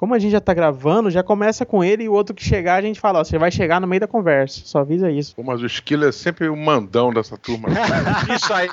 como 0.00 0.14
a 0.14 0.18
gente 0.18 0.30
já 0.32 0.40
tá 0.40 0.54
gravando, 0.54 1.10
já 1.10 1.22
começa 1.22 1.66
com 1.66 1.84
ele 1.84 2.04
e 2.04 2.08
o 2.08 2.14
outro 2.14 2.34
que 2.34 2.42
chegar, 2.42 2.76
a 2.76 2.80
gente 2.80 2.98
fala, 2.98 3.20
ó, 3.20 3.24
você 3.24 3.36
vai 3.36 3.50
chegar 3.50 3.78
no 3.82 3.86
meio 3.86 4.00
da 4.00 4.06
conversa. 4.06 4.62
Só 4.64 4.78
avisa 4.78 5.10
isso. 5.10 5.36
Pô, 5.36 5.42
mas 5.42 5.60
o 5.60 5.66
Esquilo 5.66 6.06
é 6.06 6.10
sempre 6.12 6.48
o 6.48 6.56
mandão 6.56 7.12
dessa 7.12 7.36
turma. 7.36 7.68
Isso 8.34 8.50
aí. 8.54 8.70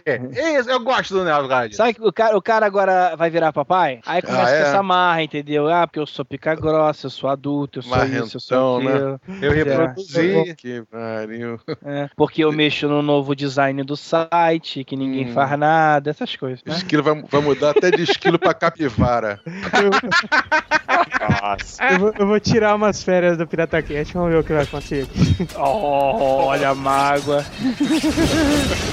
Isso, 0.57 0.69
eu 0.69 0.79
gosto 0.79 1.13
do 1.13 1.25
Nelgard. 1.25 1.75
Sabe 1.75 1.95
que 1.95 2.01
o 2.01 2.13
cara, 2.13 2.37
o 2.37 2.41
cara 2.41 2.65
agora 2.65 3.13
vai 3.17 3.29
virar 3.29 3.51
papai? 3.51 3.99
Aí 4.05 4.21
começa 4.21 4.45
Ah, 4.45 4.49
é? 4.51 4.61
com 4.61 4.67
essa 4.69 4.81
marra, 4.83 5.21
entendeu? 5.23 5.67
Ah, 5.67 5.85
porque 5.85 5.99
eu 5.99 6.07
sou 6.07 6.23
pica 6.23 6.55
grossa, 6.55 7.07
eu 7.07 7.11
sou 7.11 7.29
adulto, 7.29 7.79
eu 7.79 7.83
sou 7.83 8.05
isso, 8.05 8.37
eu 8.37 8.39
sou 8.39 8.81
Marrentão, 8.81 9.19
aquilo. 9.27 9.41
Eu 9.43 9.51
É. 9.51 9.55
reproduzi. 9.55 10.55
que 10.55 10.81
pariu. 10.89 11.59
É, 11.85 12.09
porque 12.15 12.41
eu 12.45 12.53
mexo 12.53 12.87
no 12.87 13.01
novo 13.01 13.35
design 13.35 13.83
do 13.83 13.97
site, 13.97 14.85
que 14.85 14.95
ninguém 14.95 15.27
Hum. 15.29 15.33
faz 15.33 15.59
nada, 15.59 16.09
essas 16.09 16.33
coisas. 16.37 16.63
Né? 16.65 16.73
Esquilo 16.73 17.03
vai, 17.03 17.21
vai 17.21 17.41
mudar 17.41 17.71
até 17.71 17.91
de 17.91 18.03
esquilo 18.03 18.39
pra 18.39 18.53
capivara. 18.53 19.41
Nossa. 21.19 21.83
Eu 21.83 21.99
vou, 21.99 22.13
eu 22.19 22.27
vou 22.27 22.39
tirar 22.39 22.75
umas 22.75 23.03
férias 23.03 23.37
do 23.37 23.47
Pirata 23.47 23.81
Cast, 23.81 24.13
vamos 24.13 24.31
ver 24.31 24.39
o 24.39 24.43
que 24.43 24.53
vai 24.53 24.63
acontecer 24.63 25.03
aqui. 25.03 25.47
Oh, 25.55 26.45
olha 26.47 26.69
a 26.69 26.75
mágoa. 26.75 27.45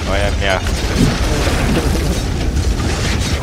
Olha 0.09 0.27
a 0.27 0.31
merda. 0.39 0.65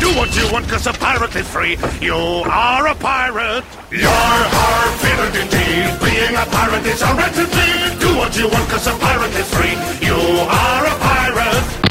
Do 0.01 0.19
what 0.19 0.37
you 0.37 0.53
want, 0.53 0.69
cause 0.69 0.89
a 0.89 0.93
pirate 0.93 1.39
is 1.39 1.47
free. 1.47 1.79
You 2.01 2.43
are 2.51 2.89
a 2.89 2.95
pirate. 2.97 3.65
You're 3.93 4.09
our 4.11 4.89
favorite 4.99 5.37
indeed. 5.37 5.97
Being 6.01 6.35
a 6.35 6.45
pirate 6.47 6.87
is 6.87 7.03
a 7.03 7.15
be. 7.15 7.99
Do 8.01 8.17
what 8.17 8.37
you 8.37 8.49
want, 8.49 8.69
cause 8.69 8.89
a 8.89 8.95
pirate 8.99 9.33
is 9.39 9.49
free. 9.55 9.77
You 10.05 10.17
are 10.17 10.87
a 10.87 10.99
pirate. 10.99 11.82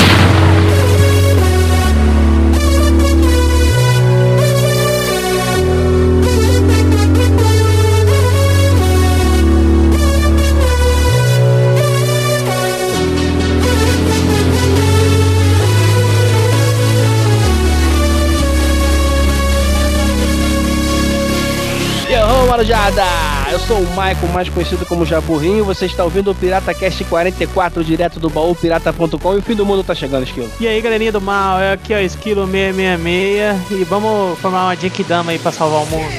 Marujada! 22.51 23.05
Eu 23.49 23.59
sou 23.59 23.77
o 23.77 23.89
Michael, 23.91 24.27
mais 24.33 24.49
conhecido 24.49 24.85
como 24.85 25.05
Jaburrinho. 25.05 25.63
Você 25.63 25.85
está 25.85 26.03
ouvindo 26.03 26.31
o 26.31 26.35
Pirata 26.35 26.73
Cast 26.73 27.01
44, 27.05 27.81
direto 27.81 28.19
do 28.19 28.29
baú 28.29 28.53
pirata.com. 28.53 29.35
E 29.35 29.37
o 29.37 29.41
fim 29.41 29.55
do 29.55 29.65
mundo 29.65 29.85
tá 29.85 29.95
chegando, 29.95 30.23
Esquilo. 30.23 30.51
E 30.59 30.67
aí, 30.67 30.81
galerinha 30.81 31.13
do 31.13 31.21
mal, 31.21 31.61
é 31.61 31.71
aqui 31.71 31.93
ó, 31.93 31.97
Esquilo 31.99 32.45
666 32.45 33.79
e 33.79 33.85
vamos 33.85 34.37
formar 34.39 34.65
uma 34.65 34.75
Jinkidama 34.75 35.31
aí 35.31 35.39
pra 35.39 35.53
salvar 35.53 35.83
o 35.83 35.85
mundo. 35.85 36.11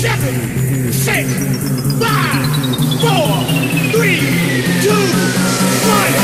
Seven, 0.00 0.92
six, 0.92 1.26
five, 1.98 2.46
four, 3.00 3.42
three, 3.90 4.62
two, 4.80 4.94
one. 5.90 6.14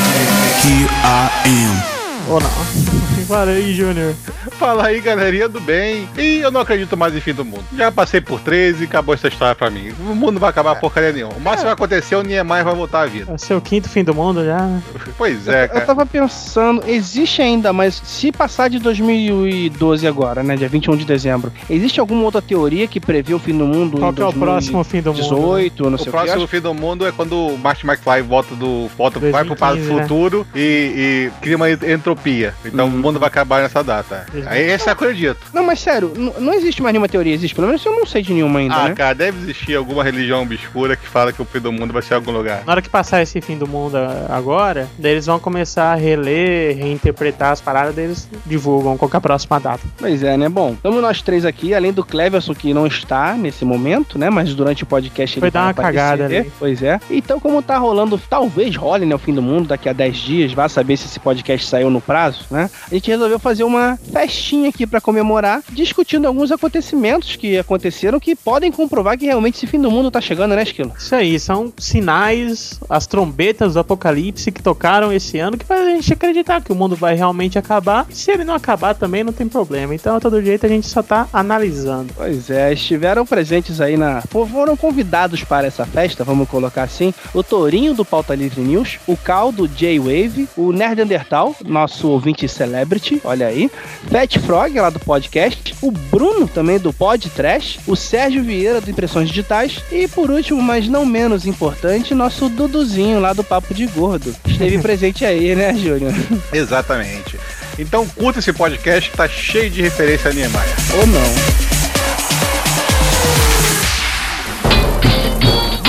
Here 0.62 0.88
I 1.02 1.28
am. 1.48 2.32
Ou 2.32 2.40
não? 2.40 3.01
Fala 3.32 3.50
aí, 3.52 3.72
Júnior. 3.74 4.14
Fala 4.58 4.86
aí, 4.88 5.00
galerinha 5.00 5.48
do 5.48 5.60
bem. 5.60 6.06
E 6.18 6.38
eu 6.38 6.50
não 6.50 6.60
acredito 6.60 6.96
mais 6.96 7.14
em 7.16 7.20
fim 7.20 7.32
do 7.32 7.44
mundo. 7.44 7.64
Já 7.76 7.90
passei 7.90 8.20
por 8.20 8.40
13 8.40 8.82
e 8.82 8.86
acabou 8.86 9.14
essa 9.14 9.28
história 9.28 9.54
pra 9.54 9.70
mim. 9.70 9.90
O 10.00 10.14
mundo 10.14 10.32
não 10.32 10.40
vai 10.40 10.50
acabar 10.50 10.74
porcaria 10.76 11.12
nenhuma. 11.12 11.32
O 11.34 11.40
máximo 11.40 11.60
que 11.60 11.64
vai 11.64 11.72
acontecer, 11.72 12.14
o 12.16 12.22
Niemeyer 12.22 12.64
vai 12.64 12.74
voltar 12.74 13.02
à 13.02 13.06
vida. 13.06 13.32
É 13.32 13.34
o 13.34 13.38
seu 13.38 13.60
quinto 13.60 13.88
fim 13.88 14.04
do 14.04 14.14
mundo 14.14 14.44
já. 14.44 14.58
né? 14.60 14.82
Pois 15.16 15.48
é, 15.48 15.64
Eu 15.64 15.68
cara. 15.70 15.86
tava 15.86 16.04
pensando, 16.06 16.82
existe 16.86 17.40
ainda, 17.40 17.72
mas 17.72 18.00
se 18.04 18.30
passar 18.30 18.68
de 18.68 18.78
2012 18.78 20.06
agora, 20.06 20.42
né, 20.42 20.54
dia 20.56 20.68
21 20.68 20.96
de 20.96 21.04
dezembro, 21.04 21.50
existe 21.70 22.00
alguma 22.00 22.24
outra 22.24 22.42
teoria 22.42 22.86
que 22.86 23.00
prevê 23.00 23.32
o 23.34 23.38
fim 23.38 23.56
do 23.56 23.64
mundo 23.66 23.98
Qual 23.98 24.10
em 24.10 24.14
que 24.14 24.22
é 24.22 24.26
o 24.26 24.32
próximo 24.32 24.84
fim 24.84 25.00
do 25.00 25.12
mundo? 25.14 25.22
né? 25.22 25.28
2018, 25.28 25.84
não 25.90 25.94
O 25.94 25.98
sei 25.98 26.08
o, 26.08 26.10
próximo 26.10 26.40
que? 26.42 26.46
fim 26.56 26.60
do 26.60 26.74
mundo 26.74 27.06
é 27.06 27.12
quando 27.12 27.32
o 27.34 27.56
Martin 27.58 27.86
McFly 27.86 28.20
volta 28.22 28.54
do. 28.54 28.88
Volta, 28.96 29.18
vai 29.18 29.44
pro 29.44 29.54
2015, 29.54 29.94
né? 29.94 30.02
futuro 30.02 30.46
e, 30.54 30.60
e 30.60 31.40
cria 31.40 31.56
uma 31.56 31.70
entropia. 31.70 32.54
Então 32.64 32.86
Hum. 32.86 32.94
o 32.94 32.98
mundo 32.98 33.21
vai 33.22 33.28
acabar 33.28 33.62
nessa 33.62 33.82
data. 33.82 34.26
Aí 34.46 34.62
esse 34.70 34.88
eu 34.88 34.92
acredito. 34.92 35.38
Não, 35.52 35.64
mas 35.64 35.80
sério, 35.80 36.12
não 36.38 36.52
existe 36.54 36.82
mais 36.82 36.92
nenhuma 36.92 37.08
teoria, 37.08 37.32
existe? 37.34 37.54
Pelo 37.54 37.68
menos 37.68 37.84
eu 37.84 37.92
não 37.92 38.04
sei 38.04 38.22
de 38.22 38.32
nenhuma 38.32 38.58
ainda, 38.58 38.74
Ah, 38.74 38.88
né? 38.88 38.94
cara, 38.94 39.14
deve 39.14 39.38
existir 39.38 39.74
alguma 39.76 40.02
religião 40.04 40.42
obscura 40.42 40.96
que 40.96 41.06
fala 41.06 41.32
que 41.32 41.40
o 41.40 41.44
fim 41.44 41.60
do 41.60 41.72
mundo 41.72 41.92
vai 41.92 42.02
ser 42.02 42.14
em 42.14 42.16
algum 42.16 42.32
lugar. 42.32 42.62
Na 42.66 42.72
hora 42.72 42.82
que 42.82 42.88
passar 42.88 43.22
esse 43.22 43.40
fim 43.40 43.56
do 43.56 43.66
mundo 43.66 43.96
agora, 44.28 44.88
daí 44.98 45.12
eles 45.12 45.26
vão 45.26 45.38
começar 45.38 45.92
a 45.92 45.94
reler, 45.94 46.76
reinterpretar 46.76 47.52
as 47.52 47.60
paradas, 47.60 47.94
daí 47.94 48.04
eles 48.06 48.28
divulgam 48.46 48.96
qual 48.96 49.08
que 49.08 49.16
é 49.16 49.18
a 49.18 49.20
próxima 49.20 49.58
data. 49.60 49.80
Pois 49.98 50.22
é, 50.22 50.36
né? 50.36 50.48
Bom, 50.48 50.72
estamos 50.72 51.00
nós 51.00 51.22
três 51.22 51.44
aqui, 51.44 51.74
além 51.74 51.92
do 51.92 52.04
Cleverson, 52.04 52.54
que 52.54 52.74
não 52.74 52.86
está 52.86 53.34
nesse 53.34 53.64
momento, 53.64 54.18
né? 54.18 54.30
Mas 54.30 54.54
durante 54.54 54.82
o 54.82 54.86
podcast 54.86 55.38
Foi 55.38 55.46
ele 55.48 55.52
dar 55.52 55.60
vai 55.60 55.66
uma 55.68 55.70
aparecer. 55.72 55.98
cagada 56.00 56.24
ali. 56.24 56.52
Pois 56.58 56.82
é. 56.82 57.00
Então, 57.10 57.38
como 57.38 57.62
tá 57.62 57.78
rolando, 57.78 58.18
talvez 58.28 58.74
role, 58.76 59.06
né? 59.06 59.14
O 59.14 59.18
fim 59.18 59.34
do 59.34 59.42
mundo 59.42 59.68
daqui 59.68 59.88
a 59.88 59.92
10 59.92 60.16
dias, 60.16 60.52
vai 60.52 60.68
saber 60.68 60.96
se 60.96 61.06
esse 61.06 61.20
podcast 61.20 61.66
saiu 61.66 61.90
no 61.90 62.00
prazo, 62.00 62.44
né? 62.50 62.68
A 62.90 62.94
gente 62.94 63.10
resolveu 63.12 63.38
fazer 63.38 63.64
uma 63.64 63.98
festinha 64.12 64.68
aqui 64.68 64.86
pra 64.86 65.00
comemorar, 65.00 65.62
discutindo 65.70 66.26
alguns 66.26 66.50
acontecimentos 66.52 67.36
que 67.36 67.58
aconteceram 67.58 68.18
que 68.20 68.34
podem 68.34 68.70
comprovar 68.72 69.16
que 69.18 69.26
realmente 69.26 69.56
esse 69.56 69.66
fim 69.66 69.80
do 69.80 69.90
mundo 69.90 70.10
tá 70.10 70.20
chegando, 70.20 70.54
né, 70.54 70.62
Esquilo? 70.62 70.92
Isso 70.98 71.14
aí, 71.14 71.38
são 71.38 71.72
sinais, 71.78 72.78
as 72.88 73.06
trombetas 73.06 73.74
do 73.74 73.80
apocalipse 73.80 74.50
que 74.50 74.62
tocaram 74.62 75.12
esse 75.12 75.38
ano 75.38 75.56
que 75.56 75.64
faz 75.64 75.80
a 75.82 75.90
gente 75.90 76.12
acreditar 76.12 76.60
que 76.62 76.72
o 76.72 76.74
mundo 76.74 76.96
vai 76.96 77.14
realmente 77.14 77.58
acabar. 77.58 78.06
E 78.10 78.14
se 78.14 78.30
ele 78.30 78.44
não 78.44 78.54
acabar 78.54 78.94
também, 78.94 79.22
não 79.24 79.32
tem 79.32 79.48
problema. 79.48 79.94
Então, 79.94 80.16
a 80.16 80.20
todo 80.20 80.42
jeito, 80.42 80.66
a 80.66 80.68
gente 80.68 80.86
só 80.88 81.02
tá 81.02 81.28
analisando. 81.32 82.12
Pois 82.16 82.50
é, 82.50 82.72
estiveram 82.72 83.24
presentes 83.26 83.80
aí 83.80 83.96
na. 83.96 84.20
fo- 84.22 84.46
Foram 84.46 84.76
convidados 84.76 85.44
para 85.44 85.66
essa 85.66 85.84
festa, 85.86 86.24
vamos 86.24 86.48
colocar 86.48 86.82
assim, 86.82 87.14
o 87.32 87.42
Tourinho 87.42 87.94
do 87.94 88.04
Pauta 88.04 88.34
Livre 88.34 88.60
News, 88.60 88.98
o 89.06 89.16
Cal 89.16 89.52
do 89.52 89.66
J-Wave, 89.68 90.48
o 90.56 90.72
Nerd 90.72 91.02
Undertal, 91.02 91.54
nosso 91.64 92.08
ouvinte 92.08 92.44
celebrity, 92.92 93.20
olha 93.24 93.46
aí, 93.46 93.70
Fat 94.10 94.38
Frog 94.38 94.78
lá 94.78 94.90
do 94.90 94.98
podcast, 94.98 95.74
o 95.80 95.90
Bruno 95.90 96.46
também 96.46 96.78
do 96.78 96.92
Pod 96.92 97.28
Trash, 97.30 97.78
o 97.86 97.96
Sérgio 97.96 98.42
Vieira 98.42 98.80
do 98.80 98.90
Impressões 98.90 99.28
Digitais 99.28 99.82
e 99.90 100.06
por 100.08 100.30
último, 100.30 100.60
mas 100.60 100.88
não 100.88 101.06
menos 101.06 101.46
importante, 101.46 102.14
nosso 102.14 102.48
Duduzinho 102.48 103.20
lá 103.20 103.32
do 103.32 103.44
Papo 103.44 103.72
de 103.74 103.86
Gordo. 103.86 104.34
Esteve 104.46 104.78
presente 104.82 105.24
aí, 105.24 105.54
né, 105.54 105.74
Júnior? 105.74 106.12
Exatamente. 106.52 107.38
Então 107.78 108.06
curta 108.06 108.40
esse 108.40 108.52
podcast 108.52 109.10
que 109.10 109.16
tá 109.16 109.28
cheio 109.28 109.70
de 109.70 109.80
referência 109.80 110.30
a 110.30 110.34
Niemeyer. 110.34 110.76
Ou 110.98 111.06
não? 111.06 111.62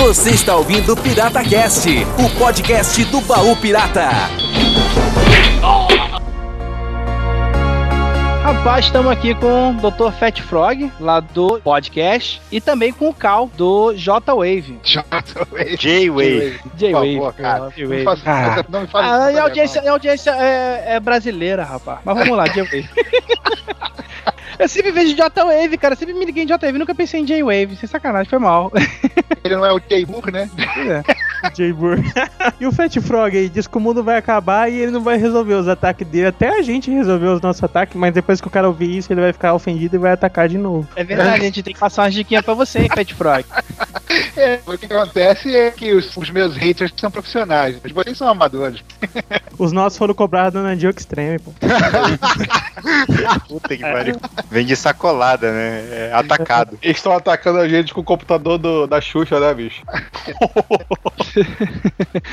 Você 0.06 0.30
está 0.30 0.56
ouvindo 0.56 0.92
o 0.92 0.96
Pirata 0.96 1.42
Cast, 1.42 1.88
o 2.18 2.38
podcast 2.38 3.02
do 3.06 3.20
baú 3.22 3.56
pirata. 3.56 4.43
Rapaz, 8.56 8.86
estamos 8.86 9.10
aqui 9.12 9.34
com 9.34 9.70
o 9.72 9.74
Dr. 9.74 10.10
Fat 10.18 10.40
Frog, 10.40 10.90
lá 10.98 11.20
do 11.20 11.60
podcast, 11.60 12.40
e 12.50 12.60
também 12.62 12.92
com 12.92 13.10
o 13.10 13.14
Cal, 13.14 13.50
do 13.56 13.92
J-Wave. 13.94 14.78
J-Wave. 15.78 16.58
J-Wave. 16.74 17.14
favor, 17.16 17.32
cara. 17.34 17.58
pô, 17.58 17.64
Não 17.64 17.70
J-Wave. 17.72 18.04
faça- 18.04 18.22
Ah. 18.26 18.64
não 18.68 18.80
me 18.82 18.86
fale 18.86 19.06
Ah, 19.08 19.32
e 19.32 19.38
a 19.38 19.42
audiência, 19.42 19.82
a 19.82 19.90
audiência 19.90 20.30
é, 20.30 20.94
é 20.94 21.00
brasileira, 21.00 21.62
rapaz. 21.62 21.98
Mas 22.04 22.16
vamos 22.16 22.36
lá, 22.36 22.46
J-Wave. 22.46 22.88
Eu 24.58 24.68
sempre 24.68 24.92
vejo 24.92 25.14
J-Wave, 25.14 25.78
cara. 25.78 25.94
Eu 25.94 25.98
sempre 25.98 26.14
me 26.14 26.24
liguei 26.24 26.44
em 26.44 26.46
J-Wave. 26.46 26.78
Nunca 26.78 26.94
pensei 26.94 27.20
em 27.20 27.24
J-Wave. 27.24 27.76
Sem 27.76 27.88
sacanagem, 27.88 28.28
foi 28.28 28.38
mal. 28.38 28.72
Ele 29.44 29.56
não 29.56 29.66
é 29.66 29.72
o 29.72 29.78
J-Burr, 29.78 30.30
né? 30.32 30.48
J-Bur. 31.54 31.98
e 32.58 32.66
o 32.66 32.72
Fat 32.72 32.94
Frog 33.00 33.36
aí 33.36 33.48
diz 33.48 33.66
que 33.66 33.76
o 33.76 33.80
mundo 33.80 34.02
vai 34.02 34.16
acabar 34.16 34.70
e 34.70 34.76
ele 34.76 34.90
não 34.90 35.02
vai 35.02 35.18
resolver 35.18 35.54
os 35.54 35.68
ataques 35.68 36.06
dele. 36.06 36.28
Até 36.28 36.48
a 36.48 36.62
gente 36.62 36.90
resolveu 36.90 37.34
os 37.34 37.40
nossos 37.42 37.62
ataques, 37.62 37.96
mas 37.96 38.14
depois 38.14 38.40
que 38.40 38.46
o 38.46 38.50
cara 38.50 38.66
ouvir 38.66 38.96
isso, 38.96 39.12
ele 39.12 39.20
vai 39.20 39.32
ficar 39.32 39.52
ofendido 39.52 39.96
e 39.96 39.98
vai 39.98 40.12
atacar 40.12 40.48
de 40.48 40.56
novo. 40.56 40.88
É 40.96 41.04
verdade, 41.04 41.40
a 41.42 41.44
gente 41.44 41.62
tem 41.62 41.74
que 41.74 41.80
passar 41.80 42.04
umas 42.04 42.14
diquinhas 42.14 42.42
pra 42.42 42.54
você, 42.54 42.80
hein, 42.80 42.88
Fat 42.94 43.12
Frog. 43.12 43.44
É, 44.36 44.60
o 44.66 44.78
que 44.78 44.86
acontece 44.86 45.54
é 45.54 45.70
que 45.70 45.92
os, 45.92 46.16
os 46.16 46.30
meus 46.30 46.56
haters 46.56 46.92
são 46.96 47.10
profissionais, 47.10 47.76
mas 47.82 47.92
vocês 47.92 48.16
são 48.16 48.28
amadores. 48.28 48.82
Os 49.58 49.72
nossos 49.72 49.98
foram 49.98 50.14
cobrados 50.14 50.62
na 50.62 50.74
Joke 50.74 51.00
Extreme, 51.00 51.38
pô. 51.38 51.52
Puta 53.48 53.76
que 53.76 53.82
pariu. 53.82 54.16
Vem 54.50 54.64
de 54.64 54.76
sacolada, 54.76 55.50
né? 55.50 55.84
É 55.90 56.10
atacado. 56.12 56.78
Eles 56.82 56.98
estão 56.98 57.12
atacando 57.12 57.58
a 57.58 57.68
gente 57.68 57.92
com 57.94 58.00
o 58.00 58.04
computador 58.04 58.58
do- 58.58 58.86
da 58.86 59.00
Xuxa, 59.00 59.40
né, 59.40 59.52
bicho? 59.54 59.82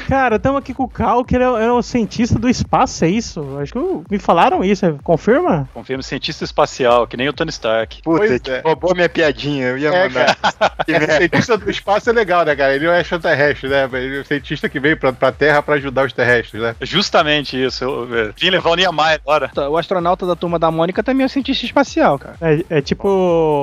Cara, 0.07 0.35
estamos 0.35 0.59
aqui 0.59 0.73
com 0.73 0.83
o 0.83 0.87
Cal, 0.87 1.23
que 1.25 1.35
ele 1.35 1.43
é, 1.43 1.47
é 1.47 1.71
o 1.71 1.81
cientista 1.81 2.37
do 2.37 2.49
espaço, 2.49 3.03
é 3.05 3.09
isso? 3.09 3.57
Acho 3.59 3.73
que 3.73 3.79
me 4.13 4.19
falaram 4.19 4.63
isso, 4.63 4.85
é- 4.85 4.93
confirma? 5.03 5.67
Confirma 5.73 6.03
cientista 6.03 6.43
espacial, 6.43 7.07
que 7.07 7.17
nem 7.17 7.29
o 7.29 7.33
Tony 7.33 7.49
Stark. 7.49 8.01
Puta, 8.03 8.17
Pois 8.19 8.31
tipo, 8.41 8.49
é. 8.51 8.61
roubou 8.61 8.93
minha 8.95 9.09
piadinha, 9.09 9.67
eu 9.67 9.77
ia 9.77 9.89
É, 9.89 10.07
mandar. 10.09 10.37
Cientista 11.17 11.57
do 11.57 11.69
espaço 11.69 12.09
é 12.09 12.13
legal, 12.13 12.45
né, 12.45 12.55
cara? 12.55 12.75
Ele 12.75 12.85
é 12.85 12.89
um 12.91 12.95
extraterrestre, 12.95 13.69
né? 13.69 13.89
Ele 13.93 14.17
é 14.17 14.21
o 14.21 14.25
cientista 14.25 14.69
que 14.69 14.79
veio 14.79 14.97
pra, 14.97 15.13
pra 15.13 15.31
Terra 15.31 15.61
pra 15.61 15.75
ajudar 15.75 16.05
os 16.05 16.13
terrestres, 16.13 16.61
né? 16.61 16.75
Justamente 16.81 17.61
isso. 17.61 17.83
Eu, 17.83 18.15
eu 18.15 18.33
vim 18.37 18.49
levar 18.49 18.69
o 18.71 18.75
Niemeyer 18.75 19.19
agora. 19.25 19.51
O 19.69 19.77
astronauta 19.77 20.25
da 20.25 20.35
turma 20.35 20.59
da 20.59 20.71
Mônica 20.71 21.03
também 21.03 21.23
é 21.23 21.25
um 21.25 21.29
cientista 21.29 21.65
espacial, 21.65 22.00
cara. 22.19 22.35
É, 22.41 22.77
é 22.77 22.81
tipo 22.81 23.07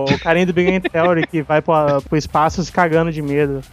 o 0.09 0.19
carinha 0.21 0.47
do 0.47 0.53
Big 0.53 0.71
Bang 0.71 0.89
Theory 0.89 1.27
que 1.27 1.43
vai 1.43 1.61
pro, 1.63 1.75
pro 2.09 2.17
espaço 2.17 2.63
se 2.65 2.71
cagando 2.73 3.11
de 3.13 3.23
medo. 3.23 3.63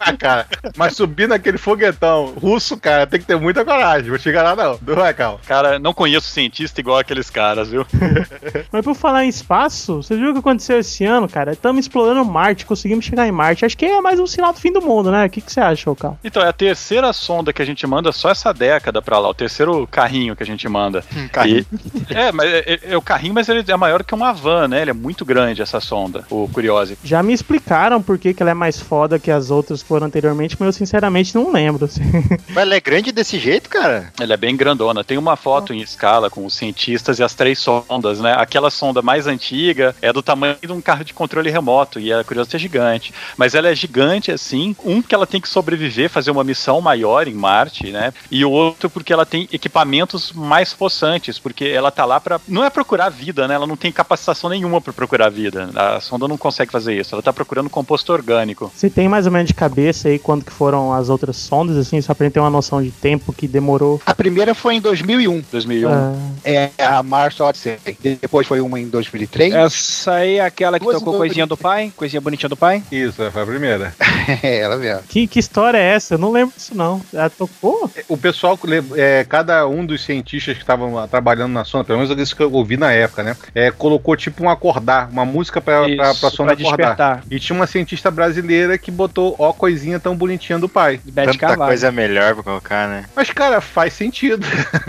Ah, 0.00 0.16
cara, 0.16 0.46
mas 0.76 0.96
subir 0.96 1.28
naquele 1.28 1.58
foguetão 1.58 2.32
russo, 2.40 2.76
cara, 2.76 3.06
tem 3.06 3.20
que 3.20 3.26
ter 3.26 3.36
muita 3.36 3.64
coragem. 3.64 4.08
Vou 4.08 4.18
chegar 4.18 4.42
lá, 4.42 4.56
não. 4.56 4.78
Não 4.82 5.04
é, 5.04 5.12
Cal? 5.12 5.38
Cara, 5.46 5.78
não 5.78 5.92
conheço 5.92 6.28
cientista 6.28 6.80
igual 6.80 6.98
aqueles 6.98 7.28
caras, 7.28 7.68
viu? 7.68 7.86
Mas 8.72 8.82
por 8.84 8.94
falar 8.94 9.24
em 9.24 9.28
espaço, 9.28 9.96
você 10.02 10.16
viu 10.16 10.30
o 10.30 10.32
que 10.32 10.38
aconteceu 10.40 10.78
esse 10.78 11.04
ano, 11.04 11.28
cara? 11.28 11.52
Estamos 11.52 11.84
explorando 11.84 12.24
Marte, 12.24 12.64
conseguimos 12.66 13.04
chegar 13.04 13.26
em 13.28 13.32
Marte. 13.32 13.64
Acho 13.64 13.76
que 13.76 13.84
é 13.84 14.00
mais 14.00 14.18
um 14.18 14.26
sinal 14.26 14.52
do 14.52 14.58
fim 14.58 14.72
do 14.72 14.80
mundo, 14.80 15.10
né? 15.12 15.26
O 15.26 15.30
que, 15.30 15.40
que 15.40 15.52
você 15.52 15.60
acha, 15.60 15.90
ô 15.90 15.94
Cal? 15.94 16.18
Então, 16.24 16.42
é 16.42 16.48
a 16.48 16.52
terceira 16.52 17.12
sonda 17.12 17.52
que 17.52 17.60
a 17.62 17.66
gente 17.66 17.86
manda 17.86 18.10
só 18.10 18.30
essa 18.30 18.52
década 18.54 19.02
pra 19.02 19.18
lá, 19.18 19.28
o 19.28 19.34
terceiro 19.34 19.86
carrinho 19.86 20.34
que 20.34 20.42
a 20.42 20.46
gente 20.46 20.66
manda. 20.68 21.04
carrinho. 21.30 21.66
E- 22.10 22.14
é, 22.14 22.32
mas 22.32 22.50
é, 22.50 22.58
é- 22.66 22.80
é 22.92 22.96
o 22.96 23.02
carrinho, 23.02 23.34
mas 23.34 23.48
ele 23.56 23.70
é 23.70 23.76
maior 23.76 24.02
que 24.04 24.14
uma 24.14 24.32
van, 24.32 24.68
né? 24.68 24.82
Ele 24.82 24.90
é 24.90 24.94
muito 24.94 25.24
grande, 25.24 25.62
essa 25.62 25.80
sonda, 25.80 26.24
o 26.30 26.48
Curiosity. 26.48 26.98
Já 27.04 27.22
me 27.22 27.32
explicaram 27.32 28.02
por 28.02 28.18
que, 28.18 28.34
que 28.34 28.42
ela 28.42 28.50
é 28.50 28.54
mais 28.54 28.80
foda 28.80 29.18
que 29.18 29.30
as 29.30 29.50
outras 29.50 29.82
que 29.82 29.88
foram 29.88 30.06
anteriormente, 30.06 30.56
mas 30.58 30.66
eu 30.66 30.72
sinceramente 30.72 31.34
não 31.34 31.52
lembro. 31.52 31.84
assim. 31.92 32.02
Mas 32.48 32.56
ela 32.56 32.74
é 32.74 32.80
grande 32.80 33.12
desse 33.12 33.38
jeito, 33.38 33.68
cara? 33.68 34.12
Ela 34.20 34.34
é 34.34 34.36
bem 34.36 34.56
grandona. 34.56 35.04
Tem 35.04 35.18
uma 35.18 35.36
foto 35.36 35.72
em 35.72 35.80
escala 35.80 36.30
com 36.30 36.44
os 36.44 36.54
cientistas 36.54 37.18
e 37.18 37.22
as 37.22 37.34
três 37.34 37.58
sondas, 37.58 38.20
né? 38.20 38.34
Aquela 38.36 38.70
sonda 38.70 39.02
mais 39.02 39.26
antiga 39.26 39.94
é 40.00 40.12
do 40.12 40.22
tamanho 40.22 40.56
de 40.60 40.72
um 40.72 40.80
carro 40.80 41.04
de 41.04 41.14
controle 41.14 41.50
remoto 41.50 41.98
e 41.98 42.12
a 42.12 42.24
Curiosity 42.24 42.56
é 42.56 42.58
gigante. 42.58 43.14
Mas 43.36 43.54
ela 43.54 43.68
é 43.68 43.74
gigante 43.74 44.30
assim, 44.30 44.76
um 44.84 45.02
que 45.02 45.14
ela 45.14 45.26
tem 45.26 45.40
que 45.40 45.48
sobreviver, 45.48 46.10
fazer 46.10 46.30
uma 46.30 46.44
missão 46.44 46.80
maior 46.80 47.26
em 47.28 47.34
Marte, 47.34 47.90
né? 47.90 48.12
E 48.30 48.44
o 48.44 48.50
outro 48.50 48.90
porque 48.90 49.12
ela 49.12 49.26
tem 49.26 49.48
equipamentos 49.52 50.32
mais 50.32 50.72
possantes, 50.72 51.38
porque 51.38 51.64
ela 51.64 51.90
tá 51.90 52.04
lá 52.04 52.20
pra. 52.20 52.40
não 52.48 52.64
é 52.64 52.70
procurar 52.70 53.08
vida, 53.08 53.41
né? 53.46 53.54
Ela 53.54 53.66
não 53.66 53.76
tem 53.76 53.92
capacitação 53.92 54.50
nenhuma 54.50 54.80
pra 54.80 54.92
procurar 54.92 55.28
vida. 55.30 55.70
A 55.74 56.00
sonda 56.00 56.26
não 56.28 56.36
consegue 56.36 56.72
fazer 56.72 56.94
isso. 56.98 57.14
Ela 57.14 57.22
tá 57.22 57.32
procurando 57.32 57.70
composto 57.70 58.12
orgânico. 58.12 58.70
Você 58.74 58.88
tem 58.90 59.08
mais 59.08 59.26
ou 59.26 59.32
menos 59.32 59.48
de 59.48 59.54
cabeça 59.54 60.08
aí 60.08 60.18
quando 60.18 60.44
que 60.44 60.52
foram 60.52 60.92
as 60.92 61.08
outras 61.08 61.36
sondas, 61.36 61.76
assim, 61.76 62.00
só 62.00 62.14
pra 62.14 62.24
gente 62.26 62.34
ter 62.34 62.40
uma 62.40 62.50
noção 62.50 62.82
de 62.82 62.90
tempo 62.90 63.32
que 63.32 63.46
demorou. 63.46 64.00
A 64.06 64.14
primeira 64.14 64.54
foi 64.54 64.74
em 64.76 64.80
2001. 64.80 65.42
2001. 65.50 65.90
Ah, 65.90 66.12
É 66.44 66.70
a 66.78 67.02
Mars 67.02 67.38
Odyssey. 67.40 67.78
Depois 68.20 68.46
foi 68.46 68.60
uma 68.60 68.78
em 68.80 68.88
2003. 68.88 69.54
Essa 69.54 70.14
aí 70.14 70.36
é 70.36 70.44
aquela 70.44 70.78
que 70.78 70.84
Duas 70.84 70.98
tocou 70.98 71.16
coisinha 71.16 71.46
do 71.46 71.56
pai, 71.56 71.92
coisinha 71.96 72.20
bonitinha 72.20 72.48
do 72.48 72.56
pai. 72.56 72.82
Isso, 72.90 73.30
foi 73.30 73.42
a 73.42 73.46
primeira. 73.46 73.94
É, 74.42 74.60
ela 74.60 74.76
mesmo. 74.76 75.02
que, 75.08 75.26
que 75.26 75.38
história 75.38 75.76
é 75.76 75.94
essa? 75.94 76.14
Eu 76.14 76.18
não 76.18 76.30
lembro 76.30 76.54
disso, 76.56 76.76
não. 76.76 77.00
Ela 77.12 77.28
tocou? 77.28 77.90
O 78.08 78.16
pessoal, 78.16 78.58
é, 78.96 79.24
cada 79.28 79.66
um 79.66 79.84
dos 79.84 80.04
cientistas 80.04 80.54
que 80.54 80.62
estavam 80.62 81.06
trabalhando 81.08 81.52
na 81.52 81.64
sonda, 81.64 81.84
pelo 81.84 81.98
menos 81.98 82.16
isso 82.18 82.36
que 82.36 82.42
eu 82.42 82.52
ouvi 82.52 82.76
na 82.76 82.92
época, 82.92 83.22
né? 83.22 83.31
É, 83.54 83.70
colocou 83.70 84.16
tipo 84.16 84.44
um 84.44 84.50
acordar, 84.50 85.08
uma 85.10 85.24
música 85.24 85.60
pra, 85.60 85.84
pra, 85.84 85.96
pra 85.96 86.10
Isso, 86.12 86.30
sonda 86.30 86.56
pra 86.56 86.66
acordar. 86.66 86.76
despertar. 86.76 87.24
E 87.30 87.38
tinha 87.40 87.56
uma 87.56 87.66
cientista 87.66 88.10
brasileira 88.10 88.76
que 88.78 88.90
botou 88.90 89.34
ó 89.38 89.52
coisinha 89.52 89.98
tão 90.00 90.16
bonitinha 90.16 90.58
do 90.58 90.68
pai. 90.68 91.00
Beth 91.04 91.26
Tanta 91.26 91.38
Carvalho. 91.38 91.68
coisa 91.70 91.92
melhor 91.92 92.34
pra 92.34 92.42
colocar, 92.42 92.88
né? 92.88 93.04
Mas, 93.14 93.30
cara, 93.30 93.60
faz 93.60 93.92
sentido. 93.92 94.46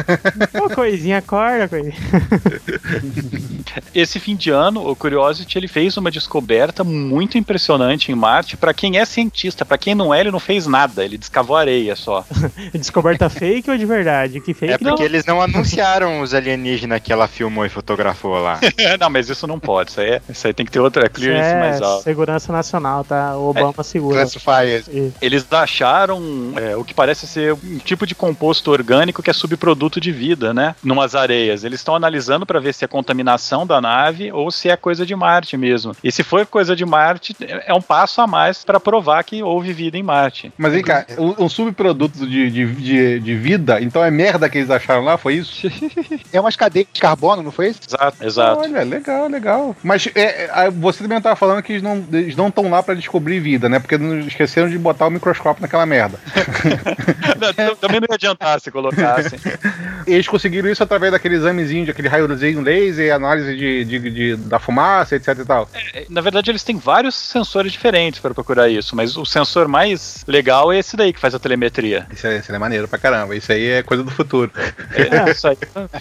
Ô, 0.63 0.69
coisinha, 0.69 1.17
acorda, 1.19 1.67
coisinha. 1.67 1.93
Esse 3.93 4.19
fim 4.19 4.35
de 4.35 4.49
ano, 4.49 4.87
o 4.89 4.95
Curiosity 4.95 5.57
ele 5.57 5.67
fez 5.67 5.97
uma 5.97 6.11
descoberta 6.11 6.83
muito 6.83 7.37
impressionante 7.37 8.11
em 8.11 8.15
Marte. 8.15 8.57
Pra 8.57 8.73
quem 8.73 8.97
é 8.97 9.05
cientista, 9.05 9.65
pra 9.65 9.77
quem 9.77 9.95
não 9.95 10.13
é, 10.13 10.19
ele 10.19 10.31
não 10.31 10.39
fez 10.39 10.67
nada. 10.67 11.03
Ele 11.03 11.17
descavou 11.17 11.55
areia 11.55 11.95
só. 11.95 12.25
Descoberta 12.73 13.29
fake 13.29 13.69
ou 13.69 13.77
de 13.77 13.85
verdade? 13.85 14.39
Que 14.39 14.53
fake 14.53 14.73
É 14.73 14.77
não. 14.81 14.91
porque 14.91 15.03
eles 15.03 15.25
não 15.25 15.41
anunciaram 15.41 16.21
os 16.21 16.33
alienígenas 16.33 17.01
que 17.01 17.11
ela 17.13 17.27
filmou 17.27 17.65
e 17.65 17.69
fotografou 17.69 18.32
lá. 18.41 18.59
não, 18.99 19.09
mas 19.09 19.29
isso 19.29 19.45
não 19.47 19.59
pode. 19.59 19.91
Isso 19.91 20.01
aí, 20.01 20.11
é- 20.11 20.21
isso 20.29 20.47
aí 20.47 20.53
tem 20.53 20.65
que 20.65 20.71
ter 20.71 20.79
outra 20.79 21.09
clearance 21.09 21.49
é 21.53 21.59
mais 21.59 21.81
alta. 21.81 22.03
segurança 22.03 22.53
nacional, 22.53 23.03
tá? 23.03 23.35
O 23.35 23.49
Obama 23.49 23.83
segura. 23.83 24.19
Classifiers. 24.21 24.87
Isso. 24.87 25.13
Eles 25.21 25.45
acharam 25.51 26.21
é, 26.55 26.75
o 26.75 26.83
que 26.83 26.93
parece 26.93 27.27
ser 27.27 27.53
um 27.53 27.77
tipo 27.79 28.05
de 28.05 28.15
composto 28.15 28.71
orgânico 28.71 29.21
que 29.21 29.29
é 29.29 29.33
subproduto 29.33 29.99
de 29.99 30.11
vida, 30.11 30.53
né? 30.53 30.75
Numas 30.83 31.15
areias. 31.15 31.63
Eles 31.63 31.79
estão 31.79 31.95
analisando 31.95 32.45
para 32.45 32.59
ver 32.59 32.73
se 32.73 32.85
é 32.85 32.87
contaminação 32.87 33.65
da 33.65 33.81
nave 33.81 34.31
ou 34.31 34.51
se 34.51 34.69
é 34.69 34.77
coisa 34.77 35.05
de 35.05 35.15
Marte 35.15 35.57
mesmo. 35.57 35.95
E 36.03 36.11
se 36.11 36.23
for 36.23 36.45
coisa 36.45 36.75
de 36.75 36.85
Marte, 36.85 37.35
é 37.41 37.63
é 37.65 37.73
um 37.73 37.81
passo 37.81 38.21
a 38.21 38.27
mais 38.27 38.63
para 38.63 38.79
provar 38.79 39.23
que 39.23 39.41
houve 39.41 39.73
vida 39.73 39.97
em 39.97 40.03
Marte. 40.03 40.51
Mas 40.57 40.73
vem 40.73 40.83
cá, 40.83 41.05
um, 41.17 41.45
um 41.45 41.49
subproduto 41.49 42.27
de, 42.27 42.49
de, 42.51 42.65
de, 42.75 43.19
de 43.19 43.35
vida, 43.35 43.81
então 43.81 44.03
é 44.03 44.11
merda 44.11 44.49
que 44.49 44.57
eles 44.59 44.69
acharam 44.69 45.03
lá, 45.03 45.17
foi 45.17 45.35
isso? 45.35 45.67
É 46.31 46.39
umas 46.39 46.55
cadeias 46.55 46.87
de 46.91 46.99
carbono, 46.99 47.43
não 47.43 47.51
foi 47.51 47.69
isso? 47.69 47.79
Exato, 47.87 48.12
exato. 48.21 48.61
Olha, 48.61 48.83
legal, 48.83 49.27
legal. 49.27 49.75
Mas 49.83 50.07
é, 50.15 50.45
é, 50.65 50.69
você 50.71 51.03
também 51.03 51.17
estava 51.17 51.35
falando 51.35 51.61
que 51.61 51.73
eles 51.73 51.83
não 51.83 52.05
eles 52.11 52.35
não 52.35 52.47
estão 52.47 52.69
lá 52.69 52.81
pra 52.83 52.93
descobrir 52.93 53.39
vida, 53.39 53.67
né? 53.69 53.79
Porque 53.79 53.95
esqueceram 54.27 54.69
de 54.69 54.77
botar 54.77 55.07
o 55.07 55.11
microscópio 55.11 55.61
naquela 55.61 55.85
merda. 55.85 56.19
Não, 57.57 57.75
Também 57.75 57.99
não 57.99 58.07
ia 58.09 58.15
adiantar 58.15 58.59
se 58.61 58.71
colocassem. 58.71 59.37
Eles 60.07 60.27
conseguiram 60.27 60.69
isso 60.69 60.83
através 60.83 61.11
daquele 61.11 61.35
examezinho, 61.35 61.85
de 61.85 61.91
aquele 61.91 62.07
raiozinho 62.07 62.61
laser, 62.61 63.13
análise 63.13 63.55
de, 63.55 63.85
de, 63.85 63.99
de- 64.11 64.35
da 64.35 64.59
fumaça, 64.59 65.15
etc 65.15 65.27
e 65.39 65.45
tal. 65.45 65.69
Na 66.09 66.21
verdade, 66.21 66.51
eles 66.51 66.63
têm 66.63 66.77
vários 66.77 67.15
sensores 67.15 67.71
diferentes 67.71 68.19
para 68.19 68.33
procurar 68.33 68.69
isso, 68.69 68.95
mas 68.95 69.15
o 69.17 69.25
sensor 69.25 69.67
mais 69.67 70.23
legal 70.27 70.71
é 70.73 70.79
esse 70.79 70.95
daí 70.97 71.13
que 71.13 71.19
faz 71.19 71.33
a 71.33 71.39
telemetria. 71.39 72.05
Isso 72.11 72.27
é, 72.27 72.41
é 72.47 72.57
maneiro 72.57 72.87
pra 72.87 72.99
caramba. 72.99 73.35
Isso 73.35 73.51
aí 73.51 73.65
é 73.69 73.83
coisa 73.83 74.03
do 74.03 74.11
futuro. 74.11 74.51
É, 74.93 75.31
isso 75.31 75.47
aí, 75.47 75.57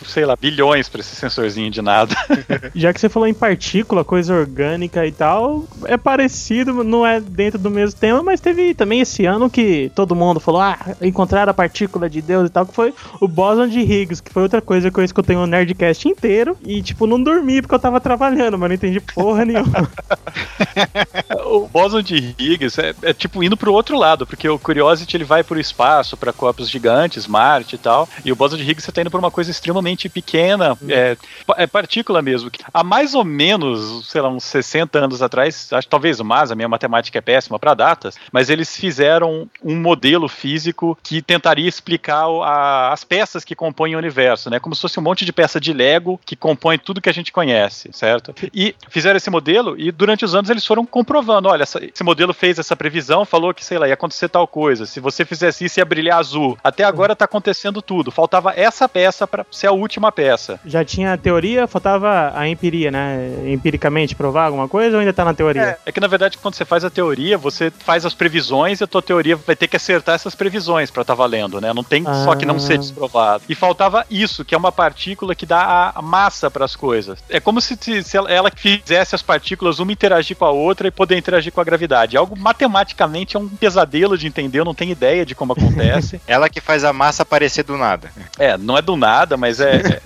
sei 0.07 0.25
lá, 0.25 0.37
bilhões 0.37 0.89
para 0.89 1.01
esse 1.01 1.15
sensorzinho 1.15 1.71
de 1.71 1.81
nada. 1.83 2.02
Já 2.75 2.93
que 2.93 3.01
você 3.01 3.09
falou 3.09 3.29
em 3.29 3.35
partícula, 3.35 4.05
coisa 4.05 4.35
orgânica 4.35 5.07
e 5.07 5.13
tal, 5.13 5.65
é 5.85 5.97
parecido, 5.97 6.85
não 6.85 7.07
é 7.07 7.21
dentro 7.21 7.59
do 7.59 7.71
mesmo 7.71 7.99
tema, 7.99 8.23
mas 8.23 8.41
teve 8.41 8.75
também 8.75 9.01
esse 9.01 9.25
ano 9.25 9.51
que 9.51 9.91
todo 9.95 10.15
mundo 10.15 10.41
falou, 10.41 10.61
ah, 10.61 10.79
encontraram 11.01 11.51
a 11.51 11.55
partícula 11.55 12.09
de 12.09 12.21
Deus 12.23 12.49
e 12.49 12.53
tal, 12.53 12.67
que 12.67 12.75
foi 12.75 12.95
o 13.21 13.29
Boson 13.29 13.69
de 13.69 13.81
Higgs, 13.81 14.23
que 14.23 14.33
foi 14.33 14.43
outra 14.43 14.61
coisa 14.61 14.91
que 14.91 14.99
eu 14.99 15.05
escutei 15.05 15.37
um 15.37 15.47
Nerdcast 15.47 16.09
inteiro 16.09 16.57
e, 16.65 16.83
tipo, 16.83 17.07
não 17.07 17.23
dormi 17.23 17.61
porque 17.63 17.75
eu 17.75 17.79
tava 17.79 18.01
trabalhando, 18.01 18.59
mas 18.59 18.69
não 18.69 18.75
entendi 18.75 19.01
porra 19.01 19.45
nenhuma. 19.45 19.89
o 21.47 21.67
bóson 21.69 22.03
de 22.03 22.35
Higgs 22.39 22.79
é, 22.81 22.95
é 23.03 23.13
tipo 23.13 23.43
indo 23.43 23.57
pro 23.57 23.73
outro 23.73 23.97
lado, 23.99 24.27
porque 24.27 24.49
o 24.49 24.59
Curiosity 24.59 25.17
ele 25.17 25.25
vai 25.25 25.43
pro 25.45 25.59
espaço, 25.61 26.17
para 26.17 26.33
corpos 26.33 26.69
gigantes, 26.69 27.27
Marte 27.27 27.75
e 27.77 27.79
tal, 27.79 28.09
e 28.25 28.33
o 28.33 28.37
bóson 28.37 28.57
de 28.57 28.63
Higgs 28.63 28.85
você 28.85 28.93
tá 28.93 29.01
indo 29.01 29.11
pra 29.11 29.19
uma 29.19 29.31
coisa 29.31 29.51
extremamente 29.51 30.09
pequena, 30.09 30.77
é, 30.89 31.17
pa- 31.47 31.57
é 31.59 31.67
partícula 31.67 32.23
mesmo. 32.23 32.51
Há 32.73 32.83
mais 32.85 33.15
ou 33.15 33.25
menos, 33.25 34.09
sei 34.09 34.21
lá, 34.21 34.29
uns 34.29 34.45
60 34.45 34.99
anos 34.99 35.23
atrás, 35.23 35.69
acho 35.73 35.89
talvez 35.89 36.21
mais, 36.21 36.51
a 36.51 36.55
minha 36.55 36.69
matemática 36.69 37.19
é 37.19 37.23
péssima 37.23 37.59
para 37.59 37.75
datas, 37.75 38.17
mas 38.33 38.51
eles 38.51 38.77
fizeram 38.77 39.49
um 39.63 39.77
modelo 39.77 40.29
físico 40.29 40.97
que 41.03 41.23
tentaria 41.23 41.69
explicar 41.69 42.27
a- 42.43 42.93
as 42.93 43.05
peças 43.05 43.45
que 43.45 43.55
compõem 43.55 43.95
o 43.95 43.99
universo, 43.99 44.51
né? 44.51 44.59
Como 44.61 44.75
se 44.75 44.81
fosse 44.81 44.99
um 44.99 45.03
monte 45.03 45.25
de 45.25 45.33
peça 45.33 45.61
de 45.61 45.73
Lego 45.73 46.21
que 46.25 46.37
compõe 46.37 46.79
tudo 46.79 47.01
que 47.01 47.09
a 47.09 47.13
gente 47.15 47.33
conhece, 47.33 47.91
certo? 47.93 48.35
E 48.55 48.75
fizeram 48.89 49.17
esse 49.17 49.31
modelo 49.31 49.75
e 49.79 49.91
durante 49.91 50.25
os 50.25 50.35
anos 50.35 50.51
eles 50.51 50.62
foram 50.67 50.85
comprovando, 50.87 51.49
olha, 51.49 51.63
essa- 51.63 51.85
esse 51.85 52.03
modelo 52.05 52.33
fez 52.35 52.59
essa 52.59 52.75
previsão, 52.77 53.25
falou 53.25 53.53
que, 53.55 53.65
sei 53.65 53.79
lá, 53.79 53.87
ia 53.89 53.95
acontecer 53.95 54.29
tal 54.29 54.47
coisa, 54.47 54.87
se 54.87 55.01
você 55.01 55.25
fizesse 55.25 55.65
isso 55.65 55.81
ia 55.81 55.85
brilhar 55.85 56.19
azul. 56.19 56.57
Até 56.63 56.85
agora 56.85 57.15
tá 57.17 57.25
acontecendo 57.25 57.81
tudo, 57.83 58.11
faltava 58.11 58.53
essa 58.57 58.89
peça 58.89 59.27
para 59.27 59.45
ser 59.51 59.67
a 59.69 59.73
última 59.73 60.11
peça. 60.13 60.59
Já 60.65 60.85
tinha 60.85 61.13
a 61.13 61.17
teoria, 61.17 61.67
faltava 61.67 62.33
a 62.35 62.49
empiria, 62.49 62.91
né? 62.91 63.19
Empiricamente 63.47 64.15
provar 64.15 64.47
alguma 64.47 64.69
coisa 64.69 64.97
ou 64.97 65.01
ainda 65.01 65.13
tá 65.13 65.25
na 65.25 65.35
teoria? 65.35 65.63
É, 65.63 65.79
é 65.87 65.93
que 65.93 66.01
na 66.01 66.07
verdade 66.07 66.39
quando 66.39 66.55
você 66.55 66.65
faz 66.65 66.85
a 66.85 66.91
teoria, 66.91 67.37
você 67.39 67.71
faz 67.71 68.05
as 68.07 68.15
previsões 68.15 68.81
e 68.81 68.85
a 68.85 68.87
tua 68.87 69.03
teoria 69.03 69.37
vai 69.37 69.55
ter 69.57 69.69
que 69.69 69.77
acertar 69.77 70.15
essas 70.15 70.35
previsões 70.35 70.91
para 70.91 71.03
estar 71.03 71.15
valendo, 71.15 71.61
né? 71.61 71.73
Não 71.73 71.85
tem 71.85 72.05
só 72.05 72.35
que 72.35 72.45
não 72.47 72.59
ser 72.59 72.75
Ah. 72.75 72.77
desprovado. 72.79 73.45
E 73.49 73.55
faltava 73.55 74.05
isso, 74.11 74.45
que 74.45 74.55
é 74.55 74.59
uma 74.59 74.73
partícula 74.73 75.35
que 75.35 75.47
dá 75.47 75.93
a- 75.95 76.03
massa 76.03 76.51
para 76.51 76.65
as 76.65 76.75
coisas. 76.77 77.19
É 77.29 77.41
como 77.41 77.61
se, 77.61 77.77
se- 77.81 78.03
se 78.03 78.17
ela- 78.17 78.31
ela 78.31 78.51
fizesse 78.55 79.15
as 79.15 79.23
partículas 79.23 79.79
uma 79.79 79.93
interagir 79.93 80.37
com 80.37 80.45
a 80.45 80.51
outra 80.53 80.87
e 80.89 80.91
poder 80.91 81.17
interagir 81.17 81.53
com 81.53 81.61
a 81.61 81.65
gravidade. 81.65 82.17
Algo 82.17 82.37
matematicamente 82.39 83.37
é 83.37 83.41
um 83.41 83.49
pesadelo 83.49 84.17
de 84.17 84.27
entender, 84.27 84.61
eu 84.61 84.65
não 84.65 84.75
tenho 84.75 84.93
ideia 84.93 85.27
de 85.27 85.35
como 85.35 85.53
acontece. 85.53 86.21
Ela 86.27 86.49
que 86.49 86.61
faz 86.61 86.85
a 86.85 86.93
massa 86.93 87.23
aparecer 87.23 87.65
do 87.65 87.77
nada. 87.77 88.11
é, 88.39 88.57
não 88.57 88.77
é 88.77 88.83
do 88.83 88.97
nada, 88.97 89.37
mas 89.37 89.61
é, 89.61 90.01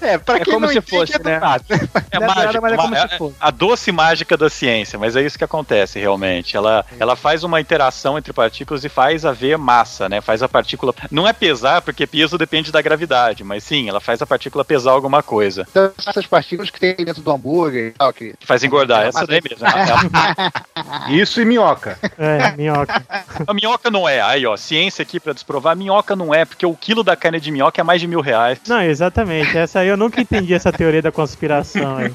É, 0.00 0.18
pra 0.18 0.36
É 0.36 0.40
quem 0.44 0.52
como 0.54 0.66
não 0.66 0.72
se 0.72 0.78
entende, 0.78 0.90
fosse, 0.98 1.14
é 1.14 1.18
do 1.18 1.28
né? 1.28 1.38
nada. 1.38 1.64
é 1.70 1.74
é 1.74 1.78
do 2.18 2.26
nada, 2.26 2.34
mágica. 2.34 2.60
mas 2.60 2.72
é 2.72 2.76
como 2.76 2.88
uma- 2.94 3.08
se 3.08 3.18
fosse. 3.18 3.34
a 3.40 3.50
doce 3.50 3.92
mágica 3.92 4.36
da 4.36 4.50
ciência, 4.50 4.98
mas 4.98 5.16
é 5.16 5.22
isso 5.22 5.38
que 5.38 5.44
acontece 5.44 5.98
realmente. 5.98 6.56
Ela, 6.56 6.84
ela 6.98 7.16
faz 7.16 7.44
uma 7.44 7.60
interação 7.60 8.16
entre 8.18 8.32
partículas 8.32 8.84
e 8.84 8.88
faz 8.88 9.24
haver 9.24 9.56
massa, 9.58 10.08
né? 10.08 10.20
Faz 10.20 10.42
a 10.42 10.48
partícula. 10.48 10.94
Não 11.10 11.26
é 11.26 11.32
pesar, 11.32 11.82
porque 11.82 12.06
peso 12.06 12.36
depende 12.38 12.72
da 12.72 12.80
gravidade, 12.80 13.44
mas 13.44 13.64
sim, 13.64 13.88
ela 13.88 14.00
faz 14.00 14.20
a 14.22 14.26
partícula 14.26 14.64
pesar 14.64 14.92
alguma 14.92 15.22
coisa. 15.22 15.66
Então, 15.70 15.90
essas 16.06 16.26
partículas 16.26 16.70
que 16.70 16.78
tem 16.80 16.94
dentro 16.96 17.22
do 17.22 17.30
hambúrguer 17.30 17.88
e 17.88 17.90
tal, 17.92 18.12
que 18.12 18.34
Que 18.38 18.46
faz 18.46 18.62
engordar. 18.64 19.06
Essa 19.06 19.26
daí 19.26 19.40
mesmo. 19.42 19.66
Isso 21.10 21.40
e 21.40 21.44
minhoca. 21.44 21.98
É, 22.18 22.52
minhoca. 22.56 23.04
a 23.46 23.54
minhoca 23.54 23.90
não 23.90 24.08
é. 24.08 24.20
Aí, 24.20 24.46
ó, 24.46 24.56
ciência 24.56 25.02
aqui 25.02 25.18
pra 25.18 25.32
desprovar. 25.32 25.72
A 25.72 25.76
minhoca 25.76 26.14
não 26.14 26.34
é, 26.34 26.44
porque 26.44 26.66
o 26.66 26.74
quilo 26.74 27.02
da 27.02 27.16
carne 27.16 27.40
de 27.40 27.50
minhoca 27.50 27.80
é 27.80 27.84
mais 27.84 28.00
de 28.00 28.06
mil 28.06 28.20
reais. 28.20 28.58
Não, 28.66 28.82
exatamente. 28.82 29.56
Essa 29.56 29.80
aí 29.80 29.88
eu 29.88 29.96
nunca 29.96 30.20
entendi 30.20 30.54
essa 30.54 30.72
teoria 30.72 31.02
da 31.02 31.12
conspiração 31.12 31.96
aí. 31.96 32.12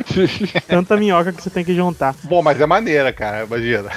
Tanta 0.66 0.96
minhoca 0.96 1.32
que 1.32 1.42
você 1.42 1.50
tem 1.50 1.64
que 1.64 1.74
juntar. 1.74 2.14
Bom, 2.24 2.42
mas 2.42 2.60
é 2.60 2.66
maneira, 2.66 3.12
cara, 3.12 3.44
imagina. 3.44 3.90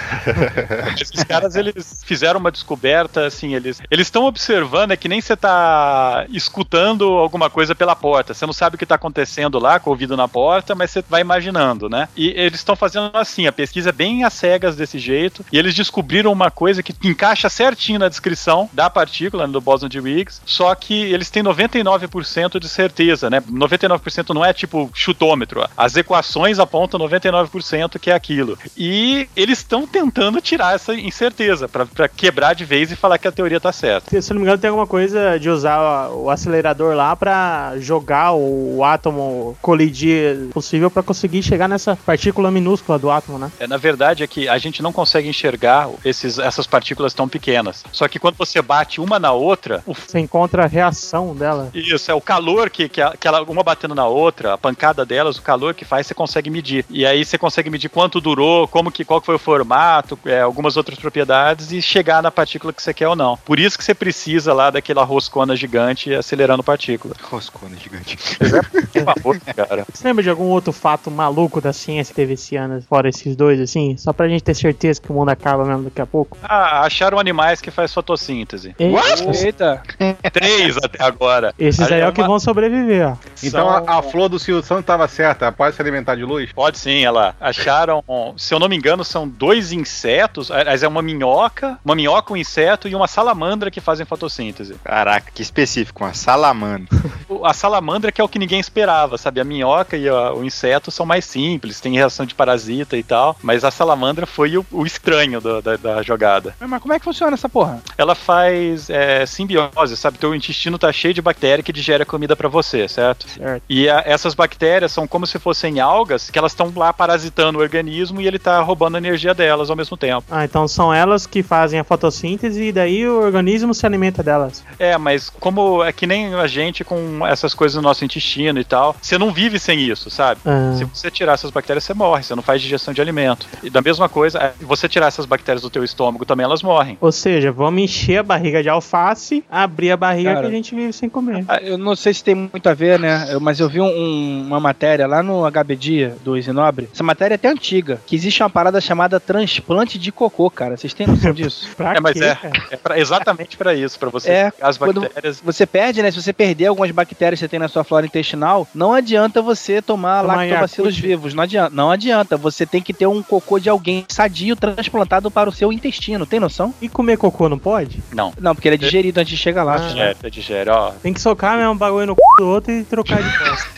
Esses 1.00 1.24
caras, 1.24 1.56
eles 1.56 2.04
fizeram 2.06 2.40
uma 2.40 2.52
descoberta, 2.52 3.26
assim, 3.26 3.56
eles 3.56 3.80
eles 3.90 4.08
estão 4.08 4.26
observando, 4.26 4.92
é 4.92 4.98
que 4.98 5.08
nem 5.08 5.22
você 5.22 5.36
tá 5.36 6.26
escutando 6.30 7.06
alguma 7.06 7.50
coisa 7.50 7.74
pela 7.74 7.96
porta. 7.96 8.34
Você 8.34 8.46
não 8.46 8.54
sabe 8.54 8.76
o 8.76 8.80
que 8.80 8.86
tá 8.86 8.96
acontecendo 8.96 9.60
lá, 9.60 9.80
com 9.80 9.90
o 9.90 9.94
ouvido 9.94 10.16
na 10.16 10.28
porta, 10.28 10.76
mas 10.76 10.92
você 10.92 11.04
vai 11.08 11.22
imaginando, 11.22 11.90
né? 11.90 12.08
E 12.16 12.30
eles 12.30 12.60
estão 12.60 12.76
fazendo 12.76 13.09
assim, 13.14 13.48
a 13.48 13.52
pesquisa 13.52 13.90
é 13.90 13.94
bem 13.94 14.24
às 14.24 14.34
cegas 14.34 14.76
desse 14.76 15.00
jeito, 15.00 15.46
e 15.52 15.58
eles 15.58 15.74
descobriram 15.74 16.32
uma 16.32 16.52
coisa 16.52 16.84
que 16.84 16.96
encaixa 17.08 17.50
certinho 17.50 18.00
na 18.00 18.10
descrição 18.10 18.70
da 18.74 18.90
partícula, 18.90 19.48
do 19.48 19.62
bóson 19.62 19.88
de 19.88 20.00
Higgs, 20.00 20.42
só 20.46 20.74
que 20.76 20.94
eles 20.94 21.30
têm 21.30 21.44
99% 21.44 22.60
de 22.60 22.70
certeza, 22.70 23.30
né? 23.30 23.42
99% 23.42 24.34
não 24.34 24.44
é 24.44 24.54
tipo 24.54 24.90
chutômetro. 24.94 25.68
As 25.76 25.96
equações 25.96 26.60
apontam 26.60 27.00
99% 27.00 28.00
que 28.00 28.12
é 28.12 28.14
aquilo. 28.14 28.58
E 28.78 29.28
eles 29.36 29.60
estão 29.60 29.88
tentando 29.88 30.42
tirar 30.42 30.76
essa 30.76 30.94
incerteza 30.94 31.68
pra 31.68 32.08
quebrar 32.08 32.54
de 32.54 32.66
vez 32.66 32.92
e 32.92 32.96
falar 32.96 33.18
que 33.18 33.28
a 33.28 33.32
teoria 33.32 33.60
tá 33.60 33.72
certa. 33.72 34.22
Se 34.22 34.32
não 34.32 34.40
me 34.40 34.44
engano, 34.44 34.62
tem 34.62 34.70
alguma 34.70 34.88
coisa 34.88 35.40
de 35.40 35.50
usar 35.50 36.10
o 36.10 36.30
acelerador 36.30 36.96
lá 36.96 37.16
pra 37.16 37.74
jogar 37.80 38.34
o 38.34 38.84
átomo 38.84 39.58
colidir 39.62 40.50
possível 40.52 40.92
pra 40.92 41.02
conseguir 41.02 41.42
chegar 41.42 41.68
nessa 41.68 41.96
partícula 41.96 42.52
minúscula 42.52 42.99
do 43.00 43.10
átomo, 43.10 43.40
né? 43.40 43.52
É, 43.60 43.68
na 43.68 43.78
verdade 43.78 44.24
é 44.24 44.28
que 44.28 44.48
a 44.48 44.58
gente 44.58 44.82
não 44.82 44.92
consegue 44.92 45.28
enxergar 45.28 45.90
esses, 46.04 46.38
essas 46.38 46.68
partículas 46.68 47.14
tão 47.14 47.28
pequenas. 47.28 47.84
Só 47.92 48.08
que 48.08 48.20
quando 48.20 48.36
você 48.36 48.62
bate 48.62 49.02
uma 49.02 49.18
na 49.18 49.32
outra, 49.32 49.84
o 49.86 49.94
Você 49.94 50.20
encontra 50.20 50.64
a 50.64 50.68
reação 50.68 51.36
dela. 51.36 51.70
Isso, 51.74 52.10
é 52.10 52.14
o 52.14 52.22
calor 52.22 52.70
que, 52.70 52.90
que 52.90 53.02
ela, 53.28 53.44
uma 53.44 53.64
batendo 53.64 53.94
na 53.94 54.08
outra, 54.08 54.54
a 54.54 54.58
pancada 54.58 55.06
delas, 55.06 55.38
o 55.38 55.42
calor 55.42 55.74
que 55.74 55.86
faz, 55.86 56.08
você 56.08 56.14
consegue 56.14 56.50
medir. 56.50 56.86
E 56.90 57.06
aí 57.06 57.24
você 57.24 57.38
consegue 57.38 57.70
medir 57.70 57.90
quanto 57.90 58.20
durou, 58.20 58.68
como 58.68 58.92
que, 58.92 59.06
qual 59.06 59.20
que 59.20 59.26
foi 59.26 59.36
o 59.36 59.40
formato, 59.40 60.18
é, 60.26 60.42
algumas 60.42 60.78
outras 60.78 60.98
propriedades 60.98 61.72
e 61.72 61.82
chegar 61.82 62.24
na 62.24 62.32
partícula 62.32 62.74
que 62.74 62.82
você 62.82 62.94
quer 62.94 63.08
ou 63.08 63.16
não. 63.16 63.38
Por 63.38 63.60
isso 63.60 63.78
que 63.78 63.84
você 63.84 63.94
precisa 63.94 64.54
lá 64.54 64.70
daquela 64.70 65.04
roscona 65.04 65.56
gigante 65.56 66.14
acelerando 66.14 66.64
partícula. 66.64 67.16
Roscona 67.22 67.76
gigante. 67.76 68.18
Por 68.18 69.04
favor, 69.04 69.40
cara. 69.40 69.86
Você 69.94 70.08
lembra 70.08 70.24
de 70.24 70.30
algum 70.30 70.46
outro 70.46 70.74
fato 70.74 71.12
maluco 71.12 71.62
da 71.62 71.74
ciência 71.74 72.12
que 72.12 72.16
teve 72.16 72.34
esse 72.34 72.56
ano, 72.56 72.84
fora 72.90 73.08
esses 73.08 73.36
dois, 73.36 73.60
assim? 73.62 73.96
Só 73.98 74.12
pra 74.12 74.28
gente 74.28 74.44
ter 74.44 74.56
certeza 74.56 75.00
que 75.02 75.12
o 75.12 75.14
mundo 75.14 75.30
acaba 75.30 75.64
mesmo 75.64 75.84
daqui 75.84 76.02
a 76.02 76.06
pouco? 76.06 76.38
Ah, 76.44 76.82
acharam 76.82 77.20
animais 77.20 77.62
que 77.62 77.70
faz 77.72 77.94
fotossíntese. 77.94 78.76
Eita. 78.80 79.82
Três 80.34 80.78
até 80.78 81.04
agora. 81.04 81.54
Esses 81.60 81.92
aí 81.92 82.02
é 82.02 82.08
o 82.08 82.12
que 82.14 82.22
uma- 82.22 82.28
vão 82.28 82.40
sobreviver, 82.40 83.10
ó. 83.10 83.18
Então 83.44 83.68
são- 83.68 83.70
a, 83.88 84.00
a 84.00 84.02
flor 84.02 84.28
do 84.30 84.40
Silvio 84.40 84.64
Santos 84.64 84.82
estava 84.84 85.08
certa, 85.08 85.52
pode 85.52 85.76
se 85.76 85.82
alimentar 85.82 86.16
de 86.16 86.24
luz? 86.24 86.52
Pode 86.52 86.78
sim, 86.80 87.04
ela 87.06 87.36
acharam, 87.40 88.04
se 88.38 88.54
eu 88.54 88.60
não 88.60 88.68
me 88.68 88.76
engano, 88.76 89.04
são 89.04 89.28
dois 89.28 89.72
insetos, 89.72 90.50
aliás, 90.52 90.82
é 90.84 90.88
uma 90.88 91.02
minhoca, 91.02 91.78
uma 91.86 91.96
minhoca, 91.96 92.34
um 92.34 92.38
inseto 92.38 92.88
e 92.88 92.96
uma 92.96 93.08
salamandra 93.08 93.70
que 93.70 93.80
fazem 93.82 94.06
fotossíntese. 94.06 94.76
Caraca, 94.84 95.32
que 95.34 95.42
específico, 95.42 96.04
uma 96.04 96.14
salamandra. 96.14 96.88
A 97.44 97.54
salamandra 97.54 98.12
que 98.12 98.20
é 98.20 98.24
o 98.24 98.28
que 98.28 98.38
ninguém 98.40 98.60
esperava, 98.60 99.18
sabe? 99.18 99.40
A 99.40 99.44
minhoca 99.44 99.96
e 99.96 100.10
a- 100.10 100.34
o 100.34 100.44
inseto 100.44 100.92
são 100.92 101.06
mais 101.06 101.24
simples, 101.26 101.80
tem 101.80 101.94
reação 101.94 102.26
de 102.26 102.36
parasita 102.70 102.98
e 102.98 103.04
tal, 103.04 103.36
mas 103.42 103.64
a 103.64 103.72
salamandra 103.72 104.26
foi 104.26 104.58
o, 104.58 104.66
o 104.72 104.86
estranho 104.86 105.42
do- 105.42 105.62
da, 105.62 105.76
da 105.76 106.02
jogada. 106.04 106.54
Mas 106.60 106.82
como 106.82 106.94
é 106.94 107.00
que 107.00 107.06
funciona 107.06 107.34
essa 107.34 107.50
porra? 107.50 107.82
Ela 107.98 108.14
faz 108.16 108.90
é, 108.90 109.26
simbiose, 109.26 109.98
sabe? 109.98 110.18
Teu 110.18 110.34
intestino 110.36 110.78
tá 110.78 110.92
cheio 110.92 111.14
de 111.14 111.22
bactéria 111.22 111.64
que 111.64 111.74
digere 111.74 112.04
a 112.04 112.06
comida 112.06 112.36
pra 112.36 112.48
você, 112.48 112.88
certo? 112.88 113.28
Certo. 113.28 113.64
E 113.68 113.90
a- 113.90 114.04
essas 114.06 114.34
bactérias 114.34 114.92
são 114.92 115.08
como 115.08 115.26
se 115.26 115.40
fossem 115.40 115.80
algas 115.80 116.30
que 116.30 116.38
elas 116.38 116.52
estão 116.52 116.72
lá 116.76 116.94
parasitando 116.94 117.58
o 117.58 117.62
organismo 117.62 118.22
e 118.22 118.28
ele 118.28 118.40
tá 118.40 118.62
roubando 118.62 118.96
a 118.96 118.98
energia 119.00 119.34
delas 119.34 119.70
ao 119.70 119.76
mesmo 119.76 119.98
tempo. 119.98 120.24
Ah, 120.30 120.46
então 120.46 120.68
são 120.68 120.94
elas 120.94 121.26
que 121.26 121.42
fazem 121.42 121.80
a 121.80 121.84
fotossíntese 121.84 122.66
e 122.66 122.72
daí 122.72 123.08
o 123.08 123.22
organismo 123.22 123.74
se 123.74 123.86
alimenta 123.86 124.22
delas. 124.22 124.64
É, 124.78 124.98
mas 124.98 125.30
como 125.30 125.84
é 125.84 125.92
que 125.92 126.06
nem 126.06 126.34
a 126.36 126.48
gente 126.48 126.84
com 126.84 127.26
essas 127.26 127.54
coisas 127.54 127.76
no 127.76 127.82
nosso 127.82 128.06
intestino 128.06 128.60
e 128.60 128.64
tal, 128.64 128.96
você 129.02 129.18
não 129.18 129.32
vive 129.32 129.58
sem 129.60 129.80
isso, 129.80 130.10
sabe? 130.10 130.42
Ah. 130.46 130.74
Se 130.78 130.84
você 130.86 131.10
tirar 131.10 131.34
essas 131.34 131.52
bactérias, 131.52 131.84
você 131.84 131.94
morre, 131.94 132.24
você 132.24 132.36
não 132.36 132.44
faz 132.44 132.59
digestão 132.60 132.94
de 132.94 133.02
alimento. 133.02 133.48
E 133.64 133.70
da 133.70 133.82
mesma 133.82 134.08
coisa, 134.10 134.40
é, 134.40 134.54
você 134.62 134.88
tirar 134.88 135.08
essas 135.08 135.26
bactérias 135.26 135.62
do 135.62 135.70
teu 135.70 135.84
estômago 135.84 136.26
também, 136.26 136.44
elas 136.44 136.62
morrem. 136.64 136.98
Ou 137.02 137.12
seja, 137.12 137.52
vamos 137.52 137.82
encher 137.84 138.18
a 138.20 138.24
barriga 138.24 138.62
de 138.64 138.70
alface, 138.70 139.44
abrir 139.50 139.92
a 139.92 139.98
barriga 139.98 140.34
Cara. 140.34 140.42
que 140.42 140.48
a 140.48 140.56
gente 140.56 140.76
vive 140.76 140.94
sem 140.94 141.10
comer. 141.10 141.44
Ah, 141.48 141.60
Eu 141.62 141.78
não 141.78 141.96
sei 141.96 142.14
se 142.14 142.24
tem 142.24 142.36
muito 142.36 142.68
a 142.68 142.74
ver, 142.74 143.00
né? 143.00 143.38
Mas 143.42 143.60
eu 143.60 143.70
vi 143.70 143.80
um- 143.82 143.86
um- 143.86 144.44
uma 144.48 144.60
matéria 144.60 145.06
lá 145.08 145.22
no 145.22 145.46
HB 145.46 145.76
Dia 145.76 146.16
do 146.24 146.38
Isinobre. 146.38 146.90
Essa 146.94 147.04
matéria 147.04 147.34
é 147.34 147.38
até 147.38 147.50
antiga. 147.50 148.02
Que 148.06 148.16
existe 148.16 148.42
uma 148.44 148.50
parada 148.50 148.80
chamada 148.82 149.20
transplante 149.20 149.98
de 150.00 150.12
cocô, 150.12 150.50
cara. 150.50 150.76
Vocês 150.78 150.94
têm 150.94 151.08
noção 151.08 151.32
disso? 151.34 151.70
Pra 151.76 151.96
é, 151.96 152.00
mas 152.00 152.14
quê, 152.18 152.24
é, 152.24 152.38
é 152.72 152.76
pra- 152.78 153.00
exatamente 153.00 153.56
pra 153.58 153.74
isso, 153.74 154.00
pra 154.00 154.10
você 154.10 154.30
É, 154.32 154.52
pegar 154.52 154.68
as 154.68 154.78
bactérias. 154.78 155.42
Você 155.44 155.66
perde, 155.66 156.02
né? 156.02 156.12
Se 156.12 156.22
você 156.22 156.34
perder 156.34 156.68
algumas 156.68 156.92
bactérias 156.92 157.40
que 157.40 157.46
você 157.46 157.50
tem 157.50 157.60
na 157.60 157.68
sua 157.68 157.84
flora 157.84 158.06
intestinal, 158.06 158.68
não 158.74 158.94
adianta 158.94 159.42
você 159.42 159.82
tomar 159.82 160.22
Tomar 160.22 160.36
lactobacilos 160.36 160.98
vivos. 160.98 161.34
Não 161.34 161.44
adianta, 161.44 161.72
não 161.76 161.92
adianta. 161.92 162.38
Você 162.38 162.49
tem 162.66 162.82
que 162.82 162.94
ter 162.94 163.08
um 163.08 163.22
cocô 163.22 163.60
de 163.60 163.70
alguém 163.70 164.06
sadio 164.08 164.56
transplantado 164.56 165.30
para 165.30 165.50
o 165.50 165.54
seu 165.54 165.72
intestino. 165.72 166.26
Tem 166.26 166.40
noção? 166.40 166.74
E 166.82 166.90
comer 166.90 167.18
cocô 167.18 167.50
não 167.50 167.60
pode? 167.60 168.02
Não. 168.14 168.34
Não, 168.40 168.54
porque 168.56 168.68
ele 168.68 168.76
é 168.76 168.80
digerido 168.80 169.20
antes 169.20 169.32
de 169.32 169.38
chegar 169.38 169.64
lá. 169.64 169.76
Ah. 169.76 169.88
Digere, 169.88 170.18
é, 170.24 170.30
digere, 170.30 170.70
ó. 170.70 170.92
Tem 170.92 171.14
que 171.14 171.22
socar 171.22 171.58
mesmo 171.58 171.72
um 171.72 171.78
bagulho 171.78 172.08
no 172.08 172.16
c 172.16 172.20
do 172.38 172.48
outro 172.48 172.72
e 172.72 172.84
trocar 172.84 173.22
de 173.22 173.40
bosta. 173.40 173.70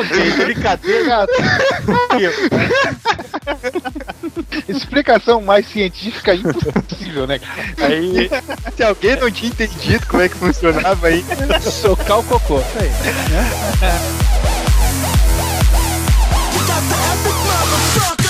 Brincadeira. 0.44 1.26
Explicação 4.68 5.40
mais 5.40 5.66
científica 5.66 6.34
impossível, 6.34 7.26
né? 7.26 7.40
Aí, 7.78 8.30
Se 8.76 8.82
alguém 8.82 9.16
não 9.16 9.30
tinha 9.30 9.50
entendido 9.50 10.06
como 10.06 10.22
é 10.22 10.28
que 10.28 10.36
funcionava 10.36 11.08
aí, 11.08 11.24
Socar 11.60 12.20
o 12.20 12.24
cocô. 12.24 12.60
Isso 12.60 12.78
aí. 12.78 12.90
Motherfucker 17.90 18.29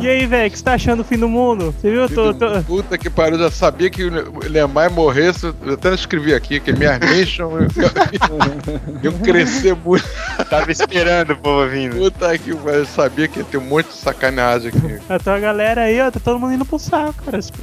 E 0.00 0.08
aí, 0.08 0.26
velho, 0.26 0.48
o 0.48 0.50
que 0.50 0.58
você 0.58 0.64
tá 0.64 0.74
achando 0.74 0.98
do 0.98 1.04
fim 1.04 1.16
do 1.18 1.28
mundo? 1.28 1.72
Você 1.78 1.90
viu? 1.90 2.02
Eu 2.02 2.08
tô, 2.08 2.34
tô- 2.34 2.62
Puta 2.62 2.98
que 2.98 3.08
pariu, 3.08 3.38
já 3.38 3.50
sabia 3.50 3.88
que 3.90 4.04
o 4.04 4.10
Lemar 4.48 4.90
morresse. 4.90 5.46
Eu 5.64 5.74
até 5.74 5.94
escrevi 5.94 6.34
aqui 6.34 6.60
que 6.60 6.72
minhas 6.72 6.98
mentions 6.98 7.72
iam 9.02 9.12
crescer 9.18 9.74
muito. 9.74 10.04
tava 10.50 10.70
esperando 10.70 11.32
o 11.32 11.36
povo 11.36 11.68
vindo. 11.68 11.96
Puta 11.96 12.36
que 12.38 12.54
pariu, 12.54 12.80
eu 12.80 12.86
sabia 12.86 13.28
que 13.28 13.38
ia 13.40 13.44
ter 13.44 13.56
um 13.58 13.62
monte 13.64 13.86
de 13.88 13.94
sacaneagem 13.94 14.68
aqui. 14.74 15.00
A 15.08 15.18
tua 15.18 15.38
galera 15.38 15.82
aí, 15.82 16.00
ó, 16.00 16.10
tá 16.10 16.20
todo 16.22 16.38
mundo 16.38 16.52
indo 16.54 16.64
pro 16.64 16.78
saco, 16.78 17.14
cara. 17.24 17.38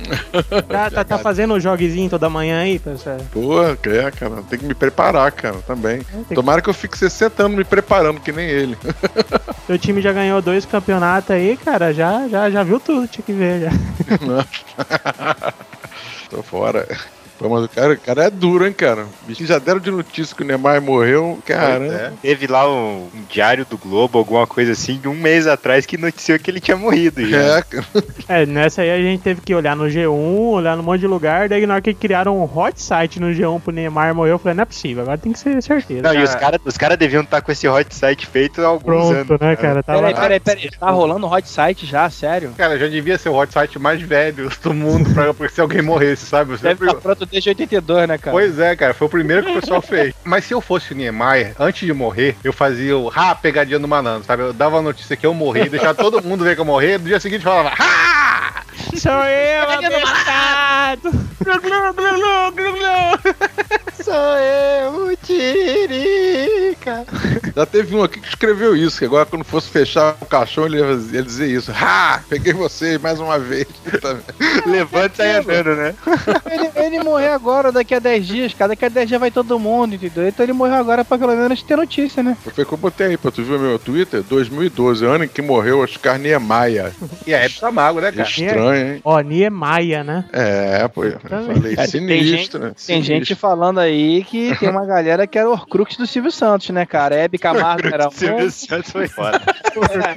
Tá, 0.71 0.89
tá, 0.89 1.03
tá 1.03 1.17
fazendo 1.17 1.53
um 1.53 1.59
joguezinho 1.59 2.09
toda 2.09 2.29
manhã 2.29 2.61
aí, 2.61 2.79
pessoal? 2.79 3.17
Pô, 3.31 3.61
é, 3.63 4.11
cara, 4.11 4.41
tem 4.50 4.59
que 4.59 4.65
me 4.65 4.73
preparar, 4.73 5.31
cara, 5.31 5.57
também. 5.67 6.01
que- 6.27 6.35
Tomara 6.35 6.61
que 6.61 6.69
eu 6.69 6.73
fique 6.73 6.97
60 6.97 7.43
anos 7.43 7.57
me 7.57 7.63
preparando, 7.63 8.19
que 8.19 8.31
nem 8.31 8.47
ele. 8.47 8.77
Teu 9.67 9.77
time 9.77 10.01
já 10.01 10.11
ganhou 10.13 10.41
dois 10.41 10.65
campeonatos 10.65 11.31
aí, 11.31 11.57
cara. 11.57 11.93
Já, 11.93 12.20
já, 12.27 12.49
já 12.49 12.63
viu 12.63 12.79
tudo, 12.79 13.07
tinha 13.07 13.23
que 13.23 13.33
ver 13.33 13.61
já. 13.61 13.71
Tô 16.29 16.41
fora. 16.41 16.87
Pô, 17.41 17.50
mas 17.50 17.65
o 17.65 17.69
cara, 17.69 17.93
o 17.93 17.98
cara 17.98 18.24
é 18.25 18.29
duro, 18.29 18.67
hein, 18.67 18.74
cara? 18.74 19.01
O 19.01 19.27
bichinho 19.27 19.48
já 19.48 19.57
deram 19.57 19.79
de 19.79 19.89
notícia 19.89 20.36
que 20.36 20.43
o 20.43 20.45
Neymar 20.45 20.79
morreu, 20.79 21.39
caramba. 21.43 22.13
Teve 22.21 22.45
lá 22.45 22.71
um, 22.71 23.07
um 23.13 23.24
diário 23.27 23.65
do 23.65 23.79
Globo, 23.79 24.19
alguma 24.19 24.45
coisa 24.45 24.74
assim, 24.74 24.98
de 24.98 25.07
um 25.07 25.15
mês 25.15 25.48
atrás 25.48 25.86
que 25.88 25.98
noticiou 25.98 26.38
que 26.38 26.51
ele 26.51 26.60
tinha 26.60 26.77
morrido. 26.77 27.25
Já. 27.27 27.57
É, 27.57 27.62
cara. 27.63 27.86
É, 28.27 28.45
nessa 28.45 28.83
aí 28.83 28.91
a 28.91 28.98
gente 28.98 29.24
teve 29.24 29.41
que 29.41 29.55
olhar 29.55 29.75
no 29.75 29.86
G1, 29.86 30.10
olhar 30.51 30.77
num 30.77 30.83
monte 30.83 31.00
de 31.00 31.07
lugar, 31.07 31.50
daí 31.50 31.65
na 31.65 31.74
hora 31.74 31.81
que 31.81 31.93
criaram 31.93 32.38
um 32.38 32.43
hot 32.43 32.79
site 32.79 33.19
no 33.19 33.27
G1 33.27 33.60
pro 33.60 33.74
Neymar 33.74 34.13
morreu, 34.13 34.33
eu 34.33 34.39
falei, 34.39 34.55
não 34.55 34.62
é 34.62 34.65
possível, 34.65 35.01
agora 35.01 35.17
tem 35.17 35.31
que 35.31 35.39
ser 35.39 35.62
certeza. 35.63 36.01
Não, 36.03 36.13
e 36.13 36.21
os 36.21 36.36
caras 36.36 36.60
os 36.63 36.77
cara 36.77 36.95
deviam 36.95 37.24
estar 37.24 37.41
com 37.41 37.51
esse 37.51 37.67
hot 37.67 37.93
site 37.93 38.27
feito 38.27 38.62
há 38.62 38.67
alguns 38.67 38.83
Pronto, 38.83 39.33
anos. 39.33 39.39
né, 39.39 39.55
cara? 39.55 39.81
Tava... 39.81 40.00
Peraí, 40.00 40.13
peraí, 40.13 40.39
peraí. 40.39 40.69
Tá 40.79 40.91
rolando 40.91 41.27
hot 41.27 41.50
site 41.50 41.86
já, 41.88 42.07
sério? 42.10 42.53
Cara, 42.55 42.77
já 42.77 42.88
devia 42.88 43.17
ser 43.17 43.29
o 43.29 43.36
hot 43.36 43.51
site 43.51 43.79
mais 43.79 44.00
velho 44.01 44.50
do 44.62 44.74
mundo 44.74 45.12
pra, 45.13 45.33
pra 45.33 45.50
se 45.50 45.60
alguém 45.60 45.81
morresse, 45.81 46.25
sabe? 46.25 46.51
Você 46.51 46.63
Deve 46.63 46.86
estar 46.86 47.00
pronto 47.00 47.30
desde 47.31 47.50
82, 47.50 48.07
né, 48.07 48.17
cara? 48.17 48.31
Pois 48.31 48.59
é, 48.59 48.75
cara, 48.75 48.93
foi 48.93 49.07
o 49.07 49.09
primeiro 49.09 49.43
que 49.43 49.51
o 49.51 49.61
pessoal 49.61 49.81
fez. 49.81 50.13
Mas 50.23 50.45
se 50.45 50.53
eu 50.53 50.61
fosse 50.61 50.93
o 50.93 50.95
Niemeyer, 50.95 51.55
antes 51.59 51.85
de 51.85 51.93
morrer, 51.93 52.35
eu 52.43 52.51
fazia 52.51 52.97
o 52.97 53.11
ha, 53.13 53.33
pegadinha 53.33 53.79
do 53.79 53.88
malandro, 53.88 54.25
sabe? 54.25 54.43
Eu 54.43 54.53
dava 54.53 54.77
a 54.77 54.81
notícia 54.81 55.15
que 55.15 55.25
eu 55.25 55.33
morri, 55.33 55.69
deixava 55.69 55.95
todo 55.95 56.23
mundo 56.23 56.43
ver 56.43 56.55
que 56.55 56.61
eu 56.61 56.65
morri, 56.65 56.97
no 56.97 57.05
dia 57.05 57.19
seguinte 57.19 57.43
falava, 57.43 57.73
ha! 57.79 58.63
Sou 58.97 59.11
eu, 59.11 59.69
abestado! 59.69 61.11
Sou 64.12 64.38
eu, 64.38 65.06
o 65.06 65.15
Tiririca. 65.15 67.06
Já 67.56 67.65
teve 67.65 67.96
um 67.96 68.03
aqui 68.03 68.20
que 68.20 68.27
escreveu 68.27 68.75
isso, 68.75 69.00
que 69.00 69.06
agora 69.06 69.25
quando 69.25 69.46
fosse 69.46 69.70
fechar 69.70 70.18
o 70.20 70.25
caixão 70.25 70.65
ele 70.65 70.80
ia, 70.80 71.24
dizer 71.24 71.48
isso. 71.48 71.72
Ha! 71.72 72.22
Peguei 72.27 72.51
você 72.51 72.98
mais 72.98 73.22
uma 73.22 73.39
vez. 73.39 73.68
Levanta 74.68 75.13
e 75.13 75.15
sai 75.15 75.38
andando, 75.38 75.75
né? 75.77 75.96
Ele, 76.50 76.72
ele 76.75 77.03
morreu 77.06 77.32
agora, 77.32 77.72
daqui 77.72 77.96
a 77.96 78.00
10 78.00 78.27
dias, 78.27 78.53
cara. 78.53 78.70
Daqui 78.70 78.84
a 78.84 78.89
10 78.89 79.08
dias 79.08 79.20
vai 79.20 79.32
todo 79.32 79.58
mundo, 79.58 79.96
entendeu? 79.96 80.27
Então 80.27 80.46
ele 80.46 80.53
morreu 80.53 80.75
agora 80.75 81.06
pra 81.06 81.18
pelo 81.18 81.34
menos 81.34 81.63
ter 81.63 81.77
notícia, 81.77 82.22
né? 82.22 82.36
Foi 82.44 82.65
que 82.65 82.74
eu 82.74 82.77
botei 82.77 83.08
aí, 83.08 83.18
pra 83.18 83.32
tu 83.32 83.44
ver 83.44 83.60
meu 83.60 83.80
Twitter, 83.80 84.24
2012, 84.24 85.06
ano 85.06 85.24
em 85.24 85.27
que 85.30 85.41
morreu 85.41 85.80
Oscar 85.80 86.20
Niemeyer. 86.20 86.91
E 87.25 87.36
a 87.36 87.39
época 87.39 87.72
mago, 87.72 88.01
né, 88.01 88.12
cara? 88.12 88.27
Estranho, 88.27 88.94
hein? 88.94 89.01
Ó, 89.06 89.20
Niemeyer, 89.22 90.03
né? 90.03 90.25
É, 90.34 90.88
pô, 90.88 91.06
eu 91.06 91.20
falei 91.20 91.75
Cara, 91.75 91.88
sinistro, 91.88 92.08
tem 92.08 92.24
gente, 92.24 92.58
né? 92.58 92.72
Tem 92.88 93.03
gente 93.03 93.36
falando 93.36 93.80
aí 93.80 94.00
que 94.27 94.55
tem 94.58 94.70
uma 94.70 94.86
galera 94.86 95.25
que 95.27 95.38
era 95.38 95.50
o 95.50 95.53
Horcrux 95.53 95.98
do 95.98 96.08
Silvio 96.08 96.31
Santos, 96.31 96.70
né, 96.70 96.86
cara? 96.86 97.15
Hebe 97.15 97.38
Camargo 97.38 97.88
era 97.88 98.08
um. 98.08 98.12
Silvio 98.12 98.51
Santos 98.51 98.91
foi 98.91 99.08
foda. 99.08 99.41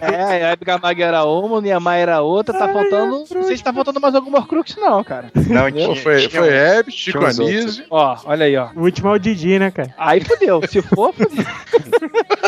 É, 0.00 0.44
a 0.44 0.48
Hebe 0.50 0.64
Camargo 0.64 1.02
era 1.02 1.24
uma, 1.24 1.60
Niemeyer 1.60 2.02
era 2.02 2.22
outra. 2.22 2.56
Tá 2.56 2.68
faltando. 2.68 3.24
Não 3.30 3.42
sei 3.44 3.56
se 3.56 3.64
tá 3.64 3.72
faltando 3.72 4.00
mais 4.00 4.14
algum 4.14 4.34
Horcrux, 4.34 4.76
não, 4.76 5.02
cara. 5.02 5.30
Não, 5.34 5.70
tinha, 5.70 5.96
foi, 5.96 6.28
tinha 6.28 6.40
foi 6.40 6.48
Hebe, 6.48 6.92
Chico 6.92 7.24
Anísio. 7.24 7.84
Ó, 7.90 8.16
olha 8.24 8.46
aí, 8.46 8.56
ó. 8.56 8.68
O 8.74 8.82
último 8.82 9.08
é 9.08 9.12
o 9.12 9.18
Didi, 9.18 9.58
né, 9.58 9.70
cara? 9.70 9.94
Aí 9.96 10.20
fudeu. 10.20 10.60
Se 10.68 10.82
for, 10.82 11.12
fudeu. 11.12 11.44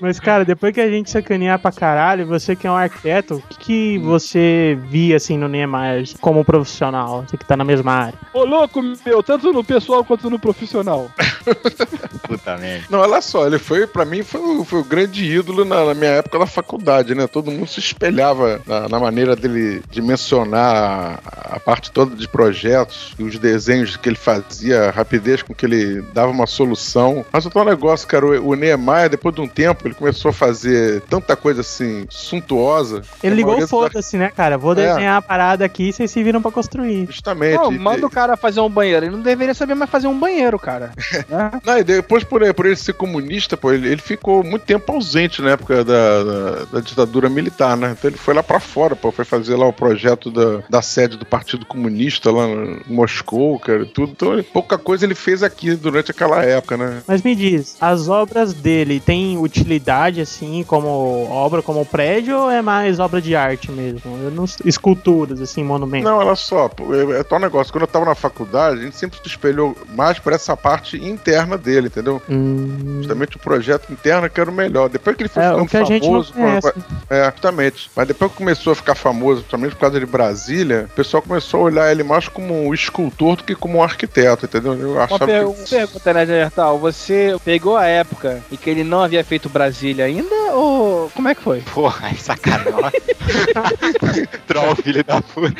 Mas, 0.00 0.20
cara, 0.20 0.44
depois 0.44 0.72
que 0.72 0.80
a 0.80 0.88
gente 0.88 1.10
sacanear 1.10 1.58
pra 1.58 1.72
caralho, 1.72 2.26
você 2.26 2.54
que 2.54 2.66
é 2.66 2.70
um 2.70 2.76
arquiteto, 2.76 3.34
o 3.36 3.42
que, 3.42 3.58
que 3.58 3.98
você 3.98 4.78
via, 4.88 5.16
assim, 5.16 5.36
no 5.36 5.48
Niemeyer 5.48 6.04
como 6.20 6.44
profissional? 6.44 7.24
Você 7.28 7.36
que 7.36 7.44
tá 7.44 7.56
na 7.56 7.64
mesma 7.64 7.92
área. 7.92 8.14
Ô, 8.32 8.44
louco, 8.44 8.80
meu, 9.04 9.22
tanto 9.22 9.52
no 9.52 9.64
pessoal 9.64 10.04
quanto 10.04 10.30
no 10.30 10.38
profissional. 10.38 11.10
Puta 12.26 12.56
merda. 12.56 12.84
Não, 12.90 13.00
olha 13.00 13.20
só, 13.20 13.46
ele 13.46 13.58
foi, 13.58 13.86
pra 13.86 14.04
mim, 14.04 14.22
foi, 14.22 14.40
o- 14.40 14.64
foi 14.64 14.80
o 14.80 14.84
grande 14.84 15.24
ídolo 15.24 15.64
na, 15.64 15.84
na 15.86 15.94
minha 15.94 16.10
época 16.12 16.38
da 16.38 16.46
faculdade, 16.46 17.14
né? 17.14 17.26
Todo 17.26 17.50
mundo 17.50 17.66
se 17.66 17.80
espelhava 17.80 18.60
na, 18.66 18.88
na 18.88 19.00
maneira 19.00 19.34
dele 19.34 19.82
de 19.90 20.00
mencionar 20.02 21.20
a, 21.26 21.56
a 21.56 21.60
parte 21.60 21.90
toda 21.90 22.14
de 22.14 22.28
projetos 22.28 23.14
e 23.18 23.22
os 23.22 23.38
desenhos 23.38 23.96
que 23.96 24.08
ele 24.08 24.16
fazia, 24.16 24.84
a 24.88 24.90
rapidez 24.90 25.42
com 25.42 25.54
que 25.54 25.66
ele 25.66 26.02
dava 26.12 26.30
uma 26.30 26.46
solução. 26.46 27.24
Mas 27.32 27.44
outro 27.44 27.64
negócio, 27.64 28.06
cara, 28.06 28.26
o, 28.26 28.48
o 28.50 28.54
Niemeyer, 28.54 29.08
depois 29.10 29.34
de 29.34 29.40
um 29.40 29.48
tempo, 29.48 29.87
ele 29.88 29.94
começou 29.94 30.30
a 30.30 30.32
fazer 30.32 31.02
tanta 31.08 31.34
coisa 31.36 31.60
assim, 31.62 32.06
suntuosa. 32.08 33.02
Ele 33.22 33.32
A 33.32 33.36
ligou 33.36 33.58
o 33.58 33.68
foda-se, 33.68 34.16
né, 34.16 34.30
cara? 34.34 34.56
Vou 34.58 34.72
É. 34.72 34.74
desenhar 34.76 35.16
a 35.18 35.22
parada 35.22 35.64
aqui 35.64 35.88
e 35.88 35.92
vocês 35.92 36.10
se 36.10 36.22
viram 36.22 36.40
pra 36.40 36.50
construir. 36.50 37.06
Justamente. 37.06 37.56
Não, 37.56 37.72
E- 37.72 37.78
manda 37.78 38.06
o 38.06 38.10
cara 38.10 38.36
fazer 38.36 38.60
um 38.60 38.68
banheiro. 38.70 39.06
Ele 39.06 39.16
não 39.16 39.22
deveria 39.22 39.54
saber 39.54 39.74
mais 39.74 39.90
fazer 39.90 40.06
um 40.06 40.18
banheiro, 40.18 40.58
cara. 40.58 40.92
Né? 41.28 41.50
Não, 41.64 41.78
e 41.78 41.84
depois, 41.84 42.24
por, 42.24 42.42
por 42.54 42.66
ele 42.66 42.76
ser 42.76 42.92
comunista, 42.94 43.56
pô, 43.56 43.72
ele, 43.72 43.88
ele 43.88 44.00
ficou 44.00 44.42
muito 44.44 44.62
tempo 44.64 44.92
ausente 44.92 45.40
na 45.42 45.50
época 45.50 45.84
da, 45.84 46.24
da, 46.24 46.64
da 46.72 46.80
ditadura 46.80 47.28
militar, 47.28 47.76
né? 47.76 47.94
Então 47.98 48.10
ele 48.10 48.18
foi 48.18 48.34
lá 48.34 48.42
pra 48.42 48.60
fora, 48.60 48.94
pô, 48.96 49.10
foi 49.10 49.24
fazer 49.24 49.56
lá 49.56 49.66
o 49.66 49.72
projeto 49.72 50.30
da, 50.30 50.62
da 50.68 50.82
sede 50.82 51.16
do 51.16 51.24
Partido 51.26 51.64
Comunista 51.66 52.30
lá 52.30 52.46
em 52.46 52.80
Moscou, 52.86 53.58
cara, 53.58 53.82
e 53.82 53.86
tudo. 53.86 54.12
Então 54.12 54.32
ele- 54.34 54.42
pouca 54.42 54.76
coisa 54.78 55.04
ele 55.04 55.14
fez 55.14 55.42
aqui 55.42 55.74
durante 55.74 56.10
aquela 56.10 56.44
época, 56.44 56.76
né? 56.76 57.02
Mas 57.06 57.22
me 57.22 57.34
diz, 57.34 57.76
as 57.80 58.08
obras 58.08 58.52
dele 58.52 59.00
têm 59.00 59.38
utilidade, 59.38 59.77
assim, 60.22 60.64
como 60.66 61.28
obra, 61.30 61.62
como 61.62 61.84
prédio, 61.84 62.36
ou 62.38 62.50
é 62.50 62.60
mais 62.62 62.98
obra 62.98 63.20
de 63.20 63.34
arte 63.36 63.70
mesmo? 63.70 64.00
Eu 64.22 64.30
não- 64.30 64.44
esculturas, 64.64 65.40
assim, 65.40 65.62
monumentos. 65.62 66.10
Não, 66.10 66.18
olha 66.18 66.34
só, 66.36 66.70
é, 67.14 67.20
é 67.20 67.22
tal 67.22 67.38
negócio. 67.38 67.72
Quando 67.72 67.82
eu 67.82 67.88
tava 67.88 68.04
na 68.04 68.14
faculdade, 68.14 68.80
a 68.80 68.82
gente 68.84 68.96
sempre 68.96 69.18
se 69.20 69.26
espelhou 69.28 69.76
mais 69.94 70.18
por 70.18 70.32
essa 70.32 70.56
parte 70.56 70.96
interna 71.04 71.56
dele, 71.58 71.88
entendeu? 71.88 72.20
Hum, 72.28 72.98
Justamente 72.98 73.36
o 73.36 73.40
projeto 73.40 73.92
interno 73.92 74.28
que 74.28 74.40
era 74.40 74.50
o 74.50 74.52
melhor. 74.52 74.88
Depois 74.88 75.16
que 75.16 75.22
ele 75.22 75.28
foi 75.28 75.42
É, 75.42 75.46
ficando 75.48 75.64
o 75.64 75.68
que 75.68 75.76
a 75.76 75.84
gente 75.84 76.08
não 76.08 76.22
famoso. 76.24 76.74
É, 77.10 77.30
justamente. 77.30 77.90
Mas 77.94 78.08
depois 78.08 78.30
que 78.30 78.36
começou 78.38 78.72
a 78.72 78.76
ficar 78.76 78.94
famoso, 78.94 79.40
principalmente 79.40 79.74
por 79.74 79.80
causa 79.80 80.00
de 80.00 80.06
Brasília, 80.06 80.86
o 80.90 80.94
pessoal 80.94 81.22
começou 81.22 81.60
a 81.60 81.64
olhar 81.64 81.90
ele 81.92 82.02
mais 82.02 82.28
como 82.28 82.66
um 82.66 82.74
escultor 82.74 83.36
do 83.36 83.44
que 83.44 83.54
como 83.54 83.78
um 83.78 83.82
arquiteto, 83.82 84.46
entendeu? 84.46 84.74
Eu 84.74 84.92
Uma, 84.92 85.04
achava 85.04 85.26
per- 85.26 85.38
que. 85.40 85.44
uma 85.44 85.66
pergunta, 85.68 86.12
né, 86.14 86.26
Gertal? 86.26 86.78
Você 86.78 87.36
pegou 87.44 87.76
a 87.76 87.86
época 87.86 88.42
em 88.50 88.56
que 88.56 88.68
ele 88.70 88.84
não 88.84 89.00
havia 89.02 89.22
feito 89.24 89.48
Brasília 89.48 89.67
ainda? 90.04 90.47
Ou 90.52 91.10
como 91.10 91.28
é 91.28 91.34
que 91.34 91.42
foi? 91.42 91.60
Porra, 91.60 92.08
é 92.10 92.14
sacanagem. 92.14 92.92
Troll, 94.46 94.76
filho 94.76 95.04
da 95.04 95.20
puta. 95.20 95.54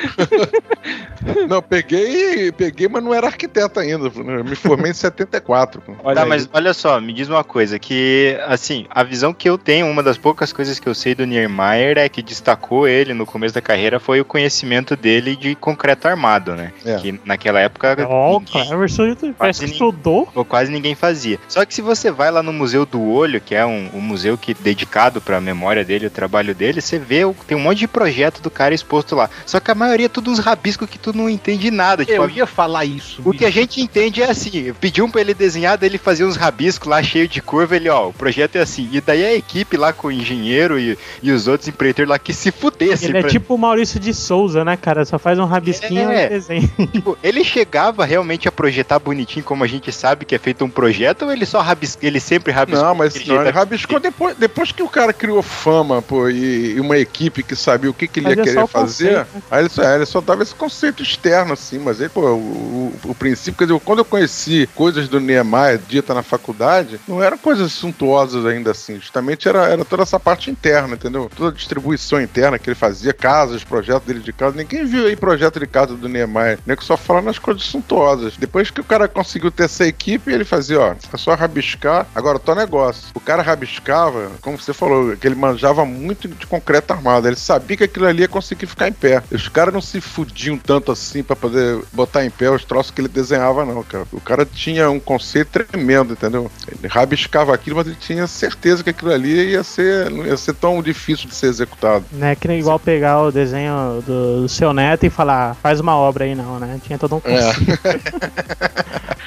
Não, 1.49 1.63
peguei, 1.63 2.51
peguei, 2.53 2.89
mas 2.89 3.03
não 3.03 3.13
era 3.13 3.27
arquiteto 3.27 3.81
ainda. 3.81 4.11
Eu 4.15 4.45
me 4.45 4.55
formei 4.55 4.91
em 4.91 4.95
74. 4.95 5.81
pô. 5.81 5.93
Olha 6.03 6.17
Tá, 6.17 6.27
mas 6.27 6.49
olha 6.53 6.73
só, 6.75 7.01
me 7.01 7.13
diz 7.13 7.29
uma 7.29 7.45
coisa, 7.45 7.79
que, 7.79 8.37
assim, 8.47 8.87
a 8.91 9.03
visão 9.03 9.33
que 9.33 9.49
eu 9.49 9.57
tenho, 9.59 9.87
uma 9.87 10.03
das 10.03 10.17
poucas 10.19 10.53
coisas 10.53 10.79
que 10.81 10.89
eu 10.89 10.95
sei 10.95 11.15
do 11.15 11.25
Niemeyer 11.27 11.99
é 11.99 12.09
que 12.09 12.23
destacou 12.23 12.89
ele 12.89 13.15
no 13.15 13.25
começo 13.27 13.55
da 13.55 13.61
carreira 13.61 14.01
foi 14.01 14.21
o 14.21 14.25
conhecimento 14.25 14.97
dele 14.97 15.37
de 15.37 15.55
concreto 15.55 16.09
armado, 16.09 16.55
né? 16.55 16.73
É. 16.85 16.97
Que 16.97 17.21
naquela 17.25 17.61
época 17.61 17.95
ninguém- 18.41 18.45
Cleverson 18.67 19.15
parece 19.39 19.65
que 19.65 19.71
estudou. 19.73 20.29
ou 20.35 20.45
quase 20.45 20.71
ninguém 20.73 20.95
fazia. 20.95 21.39
Só 21.49 21.65
que 21.65 21.75
se 21.75 21.83
você 21.83 22.11
vai 22.11 22.31
lá 22.31 22.43
no 22.43 22.53
Museu 22.53 22.85
do 22.87 23.01
Olho, 23.03 23.41
que 23.41 23.55
é 23.55 23.65
um, 23.65 23.89
um 23.95 24.01
museu 24.01 24.37
que 24.37 24.55
dedicado 24.79 25.21
para 25.21 25.39
a 25.39 25.41
memória 25.41 25.85
dele, 25.85 26.07
o 26.07 26.11
trabalho 26.11 26.55
dele, 26.55 26.81
você 26.81 26.99
vê, 26.99 27.25
o- 27.25 27.35
tem 27.47 27.57
um 27.57 27.61
monte 27.61 27.79
de 27.79 27.89
projeto 27.89 28.41
do 28.41 28.49
cara 28.51 28.73
exposto 28.75 29.17
lá. 29.17 29.29
Só 29.45 29.59
que 29.59 29.71
a 29.71 29.75
maioria 29.75 30.07
é 30.07 30.09
tudo 30.09 30.31
uns 30.31 30.39
rabiscos 30.39 30.89
que 30.89 30.99
tu 30.99 31.13
não 31.13 31.29
entende 31.29 31.71
nada. 31.71 32.05
Tipo, 32.05 32.23
Eu 32.23 32.31
ia 32.31 32.47
falar 32.47 32.85
isso. 32.85 33.21
o 33.25 33.33
que 33.33 33.45
a 33.45 33.51
gente 33.51 33.81
entende 33.81 34.23
é 34.23 34.31
assim, 34.31 34.73
pediu 34.81 35.09
pra 35.09 35.21
ele 35.21 35.35
desenhar, 35.35 35.77
daí 35.77 35.89
ele 35.89 35.99
fazia 35.99 36.27
uns 36.27 36.37
rabiscos 36.37 36.89
lá 36.89 37.03
cheio 37.03 37.27
de 37.27 37.43
curva, 37.43 37.75
ele, 37.75 37.89
ó, 37.89 38.09
o 38.09 38.13
projeto 38.13 38.57
é 38.57 38.61
assim. 38.61 38.89
E 38.93 39.01
daí 39.01 39.25
a 39.25 39.35
equipe 39.35 39.77
lá 39.77 39.93
com 39.93 40.09
o 40.09 40.13
engenheiro 40.13 40.79
e, 40.79 40.97
e 41.23 41.33
os 41.33 41.49
outros 41.49 41.69
empreiteiros 41.69 42.11
lá 42.11 42.19
que 42.19 42.33
se 42.33 42.53
fudessem. 42.53 43.09
Ele 43.09 43.19
é 43.19 43.21
pra- 43.23 43.31
tipo 43.31 43.55
o 43.55 43.59
Maurício 43.59 43.99
de 43.99 44.15
Souza, 44.15 44.65
né, 44.65 44.77
cara? 44.77 45.05
Só 45.05 45.19
faz 45.19 45.39
um 45.39 45.45
rabisquinho 45.45 46.11
É. 46.11 46.27
e 46.27 46.29
desenha. 46.29 46.69
Tipo, 46.93 47.19
ele 47.23 47.43
chegava 47.45 48.05
realmente 48.05 48.49
a 48.49 48.53
projetar 48.53 48.99
bonitinho, 48.99 49.45
como 49.45 49.63
a 49.65 49.67
gente 49.67 49.91
sabe 49.93 50.25
que 50.25 50.35
é 50.35 50.39
feito 50.39 50.65
um 50.65 50.71
projeto, 50.71 51.25
ou 51.25 51.33
ele 51.33 51.45
só 51.47 51.61
rabisca, 51.61 52.05
ele 52.07 52.21
sempre 52.21 52.53
rabiscou 52.53 52.85
Não, 52.85 52.95
mas 52.95 53.27
não, 53.27 53.41
ele 53.41 53.51
rabiscou 53.51 53.99
depois, 54.01 54.37
depois 54.37 54.68
que 54.75 54.83
o 54.83 54.89
cara 54.89 55.13
criou 55.13 55.43
fama, 55.43 56.01
pô, 56.03 56.29
e, 56.29 56.75
e 56.77 56.81
uma 56.81 56.99
equipe 56.99 57.43
que 57.43 57.57
sabia 57.57 57.91
o 57.91 57.95
que, 57.95 58.09
que 58.09 58.21
ele 58.21 58.29
Mas 58.29 58.37
ia 58.37 58.43
é 58.43 58.45
querer 58.45 58.67
fazer. 58.67 59.15
conceito, 59.19 59.35
né? 59.35 59.43
Aí 59.51 59.61
ele 59.63 59.69
só, 59.69 59.83
é, 59.83 59.95
ele 59.97 60.07
só 60.07 60.21
dava 60.21 60.43
esse 60.43 60.55
conceito 60.55 61.03
externo, 61.03 61.53
assim, 61.53 61.79
mas 61.79 62.01
aí, 62.01 62.09
pô, 62.09 62.21
o, 62.21 62.93
o, 63.05 63.11
o 63.11 63.15
princípio, 63.15 63.59
quer 63.59 63.67
dizer, 63.67 63.81
quando 63.81 64.01
eu 64.01 64.05
conheci 64.05 64.69
coisas 64.75 65.09
do 65.09 65.21
Niemeyer 65.21 65.81
dita 65.89 66.15
na 66.15 66.23
faculdade, 66.23 67.01
não 67.07 67.23
eram 67.23 67.39
coisas 67.39 67.73
suntuosas 67.73 68.45
ainda 68.47 68.71
assim, 68.71 68.97
justamente 68.97 69.49
era, 69.49 69.67
era 69.69 69.85
toda 69.85 70.03
essa 70.03 70.19
parte 70.19 70.51
interna, 70.51 70.95
entendeu? 70.95 71.31
Toda 71.35 71.51
a 71.51 71.55
distribuição 71.55 72.21
interna 72.21 72.59
que 72.59 72.69
ele 72.69 72.75
fazia, 72.75 73.13
casas, 73.13 73.65
projetos 73.65 74.07
dele 74.07 74.21
de 74.21 74.33
casa. 74.33 74.57
Ninguém 74.57 74.85
viu 74.85 75.07
aí 75.07 75.17
projeto 75.17 75.59
de 75.61 75.67
casa 75.67 75.95
do 75.95 76.09
Niemeyer, 76.09 76.59
nem 76.67 76.77
que 76.77 76.85
só 76.85 76.97
fala 76.97 77.23
nas 77.23 77.39
coisas 77.39 77.63
suntuosas. 77.63 78.37
Depois 78.37 78.71
que 78.71 78.81
o 78.81 78.85
cara 78.85 79.09
conseguiu 79.09 79.51
ter 79.51 79.65
essa 79.65 79.87
equipe, 79.87 80.31
ele 80.33 80.45
fazia, 80.45 80.81
ó, 80.81 80.93
é 80.93 81.17
só 81.17 81.35
rabiscar. 81.35 82.07
Agora, 82.15 82.39
teu 82.39 82.55
negócio. 82.55 83.09
O 83.15 83.21
cara 83.21 83.43
rabiscava 83.43 84.31
como 84.41 84.58
como 84.59 84.61
você 84.61 84.73
falou, 84.75 85.17
que 85.17 85.27
ele 85.27 85.35
manjava 85.35 85.85
muito 85.85 86.29
de 86.29 86.47
concreto 86.47 86.93
armado. 86.93 87.27
Ele 87.27 87.37
sabia 87.37 87.77
que 87.77 87.85
aquilo 87.85 88.07
ali 88.07 88.21
ia 88.23 88.29
conseguir 88.29 88.67
ficar 88.67 88.89
em 88.89 88.93
pé. 88.93 89.23
Os 89.31 89.49
caras 89.49 89.73
não 89.73 89.81
se 89.81 90.01
fudiam 90.01 90.59
tanto 90.59 90.91
assim 90.91 91.23
pra 91.23 91.37
poder 91.37 91.81
botar 91.93 92.25
em 92.25 92.31
pé 92.31 92.51
os 92.51 92.65
troços 92.65 92.91
que 92.91 93.01
ele 93.01 93.09
desenhava, 93.09 93.65
não, 93.65 93.83
cara. 93.83 94.05
O 94.13 94.21
cara 94.21 94.45
tinha 94.45 94.91
um 94.91 95.01
conceito 95.01 95.51
tremendo, 95.51 96.13
entendeu? 96.13 96.51
Ele 96.69 96.89
rabiscava 96.89 97.55
aquilo, 97.55 97.77
mas 97.77 97.87
ele 97.87 97.97
tinha 97.97 98.27
certeza 98.27 98.83
que 98.83 98.91
aquilo 98.91 99.13
ali 99.13 99.51
ia 99.51 99.63
ser, 99.63 100.11
não 100.11 100.27
ia 100.27 100.37
ser 100.37 100.55
tão 100.55 100.83
difícil 100.83 101.29
de 101.29 101.35
ser 101.35 101.47
executado. 101.47 102.05
Não 102.13 102.27
é 102.27 102.35
que 102.35 102.49
nem 102.49 102.59
igual 102.59 102.79
pegar 102.79 103.23
o 103.23 103.33
desenho 103.33 104.03
do, 104.05 104.43
do 104.43 104.49
seu 104.49 104.73
neto 104.73 105.07
e 105.07 105.11
falar, 105.11 105.55
faz 105.57 105.81
uma 105.81 105.97
obra 105.97 106.25
aí, 106.25 106.35
não, 106.35 106.59
né? 106.59 106.81
Tinha 106.85 106.99
todo 106.99 107.17
um 107.17 107.21
conceito. 107.21 107.79
É, 107.85 109.09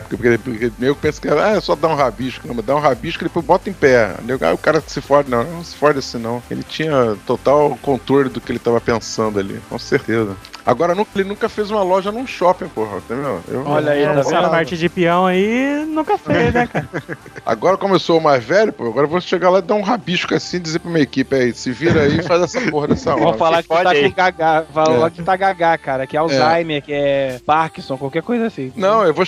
porque, 0.00 0.16
porque, 0.16 0.38
porque 0.38 0.72
nego 0.78 0.94
pensa 0.96 1.20
que 1.20 1.28
ah, 1.28 1.50
é 1.56 1.60
só 1.60 1.74
dar 1.74 1.88
um 1.88 1.94
rabisco, 1.94 2.46
não, 2.46 2.54
mas 2.54 2.64
dá 2.64 2.76
um 2.76 2.80
rabisco 2.80 3.22
e 3.22 3.26
depois 3.28 3.44
bota 3.44 3.70
em 3.70 3.72
pé. 3.72 4.16
Nego, 4.22 4.44
ah, 4.44 4.52
o 4.52 4.58
cara 4.58 4.82
se 4.86 5.00
fode, 5.00 5.30
não, 5.30 5.44
não 5.44 5.64
se 5.64 5.74
fode 5.76 5.98
assim 5.98 6.18
não. 6.18 6.42
Ele 6.50 6.62
tinha 6.62 7.16
total 7.26 7.78
controle 7.80 8.28
do 8.28 8.40
que 8.40 8.52
ele 8.52 8.58
tava 8.58 8.80
pensando 8.80 9.38
ali, 9.38 9.60
com 9.68 9.78
certeza. 9.78 10.36
Agora, 10.64 10.94
ele 11.16 11.24
nunca 11.24 11.48
fez 11.48 11.70
uma 11.70 11.82
loja 11.82 12.12
num 12.12 12.26
shopping, 12.26 12.68
porra, 12.68 12.98
entendeu? 12.98 13.40
Eu- 13.48 13.66
Olha 13.66 13.92
aí, 13.92 14.04
tá 14.04 14.20
Essa 14.20 14.40
vendo? 14.40 14.50
parte 14.50 14.76
de 14.78 14.88
peão 14.88 15.26
aí 15.26 15.84
nunca 15.88 16.16
fez, 16.16 16.54
né, 16.54 16.66
cara? 16.66 16.88
Agora, 17.44 17.76
como 17.76 17.94
eu 17.94 17.98
sou 17.98 18.18
o 18.18 18.22
mais 18.22 18.44
velho, 18.44 18.72
pô, 18.72 18.86
agora 18.86 19.06
eu 19.06 19.10
vou 19.10 19.20
chegar 19.20 19.50
lá 19.50 19.58
e 19.58 19.62
dar 19.62 19.74
um 19.74 19.82
rabisco 19.82 20.32
assim 20.34 20.58
e 20.58 20.60
dizer 20.60 20.78
pra 20.78 20.90
minha 20.90 21.02
equipe 21.02 21.34
aí, 21.34 21.52
se 21.52 21.72
vira 21.72 22.02
aí 22.02 22.20
e 22.20 22.22
faz 22.22 22.40
essa 22.42 22.60
porra 22.70 22.86
dessa 22.88 23.10
Vamos 23.10 23.26
obra. 23.26 23.38
falar 23.38 23.62
que 23.62 23.68
tá 23.68 23.90
aí. 23.90 24.08
com 24.10 24.14
gagá, 24.16 24.64
falar 24.72 25.06
É. 25.06 25.10
que 25.10 25.22
tá 25.22 25.36
gagá, 25.36 25.76
cara, 25.78 26.06
que 26.06 26.16
é 26.16 26.20
Alzheimer, 26.20 26.80
que 26.80 26.92
é 26.92 27.40
Parkinson, 27.44 27.98
qualquer 27.98 28.22
coisa 28.22 28.46
assim. 28.46 28.72
Não, 28.76 29.04
eu 29.04 29.12
vou, 29.12 29.24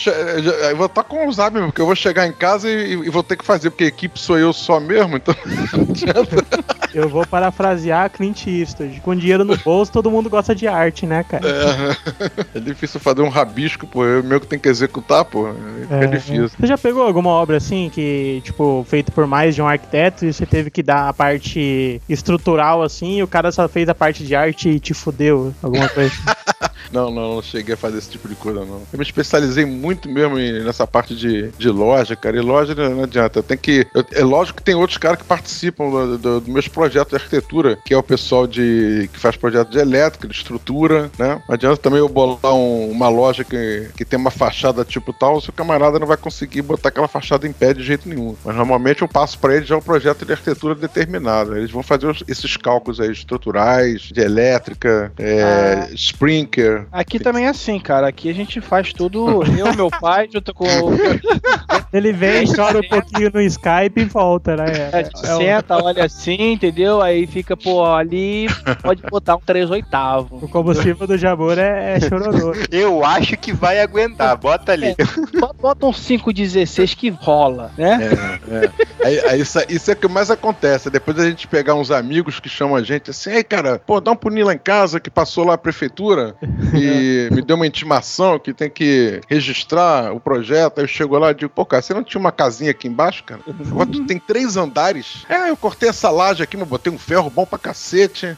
eu 0.70 0.76
vou 0.76 0.86
estar 0.86 1.02
com 1.02 1.26
o 1.26 1.32
Zab 1.32 1.52
mesmo, 1.54 1.68
porque 1.70 1.82
eu 1.82 1.86
vou 1.86 1.96
chegar 1.96 2.26
em 2.28 2.32
casa 2.32 2.70
e, 2.70 2.92
e 2.92 3.10
vou 3.10 3.24
ter 3.24 3.36
que 3.36 3.44
fazer, 3.44 3.70
porque 3.70 3.84
a 3.84 3.88
equipe 3.88 4.16
sou 4.20 4.38
eu 4.38 4.52
só 4.52 4.78
mesmo, 4.78 5.16
então 5.16 5.34
não 5.74 5.82
adianta. 5.90 6.36
Eu 6.94 7.08
vou 7.08 7.26
parafrasear 7.26 8.08
Clint 8.10 8.46
Eastwood. 8.46 9.00
Com 9.00 9.16
dinheiro 9.16 9.44
no 9.44 9.56
bolso, 9.56 9.90
todo 9.90 10.08
mundo 10.10 10.30
gosta 10.30 10.54
de 10.54 10.68
arte, 10.68 11.04
né, 11.06 11.23
cara? 11.24 11.44
É, 11.46 12.58
é 12.58 12.60
difícil 12.60 13.00
fazer 13.00 13.22
um 13.22 13.28
rabisco, 13.28 13.86
pô. 13.86 14.04
Eu 14.04 14.22
meu 14.22 14.40
que 14.40 14.46
tenho 14.46 14.60
que 14.60 14.68
executar, 14.68 15.24
pô. 15.24 15.48
É, 15.90 16.06
difícil. 16.06 16.48
Você 16.48 16.66
já 16.66 16.78
pegou 16.78 17.02
alguma 17.02 17.30
obra 17.30 17.56
assim 17.56 17.90
que, 17.92 18.40
tipo, 18.44 18.84
feito 18.88 19.12
por 19.12 19.26
mais 19.26 19.54
de 19.54 19.62
um 19.62 19.66
arquiteto 19.66 20.24
e 20.24 20.32
você 20.32 20.46
teve 20.46 20.70
que 20.70 20.82
dar 20.82 21.08
a 21.08 21.12
parte 21.12 22.00
estrutural 22.08 22.82
assim 22.82 23.18
e 23.18 23.22
o 23.22 23.28
cara 23.28 23.50
só 23.52 23.68
fez 23.68 23.88
a 23.88 23.94
parte 23.94 24.24
de 24.24 24.34
arte 24.34 24.68
e 24.68 24.80
te 24.80 24.94
fudeu? 24.94 25.54
Alguma 25.62 25.88
coisa? 25.88 26.14
Não, 26.92 27.10
não, 27.10 27.34
não 27.36 27.42
cheguei 27.42 27.74
a 27.74 27.76
fazer 27.76 27.98
esse 27.98 28.10
tipo 28.10 28.28
de 28.28 28.34
coisa, 28.34 28.60
não. 28.64 28.82
Eu 28.92 28.98
me 28.98 29.02
especializei 29.02 29.64
muito 29.64 30.08
mesmo 30.08 30.36
nessa 30.36 30.86
parte 30.86 31.14
de, 31.14 31.48
de 31.58 31.68
loja, 31.68 32.14
cara. 32.16 32.36
E 32.36 32.40
loja 32.40 32.74
não, 32.74 32.90
não 32.96 33.04
adianta. 33.04 33.42
Tenho 33.42 33.60
que. 33.60 33.86
eu- 33.94 34.04
é 34.12 34.22
lógico 34.24 34.58
que 34.58 34.62
tem 34.64 34.74
outros 34.74 34.98
caras 34.98 35.18
que 35.18 35.24
participam 35.24 35.90
do- 35.90 36.18
do- 36.18 36.40
dos 36.40 36.48
meus 36.48 36.68
projetos 36.68 37.10
de 37.10 37.16
arquitetura, 37.16 37.78
que 37.84 37.92
é 37.94 37.96
o 37.96 38.02
pessoal 38.02 38.46
de 38.46 39.08
que 39.12 39.18
faz 39.18 39.36
projeto 39.36 39.70
de 39.70 39.78
elétrica, 39.78 40.28
de 40.28 40.34
estrutura, 40.34 41.10
né? 41.18 41.40
Não 41.48 41.54
adianta 41.54 41.76
também 41.76 41.98
eu 41.98 42.08
bolar 42.08 42.54
um- 42.54 42.90
uma 42.90 43.08
loja 43.08 43.44
que, 43.44 43.88
que 43.96 44.04
tem 44.04 44.18
uma 44.18 44.30
fachada 44.30 44.84
tipo 44.84 45.12
tal, 45.12 45.38
o 45.38 45.52
camarada 45.52 45.98
não 45.98 46.06
vai 46.06 46.16
conseguir 46.16 46.62
botar 46.62 46.88
aquela 46.90 47.08
fachada 47.08 47.46
em 47.46 47.52
pé 47.52 47.72
de 47.74 47.82
jeito 47.82 48.08
nenhum. 48.08 48.34
Mas 48.44 48.54
normalmente 48.56 49.02
eu 49.02 49.08
passo 49.08 49.38
pra 49.38 49.54
eles 49.54 49.68
já 49.68 49.76
o 49.76 49.82
projeto 49.82 50.24
de 50.24 50.32
arquitetura 50.32 50.74
determinado. 50.74 51.56
Eles 51.56 51.70
vão 51.70 51.82
fazer 51.82 52.06
os- 52.06 52.24
esses 52.28 52.56
cálculos 52.56 53.00
aí 53.00 53.10
estruturais, 53.12 54.02
de 54.02 54.20
elétrica, 54.20 55.12
é, 55.18 55.88
sprinkler, 55.94 56.73
Aqui 56.92 57.18
também 57.18 57.46
é 57.46 57.48
assim, 57.48 57.78
cara. 57.78 58.08
Aqui 58.08 58.28
a 58.28 58.34
gente 58.34 58.60
faz 58.60 58.92
tudo. 58.92 59.42
Eu, 59.58 59.74
meu 59.74 59.90
pai, 59.90 60.28
junto 60.32 60.52
com. 60.54 60.64
Ele 61.92 62.12
vem, 62.12 62.44
chora 62.52 62.78
um 62.78 62.88
pouquinho 62.88 63.30
no 63.32 63.40
Skype 63.40 64.00
e 64.00 64.04
volta, 64.04 64.56
né? 64.56 64.64
A 64.92 64.98
É, 65.00 65.04
gente 65.04 65.24
é 65.24 65.36
senta, 65.36 65.82
olha 65.82 66.04
assim, 66.04 66.52
entendeu? 66.52 67.00
Aí 67.00 67.26
fica, 67.26 67.56
pô, 67.56 67.84
ali 67.84 68.46
pode 68.82 69.02
botar 69.02 69.36
um 69.36 69.40
3 69.40 69.70
oitavo. 69.70 70.38
o 70.42 70.48
combustível 70.48 71.06
do 71.06 71.16
Jabor 71.18 71.58
é, 71.58 71.96
é 71.96 72.00
chororô. 72.00 72.52
Eu 72.70 73.04
acho 73.04 73.36
que 73.36 73.52
vai 73.52 73.80
aguentar, 73.80 74.36
bota 74.36 74.72
ali. 74.72 74.94
Bota- 75.40 75.54
Bota 75.64 75.86
um 75.86 75.92
516 75.92 76.94
que 76.94 77.08
rola, 77.10 77.70
né? 77.78 77.98
Aí, 79.02 79.20
aí 79.28 79.40
isso, 79.40 79.58
isso 79.68 79.90
é 79.90 79.94
o 79.94 79.96
que 79.96 80.08
mais 80.08 80.30
acontece. 80.30 80.90
Depois 80.90 81.18
a 81.18 81.24
gente 81.28 81.46
pegar 81.48 81.74
uns 81.74 81.90
amigos 81.90 82.38
que 82.40 82.48
chamam 82.48 82.76
a 82.76 82.82
gente 82.82 83.10
assim, 83.10 83.30
ei, 83.30 83.42
cara, 83.44 83.78
pô, 83.78 84.00
dá 84.00 84.10
um 84.10 84.16
pulinho 84.16 84.46
lá 84.46 84.52
em 84.54 84.58
casa 84.58 85.00
que 85.00 85.08
passou 85.10 85.44
lá 85.44 85.54
a 85.54 85.58
prefeitura 85.58 86.34
e 86.74 87.28
me 87.32 87.42
deu 87.42 87.56
uma 87.56 87.66
intimação 87.66 88.38
que 88.38 88.52
tem 88.52 88.70
que 88.70 89.20
registrar 89.28 90.12
o 90.12 90.20
projeto. 90.20 90.78
Aí 90.78 90.84
eu 90.84 90.88
chego 90.88 91.18
lá 91.18 91.30
e 91.30 91.34
digo, 91.34 91.50
pô, 91.50 91.64
cara, 91.64 91.82
você 91.82 91.92
não 91.92 92.04
tinha 92.04 92.20
uma 92.20 92.32
casinha 92.32 92.70
aqui 92.70 92.88
embaixo, 92.88 93.24
cara? 93.24 93.40
Agora 93.46 93.88
tu 93.88 94.04
tem 94.06 94.18
três 94.18 94.56
andares. 94.56 95.24
É, 95.28 95.50
eu 95.50 95.56
cortei 95.56 95.88
essa 95.88 96.10
laje 96.10 96.42
aqui, 96.42 96.56
mas 96.56 96.68
botei 96.68 96.92
um 96.92 96.98
ferro 96.98 97.30
bom 97.30 97.44
pra 97.44 97.58
cacete. 97.58 98.36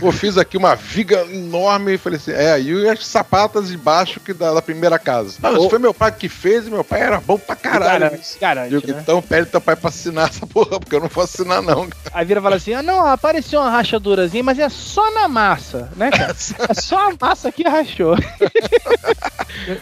Pô, 0.00 0.12
fiz 0.12 0.36
aqui 0.36 0.56
uma 0.56 0.74
viga 0.74 1.24
enorme 1.30 1.94
e 1.94 1.98
falei 1.98 2.18
assim, 2.18 2.32
é, 2.32 2.60
e 2.60 2.88
as 2.88 3.06
sapatas 3.06 3.70
embaixo 3.70 4.20
que 4.20 4.32
da, 4.32 4.52
da 4.52 4.62
primeira 4.62 4.98
casa. 4.98 5.38
Ah, 5.42 5.52
isso 5.52 5.70
foi 5.70 5.78
meu 5.78 5.94
pai 5.94 6.12
que 6.12 6.28
fez 6.28 6.66
e 6.66 6.70
meu 6.70 6.84
pai 6.84 7.00
era 7.00 7.20
bom 7.20 7.38
pra 7.38 7.56
caralho. 7.56 8.00
Garante, 8.00 8.38
garante, 8.40 8.70
Digo, 8.70 8.92
né? 8.92 9.00
Então 9.02 9.22
pede 9.22 9.50
teu 9.50 9.60
pai 9.60 9.76
pra 9.76 9.88
assinar 9.88 10.28
essa 10.28 10.46
porra, 10.46 10.80
porque 10.80 10.94
eu 10.94 11.00
não 11.00 11.08
vou 11.08 11.24
assinar, 11.24 11.62
não. 11.62 11.88
Aí 12.12 12.24
vira 12.24 12.40
e 12.40 12.42
fala 12.42 12.56
assim: 12.56 12.72
ah, 12.72 12.82
não, 12.82 13.06
apareceu 13.06 13.60
uma 13.60 13.70
rachadurazinha, 13.70 14.42
mas 14.42 14.58
é 14.58 14.68
só 14.68 15.10
na 15.12 15.28
massa, 15.28 15.90
né, 15.96 16.10
cara? 16.10 16.34
É 16.68 16.74
só 16.74 17.08
a 17.08 17.13
massa 17.20 17.52
que 17.52 17.62
rachou. 17.68 18.16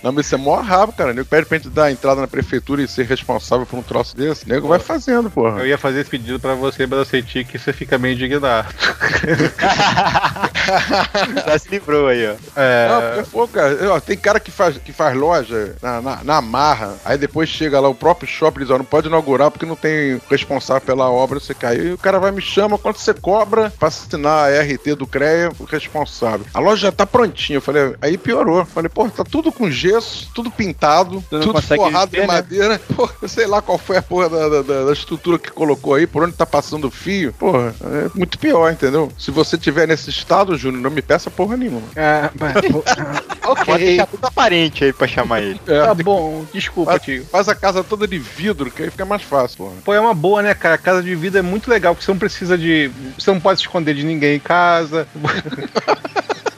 Não, 0.02 0.12
mas 0.12 0.26
isso 0.26 0.34
é 0.34 0.38
mó 0.38 0.56
rabo, 0.60 0.92
cara. 0.92 1.12
Nego 1.12 1.26
pede 1.26 1.46
pra 1.46 1.58
gente 1.58 1.70
dar 1.70 1.90
entrada 1.90 2.20
na 2.20 2.28
prefeitura 2.28 2.82
e 2.82 2.88
ser 2.88 3.06
responsável 3.06 3.66
por 3.66 3.78
um 3.78 3.82
troço 3.82 4.16
desse. 4.16 4.48
Nego 4.48 4.68
vai 4.68 4.78
fazendo, 4.78 5.30
porra. 5.30 5.60
Eu 5.60 5.66
ia 5.66 5.78
fazer 5.78 6.00
esse 6.00 6.10
pedido 6.10 6.38
pra 6.38 6.54
você, 6.54 6.86
mas 6.86 6.98
eu 6.98 7.04
senti 7.04 7.44
que 7.44 7.58
você 7.58 7.72
fica 7.72 7.98
meio 7.98 8.14
indignado. 8.14 8.68
Já 11.46 11.58
se 11.58 11.68
livrou 11.68 12.08
aí, 12.08 12.26
ó. 12.28 12.34
É, 12.56 12.88
Não, 12.88 13.02
porque, 13.02 13.30
pô, 13.30 13.48
cara, 13.48 13.92
ó, 13.92 14.00
tem 14.00 14.16
cara 14.16 14.38
que 14.38 14.50
faz, 14.50 14.76
que 14.78 14.92
faz 14.92 15.16
loja 15.16 15.74
na, 15.82 16.00
na, 16.00 16.24
na 16.24 16.40
marra, 16.40 16.94
aí 17.04 17.18
depois 17.18 17.48
chega 17.48 17.80
lá 17.80 17.88
o 17.88 17.94
próprio 17.94 18.28
shopping 18.28 18.60
e 18.60 18.64
diz, 18.64 18.70
ó, 18.70 18.78
não 18.78 18.84
pode 18.84 19.08
inaugurar 19.08 19.50
porque 19.50 19.66
não 19.66 19.76
tem 19.76 20.20
responsável 20.30 20.82
pela 20.82 21.10
obra, 21.10 21.40
você 21.40 21.54
caiu. 21.54 21.88
E 21.88 21.92
o 21.92 21.98
cara 21.98 22.18
vai 22.18 22.30
me 22.30 22.40
chama, 22.40 22.78
quando 22.78 22.96
você 22.96 23.12
cobra 23.14 23.72
pra 23.78 23.88
assinar 23.88 24.50
a 24.52 24.62
RT 24.62 24.94
do 24.96 25.06
CREA, 25.06 25.50
o 25.58 25.64
responsável. 25.64 26.46
A 26.54 26.60
loja 26.60 26.82
já 26.82 26.92
tá 26.92 27.06
prontinha. 27.22 27.56
Eu 27.58 27.62
falei, 27.62 27.94
aí 28.00 28.18
piorou. 28.18 28.58
Eu 28.58 28.66
falei, 28.66 28.88
pô, 28.88 29.08
tá 29.08 29.24
tudo 29.24 29.52
com 29.52 29.70
gesso, 29.70 30.28
tudo 30.34 30.50
pintado, 30.50 31.22
tudo 31.30 31.60
forrado 31.62 32.10
ver, 32.10 32.20
de 32.22 32.26
né? 32.26 32.32
madeira. 32.34 32.80
Pô, 32.94 33.08
eu 33.22 33.28
sei 33.28 33.46
lá 33.46 33.62
qual 33.62 33.78
foi 33.78 33.96
a 33.96 34.02
porra 34.02 34.28
da, 34.28 34.48
da- 34.62 34.84
da- 34.84 34.92
estrutura 34.92 35.38
que 35.38 35.50
colocou 35.50 35.94
aí, 35.94 36.06
por 36.06 36.22
onde 36.24 36.34
tá 36.34 36.44
passando 36.44 36.86
o 36.88 36.90
fio. 36.90 37.32
Porra, 37.32 37.74
é 37.82 38.10
muito 38.14 38.38
pior, 38.38 38.70
entendeu? 38.72 39.10
Se 39.18 39.30
você 39.30 39.56
tiver 39.56 39.86
nesse 39.88 40.10
estado, 40.10 40.56
Júnior, 40.56 40.82
não 40.82 40.90
me 40.90 41.00
peça 41.02 41.30
porra 41.30 41.56
nenhuma. 41.56 41.82
é, 41.96 42.28
mas- 42.38 42.52
Pode 43.42 43.60
ok. 43.72 43.76
deixar 43.84 44.06
tudo 44.06 44.24
aparente 44.24 44.84
aí 44.84 44.92
pra 44.92 45.06
chamar 45.08 45.40
ele. 45.42 45.60
É, 45.66 45.82
Tá 45.84 45.94
bom, 45.94 46.44
desculpa, 46.52 46.92
Faz, 46.92 47.02
tio. 47.02 47.24
faz 47.30 47.48
a 47.48 47.54
casa 47.54 47.82
toda 47.82 48.06
de 48.06 48.18
vidro, 48.18 48.70
que 48.70 48.82
aí 48.84 48.90
fica 48.90 49.04
mais 49.04 49.22
fácil, 49.22 49.58
porra. 49.58 49.72
Pô, 49.84 49.92
é 49.94 50.00
uma 50.00 50.14
boa, 50.14 50.42
né, 50.42 50.54
cara? 50.54 50.78
Casa 50.78 51.02
de 51.02 51.14
vida 51.14 51.38
é 51.38 51.42
muito 51.42 51.68
legal, 51.70 51.94
porque 51.94 52.04
você 52.04 52.10
não 52.12 52.18
precisa 52.18 52.56
de. 52.56 52.90
Você 53.18 53.30
não 53.32 53.40
pode 53.40 53.58
se 53.60 53.66
esconder 53.66 53.94
de 53.94 54.04
ninguém 54.04 54.36
em 54.36 54.40
casa. 54.40 55.06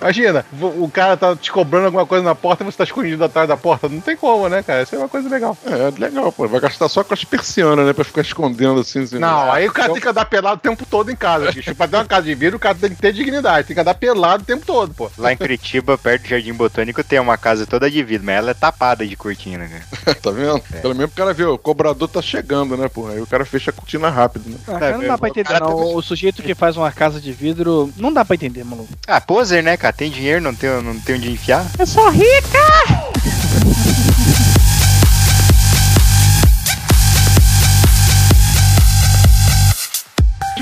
Imagina, 0.05 0.45
o 0.61 0.87
cara 0.90 1.17
tá 1.17 1.35
te 1.35 1.51
cobrando 1.51 1.87
alguma 1.87 2.05
coisa 2.05 2.23
na 2.23 2.35
porta 2.35 2.62
e 2.62 2.67
você 2.67 2.77
tá 2.77 2.85
escondido 2.85 3.25
atrás 3.25 3.49
da 3.49 3.57
porta. 3.57 3.88
Não 3.88 4.03
tem 4.03 4.14
como, 4.14 4.47
né, 4.51 4.62
cara? 4.62 4.83
Isso 4.83 4.95
é 4.95 4.99
uma 4.99 5.09
coisa 5.09 5.31
legal. 5.31 5.57
É, 5.64 5.99
legal, 5.99 6.31
pô. 6.31 6.47
Vai 6.47 6.61
gastar 6.61 6.90
só 6.90 7.03
com 7.03 7.14
as 7.14 7.25
persianas, 7.25 7.87
né? 7.87 7.95
Pra 7.95 8.05
ficar 8.05 8.21
escondendo 8.21 8.81
assim. 8.81 9.05
assim. 9.05 9.19
Não, 9.19 9.51
aí 9.51 9.67
o 9.67 9.73
cara 9.73 9.90
tem 9.95 10.03
que 10.03 10.09
andar 10.09 10.27
pelado 10.27 10.57
o 10.57 10.61
tempo 10.61 10.85
todo 10.85 11.11
em 11.11 11.17
casa, 11.17 11.51
bicho. 11.51 11.75
Pra 11.75 11.88
ter 11.88 11.97
uma 11.97 12.05
casa 12.05 12.25
de 12.25 12.35
vidro, 12.35 12.59
o 12.59 12.61
cara 12.61 12.75
tem 12.75 12.90
que 12.90 13.01
ter 13.01 13.14
dignidade. 13.14 13.67
Tem 13.67 13.75
que 13.75 13.81
andar 13.81 13.95
pelado 13.95 14.43
o 14.43 14.47
tempo 14.47 14.67
todo, 14.67 14.93
pô. 14.93 15.11
Lá 15.17 15.33
em 15.33 15.38
Curitiba, 15.38 15.97
perto 15.97 16.25
do 16.25 16.29
Jardim 16.29 16.53
Botânico, 16.53 17.03
tem 17.03 17.19
uma 17.19 17.38
casa 17.38 17.67
toda 17.67 17.90
de 17.90 18.03
vidro, 18.03 18.27
mas 18.27 18.37
ela 18.37 18.51
é 18.51 18.55
tapada 18.55 19.07
de 19.07 19.17
cortina, 19.17 19.67
cara. 19.67 20.14
tá 20.21 20.31
vendo? 20.31 20.61
Pelo 20.83 20.95
menos 20.95 21.12
o 21.12 21.17
cara 21.17 21.33
vê, 21.33 21.45
o 21.45 21.57
cobrador 21.57 22.09
tá 22.09 22.21
chegando, 22.21 22.77
né, 22.77 22.88
porra? 22.88 23.12
Aí 23.12 23.23
o 23.23 23.27
cara 23.27 23.47
fecha 23.47 23.71
a 23.71 23.75
cortina 23.75 24.11
rápido, 24.11 24.51
né? 24.51 24.59
Ah, 24.69 24.79
cara, 24.79 24.99
não 24.99 25.07
dá 25.07 25.17
pra 25.17 25.31
entender, 25.31 25.61
não. 25.61 25.95
O 25.95 26.03
sujeito 26.03 26.43
que 26.43 26.55
faz 26.55 26.77
uma 26.77 26.93
casa 26.93 27.19
de 27.19 27.33
vidro, 27.33 27.90
não 27.97 28.12
dá 28.12 28.23
pra 28.23 28.35
entender, 28.35 28.64
maluco. 28.64 28.93
Ah, 29.07 29.19
poser, 29.19 29.62
né, 29.62 29.79
cara? 29.79 29.93
Tem 29.96 30.11
dinheiro, 30.11 30.40
não 30.40 30.54
tem, 30.54 30.70
não 30.83 30.98
tem 30.98 31.16
onde 31.16 31.30
enfiar. 31.30 31.70
Eu 31.78 31.87
sou 31.87 32.11
rica! 32.11 32.59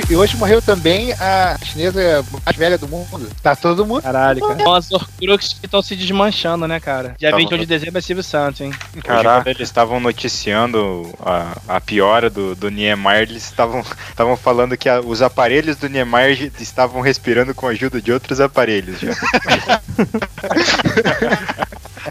E 0.09 0.17
hoje 0.17 0.37
morreu 0.37 0.61
também 0.63 1.13
a 1.15 1.57
chinesa 1.63 2.25
mais 2.45 2.57
velha 2.57 2.79
do 2.79 2.89
mundo. 2.89 3.29
Tá 3.43 3.55
todo 3.55 3.85
mundo. 3.85 4.03
Caralho, 4.03 4.41
cara. 4.41 4.59
São 4.63 4.75
as 4.75 4.91
Horcruxes 4.91 5.53
que 5.55 5.67
estão 5.67 5.83
se 5.83 5.95
desmanchando, 5.95 6.67
né, 6.67 6.81
cara? 6.81 7.15
Dia 7.19 7.31
Tá 7.31 7.37
21 7.37 7.57
bom. 7.57 7.61
de 7.61 7.67
dezembro 7.67 7.99
é 7.99 8.01
Silvio 8.01 8.23
Santos, 8.25 8.61
hein? 8.63 8.73
Hoje, 8.95 9.03
quando 9.05 9.47
eles 9.49 9.69
estavam 9.69 10.01
noticiando 10.01 11.13
a, 11.21 11.57
a 11.77 11.81
piora 11.81 12.31
do, 12.31 12.55
do 12.55 12.71
Niemeyer, 12.71 13.23
eles 13.31 13.45
estavam 13.45 13.85
estavam 14.09 14.37
falando 14.37 14.77
que 14.77 14.89
a- 14.89 15.01
os 15.01 15.21
aparelhos 15.23 15.77
do 15.77 15.89
Niemeyer 15.89 16.51
estavam 16.59 17.01
respirando 17.01 17.55
com 17.55 17.67
a 17.67 17.71
ajuda 17.71 18.01
de 18.01 18.13
outros 18.13 18.41
aparelhos 18.41 18.99
já. 19.01 19.13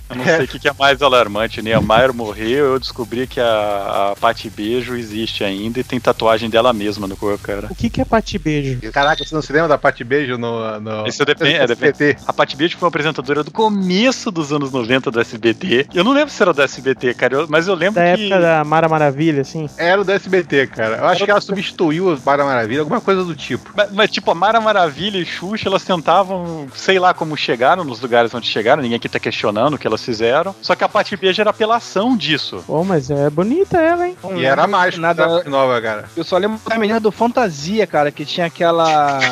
Eu 0.10 0.16
não 0.16 0.24
sei 0.26 0.46
o 0.46 0.48
que, 0.48 0.60
que 0.60 0.68
é 0.68 0.74
mais 0.78 1.02
alarmante. 1.02 1.62
Niemeyer 1.62 2.14
morreu, 2.14 2.74
eu 2.74 2.80
descobri 2.80 3.28
que 3.28 3.40
a, 3.40 4.12
a 4.12 4.16
Pati 4.20 4.50
Beijo 4.50 4.96
existe 4.96 5.44
ainda 5.44 5.80
e 5.80 5.84
tem 5.84 6.00
tatuagem 6.00 6.50
dela 6.50 6.74
mesma 6.74 7.08
no 7.08 7.16
corpo, 7.18 7.44
cara. 7.44 7.68
O 7.70 7.76
que, 7.76 7.90
que 7.90 8.02
é 8.02 8.06
Pati 8.06 8.38
Beijo? 8.38 8.80
Caraca, 8.92 9.24
você 9.24 9.34
não 9.36 9.42
se 9.42 9.52
lembra 9.54 9.68
da 9.70 9.78
Pati 9.78 10.04
Beijo 10.04 10.38
no, 10.38 10.80
no... 10.80 11.08
Isso 11.08 11.24
depende, 11.26 11.56
é, 11.56 11.68
depende. 11.68 12.18
A 12.28 12.34
Pati 12.34 12.56
Beijo 12.56 12.78
foi 12.78 12.86
uma 12.86 12.90
apresentadora 12.90 13.44
do 13.44 13.52
começo 13.52 14.32
dos 14.32 14.52
anos 14.52 14.72
90 14.72 15.12
do 15.12 15.20
SBT. 15.20 15.88
Eu 15.94 16.04
não 16.04 16.12
lembro 16.14 16.30
se 16.30 16.42
era 16.42 16.54
do 16.54 16.62
SBT, 16.62 17.14
cara, 17.14 17.36
eu- 17.36 17.48
mas 17.50 17.68
eu 17.68 17.76
lembro 17.76 18.02
Da 18.02 18.16
que. 18.16 18.26
época 18.26 18.40
da 18.42 18.64
Mara 18.64 18.88
Maravilha, 18.90 19.42
assim. 19.42 19.70
Era 19.78 20.02
o 20.02 20.04
do 20.04 20.12
SBT, 20.12 20.68
cara. 20.68 20.98
Eu 20.98 21.06
acho 21.06 21.24
que 21.26 21.32
ela 21.32 21.42
substituiu 21.42 22.14
o 22.14 22.18
Para 22.20 22.44
Maravilha, 22.46 22.82
alguma 22.82 23.02
coisa 23.02 23.24
do 23.24 23.36
tipo. 23.36 23.72
Mas, 23.76 23.92
mas, 23.92 24.12
tipo, 24.12 24.30
a 24.32 24.36
Mara 24.36 24.60
Maravilha 24.62 25.18
e 25.18 25.26
Xuxa, 25.26 25.68
elas 25.68 25.84
tentavam, 25.84 26.68
sei 26.76 27.00
lá 27.00 27.14
como 27.14 27.36
chegaram 27.38 27.84
nos 27.84 28.00
lugares 28.02 28.34
onde 28.34 28.48
chegaram, 28.48 28.82
ninguém 28.82 28.98
aqui 28.98 29.10
tá 29.10 29.20
questionando 29.20 29.78
que 29.82 29.88
elas 29.88 30.04
fizeram. 30.04 30.56
Só 30.62 30.76
que 30.76 30.84
a 30.84 30.90
Pati 30.90 31.18
Beijo 31.18 31.42
era 31.42 31.50
apelação 31.50 32.16
disso. 32.16 32.64
Pô, 32.66 32.84
mas 32.84 33.10
é 33.10 33.30
bonita 33.30 33.78
ela, 33.80 34.08
hein? 34.08 34.16
E 34.36 34.46
era 34.46 34.68
mais 34.68 34.98
Nada- 34.98 35.44
nova, 35.44 35.82
cara. 35.82 36.06
Eu 36.16 36.24
só 36.24 36.38
lembro 36.38 36.60
da 36.66 36.78
menina 36.78 37.00
do 37.00 37.12
Fantasia, 37.12 37.86
cara, 37.88 38.12
que 38.12 38.24
tinha 38.26 38.46
aquela. 38.46 39.20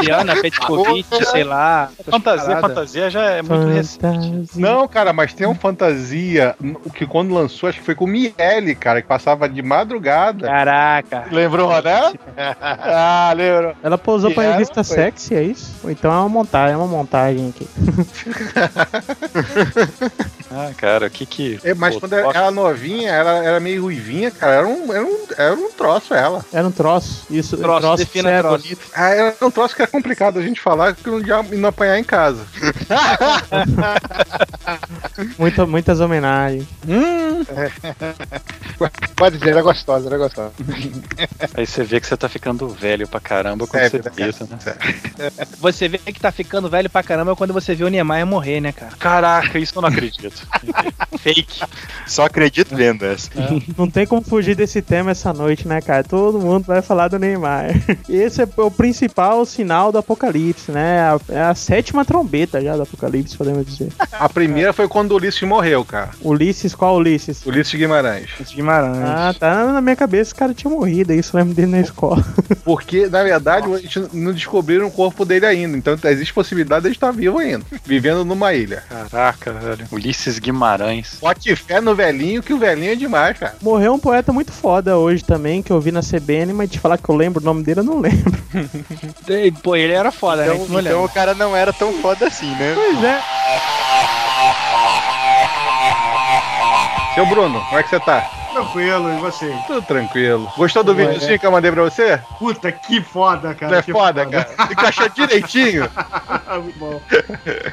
Diana 0.00 0.34
Petkovic, 0.36 1.06
sei 1.26 1.44
lá. 1.44 1.90
Fantasia, 2.10 2.56
fantasia 2.58 3.10
já 3.10 3.22
é 3.30 3.42
muito 3.42 3.66
recente. 3.68 4.58
Não, 4.58 4.88
cara, 4.88 5.12
mas 5.12 5.34
tem 5.34 5.46
um 5.46 5.54
fantasia 5.54 6.56
o 6.84 6.90
que 6.90 7.06
quando 7.06 7.34
lançou, 7.34 7.68
acho 7.68 7.78
que 7.78 7.84
foi 7.84 7.94
com 7.94 8.04
o 8.04 8.08
Miele, 8.08 8.74
cara, 8.74 9.02
que 9.02 9.06
passava 9.08 9.48
de 9.48 9.62
madrugada. 9.62 10.46
Caraca. 10.48 11.26
Lembrou, 11.30 11.70
né? 11.82 12.12
ah, 12.60 13.32
lembrou. 13.36 13.74
Ela 13.82 13.98
posou 13.98 14.30
pra 14.32 14.44
Era, 14.44 14.52
revista 14.54 14.82
foi. 14.82 14.96
sexy, 14.96 15.34
é 15.34 15.42
isso? 15.42 15.74
Ou 15.84 15.90
então 15.90 16.10
é 16.12 16.16
uma 16.16 16.28
montagem, 16.28 16.74
é 16.74 16.76
uma 16.76 16.86
montagem 16.86 17.50
aqui. 17.54 17.68
Ah, 20.50 20.70
cara, 20.76 21.06
o 21.06 21.10
que 21.10 21.26
que. 21.26 21.58
É, 21.64 21.74
mas 21.74 21.94
Pô, 21.94 22.00
quando 22.00 22.12
ela 22.12 22.30
era 22.32 22.50
novinha, 22.50 23.10
ela 23.10 23.44
era 23.44 23.58
meio 23.58 23.82
ruivinha, 23.82 24.30
cara. 24.30 24.52
Era 24.56 24.66
um, 24.68 24.92
era 24.92 25.04
um, 25.04 25.18
era 25.36 25.54
um 25.54 25.70
troço 25.72 26.14
ela. 26.14 26.44
Era 26.52 26.66
um 26.66 26.70
troço. 26.70 27.26
Isso, 27.30 27.56
Troço, 27.56 27.78
um 27.78 27.80
troço 27.80 28.04
defina 28.04 28.30
é 28.30 28.38
troço. 28.40 28.62
bonito. 28.62 28.80
Ah, 28.94 29.08
era 29.10 29.34
um 29.42 29.50
troço 29.50 29.74
que 29.74 29.82
é 29.82 29.86
complicado 29.86 30.38
a 30.38 30.42
gente 30.42 30.60
falar 30.60 30.94
que 30.94 31.08
não, 31.10 31.18
ia- 31.20 31.44
e 31.50 31.56
não 31.56 31.70
apanhar 31.70 31.98
em 31.98 32.04
casa. 32.04 32.44
Muita, 35.38 35.66
muitas 35.66 36.00
homenagens. 36.00 36.66
Pode 39.16 39.38
dizer, 39.38 39.50
era 39.50 39.62
gostosa, 39.62 40.06
era 40.08 40.18
gostosa. 40.18 40.52
Aí 41.54 41.66
você 41.66 41.84
vê 41.84 42.00
que 42.00 42.06
você 42.06 42.16
tá 42.16 42.28
ficando 42.28 42.68
velho 42.68 43.06
pra 43.08 43.20
caramba 43.20 43.66
quando 43.66 43.82
Sério, 43.82 44.02
você 44.02 44.08
né, 44.08 44.14
pensa, 44.14 44.44
né? 44.50 45.30
Você 45.60 45.88
vê 45.88 45.98
que 45.98 46.20
tá 46.20 46.32
ficando 46.32 46.68
velho 46.68 46.90
pra 46.90 47.02
caramba 47.02 47.36
quando 47.36 47.52
você 47.52 47.74
vê 47.74 47.84
o 47.84 47.88
Niemeyer 47.88 48.26
morrer, 48.26 48.60
né, 48.60 48.72
cara? 48.72 48.92
Caraca, 48.98 49.58
isso 49.58 49.72
eu 49.76 49.82
não 49.82 49.88
acredito. 49.88 50.46
Fake. 51.18 51.62
Só 52.06 52.24
acredito 52.26 52.74
vendo 52.74 53.04
essa. 53.04 53.30
Não 53.76 53.88
tem 53.88 54.06
como 54.06 54.22
fugir 54.22 54.54
desse 54.54 54.82
tema 54.82 55.12
essa 55.12 55.32
noite, 55.32 55.66
né, 55.66 55.80
cara? 55.80 56.02
Todo 56.04 56.38
mundo 56.38 56.64
vai 56.64 56.82
falar 56.82 57.08
do 57.08 57.18
Neymar. 57.18 57.70
Esse 58.08 58.42
é 58.42 58.48
o 58.56 58.70
principal 58.70 59.44
sinal 59.46 59.90
do 59.92 59.98
apocalipse, 59.98 60.70
né? 60.70 61.00
A- 61.00 61.20
É 61.28 61.40
a 61.42 61.54
sétima 61.54 62.04
trombeta 62.04 62.60
já 62.60 62.76
do 62.76 62.82
apocalipse, 62.82 63.36
podemos 63.36 63.64
dizer. 63.66 63.90
A 64.12 64.28
primeira 64.28 64.72
foi 64.72 64.86
quando 64.88 65.12
o 65.12 65.16
Ulisses 65.16 65.42
morreu, 65.42 65.84
cara. 65.84 66.10
Ulisses, 66.20 66.74
qual 66.74 66.96
Ulisses? 66.96 67.44
Ulisses 67.46 67.74
Guimarães. 67.74 68.28
Esse 68.40 68.54
Guimarães. 68.54 68.63
Ah, 68.72 69.34
tá 69.38 69.64
na 69.66 69.80
minha 69.80 69.96
cabeça 69.96 70.22
esse 70.24 70.34
cara 70.34 70.54
tinha 70.54 70.70
morrido, 70.70 71.12
isso 71.12 71.36
eu 71.36 71.40
lembro 71.40 71.54
dele 71.54 71.70
na 71.70 71.80
escola. 71.80 72.24
Porque, 72.64 73.06
na 73.08 73.22
verdade, 73.22 73.72
a 73.72 73.78
gente 73.78 74.08
não 74.12 74.32
descobriram 74.32 74.86
o 74.86 74.90
corpo 74.90 75.24
dele 75.24 75.46
ainda. 75.46 75.76
Então 75.76 75.96
existe 76.04 76.32
possibilidade 76.32 76.82
de 76.82 76.88
ele 76.88 76.94
estar 76.94 77.10
vivo 77.10 77.38
ainda. 77.38 77.64
Vivendo 77.84 78.24
numa 78.24 78.54
ilha. 78.54 78.82
Caraca, 78.88 79.52
velho. 79.52 79.86
Ulisses 79.92 80.38
Guimarães. 80.38 81.18
Bote 81.20 81.54
fé 81.56 81.80
no 81.80 81.94
velhinho, 81.94 82.42
que 82.42 82.52
o 82.52 82.58
velhinho 82.58 82.92
é 82.92 82.96
demais, 82.96 83.38
cara. 83.38 83.56
Morreu 83.60 83.94
um 83.94 83.98
poeta 83.98 84.32
muito 84.32 84.52
foda 84.52 84.96
hoje 84.96 85.22
também, 85.22 85.62
que 85.62 85.70
eu 85.70 85.80
vi 85.80 85.92
na 85.92 86.00
CBN, 86.00 86.52
mas 86.52 86.70
te 86.70 86.78
falar 86.78 86.98
que 86.98 87.08
eu 87.08 87.14
lembro 87.14 87.42
o 87.42 87.44
nome 87.44 87.62
dele, 87.62 87.80
eu 87.80 87.84
não 87.84 88.00
lembro. 88.00 88.32
Pô, 89.62 89.76
ele 89.76 89.92
era 89.92 90.10
foda, 90.10 90.44
né? 90.44 90.54
Então, 90.54 90.58
não 90.68 90.80
então 90.80 90.82
lembra. 90.82 91.00
o 91.00 91.08
cara 91.08 91.34
não 91.34 91.56
era 91.56 91.72
tão 91.72 91.92
foda 92.00 92.26
assim, 92.26 92.50
né? 92.54 92.74
Pois 92.74 93.04
é. 93.04 93.20
Seu 97.14 97.26
Bruno, 97.26 97.60
como 97.66 97.78
é 97.78 97.82
que 97.82 97.90
você 97.90 98.00
tá? 98.00 98.43
Tranquilo, 98.54 99.12
e 99.12 99.20
você? 99.20 99.52
Tudo 99.66 99.82
tranquilo. 99.82 100.50
Gostou 100.56 100.84
do 100.84 100.94
videozinho 100.94 101.38
que 101.38 101.44
eu 101.46 101.50
mandei 101.50 101.72
pra 101.72 101.82
você? 101.82 102.18
Puta, 102.38 102.70
que 102.70 103.00
foda, 103.02 103.52
cara. 103.54 103.72
Não 103.72 103.78
é 103.78 103.82
que 103.82 103.90
foda, 103.92 104.24
cara? 104.26 104.48
Encaixou 104.70 105.08
direitinho. 105.08 105.90
Muito 106.62 106.78
bom. 106.78 107.00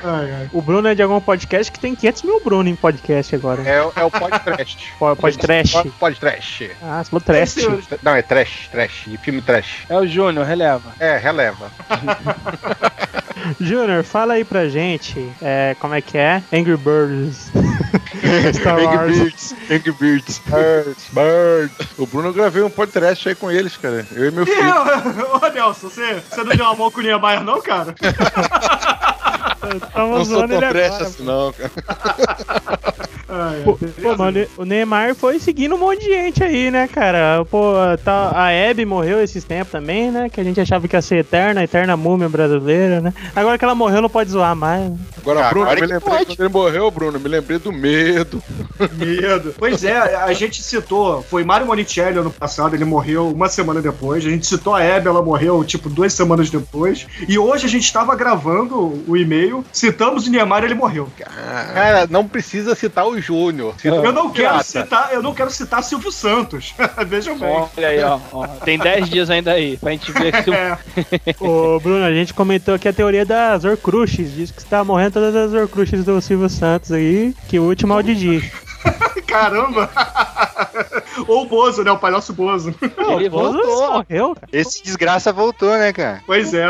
Ai, 0.04 0.32
ai. 0.34 0.50
O 0.52 0.62
Bruno 0.62 0.88
é 0.88 0.96
de 0.96 1.04
algum 1.04 1.22
podcast 1.22 1.72
que 1.72 1.80
tem 1.80 1.94
500 1.96 2.24
mil 2.24 2.42
Bruno 2.44 2.68
em 2.68 2.76
podcast 2.76 3.36
agora. 3.36 3.62
É, 3.62 3.82
o- 3.84 3.94
é 3.96 4.04
o 4.04 4.10
podcast. 4.10 4.92
Po- 4.98 5.16
Podcast. 5.16 5.74
Pod- 5.78 5.92
Podcast. 6.00 6.72
Ah, 6.82 7.04
você 7.04 7.10
falou 7.12 7.22
trash. 7.22 7.56
Não, 8.02 8.16
é 8.16 8.22
trash, 8.24 8.68
trash. 8.72 9.04
De 9.06 9.18
filme 9.18 9.42
trash. 9.42 9.84
É 9.88 9.96
o 9.98 10.08
Júnior, 10.08 10.46
releva. 10.46 10.94
É, 11.00 11.18
releva. 11.18 11.72
Júnior, 13.60 14.04
fala 14.04 14.34
aí 14.34 14.44
pra 14.44 14.68
gente 14.68 15.32
é, 15.42 15.76
como 15.80 15.94
é 15.94 16.02
que 16.02 16.18
é 16.18 16.42
Angry 16.54 16.78
Birds. 16.78 17.52
Star 18.54 18.84
Wars. 18.84 19.18
Birds. 19.18 19.56
Angry 19.70 19.92
Birds. 19.92 20.42
Birds. 20.46 21.10
Birds. 21.12 21.88
O 21.98 22.06
Bruno 22.06 22.30
eu 22.30 22.34
gravei 22.34 22.62
um 22.62 22.70
podcast 22.70 23.30
aí 23.30 23.36
com 23.36 23.52
eles, 23.52 23.78
cara. 23.78 24.06
Eu 24.12 24.28
e 24.28 24.32
meu 24.32 24.46
filho. 24.46 24.62
Ô, 25.34 25.48
Nelson, 25.50 25.90
você, 25.90 26.22
você 26.30 26.44
não 26.44 26.56
deu 26.56 26.66
uma 26.66 26.76
mão 26.76 26.92
com 26.92 27.00
o 27.00 27.04
Niemeyer, 27.04 27.44
não, 27.44 27.62
cara? 27.62 27.96
Tava 29.94 30.18
Não 30.18 30.26
sou 30.26 30.48
tão 30.48 30.58
agora. 30.58 30.88
assim, 30.88 31.24
não, 31.24 31.54
cara. 31.54 31.72
Ai. 33.34 33.62
Pô, 33.64 33.78
pô, 34.02 34.18
mano, 34.18 34.46
o 34.58 34.66
Neymar 34.66 35.16
foi 35.16 35.40
seguindo 35.40 35.76
um 35.76 35.78
monte 35.78 36.02
de 36.04 36.10
gente 36.12 36.44
aí, 36.44 36.70
né, 36.70 36.86
cara? 36.88 37.46
Pô, 37.50 37.74
tá, 38.04 38.30
a 38.36 38.48
Abby 38.70 38.84
morreu 38.86 39.24
esses 39.24 39.44
tempos 39.46 39.72
também, 39.72 40.12
né? 40.12 40.28
Que 40.30 40.42
a 40.42 40.44
gente 40.44 40.60
achava 40.60 40.86
que 40.86 40.96
ia 40.98 41.02
ser 41.02 41.18
eterna, 41.20 41.62
a 41.62 41.64
eterna 41.64 41.96
múmia 41.96 42.28
brasileira, 42.28 43.00
né? 43.00 43.14
Agora 43.34 43.58
que 43.58 43.64
ela 43.64 43.74
morreu, 43.74 44.02
não 44.02 44.10
pode 44.10 44.32
zoar 44.32 44.54
mais. 44.54 44.82
né? 44.90 44.98
Agora, 45.18 45.48
Bruno, 45.50 45.66
agora 45.66 45.76
me 45.82 45.88
lembrei 45.88 46.00
pode. 46.18 46.26
quando 46.26 46.40
ele 46.42 46.50
morreu, 46.50 46.92
Bruno. 46.92 47.20
Me 47.20 47.30
lembrei 47.30 47.58
do 47.58 47.72
medo. 47.72 48.44
Medo. 48.98 49.56
Pois 49.58 49.84
é, 49.84 49.96
a 49.98 50.34
gente 50.34 50.62
citou, 50.62 51.22
foi 51.24 51.46
Mário 51.46 51.66
Monicelli 51.68 52.18
ano 52.18 52.32
passado, 52.32 52.76
ele 52.76 52.84
morreu 52.84 53.30
uma 53.30 53.48
semana 53.48 53.82
depois. 53.82 54.26
A 54.26 54.30
gente 54.30 54.46
citou 54.46 54.76
a 54.76 54.84
Hebe, 54.84 55.08
ela 55.08 55.22
morreu 55.22 55.64
tipo 55.64 55.90
duas 55.90 56.12
semanas 56.14 56.50
depois. 56.50 57.08
E 57.30 57.38
hoje 57.40 57.66
a 57.66 57.70
gente 57.70 57.84
estava 57.86 58.14
gravando 58.16 59.02
o 59.08 59.16
e-mail, 59.16 59.51
citamos 59.72 60.28
o 60.28 60.30
Niemeyer 60.32 60.66
ele 60.66 60.74
morreu. 60.76 61.10
Cara, 61.18 62.08
não 62.10 62.28
precisa 62.28 62.76
citar 62.76 63.06
o 63.08 63.20
Júnior. 63.20 63.74
Cita 63.78 63.96
Eu 63.96 64.12
não 64.12 64.30
quero 64.32 64.50
pirata. 64.50 64.64
citar, 64.64 65.14
eu 65.14 65.22
não 65.22 65.34
quero 65.34 65.50
citar 65.52 65.84
Silvio 65.84 66.12
Santos. 66.12 66.74
Vejam 67.08 67.38
bem. 67.38 67.50
Olha 67.50 67.88
aí, 67.88 68.04
ó, 68.04 68.20
ó. 68.32 68.48
Tem 68.48 68.78
10 68.78 69.10
dias 69.10 69.30
ainda 69.30 69.52
aí, 69.52 69.78
pra 69.78 69.92
gente 69.92 70.12
ver 70.12 70.44
se 70.44 70.50
o 70.50 70.54
É, 70.54 70.78
Ô, 71.40 71.80
Bruno, 71.80 72.04
a 72.06 72.12
gente 72.12 72.34
comentou 72.34 72.74
aqui 72.76 72.88
a 72.88 72.94
teoria 72.94 73.26
das 73.26 73.64
Horcruxes. 73.64 74.34
Diz 74.34 74.52
que 74.52 74.60
está 74.60 74.84
morrendo 74.84 75.14
todas 75.14 75.36
as 75.36 75.54
Horcruxes 75.54 76.04
do 76.04 76.22
Silvio 76.22 76.50
Santos 76.50 76.92
aí, 76.92 77.34
que 77.48 77.60
o 77.60 77.64
último 77.64 77.94
é 77.94 77.96
o 77.98 78.02
Didi. 78.02 78.52
caramba! 79.28 79.90
Ou 81.28 81.44
o 81.44 81.46
Bozo, 81.46 81.84
né? 81.84 81.92
O 81.92 81.98
palhaço 81.98 82.34
Bozo. 82.34 82.74
ele 83.18 83.28
o 83.28 83.32
Bozo 83.32 83.54
voltou. 83.54 83.92
morreu? 83.94 84.36
cara. 84.36 84.48
Esse 84.52 84.84
desgraça 84.84 85.32
voltou, 85.32 85.72
né, 85.78 85.94
cara? 85.94 86.22
Pois 86.26 86.54
é. 86.54 86.68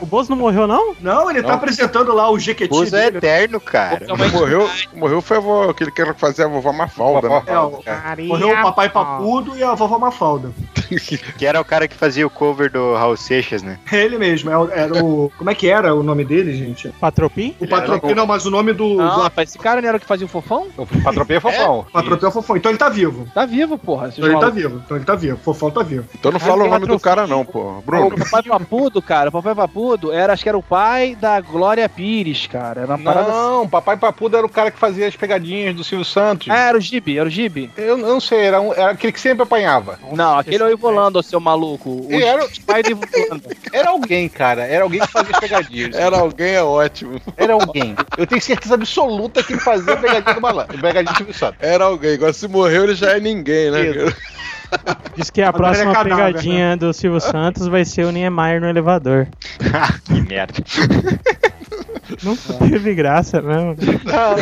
O 0.00 0.06
Bozo 0.06 0.30
não 0.30 0.36
morreu, 0.36 0.66
não? 0.66 0.94
Não, 1.00 1.30
ele 1.30 1.42
tá 1.42 1.54
apresentando 1.54 2.12
lá 2.12 2.30
o 2.30 2.38
Jequiti 2.38 2.68
Bozo 2.70 2.94
é 2.96 3.04
dele. 3.10 3.18
eterno, 3.18 3.60
cara. 3.60 4.06
Morreu, 4.32 4.68
morreu 4.94 5.20
foi 5.22 5.36
a 5.36 5.40
vovó, 5.40 5.72
que 5.72 5.84
ele 5.84 5.90
quer 5.90 6.14
fazer 6.14 6.44
a 6.44 6.48
vovó 6.48 6.72
Mafalda, 6.72 7.28
né? 7.28 7.42
É, 7.46 7.58
o- 7.58 7.82
Morreu 8.26 8.50
o 8.50 8.62
papai 8.62 8.88
Papudo 8.88 9.56
e 9.56 9.62
a 9.62 9.74
vovó 9.74 9.98
Mafalda. 9.98 10.50
Que 11.38 11.46
era 11.46 11.60
o 11.60 11.64
cara 11.64 11.86
que 11.88 11.96
fazia 11.96 12.26
o 12.26 12.30
cover 12.30 12.70
do 12.70 12.94
Raul 12.94 13.16
Seixas, 13.16 13.62
né? 13.62 13.78
É 13.90 14.02
ele 14.02 14.18
mesmo, 14.18 14.50
é 14.50 14.78
era 14.80 15.04
o. 15.04 15.30
Como 15.36 15.50
é 15.50 15.54
que 15.54 15.68
era 15.68 15.94
o 15.94 16.02
nome 16.02 16.24
dele, 16.24 16.54
gente? 16.54 16.88
Patropim? 17.00 17.54
O 17.60 17.66
Patropim, 17.66 18.14
não, 18.14 18.26
mas 18.26 18.46
o 18.46 18.50
nome 18.50 18.72
do. 18.72 18.94
Não, 18.94 19.16
do 19.16 19.22
rapaz, 19.22 19.48
esse 19.50 19.58
cara 19.58 19.80
não 19.80 19.88
era 19.88 19.96
o 19.96 20.00
que 20.00 20.06
fazia 20.06 20.26
o 20.26 20.28
fofão? 20.28 20.68
O 20.76 20.86
Patropia 21.02 21.40
Fofão. 21.40 21.86
Patropim 21.92 22.26
é 22.26 22.30
Fofão. 22.30 22.56
Então 22.56 22.70
ele 22.70 22.78
tá 22.78 22.88
vivo. 22.88 23.28
Tá 23.34 23.46
vivo, 23.46 23.78
porra. 23.78 24.08
Então 24.16 24.28
ele 24.28 24.38
tá 24.38 24.50
vivo. 24.50 24.82
Então 24.84 24.96
ele 24.96 25.06
tá 25.06 25.14
vivo. 25.14 25.38
Fofão 25.38 25.70
tá 25.70 25.82
vivo. 25.82 26.06
Então 26.14 26.30
não 26.32 26.38
fala 26.40 26.64
o 26.64 26.68
nome 26.68 26.86
do 26.86 26.98
cara, 27.00 27.26
não, 27.26 27.44
pô. 27.44 27.82
Bruno. 27.84 28.06
O 28.16 28.18
papai 28.18 28.42
papudo, 28.42 29.02
cara, 29.02 29.28
o 29.28 29.32
papai 29.32 29.54
papudo 29.54 30.12
era, 30.12 30.32
acho 30.32 30.42
que 30.42 30.48
era 30.48 30.58
o 30.58 30.62
pai 30.62 31.16
da 31.20 31.40
Glória 31.40 31.88
Pires, 31.88 32.46
cara. 32.46 32.82
Era 32.82 32.94
uma 32.94 32.98
parada 32.98 33.28
assim. 33.30 33.38
Não, 33.38 33.68
Papai 33.68 33.96
Papudo 33.96 34.36
era 34.36 34.46
o 34.46 34.48
cara 34.48 34.70
que 34.70 34.78
fazia 34.78 35.06
as 35.08 35.16
pegadinhas 35.16 35.74
do 35.74 35.82
Silvio 35.84 36.04
Santos. 36.04 36.48
Ah, 36.50 36.68
era 36.68 36.78
o 36.78 36.80
Gibi, 36.80 37.18
era 37.18 37.26
o 37.26 37.30
Gibi. 37.30 37.70
Eu 37.76 37.96
não 37.96 38.20
sei, 38.20 38.40
era, 38.40 38.60
um- 38.60 38.72
era 38.72 38.90
aquele 38.92 39.12
que 39.12 39.20
sempre 39.20 39.42
apanhava. 39.42 39.98
Não, 40.12 40.38
aquele 40.38 40.62
é 40.62 40.66
o 40.66 40.68
Ivolando, 40.90 41.22
seu 41.22 41.40
maluco. 41.40 42.06
O 42.08 42.12
era- 42.14 42.46
pai 42.66 42.82
do 42.82 42.90
Ivolando. 42.90 43.42
Era 43.72 43.90
alguém, 43.90 44.28
cara. 44.28 44.62
Era 44.66 44.84
alguém 44.84 45.00
que 45.00 45.06
fazia 45.06 45.32
as 45.34 45.40
pegadinhas. 45.40 45.94
Era 45.96 46.18
alguém, 46.18 46.54
é 46.54 46.62
ótimo. 46.62 47.20
Era 47.36 47.52
alguém. 47.54 47.94
Eu 48.18 48.26
tenho 48.26 48.40
certeza 48.40 48.74
absoluta 48.74 49.42
que 49.42 49.54
ele 49.54 49.60
fazia 49.60 49.96
pegadinha 49.96 50.34
do 50.34 50.40
malandro. 50.40 50.78
Pegadinha 50.78 51.12
do 51.12 51.16
Silvio 51.16 51.34
Santos. 51.34 51.58
Era 51.60 51.84
alguém. 51.84 52.14
Agora 52.14 52.32
se 52.32 52.46
morreu, 52.48 52.84
ele 52.84 52.94
já 52.94 53.16
é 53.16 53.20
ninguém, 53.20 53.70
né? 53.70 53.80
Diz 55.16 55.30
que 55.30 55.40
a 55.40 55.48
Agora 55.48 55.64
próxima 55.64 55.90
ele 55.90 55.90
é 55.90 55.94
cadáver, 55.94 56.26
pegadinha 56.32 56.76
do 56.76 56.92
Silvio 56.92 57.20
Santos 57.20 57.66
vai 57.68 57.84
ser 57.84 58.04
o 58.04 58.10
Niemeyer 58.10 58.60
no 58.60 58.68
elevador. 58.68 59.28
que 60.04 60.20
merda. 60.20 60.54
Nunca 62.22 62.52
teve 62.68 62.94
graça 62.94 63.40
mesmo. 63.40 63.70
Né, 63.70 63.98
cara, 64.04 64.36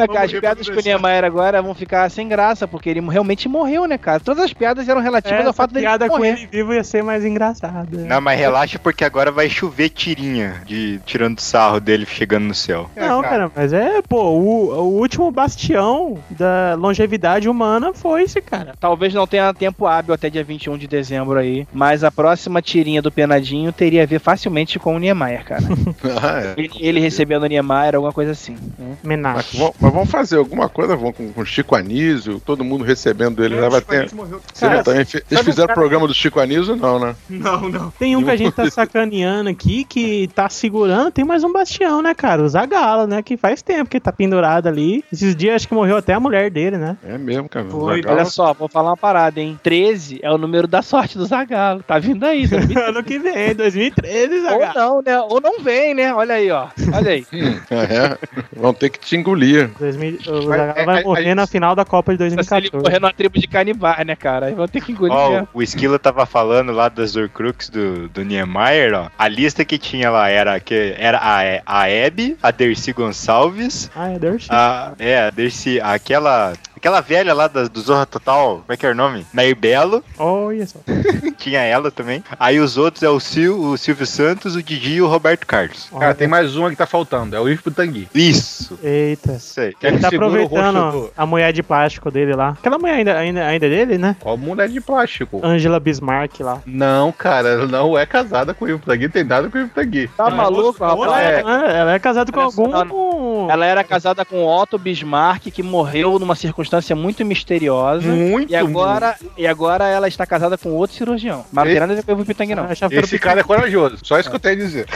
as 0.00 0.32
piadas 0.32 0.68
com 0.68 0.78
o 0.78 0.82
Niemeyer 0.82 1.24
agora 1.24 1.60
vão 1.62 1.74
ficar 1.74 2.10
sem 2.10 2.28
graça, 2.28 2.66
porque 2.68 2.88
ele 2.88 3.00
realmente 3.00 3.48
morreu, 3.48 3.86
né, 3.86 3.98
cara? 3.98 4.20
Todas 4.20 4.44
as 4.44 4.52
piadas 4.52 4.88
eram 4.88 5.00
relativas 5.00 5.40
Essa 5.40 5.48
ao 5.48 5.52
fato 5.52 5.72
dele 5.72 5.86
piada 5.86 6.08
com 6.08 6.16
morrer. 6.18 6.30
ele 6.30 6.46
vivo 6.46 6.72
ia 6.74 6.84
ser 6.84 7.02
mais 7.02 7.24
engraçada. 7.24 7.86
Não, 7.98 8.20
mas 8.20 8.38
relaxa 8.38 8.78
porque 8.78 9.04
agora 9.04 9.30
vai 9.30 9.48
chover 9.48 9.88
tirinha 9.90 10.62
de 10.66 11.00
tirando 11.04 11.40
sarro 11.40 11.80
dele 11.80 12.06
chegando 12.06 12.44
no 12.44 12.54
céu. 12.54 12.90
Não, 12.96 13.22
cara, 13.22 13.50
mas 13.54 13.72
é, 13.72 14.02
pô, 14.02 14.22
o, 14.30 14.72
o 14.72 14.98
último 15.00 15.30
bastião 15.30 16.18
da 16.30 16.74
longevidade 16.78 17.48
humana 17.48 17.92
foi 17.94 18.22
esse, 18.22 18.40
cara. 18.40 18.74
Talvez 18.78 19.12
não 19.14 19.26
tenha 19.26 19.52
tempo 19.54 19.86
hábil 19.86 20.14
até 20.14 20.28
dia 20.30 20.44
21 20.44 20.76
de 20.78 20.86
dezembro 20.86 21.38
aí, 21.38 21.66
mas 21.72 22.04
a 22.04 22.10
próxima 22.10 22.60
tirinha 22.62 23.00
do 23.02 23.10
Penadinho 23.12 23.72
teria 23.72 24.02
a 24.02 24.06
ver 24.06 24.18
facilmente 24.20 24.78
com 24.78 24.96
o 24.96 24.98
Niemeyer, 24.98 25.44
cara. 25.44 25.62
Ah, 26.22 26.40
é. 26.40 26.54
ele, 26.56 26.70
ele 26.80 27.00
recebendo 27.00 27.42
o 27.42 27.46
Niemeyer, 27.46 27.94
alguma 27.94 28.12
coisa 28.12 28.32
assim. 28.32 28.56
né? 28.78 28.96
Menage. 29.02 29.58
Mas 29.86 29.94
vamos 29.94 30.10
fazer 30.10 30.36
alguma 30.36 30.68
coisa, 30.68 30.96
vamos 30.96 31.16
com, 31.16 31.32
com 31.32 31.40
o 31.40 31.46
Chico 31.46 31.74
Anísio, 31.76 32.40
todo 32.44 32.64
mundo 32.64 32.84
recebendo 32.84 33.44
ele. 33.44 33.56
Já 33.56 33.68
vai 33.68 33.80
ter. 33.80 34.08
Você 34.10 34.68
não 34.68 34.82
também 34.82 35.04
fe- 35.04 35.22
Eles 35.30 35.44
fizeram 35.44 35.70
o 35.70 35.74
programa 35.74 36.06
do 36.08 36.14
Chico 36.14 36.40
Anísio, 36.40 36.76
não, 36.76 36.98
né? 36.98 37.14
Não, 37.30 37.68
não. 37.68 37.90
Tem 37.98 38.16
um 38.16 38.22
que 38.24 38.30
a 38.30 38.36
gente 38.36 38.52
tá 38.52 38.68
sacaneando 38.70 39.48
aqui 39.48 39.84
que 39.84 40.28
tá 40.34 40.48
segurando, 40.48 41.10
tem 41.10 41.24
mais 41.24 41.44
um 41.44 41.52
bastião, 41.52 42.02
né, 42.02 42.14
cara? 42.14 42.42
O 42.42 42.48
Zagalo, 42.48 43.06
né? 43.06 43.22
Que 43.22 43.36
faz 43.36 43.62
tempo 43.62 43.88
que 43.90 44.00
tá 44.00 44.12
pendurado 44.12 44.66
ali. 44.68 45.04
Esses 45.12 45.34
dias 45.36 45.54
acho 45.56 45.68
que 45.68 45.74
morreu 45.74 45.96
até 45.96 46.12
a 46.14 46.20
mulher 46.20 46.50
dele, 46.50 46.76
né? 46.76 46.96
É 47.04 47.16
mesmo, 47.16 47.48
cara. 47.48 47.66
Foi, 47.66 47.96
Zagallo. 47.96 48.18
Olha 48.18 48.24
só, 48.24 48.52
vou 48.52 48.68
falar 48.68 48.90
uma 48.90 48.96
parada, 48.96 49.40
hein? 49.40 49.58
13 49.62 50.18
é 50.22 50.30
o 50.30 50.38
número 50.38 50.66
da 50.66 50.82
sorte 50.82 51.16
do 51.16 51.24
Zagalo. 51.26 51.82
Tá 51.82 51.98
vindo 51.98 52.24
aí, 52.24 52.46
2013. 52.48 52.88
ano 52.88 53.04
que 53.04 53.18
vem, 53.18 53.54
2013, 53.54 54.34
Ou 54.34 54.42
Zagalo. 54.42 54.74
não, 54.74 55.02
né? 55.02 55.20
Ou 55.20 55.40
não 55.40 55.60
vem, 55.60 55.94
né? 55.94 56.12
Olha 56.12 56.34
aí, 56.34 56.50
ó. 56.50 56.66
Olha 56.94 57.10
aí. 57.12 57.26
É, 57.70 58.18
vão 58.54 58.72
ter 58.74 58.90
que 58.90 58.98
te 58.98 59.16
engolir. 59.16 59.70
2000 59.78 60.18
o 60.26 60.32
Mas, 60.32 60.44
Zagalo 60.46 60.78
é, 60.78 60.84
vai 60.84 61.00
a- 61.00 61.04
morrer 61.04 61.30
a 61.30 61.34
na 61.34 61.46
final 61.46 61.74
da 61.74 61.84
Copa 61.84 62.12
de 62.12 62.18
Se 62.18 62.24
ele 62.24 62.36
2014. 62.36 62.70
morrer 62.84 63.00
numa 63.00 63.12
tribo 63.12 63.38
de 63.38 63.46
canibais, 63.46 64.06
né, 64.06 64.16
cara? 64.16 64.46
Aí 64.46 64.54
vão 64.54 64.66
ter 64.68 64.80
que 64.80 64.92
engolir 64.92 65.14
Ó, 65.14 65.44
o 65.54 65.62
Esquilo 65.62 65.98
tava 65.98 66.24
falando 66.26 66.72
lá 66.72 66.88
das 66.88 67.16
Horcrux 67.16 67.68
do, 67.68 68.08
do 68.08 68.22
Niemeyer, 68.24 68.94
ó. 68.94 69.08
A 69.18 69.28
lista 69.28 69.64
que 69.64 69.78
tinha 69.78 70.10
lá 70.10 70.28
era 70.28 70.58
que 70.60 70.94
era 70.98 71.18
a, 71.18 71.40
a 71.66 71.82
Abby, 72.06 72.36
a 72.42 72.50
Dercy 72.50 72.92
Gonçalves, 72.92 73.90
Ah, 73.94 74.10
é 74.10 74.18
Dercy. 74.18 74.48
a, 74.50 74.92
é, 74.98 75.18
a 75.20 75.30
Dercy, 75.30 75.80
aquela, 75.80 76.52
aquela 76.76 77.00
velha 77.00 77.32
lá 77.34 77.48
da, 77.48 77.64
do 77.64 77.80
Zorra 77.80 78.06
Total, 78.06 78.56
como 78.58 78.64
é 78.72 78.76
que 78.76 78.84
era 78.86 78.94
o 78.94 78.96
nome? 78.96 79.26
Nair 79.32 79.56
Belo, 79.56 80.02
Olha 80.18 80.66
só. 80.66 80.78
tinha 81.38 81.60
ela 81.60 81.90
também. 81.90 82.22
Aí 82.38 82.58
os 82.58 82.76
outros 82.76 83.02
é 83.02 83.08
o, 83.08 83.20
Sil, 83.20 83.54
o 83.60 83.76
Silvio 83.76 84.06
Santos, 84.06 84.56
o 84.56 84.62
Didi 84.62 84.94
e 84.94 85.02
o 85.02 85.06
Roberto 85.08 85.46
Carlos. 85.46 85.88
Cara, 85.98 86.14
tem 86.14 86.28
mais 86.28 86.56
uma 86.56 86.70
que 86.70 86.76
tá 86.76 86.86
faltando, 86.86 87.34
é 87.36 87.40
o 87.40 87.48
Ivo 87.48 87.70
Tangui. 87.70 88.08
Isso, 88.14 88.78
Eita. 88.82 89.32
isso 89.34 89.60
aí. 89.60 89.74
Que 89.74 89.86
é 89.86 89.90
Ele 89.90 89.96
que 89.96 90.02
tá 90.02 90.08
aproveitando 90.08 91.10
a 91.16 91.26
mulher 91.26 91.52
de 91.52 91.62
plástico 91.62 92.10
dele 92.10 92.34
lá. 92.34 92.50
Aquela 92.50 92.78
mulher 92.78 92.94
ainda, 92.94 93.16
ainda, 93.18 93.46
ainda 93.46 93.66
é 93.66 93.68
dele, 93.68 93.98
né? 93.98 94.16
Qual 94.20 94.36
mulher 94.36 94.68
de 94.68 94.80
plástico? 94.80 95.40
Angela 95.44 95.80
Bismarck 95.80 96.40
lá. 96.40 96.60
Não, 96.66 97.12
cara, 97.12 97.48
ela 97.50 97.66
não 97.66 97.96
é 97.98 98.04
casada 98.06 98.52
com 98.54 98.64
o 98.64 98.68
Ivo 98.68 98.82
Tangui, 98.84 99.08
tem 99.08 99.24
nada 99.24 99.48
com 99.48 99.56
o 99.58 99.60
Ivo 99.60 99.70
Tangui. 99.74 100.08
Tá 100.16 100.30
maluco, 100.30 100.84
outra- 100.84 100.88
rapaz? 100.88 101.26
É. 101.26 101.78
Ela 101.80 101.94
é 101.94 101.98
casada 101.98 102.30
com 102.32 102.40
Olha 102.40 102.50
só, 102.50 102.76
algum. 102.76 103.50
Ela 103.50 103.66
era 103.66 103.84
casada 103.84 104.24
com 104.24 104.44
Otto 104.44 104.78
Bismarck, 104.78 105.50
que 105.50 105.62
morreu 105.62 106.18
numa 106.18 106.34
circunstância 106.34 106.65
muito 106.96 107.24
misteriosa. 107.24 108.06
Muito, 108.08 108.50
E 108.52 108.56
agora, 108.56 109.16
e 109.36 109.46
agora 109.46 109.86
ela 109.88 110.08
está 110.08 110.26
casada 110.26 110.56
com 110.58 110.70
outro 110.70 110.96
cirurgião. 110.96 111.44
Mas 111.52 111.64
não 111.64 111.70
tem 111.72 111.80
nada 111.80 111.92
a 111.92 111.96
ver 111.96 112.02
com 112.04 112.22
o 112.22 112.24
Pitang, 112.26 112.54
não. 112.54 112.64
Ah, 112.64 112.72
Esse 112.90 113.18
cara 113.18 113.40
é 113.40 113.42
corajoso, 113.42 113.98
só 114.02 114.18
isso 114.18 114.28
que 114.30 114.36
eu 114.36 114.40
tenho 114.40 114.54
a 114.54 114.58
dizer. 114.58 114.86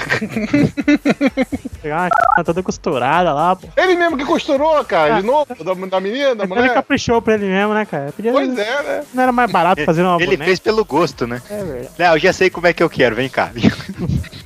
pegar 1.83 2.11
uma 2.37 2.45
toda 2.45 2.63
costurada 2.63 3.33
lá, 3.33 3.57
pô. 3.57 3.69
Ele 3.77 3.97
mesmo 3.97 4.17
que 4.17 4.25
costurou, 4.25 4.85
cara, 4.85 5.21
de 5.21 5.27
novo, 5.27 5.47
da, 5.65 5.75
da 5.87 6.01
menina, 6.01 6.35
da 6.35 6.45
Mas 6.47 6.51
ele 6.53 6.61
mulher. 6.61 6.75
caprichou 6.75 7.21
pra 7.23 7.35
ele 7.35 7.47
mesmo, 7.47 7.75
né, 7.75 7.85
cara? 7.85 8.13
Podia- 8.13 8.33
Pois 8.33 8.59
é, 8.59 8.83
né? 8.83 9.03
Não 9.15 9.23
era 9.23 9.33
mais 9.33 9.51
barato 9.51 9.85
fazer 9.85 10.03
uma 10.03 10.17
Ele 10.17 10.27
boneca? 10.27 10.45
fez 10.45 10.59
pelo 10.59 10.85
gosto, 10.85 11.27
né? 11.27 11.41
É 11.51 11.57
verdade. 11.65 11.89
Não, 11.99 12.07
eu 12.15 12.19
já 12.19 12.33
sei 12.33 12.51
como 12.51 12.67
é 12.67 12.73
que 12.73 12.83
eu 12.83 12.91
quero, 12.91 13.15
vem 13.17 13.29
cá. 13.29 13.51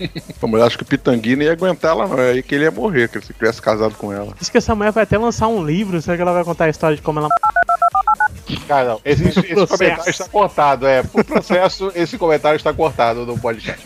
Mas 0.43 0.53
eu 0.53 0.65
acho 0.65 0.79
que 0.79 0.85
o 0.85 0.87
Pitangui 0.87 1.37
não 1.37 1.43
ia 1.43 1.53
aguentar 1.53 1.93
ela, 1.93 2.07
não. 2.07 2.19
É 2.19 2.31
aí 2.33 2.43
que 2.43 2.55
ele 2.55 2.65
ia 2.65 2.71
morrer, 2.71 3.09
que 3.09 3.21
se 3.21 3.33
tivesse 3.33 3.61
casado 3.61 3.95
com 3.95 4.13
ela. 4.13 4.35
Diz 4.39 4.49
que 4.49 4.59
essa 4.59 4.75
mulher 4.75 4.93
vai 4.93 5.05
até 5.05 5.19
lançar 5.19 5.49
um 5.49 5.65
livro, 5.65 6.01
será 6.01 6.17
que 6.17 6.23
ela 6.23 6.33
vai 6.33 6.45
contar 6.45 6.65
a 6.65 6.71
história 6.71 6.97
de 6.97 7.03
como 7.03 7.21
ela. 7.21 7.29
Cara, 8.67 8.89
não. 8.91 9.01
Esse, 9.05 9.29
esse 9.29 9.45
comentário 9.67 10.11
está 10.11 10.29
cortado, 10.29 10.87
é. 10.87 11.03
Por 11.03 11.25
processo, 11.25 11.91
esse 11.95 12.17
comentário 12.19 12.57
está 12.57 12.73
cortado 12.73 13.25
no 13.27 13.39
podcast. 13.39 13.81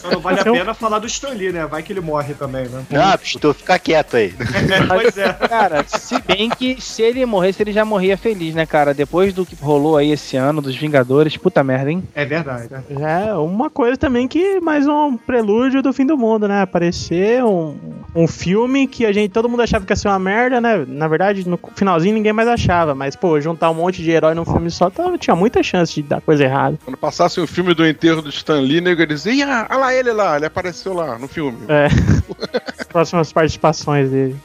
Só 0.00 0.10
não 0.10 0.20
vale 0.20 0.40
a 0.40 0.42
Seu- 0.42 0.52
pena 0.52 0.74
falar 0.74 0.98
do 0.98 1.06
Stan 1.06 1.30
Lee, 1.30 1.52
né? 1.52 1.66
Vai 1.66 1.82
que 1.82 1.92
ele 1.92 2.00
morre 2.00 2.34
também, 2.34 2.66
né? 2.66 2.84
Ah, 2.94 3.18
tu 3.40 3.52
fica 3.54 3.78
quieto 3.78 4.16
aí. 4.16 4.34
pois 4.88 5.16
é. 5.18 5.32
Cara, 5.32 5.84
se 5.86 6.20
bem 6.22 6.48
que 6.50 6.80
se 6.80 7.02
ele 7.02 7.24
morresse, 7.26 7.62
ele 7.62 7.72
já 7.72 7.84
morria 7.84 8.16
feliz, 8.16 8.54
né, 8.54 8.66
cara? 8.66 8.92
Depois 8.94 9.32
do 9.32 9.44
que 9.44 9.54
rolou 9.56 9.96
aí 9.96 10.12
esse 10.12 10.36
ano 10.36 10.60
dos 10.62 10.76
Vingadores, 10.76 11.36
puta 11.36 11.62
merda, 11.64 11.90
hein? 11.90 12.02
É 12.14 12.24
verdade. 12.24 12.68
né? 12.70 12.82
É, 13.28 13.34
uma 13.34 13.68
coisa 13.70 13.96
também 13.96 14.26
que 14.28 14.60
mais 14.60 14.86
um 14.86 15.16
prelúdio 15.16 15.82
do 15.82 15.92
fim 15.92 16.06
do 16.06 16.16
mundo, 16.16 16.46
né? 16.48 16.62
Aparecer 16.62 17.42
um, 17.44 17.76
um 18.14 18.26
filme 18.26 18.86
que 18.86 19.04
a 19.06 19.12
gente, 19.12 19.30
todo 19.30 19.48
mundo 19.48 19.62
achava 19.62 19.84
que 19.84 19.92
ia 19.92 19.96
ser 19.96 20.08
uma 20.08 20.18
merda, 20.18 20.60
né? 20.60 20.84
Na 20.86 21.08
verdade, 21.08 21.48
no 21.48 21.58
finalzinho 21.74 22.14
ninguém 22.14 22.32
mais 22.32 22.48
achava, 22.48 22.94
mas, 22.94 23.16
pô, 23.16 23.40
juntar 23.40 23.70
um 23.70 23.74
monte 23.74 23.95
de 24.02 24.10
herói 24.10 24.34
num 24.34 24.44
filme 24.44 24.70
só 24.70 24.88
tava- 24.90 25.16
tinha 25.18 25.34
muita 25.36 25.62
chance 25.62 25.94
de 25.94 26.02
dar 26.02 26.20
coisa 26.20 26.44
errada. 26.44 26.78
Quando 26.84 26.96
passasse 26.96 27.40
o 27.40 27.46
filme 27.46 27.74
do 27.74 27.86
enterro 27.86 28.22
do 28.22 28.28
Stan 28.30 28.60
Lee, 28.60 28.80
nego 28.80 29.00
ia 29.00 29.06
dizer, 29.06 29.32
Ih, 29.32 29.44
olha 29.44 29.76
lá 29.76 29.94
ele 29.94 30.12
lá, 30.12 30.36
ele 30.36 30.46
apareceu 30.46 30.92
lá 30.92 31.18
no 31.18 31.28
filme. 31.28 31.58
É. 31.68 31.88
Próximas 32.88 33.32
participações 33.32 34.10
dele. 34.10 34.36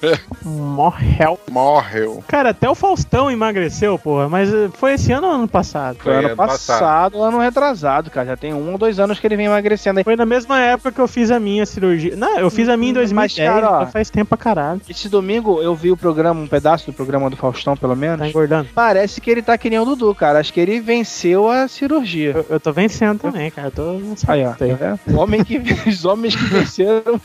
Morreu. 0.44 1.40
Morreu. 1.50 2.24
Cara, 2.28 2.50
até 2.50 2.70
o 2.70 2.76
Faustão 2.76 3.32
emagreceu, 3.32 3.98
porra, 3.98 4.28
mas 4.28 4.54
eh, 4.54 4.70
foi 4.74 4.94
esse 4.94 5.12
ano 5.12 5.28
ou 5.28 5.34
ano 5.34 5.48
passado? 5.48 5.98
Foi 6.02 6.14
ano 6.26 6.36
passado, 6.36 7.22
ano 7.24 7.40
retrasado, 7.40 8.10
cara. 8.10 8.28
Já 8.28 8.38
tem 8.38 8.54
um 8.54 8.72
ou 8.72 8.78
dois 8.78 9.00
anos 9.00 9.20
que 9.20 9.28
ele 9.28 9.38
vem 9.38 9.46
emagrecendo 9.46 10.00
aí. 10.00 10.04
Foi 10.04 10.16
na 10.16 10.26
mesma 10.26 10.60
época 10.60 10.92
que 10.92 11.00
eu 11.00 11.08
fiz 11.08 11.32
a 11.32 11.40
minha 11.40 11.66
cirurgia. 11.66 12.16
Não, 12.16 12.40
eu 12.40 12.50
fiz 12.50 12.68
a 12.68 12.76
minha 12.76 12.92
em 12.92 12.94
Mas, 13.14 13.34
2010, 13.36 13.50
cara, 13.50 13.72
ó, 13.72 13.82
então 13.82 13.92
faz 13.92 14.10
tempo 14.10 14.30
pra 14.30 14.38
caralho. 14.38 14.82
Esse 14.90 15.08
domingo 15.08 15.62
eu 15.62 15.74
vi 15.76 15.92
o 15.92 15.98
programa, 15.98 16.42
um 16.42 16.48
pedaço 16.48 16.88
do 16.88 16.94
programa 16.94 17.30
do 17.30 17.38
Faustão, 17.38 17.78
pelo 17.78 17.96
menos. 17.96 18.20
Tá 18.20 18.28
engordando. 18.28 18.68
Parece 18.76 19.22
que 19.22 19.30
ele 19.32 19.41
tá 19.42 19.58
que 19.58 19.70
nem 19.70 19.80
o 19.80 19.86
Dudu, 19.86 20.14
cara. 20.16 20.40
Acho 20.40 20.54
que 20.54 20.60
ele 20.60 20.80
venceu 20.80 21.50
a 21.50 21.68
cirurgia. 21.68 22.32
Eu, 22.36 22.46
eu 22.52 22.60
tô 22.60 22.72
vencendo 22.72 23.20
também, 23.20 23.50
cara. 23.52 23.68
Eu 23.68 23.72
tô. 23.72 24.00
Aí, 24.28 24.46
ó. 24.46 24.52
tá 24.52 24.66
vendo? 24.66 25.00
O 25.08 25.20
homem 25.20 25.44
que, 25.44 25.58
os 25.88 26.06
homens 26.06 26.36
que 26.36 26.44
venceram 26.46 27.20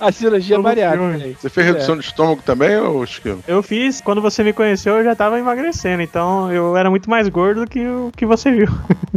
a 0.00 0.12
cirurgia 0.12 0.58
bariátrica. 0.60 1.24
aí. 1.24 1.36
Você 1.40 1.48
fez 1.48 1.66
redução 1.66 1.96
de 1.96 2.04
estômago 2.04 2.42
também, 2.44 2.76
ô 2.76 3.02
Esquilo? 3.04 3.42
Eu 3.46 3.62
fiz, 3.62 4.00
quando 4.00 4.20
você 4.20 4.42
me 4.42 4.52
conheceu, 4.52 4.96
eu 4.96 5.04
já 5.04 5.14
tava 5.14 5.38
emagrecendo, 5.38 6.02
então 6.02 6.52
eu 6.52 6.76
era 6.76 6.90
muito 6.90 7.08
mais 7.08 7.28
gordo 7.28 7.62
do 7.64 7.70
que 7.70 7.86
o 7.86 8.10
que 8.16 8.26
você 8.26 8.50
viu. 8.50 8.68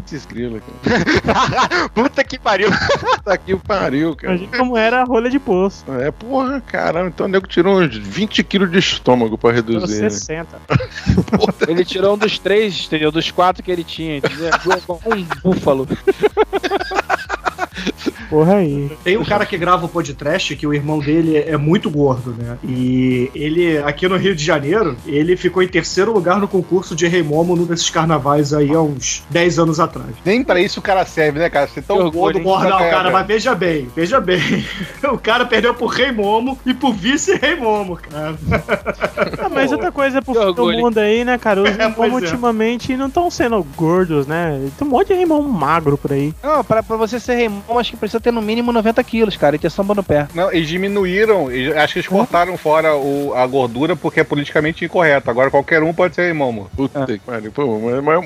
Esses 0.06 0.26
grilos 0.26 0.62
aqui. 0.62 1.90
Puta 1.94 2.24
que 2.24 2.38
pariu. 2.38 2.70
Aqui 3.26 3.54
o 3.54 3.60
pariu, 3.60 4.16
cara. 4.16 4.36
Imagina 4.36 4.58
como 4.58 4.78
era 4.78 5.02
a 5.02 5.04
rolha 5.04 5.30
de 5.30 5.40
poço. 5.40 5.84
É, 6.00 6.12
porra, 6.12 6.62
caramba. 6.62 7.08
Então 7.08 7.26
o 7.26 7.30
nego 7.30 7.48
tirou 7.48 7.80
uns 7.82 7.98
20 7.98 8.44
quilos 8.44 8.72
de 8.72 8.78
estômago 8.78 9.36
pra 9.38 9.52
Tirou 9.54 9.80
reduzir. 9.80 10.02
né? 10.04 10.10
60. 10.10 10.62
Ele 11.86 11.92
tirou 11.92 12.16
um 12.16 12.18
dos 12.18 12.40
três, 12.40 12.86
entendeu? 12.88 13.12
Dos 13.12 13.30
quatro 13.30 13.62
que 13.62 13.72
ele 13.72 13.84
tinha, 13.84 14.18
entendeu? 14.18 14.50
Um 15.06 15.24
búfalo. 15.44 15.88
Porra 18.30 18.56
aí. 18.56 18.92
Tem 19.04 19.18
um 19.18 19.24
cara 19.24 19.46
que 19.46 19.58
grava 19.58 19.86
o 19.86 19.90
podcast 19.90 20.56
que 20.56 20.66
o 20.68 20.74
irmão 20.74 21.00
dele 21.00 21.38
é 21.38 21.58
muito 21.58 21.90
gordo, 21.90 22.36
né? 22.38 22.58
E 22.64 23.30
ele, 23.36 23.78
aqui 23.80 24.08
no 24.08 24.18
Rio 24.18 24.36
de 24.36 24.44
Janeiro, 24.44 24.96
ele 25.06 25.36
ficou 25.38 25.62
em 25.64 25.68
terceiro 25.68 26.12
lugar 26.14 26.40
no 26.40 26.48
concurso 26.48 26.96
de 26.96 27.08
Rei 27.08 27.24
Momo 27.24 27.56
num 27.56 27.66
desses 27.66 27.90
carnavais 27.90 28.54
aí 28.54 28.72
há 28.74 28.82
uns 28.82 29.24
10 29.30 29.60
anos 29.60 29.80
atrás. 29.80 30.10
Nem 30.26 30.44
pra 30.44 30.60
isso 30.60 30.80
o 30.80 30.84
cara 30.84 31.06
serve, 31.06 31.40
né, 31.40 31.50
cara? 31.50 31.68
Você 31.68 31.80
é 31.80 31.84
tão 31.84 31.98
Que 31.98 32.04
orgulho, 32.04 32.40
gordo? 32.40 32.42
Porra, 32.42 32.70
não, 32.70 32.78
cara, 32.90 33.10
mas 33.12 33.26
veja 33.28 33.54
bem, 33.56 33.88
veja 33.96 34.20
bem. 34.20 34.40
O 35.12 35.18
cara 35.20 35.46
perdeu 35.46 35.74
pro 35.74 35.86
Rei 35.86 36.12
Momo 36.12 36.58
e 36.66 36.74
pro 36.74 36.92
vice-Rei 36.92 37.56
Momo, 37.56 37.96
cara. 37.98 38.36
Ah, 39.40 39.50
mas 39.50 39.72
outra 39.72 39.92
coisa 39.92 40.22
pro 40.22 40.34
Que 40.34 40.40
fim 40.40 40.46
do 40.46 40.50
orgulho. 40.64 40.80
mundo 40.80 40.98
aí, 40.98 41.24
né, 41.24 41.38
cara? 41.38 41.62
Os 41.62 41.70
É, 41.78 41.90
pois 41.90 42.12
é. 42.12 42.16
ultimamente 42.16 42.96
não 42.98 43.08
estão 43.08 43.30
sendo 43.30 43.62
gordos, 43.76 44.26
né? 44.28 44.70
Tem 44.78 44.88
um 44.88 44.92
monte 44.92 45.14
de 45.14 45.20
irmão 45.20 45.42
magro 45.44 45.98
por 45.98 46.12
aí. 46.14 46.34
Não, 46.44 46.64
pra, 46.64 46.82
pra 46.82 46.96
você 46.98 47.20
ser 47.20 47.36
Raymond, 47.36 47.64
acho 47.80 47.92
que 47.92 47.98
precisa 47.98 48.15
ter 48.20 48.32
no 48.32 48.42
mínimo 48.42 48.72
90 48.72 49.04
quilos, 49.04 49.38
cara, 49.38 49.56
e 49.56 49.60
ter 49.60 49.70
samba 49.70 49.94
no 49.96 50.04
pé. 50.04 50.28
Não, 50.34 50.52
eles 50.52 50.68
diminuíram, 50.68 51.52
e 51.52 51.72
acho 51.74 51.94
que 51.94 52.00
eles 52.00 52.08
cortaram 52.10 52.58
fora 52.58 52.96
o- 52.96 53.34
a 53.36 53.46
gordura 53.48 53.96
porque 53.96 54.20
é 54.20 54.24
politicamente 54.24 54.84
incorreto. 54.86 55.30
Agora 55.30 55.50
qualquer 55.52 55.82
um 55.84 55.94
pode 55.94 56.16
ser 56.16 56.24
irmão. 56.24 56.68
Puta 56.76 57.06
que 57.06 57.20
pariu. 57.20 57.52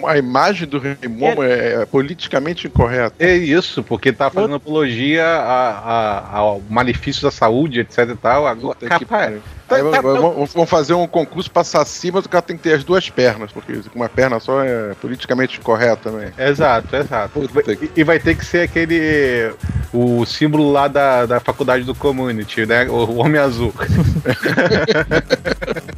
A 0.07 0.17
imagem 0.17 0.67
do 0.67 0.79
Rei 0.79 0.95
Momo 1.07 1.43
é, 1.43 1.81
é 1.81 1.85
politicamente 1.85 2.67
incorreta. 2.67 3.15
É 3.19 3.33
isso, 3.35 3.83
porque 3.83 4.11
tá 4.11 4.29
fazendo 4.29 4.55
apologia 4.55 5.25
a- 5.25 5.69
a- 5.79 6.37
ao 6.37 6.61
malefício 6.69 7.23
da 7.23 7.31
saúde, 7.31 7.79
etc 7.81 8.09
e 8.09 8.15
tal. 8.15 8.47
Agora, 8.47 8.75
Puta 8.75 8.97
que 8.97 9.05
pariu. 9.05 9.41
Aí 9.75 9.83
tá- 9.83 9.91
tá- 9.91 10.01
vamos 10.01 10.53
vamos 10.53 10.69
fazer 10.69 10.93
um 10.93 11.07
concurso 11.07 11.49
pra 11.51 11.63
saci, 11.63 12.11
mas 12.11 12.25
o 12.25 12.29
cara 12.29 12.41
tem 12.41 12.57
que 12.57 12.63
ter 12.63 12.73
as 12.73 12.83
duas 12.83 13.09
pernas, 13.09 13.51
porque 13.51 13.79
uma 13.95 14.09
perna 14.09 14.39
só 14.39 14.63
é 14.63 14.93
politicamente 15.01 15.59
incorreto 15.59 16.09
também. 16.11 16.29
Exato, 16.37 16.95
exato. 16.95 17.39
Puta 17.39 17.75
que- 17.75 17.85
E, 17.95 17.99
e 18.01 18.03
vai 18.03 18.19
ter 18.19 18.35
que 18.35 18.45
ser 18.45 18.61
aquele 18.61 19.51
o 19.93 20.25
símbolo 20.25 20.71
lá 20.71 20.87
da, 20.87 21.25
da 21.25 21.39
faculdade 21.39 21.83
do 21.83 21.95
community, 21.95 22.65
né? 22.65 22.87
O, 22.89 22.93
o 22.93 23.15
Homem 23.17 23.39
Azul. 23.41 23.73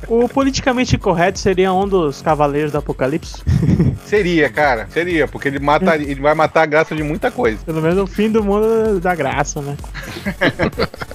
O 0.07 0.27
politicamente 0.27 0.97
correto 0.97 1.39
seria 1.39 1.71
um 1.71 1.87
dos 1.87 2.21
cavaleiros 2.21 2.71
do 2.73 2.77
apocalipse. 2.77 3.41
Seria, 4.05 4.49
cara. 4.49 4.87
Seria, 4.91 5.25
porque 5.25 5.47
ele 5.47 5.59
mata, 5.59 5.95
ele 6.01 6.19
vai 6.19 6.33
matar 6.33 6.63
a 6.63 6.65
graça 6.65 6.93
de 6.93 7.01
muita 7.01 7.31
coisa. 7.31 7.59
Pelo 7.65 7.81
menos 7.81 7.97
o 7.97 8.05
fim 8.05 8.29
do 8.29 8.43
mundo 8.43 8.99
da 8.99 9.15
graça, 9.15 9.61
né? 9.61 9.77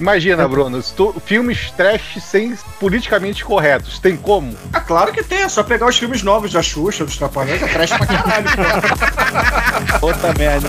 Imagina, 0.00 0.48
Bruno, 0.48 0.82
tu- 0.96 1.14
filmes 1.26 1.70
trash 1.72 2.18
sem 2.22 2.45
politicamente 2.78 3.44
corretos. 3.44 3.98
Tem 3.98 4.16
como? 4.16 4.56
É 4.72 4.80
claro 4.80 5.12
que 5.12 5.22
tem, 5.22 5.42
é 5.42 5.48
só 5.48 5.62
pegar 5.62 5.86
os 5.86 5.98
filmes 5.98 6.22
novos 6.22 6.52
da 6.52 6.62
Xuxa, 6.62 7.04
dos 7.04 7.16
Trapalhões, 7.16 7.62
é 7.62 7.66
trash 7.66 7.90
pra 7.90 8.06
caralho. 8.06 8.48
pô. 10.00 10.06
Outra 10.06 10.32
merda. 10.34 10.68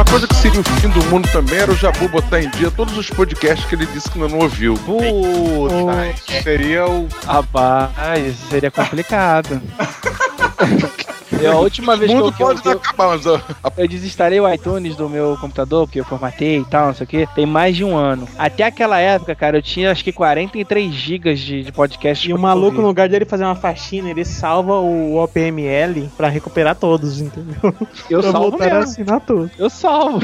Uma 0.00 0.04
coisa 0.06 0.26
que 0.26 0.34
seria 0.34 0.60
o 0.60 0.64
fim 0.64 0.88
do 0.88 1.04
mundo 1.10 1.28
também 1.30 1.58
era 1.58 1.70
o 1.70 1.76
Jabu 1.76 2.08
botar 2.08 2.40
em 2.40 2.48
dia 2.48 2.70
todos 2.70 2.96
os 2.96 3.10
podcasts 3.10 3.68
que 3.68 3.74
ele 3.74 3.84
disse 3.84 4.10
que 4.10 4.18
ainda 4.18 4.34
não 4.34 4.38
ouviu. 4.38 4.72
Puta, 4.72 6.42
seria 6.42 6.86
o. 6.86 7.06
Rapaz, 7.26 8.26
isso 8.26 8.48
seria 8.48 8.70
complicado. 8.70 9.60
Eu, 11.42 11.52
a 11.52 11.60
última 11.60 11.96
vez 11.96 12.10
o 12.10 12.14
que 12.14 12.18
eu, 12.18 12.24
mundo 12.24 12.36
que 12.36 12.42
eu, 12.42 12.46
pode 12.46 12.62
que 12.62 12.68
eu, 12.68 12.72
acabar, 12.72 13.08
mas 13.08 13.26
eu 13.26 13.88
desinstalei 13.88 14.40
o 14.40 14.52
iTunes 14.52 14.96
do 14.96 15.08
meu 15.08 15.36
computador, 15.40 15.86
porque 15.86 16.00
eu 16.00 16.04
formatei 16.04 16.58
e 16.58 16.64
tal, 16.64 16.88
não 16.88 16.94
sei 16.94 17.04
o 17.04 17.08
que, 17.08 17.26
tem 17.34 17.46
mais 17.46 17.76
de 17.76 17.84
um 17.84 17.96
ano. 17.96 18.28
Até 18.38 18.64
aquela 18.64 18.98
época, 18.98 19.34
cara, 19.34 19.58
eu 19.58 19.62
tinha 19.62 19.90
acho 19.90 20.04
que 20.04 20.12
43 20.12 20.92
gigas 20.92 21.40
de, 21.40 21.64
de 21.64 21.72
podcast. 21.72 22.28
E 22.28 22.34
o 22.34 22.38
maluco, 22.38 22.80
no 22.80 22.86
lugar 22.86 23.08
dele 23.08 23.24
fazer 23.24 23.44
uma 23.44 23.54
faxina, 23.54 24.10
ele 24.10 24.24
salva 24.24 24.74
o 24.78 25.16
OPML 25.22 26.10
pra 26.16 26.28
recuperar 26.28 26.76
todos, 26.76 27.20
entendeu? 27.20 27.74
Eu 28.08 28.20
pra 28.20 28.32
salvo 28.32 28.58
mesmo. 28.58 28.78
assinar 28.78 29.20
tudo. 29.20 29.50
Eu 29.58 29.70
salvo. 29.70 30.20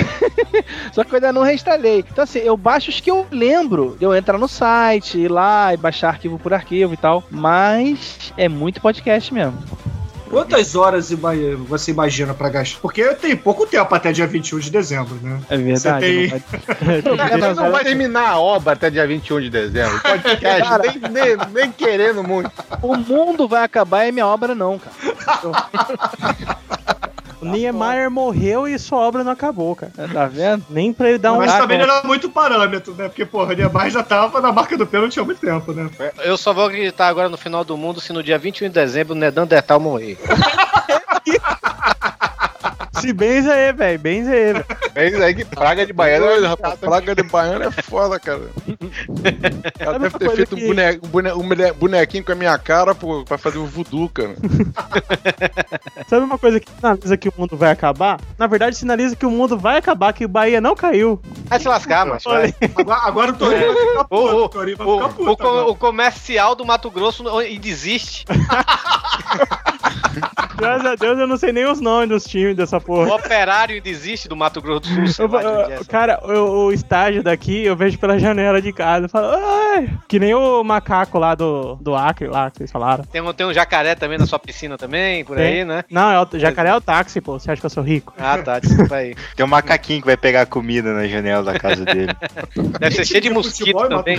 Só 0.92 1.04
que 1.04 1.12
eu 1.12 1.16
ainda 1.16 1.32
não 1.32 1.42
reinstalei. 1.42 2.04
Então, 2.10 2.24
assim, 2.24 2.38
eu 2.38 2.56
baixo 2.56 2.90
os 2.90 3.00
que 3.00 3.10
eu 3.10 3.26
lembro. 3.30 3.96
de 3.98 4.04
Eu 4.04 4.14
entrar 4.14 4.38
no 4.38 4.48
site, 4.48 5.18
ir 5.18 5.28
lá 5.30 5.72
e 5.74 5.76
baixar 5.76 6.08
arquivo 6.08 6.38
por 6.38 6.52
arquivo 6.52 6.94
e 6.94 6.96
tal. 6.96 7.22
Mas 7.30 8.32
é 8.36 8.48
muito 8.48 8.80
podcast 8.80 9.32
mesmo. 9.32 9.56
Quantas 10.28 10.74
horas 10.74 11.10
você 11.68 11.90
imagina 11.90 12.34
pra 12.34 12.48
gastar? 12.48 12.80
Porque 12.80 13.04
tem 13.14 13.36
pouco 13.36 13.66
tempo 13.66 13.94
até 13.94 14.12
dia 14.12 14.26
21 14.26 14.58
de 14.58 14.70
dezembro, 14.70 15.14
né? 15.22 15.38
É 15.48 15.56
verdade. 15.56 16.28
Você 16.28 17.02
não 17.04 17.16
vai- 17.16 17.54
não 17.54 17.70
vai 17.72 17.84
terminar 17.84 18.28
a 18.30 18.38
obra 18.38 18.72
até 18.72 18.90
dia 18.90 19.06
21 19.06 19.40
de 19.42 19.50
dezembro. 19.50 20.00
Podcast, 20.00 20.68
nem, 20.82 21.12
nem, 21.12 21.36
nem 21.52 21.72
querendo 21.72 22.22
muito. 22.22 22.50
O 22.82 22.96
mundo 22.96 23.48
vai 23.48 23.62
acabar 23.64 24.06
e 24.06 24.12
minha 24.12 24.26
obra 24.26 24.54
não, 24.54 24.78
cara. 24.78 24.96
O 27.50 27.56
Niemeyer 27.56 28.10
morreu 28.10 28.66
e 28.66 28.78
sua 28.78 28.98
obra 28.98 29.22
não 29.22 29.32
acabou, 29.32 29.74
cara. 29.76 29.92
Tá 30.12 30.26
vendo? 30.26 30.64
Nem 30.68 30.92
pra 30.92 31.08
ele 31.08 31.18
dar 31.18 31.32
um. 31.32 31.38
Mas 31.38 31.54
também 31.54 31.78
não 31.78 31.84
era 31.84 32.02
muito 32.02 32.28
parâmetro, 32.30 32.94
né? 32.94 33.08
Porque, 33.08 33.24
porra, 33.24 33.54
Niemeyer 33.54 33.90
já 33.90 34.02
tava 34.02 34.40
na 34.40 34.52
marca 34.52 34.76
do 34.76 34.86
pênalti 34.86 35.18
há 35.20 35.24
muito 35.24 35.40
tempo, 35.40 35.72
né? 35.72 35.88
Eu 36.24 36.36
só 36.36 36.52
vou 36.52 36.66
acreditar 36.66 37.08
agora 37.08 37.28
no 37.28 37.36
final 37.36 37.64
do 37.64 37.76
mundo 37.76 38.00
se 38.00 38.12
no 38.12 38.22
dia 38.22 38.38
21 38.38 38.68
de 38.68 38.74
dezembro 38.74 39.14
o 39.14 39.18
Neandertal 39.18 39.80
morrer. 39.80 40.18
Se 43.00 43.12
benza 43.12 43.52
aí, 43.52 43.72
velho. 43.72 43.98
Benza 43.98 44.30
aí, 44.30 44.52
velho. 44.52 44.64
É 44.94 45.08
isso 45.08 45.22
aí 45.22 45.34
que 45.34 45.44
praga 45.44 45.86
de 45.86 45.92
baiano. 45.92 46.26
Olha, 46.26 46.48
rapaz, 46.48 46.78
praga 46.78 47.14
de 47.14 47.22
baiano 47.22 47.64
é 47.64 47.70
foda, 47.70 48.18
cara. 48.18 48.40
Ela 49.78 49.98
deve 49.98 50.18
ter 50.18 50.30
feito 50.30 50.54
um, 50.54 50.58
que- 50.58 50.66
bone- 50.66 51.00
um 51.02 51.08
bone- 51.08 51.32
um 51.32 51.48
bone- 51.48 51.72
bonequinho 51.72 52.24
com 52.24 52.32
a 52.32 52.34
minha 52.34 52.56
cara 52.58 52.94
pô, 52.94 53.24
pra 53.24 53.38
fazer 53.38 53.58
o 53.58 53.66
voodoo, 53.66 54.08
cara. 54.08 54.34
Sabe 56.08 56.24
uma 56.24 56.38
coisa 56.38 56.60
que 56.60 56.70
sinaliza 56.70 57.16
que 57.16 57.28
o 57.28 57.32
mundo 57.36 57.56
vai 57.56 57.70
acabar? 57.70 58.20
Na 58.38 58.46
verdade, 58.46 58.76
sinaliza 58.76 59.16
que 59.16 59.26
o 59.26 59.30
mundo 59.30 59.58
vai 59.58 59.78
acabar, 59.78 60.12
que 60.12 60.24
o 60.24 60.28
Bahia 60.28 60.60
não 60.60 60.74
caiu. 60.74 61.20
Vai 61.46 61.60
se 61.60 61.68
lascar, 61.68 62.06
mas 62.06 62.22
vai. 62.24 62.54
Agora, 62.76 63.00
agora 63.02 63.32
o 63.32 63.36
Torinho 63.36 63.74
vai 63.74 63.86
ficar 63.86 64.00
O, 64.00 64.04
puto. 64.04 64.36
o, 64.36 64.44
O 64.44 64.48
Torinho 64.48 64.76
vai 64.76 64.86
o- 64.86 64.94
ficar 64.96 65.06
o 65.06 65.14
puto. 65.14 65.36
co- 65.36 65.48
agora. 65.48 65.66
o 65.68 65.74
comercial 65.76 66.54
do 66.54 66.64
Mato 66.64 66.90
Grosso 66.90 67.24
desiste. 67.60 68.24
Graças 70.56 70.86
a 70.86 70.94
Deus 70.94 71.18
eu 71.18 71.26
não 71.26 71.36
sei 71.36 71.52
nem 71.52 71.66
os 71.66 71.80
nomes 71.80 72.08
dos 72.08 72.24
times 72.24 72.56
dessa 72.56 72.78
O 72.78 72.80
porra. 72.80 73.14
operário 73.14 73.80
desiste 73.80 74.28
do 74.28 74.36
Mato 74.36 74.60
Grosso 74.60 74.88
do 74.94 75.08
Sul. 75.08 75.28
Eu, 75.32 75.38
é 75.70 75.76
eu- 75.78 75.84
cara, 75.84 76.20
o, 76.24 76.66
o 76.66 76.72
estágio 76.72 77.22
daqui 77.22 77.64
eu 77.64 77.76
vejo 77.76 77.98
pela 77.98 78.18
janela 78.18 78.60
de 78.62 78.72
casa. 78.72 79.06
Eu 79.06 79.08
falo, 79.08 79.28
ai, 79.34 79.90
que 80.08 80.18
nem 80.18 80.34
o 80.34 80.62
macaco 80.64 81.18
lá 81.18 81.34
do, 81.34 81.76
do 81.76 81.94
Acre, 81.94 82.28
lá 82.28 82.50
que 82.50 82.58
vocês 82.58 82.70
falaram. 82.70 83.04
Tem 83.04 83.20
um, 83.20 83.32
tem 83.32 83.46
um 83.46 83.52
jacaré 83.52 83.94
também 83.94 84.18
na 84.18 84.26
sua 84.26 84.38
piscina 84.38 84.76
também, 84.78 85.24
por 85.24 85.38
aí, 85.38 85.56
Tem? 85.56 85.64
né? 85.64 85.84
Não, 85.90 86.10
é 86.10 86.20
o, 86.20 86.38
jacaré 86.38 86.70
é 86.70 86.74
o 86.74 86.80
táxi, 86.80 87.20
pô. 87.20 87.38
Você 87.38 87.50
acha 87.50 87.60
que 87.60 87.66
eu 87.66 87.70
sou 87.70 87.82
rico? 87.82 88.12
Ah, 88.18 88.38
tá, 88.38 88.58
desculpa 88.58 88.96
aí. 88.96 89.14
Tem 89.36 89.44
um 89.44 89.48
macaquinho 89.48 90.00
que 90.00 90.06
vai 90.06 90.16
pegar 90.16 90.46
comida 90.46 90.92
na 90.92 91.06
janela 91.06 91.42
da 91.42 91.58
casa 91.58 91.84
dele. 91.84 92.12
Deve 92.80 92.94
ser 92.94 93.04
cheio 93.04 93.20
de 93.20 93.30
mosquito 93.30 93.88
também. 93.88 94.18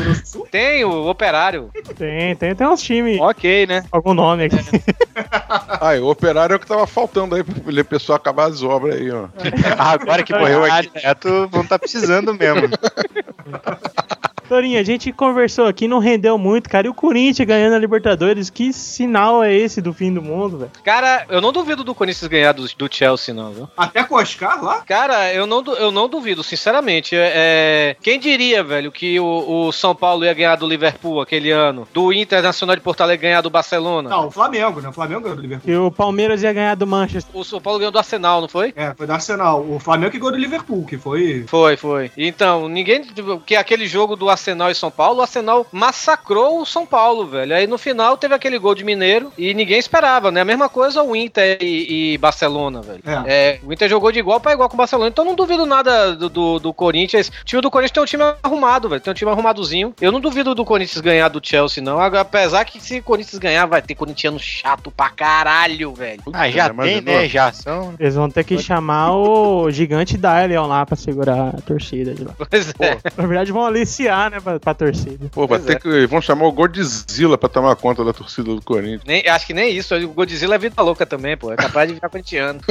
Tem 0.51 0.83
o 0.85 1.07
operário. 1.07 1.69
Tem, 1.97 2.35
tem, 2.35 2.55
tem 2.55 2.67
uns 2.67 2.81
times. 2.81 3.19
Ok, 3.19 3.65
né? 3.65 3.83
Algum 3.91 4.13
nome 4.13 4.45
aqui. 4.45 4.57
Aí, 5.81 5.99
o 5.99 6.07
operário 6.07 6.26
é 6.53 6.55
o 6.55 6.59
que 6.59 6.67
tava 6.67 6.85
faltando 6.85 7.35
aí 7.35 7.43
pra 7.43 7.83
pessoal 7.83 8.17
acabar 8.17 8.49
as 8.49 8.61
obras 8.63 8.95
aí, 8.95 9.09
ó. 9.11 9.27
Agora 9.77 10.23
que 10.23 10.33
morreu 10.33 10.61
o 10.61 10.65
arquiteto, 10.65 11.47
vão 11.49 11.61
estar 11.61 11.79
precisando 11.79 12.33
mesmo. 12.33 12.69
Torinho, 14.47 14.79
a 14.79 14.83
gente 14.83 15.11
conversou 15.11 15.65
aqui, 15.65 15.87
não 15.87 15.99
rendeu 15.99 16.37
muito, 16.37 16.69
cara. 16.69 16.87
E 16.87 16.89
o 16.89 16.93
Corinthians 16.93 17.47
ganhando 17.47 17.75
a 17.75 17.79
Libertadores, 17.79 18.49
que 18.49 18.71
sinal 18.71 19.43
é 19.43 19.53
esse 19.53 19.81
do 19.81 19.93
fim 19.93 20.13
do 20.13 20.21
mundo, 20.21 20.59
velho? 20.59 20.71
Cara, 20.83 21.25
eu 21.29 21.41
não 21.41 21.51
duvido 21.51 21.83
do 21.83 21.93
Corinthians 21.93 22.27
ganhar 22.27 22.53
do, 22.53 22.63
do 22.63 22.89
Chelsea, 22.89 23.33
não, 23.33 23.51
viu? 23.51 23.69
Até 23.75 24.03
com 24.03 24.15
o 24.15 24.17
Oscar 24.17 24.63
lá? 24.63 24.81
Cara, 24.81 25.33
eu 25.33 25.45
não, 25.45 25.63
eu 25.75 25.91
não 25.91 26.07
duvido, 26.07 26.43
sinceramente. 26.43 27.15
É, 27.15 27.31
é, 27.35 27.95
quem 28.01 28.19
diria, 28.19 28.63
velho, 28.63 28.91
que 28.91 29.19
o, 29.19 29.67
o 29.67 29.71
São 29.71 29.93
Paulo 29.93 30.23
ia 30.23 30.33
ganhar 30.33 30.55
do 30.55 30.67
Liverpool 30.67 31.21
aquele 31.21 31.51
ano? 31.51 31.87
Do 31.93 32.13
Internacional 32.13 32.75
de 32.75 32.81
Porto 32.81 33.01
Alegre 33.01 33.27
ganhar 33.27 33.41
do 33.41 33.49
Barcelona? 33.49 34.09
Não, 34.09 34.27
o 34.27 34.31
Flamengo, 34.31 34.79
né? 34.81 34.89
O 34.89 34.93
Flamengo 34.93 35.21
ganhou 35.21 35.35
do 35.35 35.41
Liverpool. 35.41 35.65
Que 35.65 35.75
o 35.75 35.91
Palmeiras 35.91 36.41
ia 36.41 36.53
ganhar 36.53 36.75
do 36.75 36.87
Manchester. 36.87 37.35
O 37.35 37.43
São 37.43 37.59
Paulo 37.59 37.79
ganhou 37.79 37.91
do 37.91 37.97
Arsenal, 37.97 38.41
não 38.41 38.47
foi? 38.47 38.73
É, 38.75 38.93
foi 38.95 39.05
do 39.05 39.13
Arsenal. 39.13 39.65
O 39.67 39.79
Flamengo 39.79 40.11
que 40.11 40.19
ganhou 40.19 40.31
do 40.31 40.37
Liverpool, 40.37 40.85
que 40.85 40.97
foi. 40.97 41.45
Foi, 41.47 41.75
foi. 41.75 42.11
Então, 42.17 42.69
ninguém. 42.69 43.03
Que 43.45 43.55
aquele 43.55 43.87
jogo 43.87 44.15
do 44.15 44.29
Arsenal 44.29 44.36
e 44.71 44.75
São 44.75 44.91
Paulo, 44.91 45.19
o 45.19 45.21
Arsenal 45.21 45.65
massacrou 45.71 46.61
o 46.61 46.65
São 46.65 46.85
Paulo, 46.85 47.25
velho. 47.27 47.55
Aí 47.55 47.67
no 47.67 47.77
final 47.77 48.17
teve 48.17 48.33
aquele 48.33 48.57
gol 48.57 48.75
de 48.75 48.83
Mineiro 48.83 49.31
e 49.37 49.53
ninguém 49.53 49.79
esperava, 49.79 50.31
né? 50.31 50.41
A 50.41 50.45
mesma 50.45 50.69
coisa 50.69 51.03
o 51.03 51.15
Inter 51.15 51.57
e, 51.61 52.13
e 52.13 52.17
Barcelona, 52.17 52.81
velho. 52.81 53.01
É, 53.25 53.59
o 53.63 53.73
Inter 53.73 53.89
jogou 53.89 54.11
de 54.11 54.19
igual 54.19 54.39
pra 54.39 54.53
igual 54.53 54.69
com 54.69 54.75
o 54.75 54.77
Barcelona. 54.77 55.09
Então 55.09 55.25
não 55.25 55.35
duvido 55.35 55.65
nada 55.65 56.15
do, 56.15 56.29
do, 56.29 56.59
do 56.59 56.73
Corinthians. 56.73 57.29
O 57.29 57.45
time 57.45 57.61
do 57.61 57.71
Corinthians 57.71 57.91
tem 57.91 58.03
um 58.03 58.05
time 58.05 58.23
arrumado, 58.41 58.89
velho. 58.89 59.01
Tem 59.01 59.11
um 59.11 59.15
time 59.15 59.31
arrumadozinho. 59.31 59.93
Eu 59.99 60.11
não 60.11 60.19
duvido 60.19 60.53
do 60.53 60.65
Corinthians 60.65 61.01
ganhar 61.01 61.27
do 61.29 61.41
Chelsea, 61.43 61.83
não. 61.83 61.99
Apesar 61.99 62.65
que 62.65 62.79
se 62.79 62.99
o 62.99 63.03
Corinthians 63.03 63.39
ganhar, 63.39 63.65
vai 63.65 63.81
ter 63.81 63.95
corintiano 63.95 64.39
chato 64.39 64.91
pra 64.91 65.09
caralho, 65.09 65.93
velho. 65.93 66.21
Ah, 66.33 66.49
já 66.49 66.69
tem, 66.69 67.01
né? 67.01 67.27
Já 67.27 67.51
são. 67.51 67.93
Eles 67.99 68.15
vão 68.15 68.29
ter 68.29 68.43
que 68.43 68.57
chamar 68.57 69.13
o 69.13 69.69
gigante 69.71 70.17
Dylion 70.17 70.67
lá 70.67 70.85
pra 70.85 70.95
segurar 70.95 71.55
a 71.57 71.61
torcida 71.61 72.13
de 72.13 72.23
lá. 72.23 72.33
Pois 72.37 72.73
é. 72.79 72.97
Na 73.15 73.27
verdade, 73.27 73.51
vão 73.51 73.65
aliciar, 73.65 74.26
né, 74.29 74.39
pra, 74.39 74.59
pra 74.59 74.73
torcida. 74.73 75.29
Pô, 75.31 75.47
vai 75.47 75.59
ter 75.59 75.79
que. 75.79 76.05
Vão 76.07 76.21
chamar 76.21 76.45
o 76.45 76.51
Godzilla 76.51 77.37
pra 77.37 77.49
tomar 77.49 77.75
conta 77.75 78.03
da 78.03 78.13
torcida 78.13 78.53
do 78.53 78.61
Corinthians. 78.61 79.03
Nem, 79.05 79.27
acho 79.27 79.47
que 79.47 79.53
nem 79.53 79.75
isso. 79.75 79.95
O 79.95 80.09
Godzilla 80.09 80.55
é 80.55 80.57
vida 80.57 80.81
louca 80.81 81.05
também, 81.05 81.37
pô. 81.37 81.51
É 81.51 81.55
capaz 81.55 81.87
de 81.87 81.95
virar 81.95 82.09
corintiano. 82.09 82.59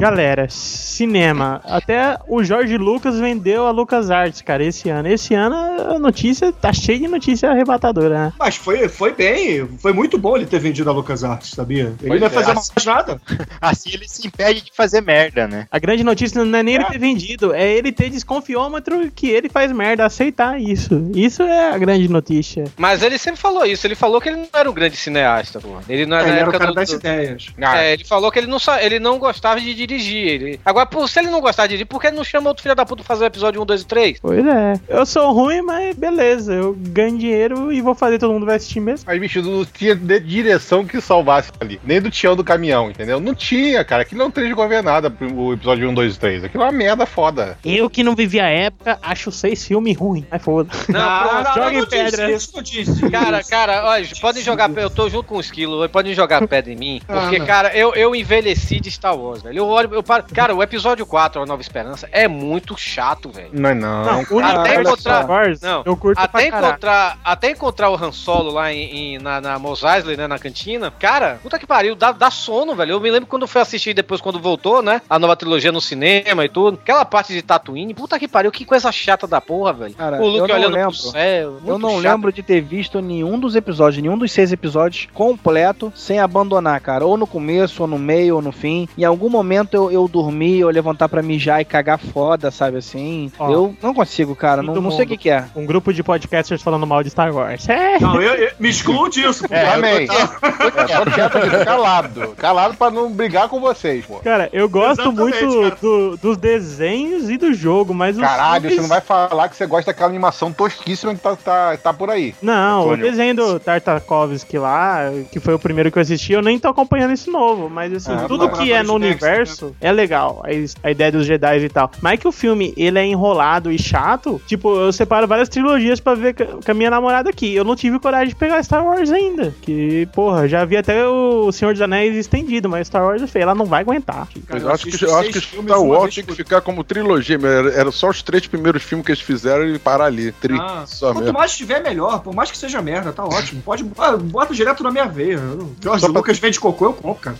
Galera, 0.00 0.46
cinema. 0.48 1.60
Até 1.64 2.16
o 2.26 2.42
Jorge 2.42 2.76
Lucas 2.78 3.18
vendeu 3.18 3.66
a 3.66 3.70
Lucas 3.70 4.10
Arts, 4.10 4.40
cara, 4.40 4.64
esse 4.64 4.88
ano. 4.88 5.08
Esse 5.08 5.34
ano 5.34 5.54
a 5.94 5.98
notícia 5.98 6.50
tá 6.52 6.72
cheia 6.72 6.98
de 6.98 7.06
notícia 7.08 7.50
arrebatadora, 7.50 8.08
né? 8.26 8.32
Mas 8.38 8.56
foi, 8.56 8.88
foi 8.88 9.12
bem, 9.12 9.66
foi 9.78 9.92
muito 9.92 10.16
bom 10.16 10.36
ele 10.36 10.46
ter 10.46 10.58
vendido 10.58 10.88
a 10.88 10.92
LucasArts, 10.92 11.50
sabia? 11.50 11.92
Ele 12.00 12.08
Pois 12.08 12.20
não 12.20 12.26
ia 12.26 12.26
é, 12.26 12.30
fazer 12.30 12.50
assim- 12.52 12.72
mais 12.74 12.86
nada. 12.86 13.20
Assim 13.60 13.90
ele 13.92 14.08
se 14.08 14.26
impede 14.26 14.62
de 14.62 14.72
fazer 14.74 15.02
merda, 15.02 15.46
né? 15.46 15.66
A 15.70 15.78
grande 15.78 16.02
notícia 16.02 16.42
não 16.42 16.58
é 16.58 16.62
nem 16.62 16.76
ele 16.76 16.84
ter 16.86 16.98
vendido, 16.98 17.52
é 17.54 17.70
ele 17.70 17.92
ter 17.92 18.08
desconfiômetro 18.08 19.10
que 19.14 19.28
ele 19.28 19.50
faz 19.50 19.70
merda, 19.70 20.06
aceitar 20.06 20.58
isso. 20.58 21.10
Isso 21.14 21.42
é 21.42 21.70
a 21.74 21.78
grande 21.78 22.08
notícia. 22.08 22.64
Mas 22.78 23.02
ele 23.02 23.18
sempre 23.18 23.38
falou 23.40 23.66
isso. 23.66 23.86
Ele 23.86 23.94
falou 23.94 24.18
que 24.20 24.30
ele 24.30 24.36
não 24.38 24.48
era 24.54 24.70
um 24.70 24.72
grande 24.72 24.96
cineasta, 24.96 25.60
pô. 25.60 25.76
Ele 25.88 26.06
não 26.06 26.16
era 26.16 26.26
É, 26.26 26.30
na 26.30 26.32
ele 26.32 26.40
era 26.40 26.48
o 26.48 26.52
cara 26.52 26.66
do, 26.66 26.74
das 26.74 26.88
do- 26.88 26.96
ideias. 26.96 27.46
É, 27.76 27.92
ele 27.92 28.04
falou 28.04 28.30
que 28.32 28.38
ele 28.38 28.46
não, 28.46 28.58
ele 28.80 28.98
não 28.98 29.18
gostava 29.18 29.60
de 29.60 29.74
dirigir 29.74 29.89
dirigir. 29.90 30.26
Ele... 30.28 30.60
Agora, 30.64 30.86
pô, 30.86 31.06
se 31.06 31.18
ele 31.18 31.30
não 31.30 31.40
gostar 31.40 31.64
de 31.64 31.70
dirigir, 31.70 31.86
por 31.86 32.00
que 32.00 32.06
ele 32.08 32.16
não 32.16 32.24
chama 32.24 32.48
outro 32.48 32.62
filho 32.62 32.74
da 32.74 32.84
puta 32.86 33.02
pra 33.02 33.08
fazer 33.08 33.24
o 33.24 33.26
episódio 33.26 33.62
1, 33.62 33.66
2 33.66 33.80
e 33.82 33.86
3? 33.86 34.18
Pois 34.20 34.46
é. 34.46 34.80
Eu 34.88 35.04
sou 35.06 35.32
ruim, 35.32 35.62
mas 35.62 35.94
beleza. 35.96 36.52
Eu 36.52 36.74
ganho 36.78 37.18
dinheiro 37.18 37.72
e 37.72 37.80
vou 37.80 37.94
fazer 37.94 38.18
todo 38.18 38.32
mundo 38.32 38.46
vai 38.46 38.56
assistir 38.56 38.80
mesmo. 38.80 39.04
Mas, 39.06 39.20
bicho, 39.20 39.42
não 39.42 39.64
tinha 39.64 39.94
de 39.94 40.20
direção 40.20 40.84
que 40.84 41.00
salvasse 41.00 41.50
ali. 41.60 41.80
Nem 41.84 42.00
do 42.00 42.10
Tião 42.10 42.36
do 42.36 42.44
caminhão, 42.44 42.90
entendeu? 42.90 43.20
Não 43.20 43.34
tinha, 43.34 43.84
cara. 43.84 44.02
Aquilo 44.02 44.20
não 44.22 44.30
tem 44.30 44.46
de 44.46 44.54
governada 44.54 45.12
o 45.34 45.52
episódio 45.52 45.88
1, 45.88 45.94
2 45.94 46.14
e 46.14 46.18
3. 46.18 46.44
Aquilo 46.44 46.62
é 46.62 46.66
uma 46.66 46.72
merda 46.72 47.06
foda. 47.06 47.58
Eu 47.64 47.88
que 47.90 48.02
não 48.02 48.14
vivi 48.14 48.40
a 48.40 48.48
época, 48.48 48.98
acho 49.02 49.30
seis 49.32 49.64
filmes 49.64 49.96
ruins. 49.96 50.24
Mas 50.30 50.42
foda. 50.42 50.70
Não, 50.88 51.54
joga 51.54 51.72
em 51.72 51.78
não 51.78 51.84
disse 51.84 51.96
pedra. 51.96 52.30
isso, 52.32 52.50
não 52.54 52.62
disse 52.62 53.10
Cara, 53.10 53.42
cara, 53.44 53.84
olha, 53.86 54.06
podem 54.20 54.42
jogar. 54.42 54.70
Eu 54.76 54.90
tô 54.90 55.08
junto 55.08 55.24
com 55.24 55.36
o 55.36 55.40
esquilo, 55.40 55.88
podem 55.88 56.14
jogar 56.14 56.46
pedra 56.46 56.72
em 56.72 56.76
mim. 56.76 57.02
Ah, 57.08 57.20
Porque, 57.20 57.38
não. 57.38 57.46
cara, 57.46 57.76
eu, 57.76 57.94
eu 57.94 58.14
envelheci 58.14 58.80
de 58.80 58.90
Star 58.90 59.16
Wars, 59.16 59.42
velho. 59.42 59.58
Eu 59.58 59.66
olho, 59.80 59.94
eu 59.94 60.02
paro. 60.02 60.24
Cara, 60.34 60.54
o 60.54 60.62
episódio 60.62 61.04
4, 61.06 61.42
A 61.42 61.46
Nova 61.46 61.60
Esperança, 61.62 62.08
é 62.12 62.26
muito 62.28 62.76
chato, 62.76 63.30
velho. 63.30 63.50
Não 63.52 63.70
é 63.70 63.74
não. 63.74 64.04
Não, 64.04 64.20
o 64.30 64.38
Até 64.40 64.80
encontrar- 64.80 65.26
Não, 65.62 65.82
eu 65.84 65.96
curto 65.96 66.18
até 66.20 66.48
encontrar, 66.48 67.18
até 67.24 67.50
encontrar 67.50 67.90
o 67.90 67.94
Han 67.94 68.12
Solo 68.12 68.50
lá 68.52 68.72
em, 68.72 69.14
em- 69.14 69.18
na, 69.18 69.40
na 69.40 69.58
Mos 69.58 69.82
Eisley, 69.82 70.16
né, 70.16 70.26
na 70.26 70.38
cantina, 70.38 70.90
cara, 70.90 71.38
puta 71.42 71.58
que 71.58 71.66
pariu, 71.66 71.94
dá, 71.94 72.12
dá 72.12 72.30
sono, 72.30 72.74
velho. 72.74 72.92
Eu 72.92 73.00
me 73.00 73.10
lembro 73.10 73.26
quando 73.28 73.46
fui 73.46 73.60
assistir 73.60 73.94
depois, 73.94 74.20
quando 74.20 74.38
voltou, 74.40 74.82
né, 74.82 75.00
a 75.08 75.18
nova 75.18 75.36
trilogia 75.36 75.72
no 75.72 75.80
cinema 75.80 76.44
e 76.44 76.48
tudo, 76.48 76.78
aquela 76.80 77.04
parte 77.04 77.32
de 77.32 77.42
Tatooine, 77.42 77.94
puta 77.94 78.18
que 78.18 78.28
pariu, 78.28 78.50
que 78.50 78.64
coisa 78.64 78.90
chata 78.92 79.26
da 79.26 79.40
porra, 79.40 79.72
velho. 79.72 79.94
Cara, 79.94 80.18
o 80.20 80.24
eu 80.24 80.26
Luke 80.28 80.48
não 80.48 80.56
olhando 80.56 80.74
lembro. 80.74 80.90
pro 80.90 81.10
céu, 81.10 81.58
Eu 81.66 81.78
não 81.78 81.90
chato. 81.90 82.02
lembro 82.02 82.32
de 82.32 82.42
ter 82.42 82.60
visto 82.60 83.00
nenhum 83.00 83.38
dos 83.38 83.54
episódios, 83.56 84.02
nenhum 84.02 84.18
dos 84.18 84.30
seis 84.32 84.52
episódios 84.52 85.08
completo, 85.14 85.92
sem 85.94 86.18
abandonar, 86.18 86.80
cara. 86.80 87.04
Ou 87.06 87.16
no 87.16 87.26
começo, 87.26 87.82
ou 87.82 87.88
no 87.88 87.98
meio, 87.98 88.36
ou 88.36 88.42
no 88.42 88.52
fim. 88.52 88.88
Em 88.98 89.04
algum 89.04 89.28
momento 89.28 89.69
eu, 89.76 89.90
eu 89.90 90.08
dormi, 90.08 90.58
eu 90.58 90.68
levantar 90.70 91.08
pra 91.08 91.22
mijar 91.22 91.60
e 91.60 91.64
cagar 91.64 91.98
foda, 91.98 92.50
sabe 92.50 92.78
assim? 92.78 93.30
Ó. 93.38 93.50
eu 93.50 93.74
não 93.82 93.92
consigo, 93.94 94.34
cara. 94.34 94.62
Não, 94.62 94.74
não 94.74 94.90
sei 94.90 95.04
o 95.04 95.08
que, 95.08 95.16
que 95.16 95.30
é. 95.30 95.44
Um 95.54 95.66
grupo 95.66 95.92
de 95.92 96.02
podcasters 96.02 96.62
falando 96.62 96.86
mal 96.86 97.02
de 97.02 97.10
Star 97.10 97.34
Wars. 97.34 97.68
É. 97.68 97.98
Não, 98.00 98.20
eu, 98.20 98.34
eu- 98.34 98.50
me 98.58 98.68
excluo 98.68 99.08
disso. 99.08 99.44
É, 99.50 99.68
amém. 99.68 100.06
É, 100.10 100.96
tô 100.96 101.10
quieto 101.10 101.64
calado. 101.64 102.28
Calado 102.36 102.76
pra 102.76 102.90
não 102.90 103.10
brigar 103.10 103.48
com 103.48 103.60
vocês, 103.60 104.04
pô. 104.04 104.16
Cara, 104.16 104.48
eu 104.52 104.68
gosto 104.68 105.00
Exatamente, 105.02 105.44
muito 105.44 105.60
cara. 105.62 105.76
do- 105.80 106.16
dos 106.16 106.36
desenhos 106.36 107.28
e 107.30 107.36
do 107.36 107.52
jogo, 107.54 107.92
mas 107.94 108.16
os 108.16 108.22
Caralho, 108.22 108.60
filmes- 108.62 108.76
você 108.76 108.82
não 108.82 108.88
vai 108.88 109.00
falar 109.00 109.48
que 109.48 109.56
você 109.56 109.66
gosta 109.66 109.90
daquela 109.92 110.08
animação 110.08 110.52
tosquíssima 110.52 111.14
que 111.14 111.20
tá, 111.20 111.36
tá, 111.36 111.76
tá 111.76 111.92
por 111.92 112.10
aí. 112.10 112.34
Não, 112.42 112.88
o 112.90 112.96
desenho 112.96 113.34
do 113.34 113.58
Tartakovsky 113.60 114.58
lá, 114.58 115.10
que 115.30 115.40
foi 115.40 115.54
o 115.54 115.58
primeiro 115.58 115.90
que 115.90 115.98
eu 115.98 116.02
assisti, 116.02 116.32
eu 116.32 116.42
nem 116.42 116.58
tô 116.58 116.68
acompanhando 116.68 117.12
esse 117.12 117.30
novo, 117.30 117.68
mas 117.68 117.92
assim, 117.92 118.12
Ah, 118.12 118.24
tudo 118.28 118.48
que 118.50 118.72
é 118.72 118.82
no 118.82 118.94
Laboratório 118.94 119.00
de 119.00 119.38
Dexter, 119.38 119.59
universo 119.60 119.76
é 119.80 119.92
legal, 119.92 120.42
a, 120.82 120.90
ideia 120.90 121.12
dos 121.12 121.26
Jedi 121.26 121.64
e 121.64 121.68
tal. 121.68 121.90
Mas 122.00 122.14
é 122.14 122.16
que 122.16 122.28
o 122.28 122.32
filme, 122.32 122.72
ele 122.76 122.98
é 122.98 123.04
enrolado 123.04 123.70
e 123.70 123.78
chato, 123.78 124.40
tipo, 124.46 124.74
eu 124.76 124.92
separo 124.92 125.26
várias 125.26 125.48
trilogias 125.48 126.00
pra 126.00 126.14
ver 126.14 126.34
com 126.34 126.70
a 126.70 126.74
minha 126.74 126.90
namorada 126.90 127.30
aqui. 127.30 127.54
Eu 127.54 127.64
não 127.64 127.76
tive 127.76 127.98
coragem 127.98 128.28
de 128.30 128.34
pegar 128.36 128.62
Star 128.62 128.84
Wars 128.84 129.10
ainda, 129.10 129.54
que, 129.62 130.06
porra, 130.12 130.48
já 130.48 130.64
vi 130.64 130.76
até 130.76 131.06
o 131.06 131.50
Senhor 131.52 131.72
dos 131.72 131.82
Anéis 131.82 132.16
estendido, 132.16 132.68
mas 132.68 132.86
Star 132.86 133.04
Wars 133.04 133.22
é 133.22 133.26
feio, 133.26 133.42
ela 133.44 133.54
não 133.54 133.66
vai 133.66 133.80
aguentar. 133.82 134.28
Mas 134.48 134.62
eu 134.62 134.68
eu 134.68 134.74
acho 134.74 134.86
que, 134.86 135.04
eu 135.04 135.16
acho 135.18 135.30
que 135.30 135.40
filmes 135.40 135.70
Star 135.70 135.82
Wars 135.82 136.14
tinha 136.14 136.24
que 136.24 136.34
ficar 136.34 136.60
como 136.60 136.84
trilogia, 136.84 137.38
era, 137.42 137.70
era 137.72 137.90
só 137.90 138.08
os 138.08 138.22
três 138.22 138.46
primeiros 138.46 138.82
filmes 138.82 139.04
que 139.04 139.12
eles 139.12 139.22
fizeram 139.22 139.66
e 139.66 139.78
parar 139.78 140.04
ali. 140.06 140.32
Tri, 140.32 140.56
Ah, 140.60 140.84
só 140.86 141.12
quanto 141.12 141.24
mesmo. 141.24 141.38
mais 141.38 141.56
tiver, 141.56 141.82
melhor. 141.82 142.20
Por 142.20 142.34
mais 142.34 142.50
que 142.50 142.56
seja 142.58 142.80
merda, 142.80 143.12
tá 143.12 143.24
ótimo. 143.24 143.62
Pode, 143.62 143.84
ah, 143.98 144.16
bota 144.16 144.54
direto 144.54 144.82
na 144.82 144.90
minha 144.90 145.06
veia. 145.06 145.38
George 145.82 146.00
Só 146.00 146.08
pra- 146.08 146.18
Lucas 146.18 146.38
vende 146.38 146.60
cocô, 146.60 146.86
eu 146.86 146.92
compro, 146.92 147.20
cara. 147.22 147.36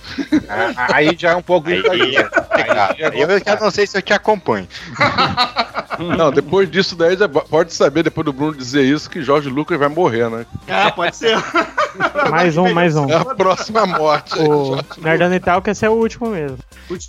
Ah, 0.48 0.88
Aí 0.94 1.14
já 1.16 1.30
é 1.30 1.36
um 1.36 1.42
pouco 1.42 1.68
Aí, 1.68 1.82
exagero. 2.00 2.30
cara, 2.30 2.96
eu 3.14 3.28
já 3.44 3.56
não 3.60 3.70
sei 3.70 3.86
se 3.86 3.96
eu 3.98 4.02
te 4.02 4.12
acompanho. 4.12 4.66
Não, 6.16 6.30
depois 6.30 6.70
disso 6.70 6.96
daí 6.96 7.14
já 7.14 7.28
pode 7.28 7.74
saber, 7.74 8.02
depois 8.02 8.24
do 8.24 8.32
Bruno 8.32 8.54
dizer 8.54 8.82
isso, 8.82 9.10
que 9.10 9.20
Jorge 9.22 9.50
Lucas 9.50 9.78
vai 9.78 9.88
morrer, 9.88 10.30
né? 10.30 10.46
Ah, 10.66 10.90
pode 10.90 11.14
ser. 11.14 11.36
Mais 12.30 12.56
um, 12.56 12.72
mais 12.72 12.94
um. 12.94 13.10
É 13.10 13.16
a 13.16 13.24
próxima 13.24 13.84
morte. 13.84 14.38
O 14.38 14.78
Nerdando 14.98 15.34
e 15.34 15.40
tal, 15.40 15.60
que 15.60 15.70
esse 15.70 15.84
é 15.84 15.90
o 15.90 15.94
último 15.94 16.30
mesmo. 16.30 16.56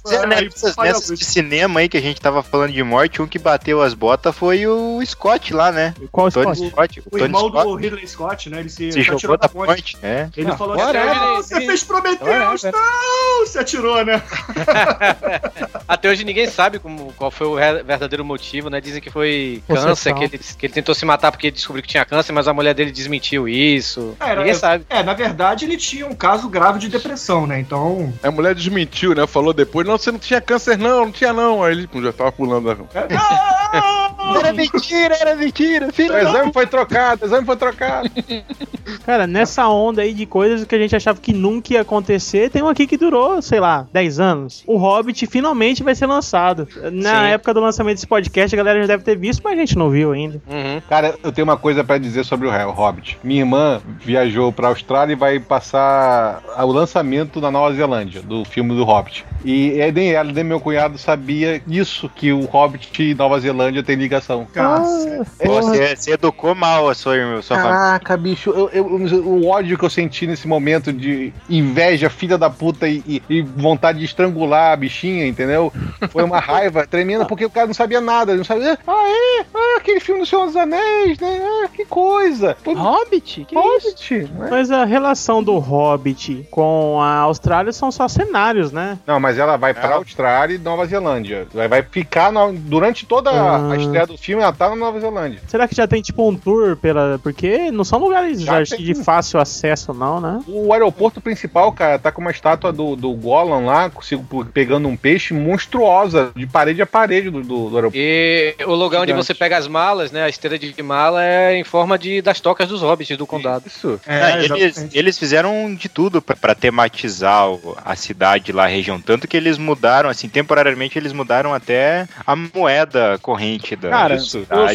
Zé, 0.08 0.26
né, 0.26 0.42
nessas, 0.42 0.76
nessas 0.76 1.20
de 1.20 1.24
cinema 1.24 1.80
aí 1.82 1.88
que 1.88 1.98
a 1.98 2.02
gente 2.02 2.20
tava 2.20 2.42
falando 2.42 2.72
de 2.72 2.82
morte, 2.84 3.22
um 3.22 3.28
que 3.28 3.38
bateu 3.38 3.80
as 3.80 3.94
botas 3.94 4.36
foi 4.36 4.66
o 4.66 5.00
Scott 5.06 5.54
lá, 5.54 5.72
né? 5.72 5.94
Qual 6.12 6.32
Tony 6.32 6.56
Scott? 6.56 6.70
Scott. 6.72 7.00
O 7.00 7.04
O 7.06 7.10
Tony 7.12 7.24
irmão 7.26 7.48
Scott 7.50 7.64
do 7.68 7.76
Ridley 7.76 8.08
Scott, 8.08 8.50
né? 8.50 8.60
Ele 8.62 8.70
se, 8.70 8.92
se 8.92 9.00
atirou 9.02 9.20
jogou 9.20 9.38
da 9.38 9.48
ponte. 9.48 9.68
ponte. 9.68 9.98
É. 10.02 10.28
Ele 10.36 10.52
Ah, 10.52 10.58
falou 10.58 10.76
é, 10.80 11.14
"Não, 11.14 11.36
você 11.38 11.62
fez 11.62 11.84
Prometheus, 11.84 12.64
é, 12.64 12.72
não! 12.72 13.46
Se 13.46 13.60
atirou, 13.60 14.04
né? 14.04 14.20
Até 15.88 16.10
hoje 16.10 16.24
ninguém 16.24 16.48
sabe 16.48 16.80
como, 16.80 17.14
qual 17.14 17.30
foi 17.32 17.48
o 17.48 17.56
verdadeiro 17.84 18.24
motivo, 18.24 18.70
né? 18.70 18.80
Dizem 18.82 19.02
que 19.02 19.10
foi 19.10 19.62
câncer, 19.68 20.14
que 20.16 20.24
ele, 20.24 20.38
que 20.38 20.66
ele 20.66 20.74
tentou 20.74 20.96
se 20.96 21.06
matar 21.06 21.32
porque 21.32 21.52
descobriu 21.52 21.82
que 21.84 21.90
tinha 21.90 22.06
câncer, 22.06 22.32
mas 22.32 22.48
a 22.48 22.54
mulher 22.54 22.74
dele 22.74 22.92
desmentiu 22.92 23.48
isso. 23.48 24.16
Era- 24.20 24.36
ninguém 24.42 24.54
sabe. 24.54 24.86
É, 24.90 25.04
na 25.04 25.14
verdade 25.14 25.66
ele 25.66 25.78
tinha 25.78 26.08
um 26.08 26.16
caso 26.16 26.48
grave 26.50 26.80
de 26.80 26.90
depressão, 26.90 27.46
né? 27.46 27.60
Então. 27.60 28.14
A 28.24 28.32
mulher 28.32 28.56
desmentiu, 28.56 29.14
né? 29.14 29.26
Falou 29.28 29.54
depois, 29.54 29.86
não, 29.88 29.98
você 29.98 30.12
não 30.12 30.20
tinha 30.20 30.40
câncer 30.42 30.78
não, 30.78 31.06
não 31.06 31.12
tinha 31.12 31.34
não. 31.34 31.64
Aí 31.64 31.74
ele 31.74 31.90
já 32.02 32.14
tava 32.14 32.32
pulando. 32.32 32.72
a- 32.72 34.11
Era 34.38 34.54
mentira, 34.54 35.16
era 35.20 35.36
mentira, 35.36 35.92
filho. 35.92 36.14
O 36.14 36.18
exame 36.18 36.54
foi 36.54 36.68
trocado, 36.68 37.24
o 37.24 37.28
exame 37.28 37.46
foi 37.46 37.56
trocado. 37.56 38.10
Cara, 39.06 39.26
nessa 39.26 39.68
onda 39.68 40.02
aí 40.02 40.14
de 40.14 40.26
coisas 40.26 40.64
que 40.66 40.76
a 40.76 40.78
gente 40.78 40.96
achava 40.96 41.20
que 41.20 41.34
nunca 41.34 41.74
ia 41.74 41.82
acontecer, 41.82 42.50
tem 42.50 42.62
um 42.62 42.68
aqui 42.68 42.86
que 42.86 42.98
durou, 42.98 43.42
sei 43.42 43.60
lá, 43.60 43.88
10 43.92 44.20
anos. 44.20 44.64
O 44.68 44.78
Hobbit 44.78 45.26
finalmente 45.28 45.84
vai 45.84 45.96
ser 45.96 46.06
lançado. 46.06 46.68
Na 46.92 47.22
Sim. 47.22 47.32
época 47.32 47.54
do 47.54 47.60
lançamento 47.60 47.96
desse 47.96 48.08
podcast, 48.08 48.56
a 48.56 48.58
galera 48.58 48.82
já 48.82 48.88
deve 48.88 49.04
ter 49.04 49.18
visto, 49.18 49.42
mas 49.44 49.54
a 49.54 49.56
gente 49.56 49.78
não 49.78 49.90
viu 49.90 50.12
ainda. 50.12 50.42
Uhum. 50.48 50.82
Cara, 50.90 51.16
eu 51.24 51.32
tenho 51.32 51.48
uma 51.48 51.58
coisa 51.58 51.84
pra 51.84 51.98
dizer 51.98 52.26
sobre 52.26 52.48
o 52.48 52.72
Hobbit. 52.72 53.18
Minha 53.24 53.42
irmã 53.42 53.82
viajou 54.00 54.52
pra 54.52 54.70
Austrália 54.70 55.14
e 55.14 55.16
vai 55.16 55.40
passar 55.40 56.42
o 56.60 56.72
lançamento 56.72 57.40
na 57.40 57.52
Nova 57.52 57.74
Zelândia 57.74 58.22
do 58.22 58.44
filme 58.46 58.76
do 58.76 58.84
Hobbit. 58.84 59.26
E 59.44 59.80
é, 59.80 59.92
nem 59.92 60.12
ela, 60.12 60.32
nem 60.32 60.44
meu 60.44 60.60
cunhado 60.60 60.98
sabia 60.98 61.62
isso, 61.68 62.10
que 62.10 62.32
o 62.32 62.46
Hobbit 62.46 63.02
e 63.02 63.16
Nova 63.16 63.40
Zelândia 63.40 63.84
tem 63.84 63.96
ligação. 63.96 64.11
Cacete. 64.52 65.22
Você, 65.46 65.96
você 65.96 66.12
educou 66.14 66.54
mal 66.56 66.90
a 66.90 66.96
sua, 66.96 67.16
irmã, 67.16 67.42
sua 67.42 67.58
família. 67.58 67.78
Caraca, 67.78 68.18
bicho, 68.18 68.50
eu- 68.52 68.70
eu- 68.74 68.86
o 69.26 69.48
ódio 69.48 69.78
que 69.78 69.86
eu 69.86 69.90
senti 69.90 70.26
nesse 70.28 70.48
momento 70.48 70.92
de 70.92 71.32
inveja, 71.50 72.10
filha 72.10 72.38
da 72.38 72.50
puta, 72.50 72.88
e, 72.88 73.04
e- 73.08 73.22
e 73.30 73.42
vontade 73.42 74.00
de 74.00 74.06
estrangular 74.06 74.74
a 74.74 74.76
bichinha, 74.76 75.28
entendeu? 75.28 75.72
Foi 76.10 76.24
uma 76.24 76.40
raiva 76.40 76.86
tremenda, 76.88 77.26
porque 77.26 77.46
o 77.46 77.50
cara 77.50 77.68
não 77.68 77.74
sabia 77.74 78.02
nada, 78.02 78.32
ele 78.32 78.40
não 78.40 78.46
sabia. 78.46 78.78
Ah, 78.88 79.10
é? 79.40 79.46
Ah, 79.54 79.78
aquele 79.78 80.00
filme 80.00 80.22
do 80.22 80.26
Senhor 80.28 80.46
dos 80.46 80.56
Anéis, 80.56 81.20
né? 81.20 81.42
Ah, 81.64 81.68
que 81.68 81.86
coisa. 81.86 82.56
Pô, 82.64 82.74
Hobbit? 82.74 83.46
Que? 83.46 83.56
Hobbit. 83.56 84.30
né? 84.38 84.48
Mas 84.50 84.72
a 84.72 84.86
relação 84.86 85.44
do 85.44 85.58
Hobbit 85.58 86.48
com 86.52 87.00
a 87.02 87.18
Austrália 87.20 87.72
são 87.72 87.92
só 87.92 88.08
cenários, 88.08 88.72
né? 88.72 88.98
Não, 89.06 89.20
mas 89.20 89.38
ela 89.38 89.58
vai 89.58 89.74
pra 89.74 89.96
Austrália 89.96 90.56
e 90.56 90.58
Nova 90.58 90.86
Zelândia. 90.86 91.48
Vai, 91.54 91.68
vai 91.68 91.82
ficar 91.84 92.32
no- 92.32 92.54
durante 92.54 93.06
toda 93.06 93.30
a- 93.32 93.56
Ah. 93.58 93.76
Estreia 93.92 94.08
do 94.08 94.18
filme, 94.18 94.44
ela 94.44 94.54
tá 94.54 94.70
na 94.70 94.76
Nova 94.76 95.00
Zelândia. 95.00 95.40
Será 95.48 95.68
que 95.68 95.76
já 95.76 95.88
tem 95.88 96.02
tipo 96.02 96.28
um 96.28 96.36
tour 96.36 96.76
pela. 96.78 97.20
Porque 97.22 97.72
não 97.72 97.84
são 97.84 98.00
lugares 98.00 98.42
Já 98.42 98.62
de 98.64 98.96
fácil 98.96 99.40
acesso, 99.40 99.94
não, 99.94 100.20
né? 100.20 100.40
O 100.48 100.74
aeroporto 100.74 101.20
principal, 101.22 101.72
cara, 101.72 102.00
tá 102.00 102.12
com 102.12 102.22
uma 102.22 102.32
estátua 102.32 102.72
do, 102.72 102.96
do 102.96 103.14
Gollum 103.14 103.66
lá, 103.66 103.90
consigo- 103.90 104.46
pegando 104.46 104.88
um 104.88 104.96
peixe 104.98 105.34
monstruosa, 105.34 106.32
de 106.36 106.46
parede 106.48 106.82
a 106.82 106.86
parede 106.86 107.30
do, 107.30 107.42
do, 107.42 107.70
do 107.70 107.76
aeroporto. 107.76 107.98
E 107.98 108.56
o 108.66 108.74
lugar 108.74 109.02
onde 109.02 109.14
você 109.14 109.34
pega 109.34 109.58
as 109.58 109.68
malas, 109.68 110.12
né? 110.12 110.24
A 110.24 110.30
esteira 110.30 110.58
de 110.58 110.82
mala 110.84 111.24
é 111.24 111.56
em 111.58 111.64
forma 111.64 111.98
de, 111.98 112.22
das 112.22 112.40
tocas 112.40 112.68
dos 112.68 112.82
hobbits 112.82 113.18
do 113.18 113.28
condado. 113.28 113.64
Isso. 113.68 114.00
Ah, 114.08 114.40
eles, 114.44 114.90
eles 114.94 115.18
fizeram 115.18 115.74
de 115.76 115.88
tudo 115.90 116.22
pra- 116.22 116.36
pra 116.36 116.56
tematizar 116.56 117.48
a 117.84 117.96
cidade 117.96 118.52
lá, 118.52 118.64
a 118.66 118.68
região. 118.68 119.00
Tanto 119.00 119.28
que 119.28 119.38
eles 119.38 119.58
mudaram, 119.58 120.10
assim, 120.10 120.28
temporariamente 120.30 120.98
eles 120.98 121.14
mudaram 121.14 121.54
até 121.54 122.08
a 122.26 122.36
moeda 122.36 123.18
corrente 123.22 123.76
da 123.82 123.90
Cara, 123.90 124.16
eu 124.16 124.20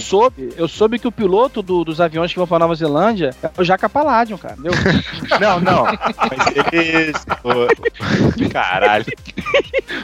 soube, 0.01 0.53
eu 0.57 0.69
soube 0.69 0.99
que 0.99 1.07
o 1.09 1.13
piloto 1.13 1.63
do- 1.63 1.85
dos 1.85 2.01
aviões 2.01 2.33
que 2.33 2.39
vão 2.39 2.47
pra 2.47 2.59
Nova 2.59 2.75
Zelândia 2.75 3.31
é 3.43 3.51
o 3.57 3.65
Jaca 3.65 3.89
Palladium, 3.89 4.37
cara. 4.37 4.55
Entendeu? 4.59 4.73
Não, 5.41 5.61
não. 5.61 5.85
Mas 5.85 6.73
eles. 6.73 7.17
Caralho. 8.53 9.05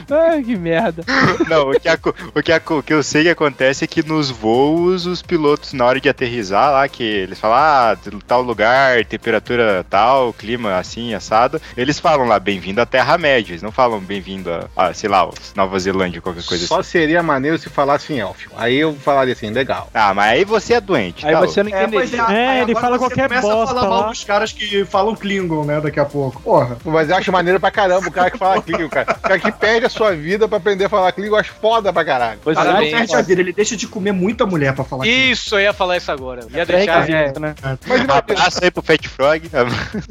Ai, 0.09 0.43
que 0.43 0.55
merda. 0.55 1.03
Não, 1.49 1.71
o 1.71 1.79
que, 1.79 1.87
aco- 1.89 2.15
o, 2.35 2.41
que 2.43 2.51
aco- 2.51 2.77
o 2.79 2.83
que 2.83 2.93
eu 2.93 3.01
sei 3.03 3.23
que 3.23 3.29
acontece 3.29 3.83
é 3.83 3.87
que 3.87 4.03
nos 4.03 4.29
voos, 4.29 5.05
os 5.05 5.21
pilotos, 5.21 5.73
na 5.73 5.85
hora 5.85 5.99
de 5.99 6.09
aterrissar 6.09 6.71
lá, 6.71 6.87
que 6.87 7.03
eles 7.03 7.39
falam, 7.39 7.57
ah, 7.57 7.97
tal 8.27 8.41
lugar, 8.41 9.03
temperatura 9.05 9.85
tal, 9.89 10.33
clima 10.33 10.75
assim, 10.77 11.13
assado, 11.13 11.61
eles 11.75 11.99
falam 11.99 12.27
lá, 12.27 12.39
bem-vindo 12.39 12.81
à 12.81 12.85
Terra-média. 12.85 13.51
Eles 13.53 13.61
não 13.61 13.71
falam 13.71 13.99
bem-vindo 13.99 14.51
a, 14.51 14.67
a, 14.87 14.93
sei 14.93 15.09
lá, 15.09 15.29
Nova 15.55 15.79
Zelândia, 15.79 16.21
qualquer 16.21 16.43
coisa 16.43 16.65
Só 16.67 16.79
assim. 16.79 16.91
seria 16.91 17.23
maneiro 17.23 17.57
se 17.57 17.69
falasse 17.69 18.13
em 18.13 18.19
élfico. 18.19 18.53
Aí 18.57 18.75
eu 18.75 18.92
falaria 18.95 19.33
assim, 19.33 19.49
legal. 19.49 19.89
Ah, 19.93 20.13
mas 20.13 20.31
aí 20.33 20.45
você 20.45 20.73
é 20.75 20.81
doente. 20.81 21.25
Aí 21.25 21.33
tá 21.33 21.39
você 21.39 21.63
não 21.63 21.71
É, 21.71 21.83
entendeu. 21.83 21.99
pois 21.99 22.13
é, 22.13 22.17
É, 22.17 22.47
aí 22.49 22.61
ele 22.61 22.75
fala 22.75 22.97
qualquer 22.97 23.27
começa 23.27 23.47
bosta 23.47 23.63
a 23.63 23.67
falar 23.75 23.89
mal 23.89 24.09
dos 24.09 24.23
caras 24.23 24.51
que 24.51 24.85
falam 24.85 25.15
Klingon, 25.15 25.63
né, 25.63 25.79
daqui 25.81 25.99
a 25.99 26.05
pouco. 26.05 26.41
Porra. 26.41 26.77
Mas 26.85 27.09
eu 27.09 27.15
acho 27.15 27.31
maneiro 27.31 27.59
pra 27.59 27.71
caramba 27.71 28.07
o 28.07 28.11
cara 28.11 28.29
que 28.31 28.37
fala 28.37 28.55
aquilo, 28.57 28.89
cara. 28.89 29.13
O 29.17 29.21
cara 29.21 29.39
que 29.39 29.51
perde 29.51 29.85
a 29.85 29.89
sua 29.89 30.13
vida 30.15 30.47
pra 30.47 30.57
aprender 30.57 30.85
a 30.85 30.89
falar 30.89 31.11
que 31.11 31.21
língua 31.21 31.43
foda 31.43 31.91
pra 31.93 32.03
caralho. 32.05 32.39
Pois 32.43 32.55
Cara, 32.55 32.67
não 32.69 32.75
Parabéns. 32.75 32.97
perde 32.97 33.15
a 33.15 33.21
vida, 33.21 33.41
ele 33.41 33.53
deixa 33.53 33.75
de 33.75 33.87
comer 33.87 34.11
muita 34.11 34.45
mulher 34.45 34.73
pra 34.73 34.83
falar. 34.83 35.05
Isso, 35.07 35.55
eu 35.55 35.61
ia 35.61 35.73
falar 35.73 35.97
isso 35.97 36.11
agora. 36.11 36.41
Ia 36.53 36.61
É, 36.61 36.65
deixar. 36.65 37.09
é, 37.09 37.33
né? 37.39 37.55
Mas 37.87 38.01
Um 38.05 38.11
abraço 38.13 38.59
aí 38.63 38.71
pro 38.71 38.81
Fat 38.83 39.07
Frog. 39.07 39.49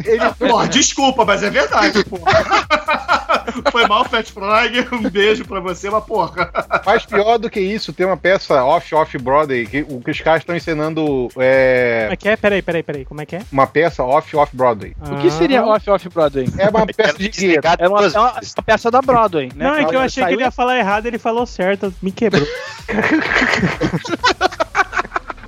ele, 0.04 0.30
Porra, 0.38 0.68
desculpa, 0.68 1.24
mas 1.24 1.42
é 1.42 1.50
verdade, 1.50 2.04
porra. 2.04 2.32
Foi 3.70 3.86
mal, 3.86 4.04
Fat 4.04 4.30
Frog. 4.30 4.88
Um 4.92 5.08
beijo 5.10 5.44
pra 5.44 5.60
você, 5.60 5.90
mas 5.90 6.04
porra. 6.04 6.50
mais 6.86 7.04
pior 7.04 7.38
do 7.38 7.50
que 7.50 7.60
isso, 7.60 7.92
tem 7.92 8.06
uma 8.06 8.16
peça 8.16 8.62
off-off 8.76 9.18
Broadway 9.18 9.66
que, 9.66 9.84
o 9.88 10.00
que 10.00 10.10
os 10.10 10.20
caras 10.20 10.42
estão 10.42 10.56
ensinando 10.56 11.28
é, 11.36 12.02
Como 12.04 12.12
é 12.12 12.16
que 12.16 12.28
é? 12.28 12.36
Peraí, 12.36 12.62
peraí, 12.62 12.82
peraí. 12.82 13.04
Como 13.04 13.20
é 13.20 13.26
que 13.26 13.36
é? 13.36 13.42
uma 13.50 13.66
peça 13.66 14.02
off-off 14.02 14.56
Broadway. 14.56 14.94
O 15.00 15.20
que 15.20 15.30
seria 15.30 15.64
Off-Off 15.64 16.08
Broadway? 16.08 16.46
É 16.58 16.68
uma 16.68 16.86
peça 16.86 17.18
de 17.18 17.28
guia. 17.28 17.60
É 17.78 17.88
uma, 17.88 18.04
é 18.04 18.18
uma 18.18 18.40
peça 18.64 18.90
da 18.90 19.00
Broadway, 19.00 19.50
né? 19.54 19.64
Não, 19.64 19.74
é 19.74 19.84
que 19.84 19.94
eu 19.94 20.00
achei 20.00 20.24
que 20.24 20.32
ele 20.32 20.42
ia 20.42 20.50
falar 20.50 20.78
errado, 20.78 21.06
ele 21.06 21.18
falou 21.18 21.46
certo, 21.46 21.92
me 22.02 22.12
quebrou. 22.12 22.46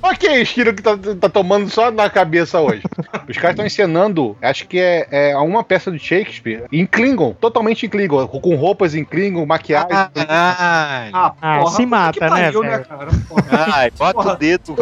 Ok, 0.07 0.41
estilo 0.41 0.73
que 0.73 0.81
tá, 0.83 0.91
tá 1.19 1.29
tomando 1.29 1.69
só 1.69 1.89
na 1.89 2.09
cabeça 2.09 2.59
hoje. 2.59 2.83
Os 3.27 3.35
caras 3.37 3.51
estão 3.51 3.65
ensinando, 3.65 4.37
acho 4.41 4.67
que 4.67 4.79
é, 4.79 5.07
é 5.31 5.37
uma 5.37 5.63
peça 5.63 5.91
de 5.91 5.97
Shakespeare 5.97 6.65
em 6.71 6.85
Klingon, 6.85 7.33
totalmente 7.33 7.85
em 7.85 7.89
Klingon, 7.89 8.27
com 8.27 8.55
roupas 8.55 8.93
em 8.93 9.03
Klingon, 9.03 9.45
maquiagem. 9.45 9.89
Ai, 9.91 11.09
Ah, 11.11 11.33
Ah, 11.41 11.65
se 11.67 11.77
puta 11.77 11.87
mata, 11.87 12.13
que 12.13 12.19
pariu, 12.19 12.61
né, 12.61 12.69
velho? 12.69 12.85
cara? 12.85 13.07
Porra. 13.27 13.65
ai, 13.73 13.91
bota 13.91 14.19
o 14.33 14.35
dedo, 14.35 14.75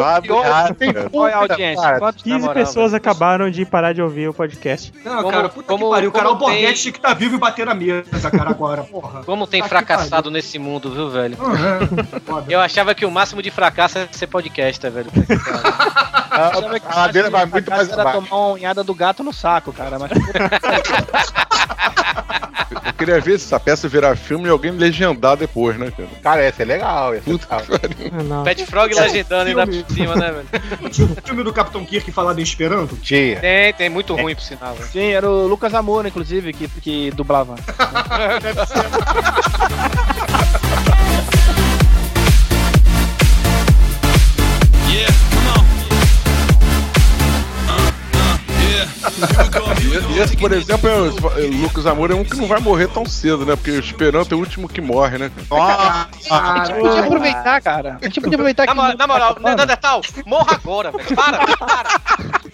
tem 0.78 0.92
Qual 1.10 1.26
é 1.26 1.32
a 1.32 1.38
puta, 1.40 1.52
audiência? 1.54 1.82
cara. 1.82 1.98
Quantos, 1.98 2.24
na 2.24 2.32
15 2.34 2.46
moral, 2.46 2.54
pessoas 2.54 2.94
acabaram 2.94 3.50
de 3.50 3.64
parar 3.64 3.92
de 3.94 4.02
ouvir 4.02 4.28
o 4.28 4.34
podcast. 4.34 4.92
Não, 5.04 5.16
Como- 5.22 5.30
cara, 5.30 5.48
puta 5.48 5.66
como- 5.68 5.84
que 5.86 5.90
pariu. 5.94 6.12
Cara, 6.12 6.24
como 6.26 6.36
o 6.36 6.38
Borghetti 6.40 6.82
tem- 6.84 6.92
que 6.92 6.98
estar 6.98 7.14
vivo 7.14 7.36
e 7.36 7.38
bater 7.38 7.64
na 7.64 7.74
mesa, 7.74 8.30
cara, 8.30 8.50
agora, 8.50 8.82
porra. 8.90 9.22
Como 9.24 9.46
tem 9.46 9.62
Tá 9.62 9.68
fracassado 9.68 10.30
nesse 10.30 10.58
mundo, 10.58 10.90
viu, 10.90 11.08
velho? 11.08 11.36
Uhum. 11.40 12.44
Eu 12.48 12.60
achava 12.60 12.94
que 12.94 13.06
o 13.06 13.10
máximo 13.10 13.40
de 13.40 13.50
fracasso 13.50 13.98
é 13.98 14.06
ser 14.12 14.26
podcaster, 14.26 14.90
velho. 14.90 15.13
Achava 16.30 16.80
que 16.80 16.86
A 16.88 16.96
ladeira 16.96 17.30
vai 17.30 17.46
muito 17.46 17.70
mais 17.70 17.88
era 17.88 18.02
abaixo. 18.02 18.20
tomar 18.22 18.36
uma 18.36 18.52
unhada 18.54 18.82
do 18.84 18.94
gato 18.94 19.22
no 19.22 19.32
saco, 19.32 19.72
cara. 19.72 19.98
Mas 19.98 20.10
Eu 22.86 22.92
queria 22.94 23.20
ver 23.20 23.38
se 23.38 23.46
essa 23.46 23.58
peça 23.60 23.88
virar 23.88 24.16
filme 24.16 24.46
e 24.46 24.50
alguém 24.50 24.70
legendar 24.72 25.36
depois, 25.36 25.76
né, 25.78 25.90
cara? 25.90 26.08
Cara, 26.22 26.42
essa 26.42 26.62
é 26.62 26.64
legal. 26.64 27.14
Essa 27.14 27.28
é 27.28 27.32
Puta 27.32 27.56
legal. 27.56 27.78
que 27.78 27.78
pariu. 28.10 28.24
Não. 28.24 28.44
Pet 28.44 28.66
Frog 28.66 28.94
legendando 28.94 29.48
ainda 29.48 29.66
por 29.66 29.94
cima, 29.94 30.14
né, 30.16 30.32
velho? 30.32 30.90
Tinha 30.90 31.06
um 31.08 31.16
filme 31.24 31.42
do 31.42 31.52
Capitão 31.52 31.84
Kirk 31.84 32.10
falado 32.12 32.38
em 32.38 32.42
Esperanto? 32.42 32.96
Tia. 32.96 33.40
Tem, 33.40 33.72
tem 33.74 33.88
muito 33.88 34.14
ruim 34.14 34.34
por 34.34 34.42
sinal, 34.42 34.74
velho. 34.74 34.88
sim, 34.90 35.10
era 35.12 35.28
o 35.28 35.46
Lucas 35.46 35.74
Amor, 35.74 36.06
inclusive, 36.06 36.52
que, 36.52 36.68
que 36.68 37.10
dublava. 37.12 37.54
Yeah, 39.64 39.90
E 50.14 50.18
esse, 50.18 50.36
por 50.36 50.52
exemplo, 50.52 50.88
é 50.88 50.96
o 50.96 51.04
o 51.44 51.62
Lucas 51.62 51.86
Amor 51.86 52.10
é 52.10 52.14
um 52.14 52.24
que 52.24 52.36
não 52.36 52.46
vai 52.46 52.60
morrer 52.60 52.88
tão 52.88 53.06
cedo, 53.06 53.44
né? 53.46 53.54
Porque 53.56 53.70
o 53.70 53.78
Esperanto 53.78 54.34
é 54.34 54.36
o 54.36 54.40
último 54.40 54.68
que 54.68 54.80
morre, 54.80 55.18
né? 55.18 55.30
cara? 55.48 56.08
A 56.30 56.64
gente 56.64 56.80
podia 56.80 57.00
aproveitar, 57.00 57.62
cara. 57.62 57.98
A 58.00 58.04
gente 58.04 58.20
podia 58.20 58.36
aproveitar 58.36 58.66
Na, 58.66 58.72
que. 58.72 58.78
na 58.78 58.96
tá 58.96 59.06
moral, 59.06 59.30
acabando. 59.32 59.56
Neandertal, 59.56 60.00
morra 60.26 60.54
agora, 60.54 60.90
velho. 60.92 61.16
Para, 61.16 61.56
para. 61.56 61.88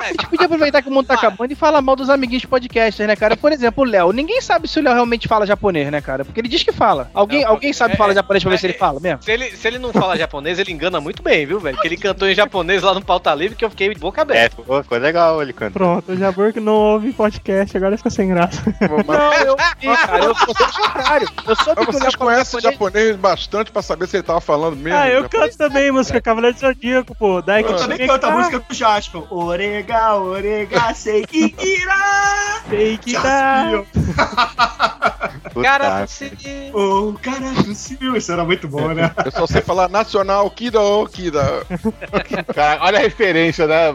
A 0.01 0.07
gente 0.09 0.27
podia 0.29 0.47
aproveitar 0.47 0.83
que 0.83 0.89
o 0.89 0.93
mundo 0.93 1.07
tá 1.07 1.15
acabando 1.15 1.53
e 1.53 1.55
falar 1.55 1.81
mal 1.83 1.95
dos 1.95 2.09
amiguinhos 2.11 2.41
de 2.43 2.49
podcasters, 2.49 3.07
né, 3.07 3.15
cara? 3.17 3.37
Por 3.37 3.53
exemplo, 3.53 3.85
o 3.85 3.87
Léo. 3.87 4.13
Ninguém 4.13 4.41
sabe 4.41 4.67
se 4.67 4.79
o 4.79 4.83
Léo 4.83 4.95
realmente 4.95 5.29
fala 5.29 5.47
japonês, 5.47 5.91
né, 5.91 6.01
cara? 6.01 6.25
Porque 6.25 6.41
ele 6.41 6.49
diz 6.49 6.63
que 6.63 6.73
fala. 6.73 7.11
Alguém, 7.15 7.43
Não, 7.45 7.51
alguém 7.51 7.73
sabe 7.73 7.95
é- 7.95 7.97
falar 7.97 8.15
japonês 8.15 8.43
pra 8.43 8.51
ver 8.51 8.59
se 8.59 8.67
ele 8.67 8.75
é- 8.75 8.79
fala 8.79 8.99
mesmo? 9.01 9.23
Se 9.23 9.31
ele, 9.31 9.51
se 9.57 9.69
ele 9.69 9.79
não 9.79 9.93
fala 9.93 10.17
japonês, 10.17 10.59
ele 10.59 10.73
engana 10.73 11.01
muito 11.01 11.23
bem, 11.23 11.45
viu, 11.47 11.61
velho? 11.61 11.77
Que 11.79 11.87
ele 11.89 11.97
cantou 11.97 12.29
em 12.29 12.35
japonês 12.35 12.83
lá 12.83 12.95
no 12.95 13.03
Pauta 13.05 13.35
Livre 13.35 13.57
que 13.57 13.65
eu 13.65 13.71
fiquei 13.71 13.93
de 13.93 14.01
boca 14.01 14.21
É, 14.21 14.23
aberta. 14.23 14.57
ficou, 14.57 14.83
ficou 14.83 14.99
legal 14.99 15.43
ele 15.43 15.53
cantando. 15.53 15.73
Pronto, 15.75 16.13
o 16.13 16.17
Jabur 16.17 16.53
que 16.53 16.61
não 16.61 16.73
ouve 16.75 17.13
podcast, 17.13 17.77
agora 17.77 17.97
fica 17.97 18.11
sem 18.11 18.29
graça. 18.29 18.63
Não, 19.07 19.33
eu 19.45 19.57
vi, 19.81 19.87
cara. 20.07 20.25
Eu 20.25 20.35
sou 20.35 20.47
do 20.55 20.55
contrário. 20.73 21.29
Eu 21.47 21.57
que 21.77 21.83
o 21.83 21.93
vocês 21.93 22.15
conhecem 22.17 22.61
japonês. 22.61 22.73
japonês 22.73 23.17
bastante 23.17 23.71
pra 23.71 23.83
saber 23.83 24.07
se 24.09 24.17
ele 24.17 24.23
tava 24.23 24.41
falando 24.41 24.77
mesmo. 24.77 24.99
Ah, 24.99 25.09
eu 25.09 25.23
japonês? 25.23 25.57
canto 25.57 25.59
também 25.59 25.91
música 25.91 26.21
Cavaleiro 26.21 26.55
do 26.57 26.61
Zodíaco, 26.61 27.15
pô. 27.15 27.43
Daí 27.43 27.63
que 27.65 27.71
Eu 27.73 27.77
também 27.77 28.07
canto 28.07 28.25
a 28.27 28.31
música 28.31 28.59
do 28.59 28.75
Jasper. 28.75 29.23
Orega, 29.33 29.90
orega, 30.17 30.95
sei 30.95 31.27
que 31.27 31.55
irá. 31.59 32.63
Sei 32.69 32.99
que. 32.99 33.15
Puta, 35.53 35.63
Cara, 35.63 36.07
você. 36.07 36.31
O 36.73 37.15
cara 37.15 37.53
do 37.63 37.75
Sil. 37.75 38.17
Isso 38.17 38.33
era 38.33 38.45
muito 38.45 38.69
bom, 38.69 38.89
né? 38.89 39.11
Eu 39.25 39.31
só 39.33 39.47
sei 39.47 39.61
falar 39.61 39.89
nacional, 39.89 40.49
Kida, 40.51 40.79
Kida. 41.13 41.67
Cara, 42.55 42.85
olha 42.85 42.99
a 42.99 43.03
referência, 43.03 43.67
né? 43.67 43.93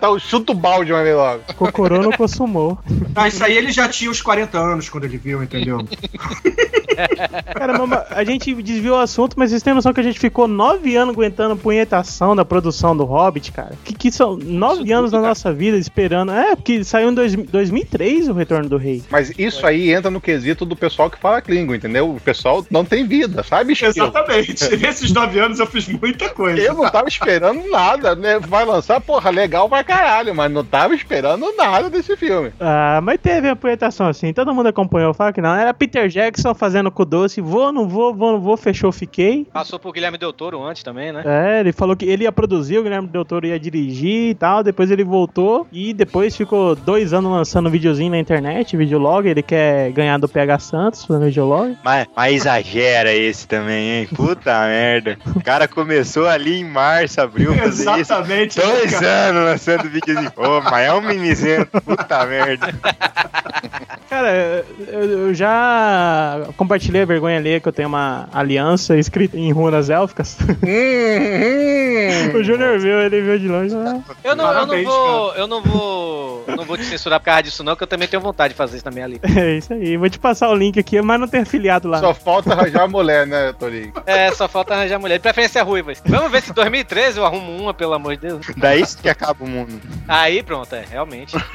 Tá 0.00 0.10
o 0.10 0.18
chuto 0.18 0.54
balde 0.54 0.92
uma 0.92 1.02
vez 1.02 1.16
logo. 1.16 1.42
Cocorô 1.56 2.02
não 2.02 2.12
consumou. 2.12 2.78
Ah, 3.14 3.28
isso 3.28 3.44
aí 3.44 3.56
ele 3.56 3.70
já 3.70 3.88
tinha 3.88 4.10
uns 4.10 4.20
40 4.20 4.58
anos 4.58 4.88
quando 4.88 5.04
ele 5.04 5.18
viu, 5.18 5.42
entendeu? 5.42 5.78
Cara, 7.54 7.78
mama, 7.78 8.04
a 8.10 8.24
gente 8.24 8.54
desviou 8.62 8.96
o 8.96 9.00
assunto, 9.00 9.38
mas 9.38 9.50
vocês 9.50 9.62
têm 9.62 9.74
noção 9.74 9.92
que 9.92 10.00
a 10.00 10.04
gente 10.04 10.18
ficou 10.18 10.46
nove 10.46 10.96
anos 10.96 11.14
aguentando 11.14 11.54
a 11.54 11.56
punhetação 11.56 12.34
da 12.34 12.44
produção 12.44 12.96
do 12.96 13.04
Hobbit, 13.04 13.52
cara? 13.52 13.72
Que, 13.84 13.94
que 13.94 14.12
são 14.12 14.36
nove 14.36 14.79
anos 14.92 15.10
da 15.10 15.20
nossa 15.20 15.52
vida 15.52 15.76
esperando. 15.76 16.32
É, 16.32 16.54
porque 16.54 16.84
saiu 16.84 17.10
em 17.10 17.14
dois, 17.14 17.34
2003 17.34 18.28
o 18.28 18.32
Retorno 18.32 18.68
do 18.68 18.76
Rei. 18.76 19.02
Mas 19.10 19.32
isso 19.38 19.66
aí 19.66 19.90
entra 19.90 20.10
no 20.10 20.20
quesito 20.20 20.64
do 20.64 20.76
pessoal 20.76 21.10
que 21.10 21.18
fala 21.18 21.40
Klingon, 21.40 21.74
entendeu? 21.74 22.10
O 22.10 22.20
pessoal 22.20 22.64
não 22.70 22.84
tem 22.84 23.06
vida, 23.06 23.42
sabe? 23.42 23.72
Exatamente. 23.72 24.76
Nesses 24.76 25.12
nove 25.12 25.38
anos 25.38 25.58
eu 25.58 25.66
fiz 25.66 25.88
muita 25.88 26.28
coisa. 26.30 26.60
Eu 26.60 26.74
não 26.74 26.90
tava 26.90 27.08
esperando 27.08 27.68
nada, 27.70 28.14
né? 28.14 28.38
Vai 28.38 28.64
lançar, 28.64 29.00
porra, 29.00 29.30
legal 29.30 29.68
pra 29.68 29.84
caralho, 29.84 30.34
mas 30.34 30.50
não 30.50 30.64
tava 30.64 30.94
esperando 30.94 31.54
nada 31.56 31.90
desse 31.90 32.16
filme. 32.16 32.52
Ah, 32.60 33.00
mas 33.02 33.20
teve 33.20 33.48
a 33.48 33.56
punhetação 33.56 34.06
assim, 34.06 34.32
todo 34.32 34.54
mundo 34.54 34.68
acompanhou, 34.68 35.12
fala 35.14 35.32
que 35.32 35.40
não. 35.40 35.54
Era 35.54 35.74
Peter 35.74 36.08
Jackson 36.08 36.54
fazendo 36.54 36.90
com 36.90 37.02
o 37.02 37.06
doce, 37.06 37.40
vou, 37.40 37.72
não 37.72 37.88
vou, 37.88 38.14
vou, 38.14 38.32
não 38.32 38.40
vou, 38.40 38.56
fechou, 38.56 38.92
fiquei. 38.92 39.46
Passou 39.52 39.78
por 39.78 39.92
Guilherme 39.92 40.18
Del 40.18 40.32
Toro 40.32 40.62
antes 40.62 40.82
também, 40.82 41.12
né? 41.12 41.22
É, 41.24 41.60
ele 41.60 41.72
falou 41.72 41.96
que 41.96 42.04
ele 42.04 42.24
ia 42.24 42.32
produzir, 42.32 42.78
o 42.78 42.82
Guilherme 42.82 43.08
Del 43.08 43.24
Toro 43.24 43.46
ia 43.46 43.58
dirigir 43.58 44.30
e 44.30 44.34
tal, 44.34 44.62
depois 44.70 44.90
ele 44.90 45.04
voltou 45.04 45.66
e 45.72 45.92
depois 45.92 46.36
ficou 46.36 46.74
dois 46.74 47.12
anos 47.12 47.30
lançando 47.30 47.70
videozinho 47.70 48.10
na 48.10 48.18
internet, 48.18 48.76
videolog, 48.76 49.28
ele 49.28 49.42
quer 49.42 49.90
ganhar 49.92 50.18
do 50.18 50.28
PH 50.28 50.58
Santos 50.60 51.04
fazendo 51.04 51.26
videolog. 51.26 51.76
Mas, 51.84 52.06
mas 52.16 52.34
exagera 52.34 53.12
esse 53.12 53.46
também, 53.46 53.90
hein? 53.90 54.08
Puta 54.14 54.52
merda. 54.66 55.18
O 55.34 55.42
cara 55.42 55.66
começou 55.66 56.26
ali 56.26 56.60
em 56.60 56.64
março, 56.64 57.20
abril, 57.20 57.54
fazer 57.54 57.82
isso. 57.82 58.00
Exatamente. 58.00 58.60
Dois 58.60 58.92
cara. 58.92 59.06
anos 59.06 59.44
lançando 59.44 59.88
vídeos. 59.88 60.18
Ô, 60.36 60.60
mas 60.62 60.86
é 60.86 60.92
um 60.92 61.00
mimizento. 61.00 61.80
Puta 61.80 62.24
merda. 62.26 62.68
Cara, 64.10 64.64
eu, 64.88 65.02
eu 65.02 65.32
já 65.34 66.48
compartilhei 66.56 67.02
a 67.02 67.06
vergonha 67.06 67.38
alheia 67.38 67.60
que 67.60 67.68
eu 67.68 67.72
tenho 67.72 67.88
uma 67.88 68.28
aliança 68.32 68.98
escrita 68.98 69.38
em 69.38 69.52
runas 69.52 69.88
élficas. 69.88 70.36
o 72.34 72.42
Júnior 72.42 72.80
viu, 72.80 73.00
ele 73.00 73.20
viu 73.20 73.38
de 73.38 73.46
longe. 73.46 73.72
né? 73.72 74.02
Eu 74.24 74.34
não, 74.34 74.52
eu 74.52 74.66
não 74.66 74.82
vou. 74.82 75.34
Eu 75.34 75.46
não 75.46 75.62
vou. 75.62 76.44
Não 76.48 76.64
vou 76.64 76.76
te 76.76 76.84
censurar 76.84 77.20
por 77.20 77.26
causa 77.26 77.44
disso, 77.44 77.62
não, 77.62 77.76
que 77.76 77.84
eu 77.84 77.86
também 77.86 78.08
tenho 78.08 78.20
vontade 78.20 78.52
de 78.52 78.58
fazer 78.58 78.78
isso 78.78 78.84
na 78.84 78.90
minha 78.90 79.06
liga. 79.06 79.28
É 79.40 79.58
isso 79.58 79.72
aí, 79.72 79.96
vou 79.96 80.10
te 80.10 80.18
passar 80.18 80.48
o 80.48 80.54
link 80.54 80.76
aqui, 80.78 81.00
mas 81.00 81.20
não 81.20 81.28
tem 81.28 81.42
afiliado 81.42 81.86
lá. 81.86 82.00
Só 82.00 82.12
falta 82.12 82.52
arranjar 82.52 82.82
a 82.82 82.88
mulher, 82.88 83.26
né, 83.28 83.52
Torinho? 83.52 83.92
É, 84.04 84.32
só 84.32 84.48
falta 84.48 84.74
arranjar 84.74 84.98
mulher. 84.98 85.18
De 85.18 85.22
preferência 85.22 85.62
ruivas. 85.62 86.02
Vamos 86.04 86.32
ver 86.32 86.42
se 86.42 86.50
em 86.50 86.54
2013 86.54 87.18
eu 87.18 87.24
arrumo 87.24 87.56
uma, 87.56 87.72
pelo 87.72 87.94
amor 87.94 88.16
de 88.16 88.26
Deus. 88.26 88.44
Daí 88.56 88.80
isso 88.82 88.98
que 88.98 89.08
acaba 89.08 89.44
o 89.44 89.48
mundo. 89.48 89.80
Aí 90.08 90.42
pronto, 90.42 90.74
é, 90.74 90.84
realmente. 90.90 91.36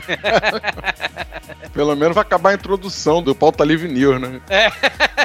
Pelo 1.73 1.95
menos 1.95 2.15
vai 2.15 2.21
acabar 2.21 2.44
a 2.51 2.53
introdução 2.53 3.21
do 3.21 3.35
Pauta 3.35 3.63
Livre 3.63 3.87
News, 3.87 4.21
né? 4.21 4.39
É. 4.49 4.71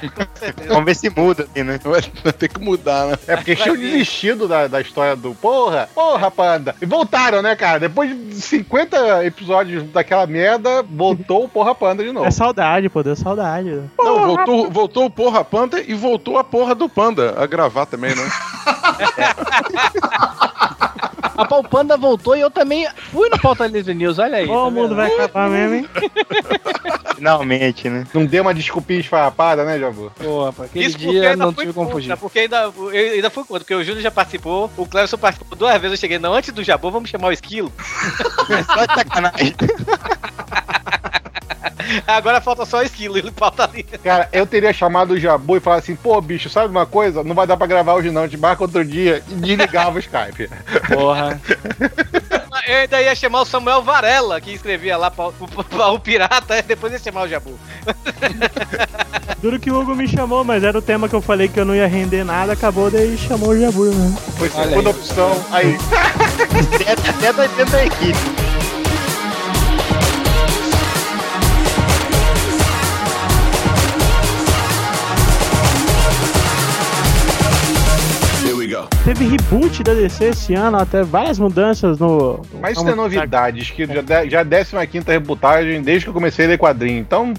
Vamos 0.68 0.84
ver 0.84 0.94
se 0.94 1.10
muda 1.10 1.44
aqui, 1.44 1.62
né? 1.62 1.78
Vai 2.22 2.32
ter 2.32 2.48
que 2.48 2.60
mudar, 2.60 3.06
né? 3.06 3.18
É 3.26 3.36
porque 3.36 3.56
tinham 3.56 3.76
desistido 3.76 4.48
da, 4.48 4.66
da 4.66 4.80
história 4.80 5.14
do 5.14 5.34
porra, 5.34 5.88
porra, 5.94 6.30
panda. 6.30 6.74
E 6.80 6.86
voltaram, 6.86 7.42
né, 7.42 7.54
cara? 7.54 7.80
Depois 7.80 8.10
de 8.10 8.40
50 8.40 9.24
episódios 9.24 9.84
daquela 9.90 10.26
merda, 10.26 10.82
voltou 10.82 11.44
o 11.44 11.48
porra 11.48 11.74
panda 11.74 12.02
de 12.02 12.12
novo. 12.12 12.26
É 12.26 12.30
saudade, 12.30 12.88
pô, 12.88 13.02
deu 13.02 13.16
saudade. 13.16 13.80
Não, 13.98 14.26
voltou, 14.26 14.70
voltou 14.70 15.04
o 15.06 15.10
Porra 15.10 15.44
Panda 15.44 15.80
e 15.80 15.94
voltou 15.94 16.38
a 16.38 16.44
porra 16.44 16.74
do 16.74 16.88
Panda 16.88 17.34
a 17.36 17.46
gravar 17.46 17.86
também, 17.86 18.14
né? 18.14 18.22
A 21.40 21.44
Pau 21.46 21.64
Panda 21.64 21.96
voltou 21.96 22.36
e 22.36 22.40
eu 22.40 22.50
também 22.50 22.86
fui 23.10 23.30
no 23.30 23.40
Pauta 23.40 23.66
Livre 23.66 23.94
News, 23.94 24.18
olha 24.18 24.36
aí. 24.36 24.46
Ó, 24.46 24.66
tá 24.66 24.70
mundo 24.70 24.94
vai 24.94 25.10
acabar 25.10 25.48
mesmo, 25.48 25.74
hein? 25.76 25.88
Finalmente, 27.16 27.88
né? 27.88 28.06
Não 28.12 28.26
deu 28.26 28.42
uma 28.42 28.52
desculpinha 28.52 29.00
esfarrapada, 29.00 29.64
né, 29.64 29.78
Jabu? 29.78 30.12
Pô, 30.22 30.48
aquele 30.48 30.84
Isso 30.84 30.98
dia 30.98 31.34
não 31.36 31.50
tive 31.50 31.72
como 31.72 31.90
fugir. 31.90 32.14
Porque 32.18 32.40
ainda, 32.40 32.70
eu 32.76 32.88
ainda 32.88 33.30
fui 33.30 33.42
contra, 33.44 33.60
porque 33.60 33.74
o 33.74 33.82
Júnior 33.82 34.02
já 34.02 34.10
participou, 34.10 34.70
o 34.76 34.84
Cleverson 34.84 35.16
participou 35.16 35.56
duas 35.56 35.72
vezes, 35.80 35.92
eu 35.92 36.00
cheguei, 36.00 36.18
não, 36.18 36.34
antes 36.34 36.52
do 36.52 36.62
Jabô, 36.62 36.90
vamos 36.90 37.08
chamar 37.08 37.28
o 37.28 37.32
Esquilo. 37.32 37.72
Só 38.66 38.84
de 38.84 38.94
sacanagem. 38.94 39.54
Agora 42.06 42.40
falta 42.40 42.64
só 42.64 42.82
esquilo, 42.82 43.18
ele 43.18 43.32
falta 43.36 43.64
ali. 43.64 43.82
Cara, 43.82 44.28
eu 44.32 44.46
teria 44.46 44.72
chamado 44.72 45.12
o 45.12 45.18
Jabu 45.18 45.56
e 45.56 45.60
falado 45.60 45.80
assim, 45.80 45.96
pô, 45.96 46.20
bicho, 46.20 46.48
sabe 46.48 46.68
uma 46.68 46.86
coisa? 46.86 47.22
Não 47.24 47.34
vai 47.34 47.46
dar 47.46 47.56
pra 47.56 47.66
gravar 47.66 47.94
hoje 47.94 48.10
não, 48.10 48.28
te 48.28 48.36
marca 48.36 48.62
outro 48.64 48.84
dia 48.84 49.22
e 49.28 49.34
desligava 49.34 49.96
o 49.96 49.98
Skype. 50.00 50.48
Porra. 50.92 51.40
Eu 52.66 52.76
ainda 52.76 53.00
ia 53.02 53.14
chamar 53.14 53.40
o 53.40 53.44
Samuel 53.44 53.82
Varela, 53.82 54.40
que 54.40 54.52
escrevia 54.52 54.96
lá 54.96 55.10
pra, 55.10 55.30
pra- 55.32 55.64
pra 55.64 55.88
o 55.88 55.98
Pirata, 55.98 56.58
e 56.58 56.62
depois 56.62 56.92
ia 56.92 56.98
chamar 56.98 57.22
o 57.22 57.28
Jabu. 57.28 57.58
Duro 59.42 59.58
que 59.58 59.70
o 59.70 59.80
Hugo 59.80 59.94
me 59.94 60.06
chamou, 60.06 60.44
mas 60.44 60.62
era 60.62 60.78
o 60.78 60.82
tema 60.82 61.08
que 61.08 61.14
eu 61.14 61.22
falei 61.22 61.48
que 61.48 61.58
eu 61.58 61.64
não 61.64 61.74
ia 61.74 61.86
render 61.86 62.22
nada, 62.24 62.52
acabou, 62.52 62.90
daí 62.90 63.16
chamou 63.16 63.50
o 63.50 63.58
Jabu, 63.60 63.86
né? 63.86 64.14
Foi 64.38 64.48
segunda 64.50 64.90
aí. 64.90 64.96
opção. 64.96 65.44
Aí, 65.50 65.76
Até, 66.90 67.28
até 67.30 67.64
da 67.64 67.84
equipe. 67.84 68.49
Teve 79.04 79.24
reboot 79.24 79.82
da 79.82 79.94
DC 79.94 80.24
esse 80.24 80.54
ano, 80.54 80.76
até 80.76 81.02
várias 81.02 81.38
mudanças 81.38 81.98
no. 81.98 82.42
mas 82.60 82.76
isso 82.76 82.86
é 82.86 82.94
novidade, 82.94 83.72
que 83.72 83.86
já, 83.86 84.26
já 84.26 84.40
é 84.40 84.82
a 84.82 84.86
15 84.86 85.06
rebutagem 85.06 85.82
desde 85.82 86.04
que 86.04 86.10
eu 86.10 86.14
comecei 86.14 86.44
a 86.44 86.48
ler 86.48 86.58
quadrinho. 86.58 86.98
Então, 86.98 87.32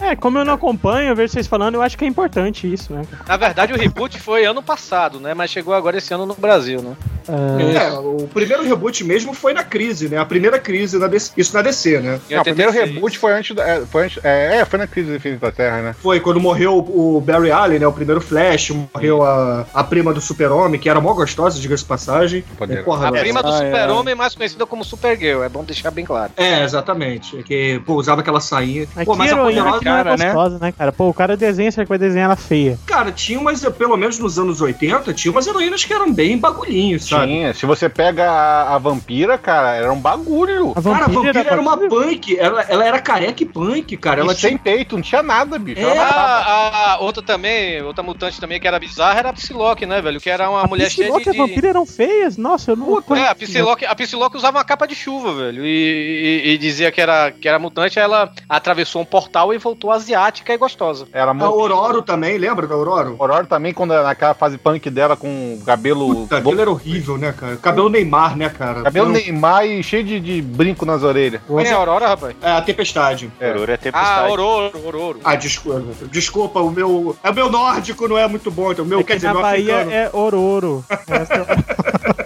É, 0.00 0.14
como 0.16 0.38
eu 0.38 0.44
não 0.44 0.54
acompanho, 0.54 1.08
eu 1.10 1.16
vejo 1.16 1.32
vocês 1.32 1.46
falando, 1.46 1.74
eu 1.76 1.82
acho 1.82 1.96
que 1.96 2.04
é 2.04 2.08
importante 2.08 2.70
isso, 2.72 2.92
né? 2.92 3.02
Na 3.26 3.36
verdade, 3.36 3.72
o 3.72 3.76
reboot 3.76 4.18
foi 4.20 4.44
ano 4.44 4.62
passado, 4.62 5.18
né? 5.20 5.34
Mas 5.34 5.50
chegou 5.50 5.74
agora 5.74 5.96
esse 5.98 6.12
ano 6.12 6.26
no 6.26 6.34
Brasil, 6.34 6.82
né? 6.82 6.94
É, 7.28 7.90
o 7.98 8.28
primeiro 8.32 8.62
reboot 8.62 9.02
mesmo 9.02 9.34
foi 9.34 9.52
na 9.52 9.64
crise, 9.64 10.08
né? 10.08 10.16
A 10.16 10.24
primeira 10.24 10.60
crise, 10.60 10.96
na 10.96 11.08
DC, 11.08 11.32
isso 11.36 11.52
na 11.54 11.60
DC, 11.62 11.98
né? 11.98 12.20
Não, 12.30 12.40
o 12.40 12.44
primeiro 12.44 12.70
86. 12.70 12.94
reboot 12.94 13.18
foi 13.18 13.32
antes, 13.32 13.56
da- 13.56 13.66
é, 13.68 13.80
foi 13.84 14.04
antes 14.04 14.24
é, 14.24 14.58
é, 14.58 14.64
foi 14.64 14.78
na 14.78 14.86
crise 14.86 15.10
do 15.10 15.16
Infinito 15.16 15.40
da 15.40 15.50
Terra, 15.50 15.82
né? 15.82 15.96
Foi 16.00 16.20
quando 16.20 16.38
morreu 16.38 16.76
o 16.78 17.20
Barry 17.20 17.50
Allen, 17.50 17.80
né? 17.80 17.86
O 17.86 17.92
primeiro 17.92 18.20
Flash, 18.20 18.70
morreu 18.70 19.24
a, 19.24 19.66
a 19.74 19.82
prima 19.82 20.14
do 20.14 20.20
Super-Homem, 20.20 20.78
que 20.78 20.88
era 20.88 21.00
mó 21.00 21.12
gostosa, 21.14 21.58
diga-se 21.58 21.82
de 21.82 21.88
passagem. 21.88 22.44
É, 22.68 22.76
porra, 22.82 23.08
A 23.08 23.10
velho. 23.10 23.24
prima 23.24 23.42
do 23.42 23.48
Ah, 23.48 23.54
é. 23.64 23.70
Super-Homem, 23.72 24.14
mais 24.14 24.34
conhecida 24.36 24.64
como 24.64 24.84
Supergirl, 24.84 25.42
é 25.42 25.48
bom 25.48 25.64
deixar 25.64 25.90
bem 25.90 26.04
claro. 26.04 26.30
É, 26.36 26.62
exatamente. 26.62 27.38
É 27.38 27.42
que, 27.42 27.82
pô, 27.84 27.94
usava 27.94 28.20
aquela 28.20 28.40
sainha. 28.40 28.86
Pô, 29.04 29.16
mas 29.16 29.32
a 29.32 29.36
poderosa. 29.36 29.78
É 29.92 29.96
cara, 29.96 30.16
né? 30.16 30.24
gostosa, 30.26 30.58
né? 30.58 30.72
cara? 30.72 30.92
Pô, 30.92 31.08
o 31.08 31.14
cara 31.14 31.36
desenha, 31.36 31.70
será 31.70 31.84
que 31.84 31.88
vai 31.88 31.98
desenhar 31.98 32.26
ela 32.26 32.36
feia? 32.36 32.78
Cara, 32.86 33.10
tinha 33.12 33.38
umas, 33.38 33.62
pelo 33.76 33.96
menos 33.96 34.18
nos 34.18 34.38
anos 34.38 34.60
80, 34.60 35.12
tinha 35.14 35.30
umas 35.32 35.46
heroínas 35.46 35.84
que 35.84 35.92
eram 35.92 36.12
bem 36.12 36.38
bagulhinhos, 36.38 37.08
sabe? 37.08 37.26
Tinha. 37.26 37.54
Se 37.54 37.66
você 37.66 37.88
pega 37.88 38.30
a, 38.30 38.74
a 38.74 38.78
vampira, 38.78 39.36
cara, 39.38 39.74
era 39.76 39.92
um 39.92 40.00
bagulho. 40.00 40.72
A 40.76 40.82
Cara, 40.82 41.04
a 41.04 41.08
vampira 41.08 41.40
era 41.40 41.60
uma 41.60 41.76
bagulho? 41.76 41.90
punk. 41.90 42.36
Ela, 42.38 42.62
ela 42.68 42.84
era 42.84 42.98
careca 43.00 43.42
e 43.42 43.46
punk, 43.46 43.96
cara. 43.96 44.20
Ela 44.20 44.32
e 44.32 44.36
sem 44.36 44.50
tinha. 44.50 44.58
peito, 44.60 44.96
não 44.96 45.02
tinha 45.02 45.22
nada, 45.22 45.58
bicho. 45.58 45.80
É. 45.80 45.98
A, 45.98 46.92
a 46.94 46.98
outra 47.00 47.22
também, 47.22 47.82
outra 47.82 48.02
mutante 48.02 48.40
também 48.40 48.60
que 48.60 48.66
era 48.66 48.78
bizarra 48.78 49.18
era 49.18 49.30
a 49.30 49.32
Psylocke, 49.32 49.86
né, 49.86 50.00
velho? 50.00 50.20
Que 50.20 50.30
era 50.30 50.48
uma 50.50 50.62
A 50.62 50.66
mulher 50.66 50.90
cheia 50.90 51.08
Psylocke 51.08 51.30
de... 51.30 51.36
e 51.36 51.40
a 51.40 51.46
vampira 51.46 51.68
eram 51.68 51.86
feias? 51.86 52.36
Nossa, 52.36 52.72
eu 52.72 52.76
não. 52.76 53.02
É, 53.16 53.28
a 53.28 53.34
Psylocke, 53.34 53.84
a 53.84 53.94
Psylocke 53.94 54.36
usava 54.36 54.58
uma 54.58 54.64
capa 54.64 54.86
de 54.86 54.94
chuva, 54.94 55.32
velho. 55.34 55.64
E, 55.64 56.42
e- 56.44 56.50
e 56.54 56.58
dizia 56.58 56.90
que 56.92 57.00
era, 57.00 57.30
que 57.30 57.48
era 57.48 57.58
mutante, 57.58 57.98
ela 57.98 58.30
atravessou 58.48 59.02
um 59.02 59.04
portal 59.04 59.52
e 59.52 59.58
voltou 59.58 59.75
asiática 59.90 60.52
e 60.52 60.56
gostosa. 60.56 61.06
Era 61.12 61.32
A. 61.32 61.44
Aurora 61.44 62.02
também, 62.02 62.38
lembra 62.38 62.66
da 62.66 62.74
Aurora? 62.74 63.14
Aurora 63.18 63.44
também, 63.46 63.72
quando 63.72 63.94
naquela 63.94 64.34
fase 64.34 64.58
punk 64.58 64.88
dela 64.90 65.16
com 65.16 65.60
cabelo. 65.64 66.14
Puta, 66.14 66.38
aquilo 66.38 66.60
era 66.60 66.70
horrível, 66.70 67.16
né, 67.18 67.32
cara? 67.32 67.56
Cabelo 67.56 67.88
Neymar, 67.88 68.36
né, 68.36 68.48
cara? 68.48 68.82
Cabelo 68.82 69.08
Neymar 69.10 69.64
e 69.66 69.82
cheio 69.82 70.04
de, 70.04 70.18
de 70.20 70.42
brinco 70.42 70.84
nas 70.86 71.02
orelhas. 71.02 71.40
Quem 71.46 71.66
é 71.66 71.72
a 71.72 71.76
Aurora, 71.76 72.08
rapaz? 72.08 72.34
É, 72.42 72.50
a 72.50 72.62
Tempestade. 72.62 73.30
É. 73.40 73.50
Aurora 73.50 73.72
é 73.72 73.74
Ah, 73.74 73.78
tempestade. 73.78 74.30
Ororo, 74.32 74.86
Ororo. 74.86 75.20
Ah, 75.24 75.34
desculpa, 75.34 75.82
desculpa, 76.10 76.60
o 76.60 76.70
meu. 76.70 77.16
É 77.22 77.30
o 77.30 77.34
meu 77.34 77.50
nórdico, 77.50 78.06
não 78.08 78.16
é 78.18 78.26
muito 78.28 78.50
bom. 78.50 78.72
Então, 78.72 78.84
o 78.84 78.88
meu, 78.88 79.00
É 79.00 79.02
quer 79.02 79.12
que 79.14 79.16
dizer, 79.16 79.26
na 79.28 79.32
meu 79.34 79.42
Bahia 79.42 79.74
africano. 79.80 79.92
é 79.92 80.10
Ororo. 80.12 80.84
Essa- 81.08 82.25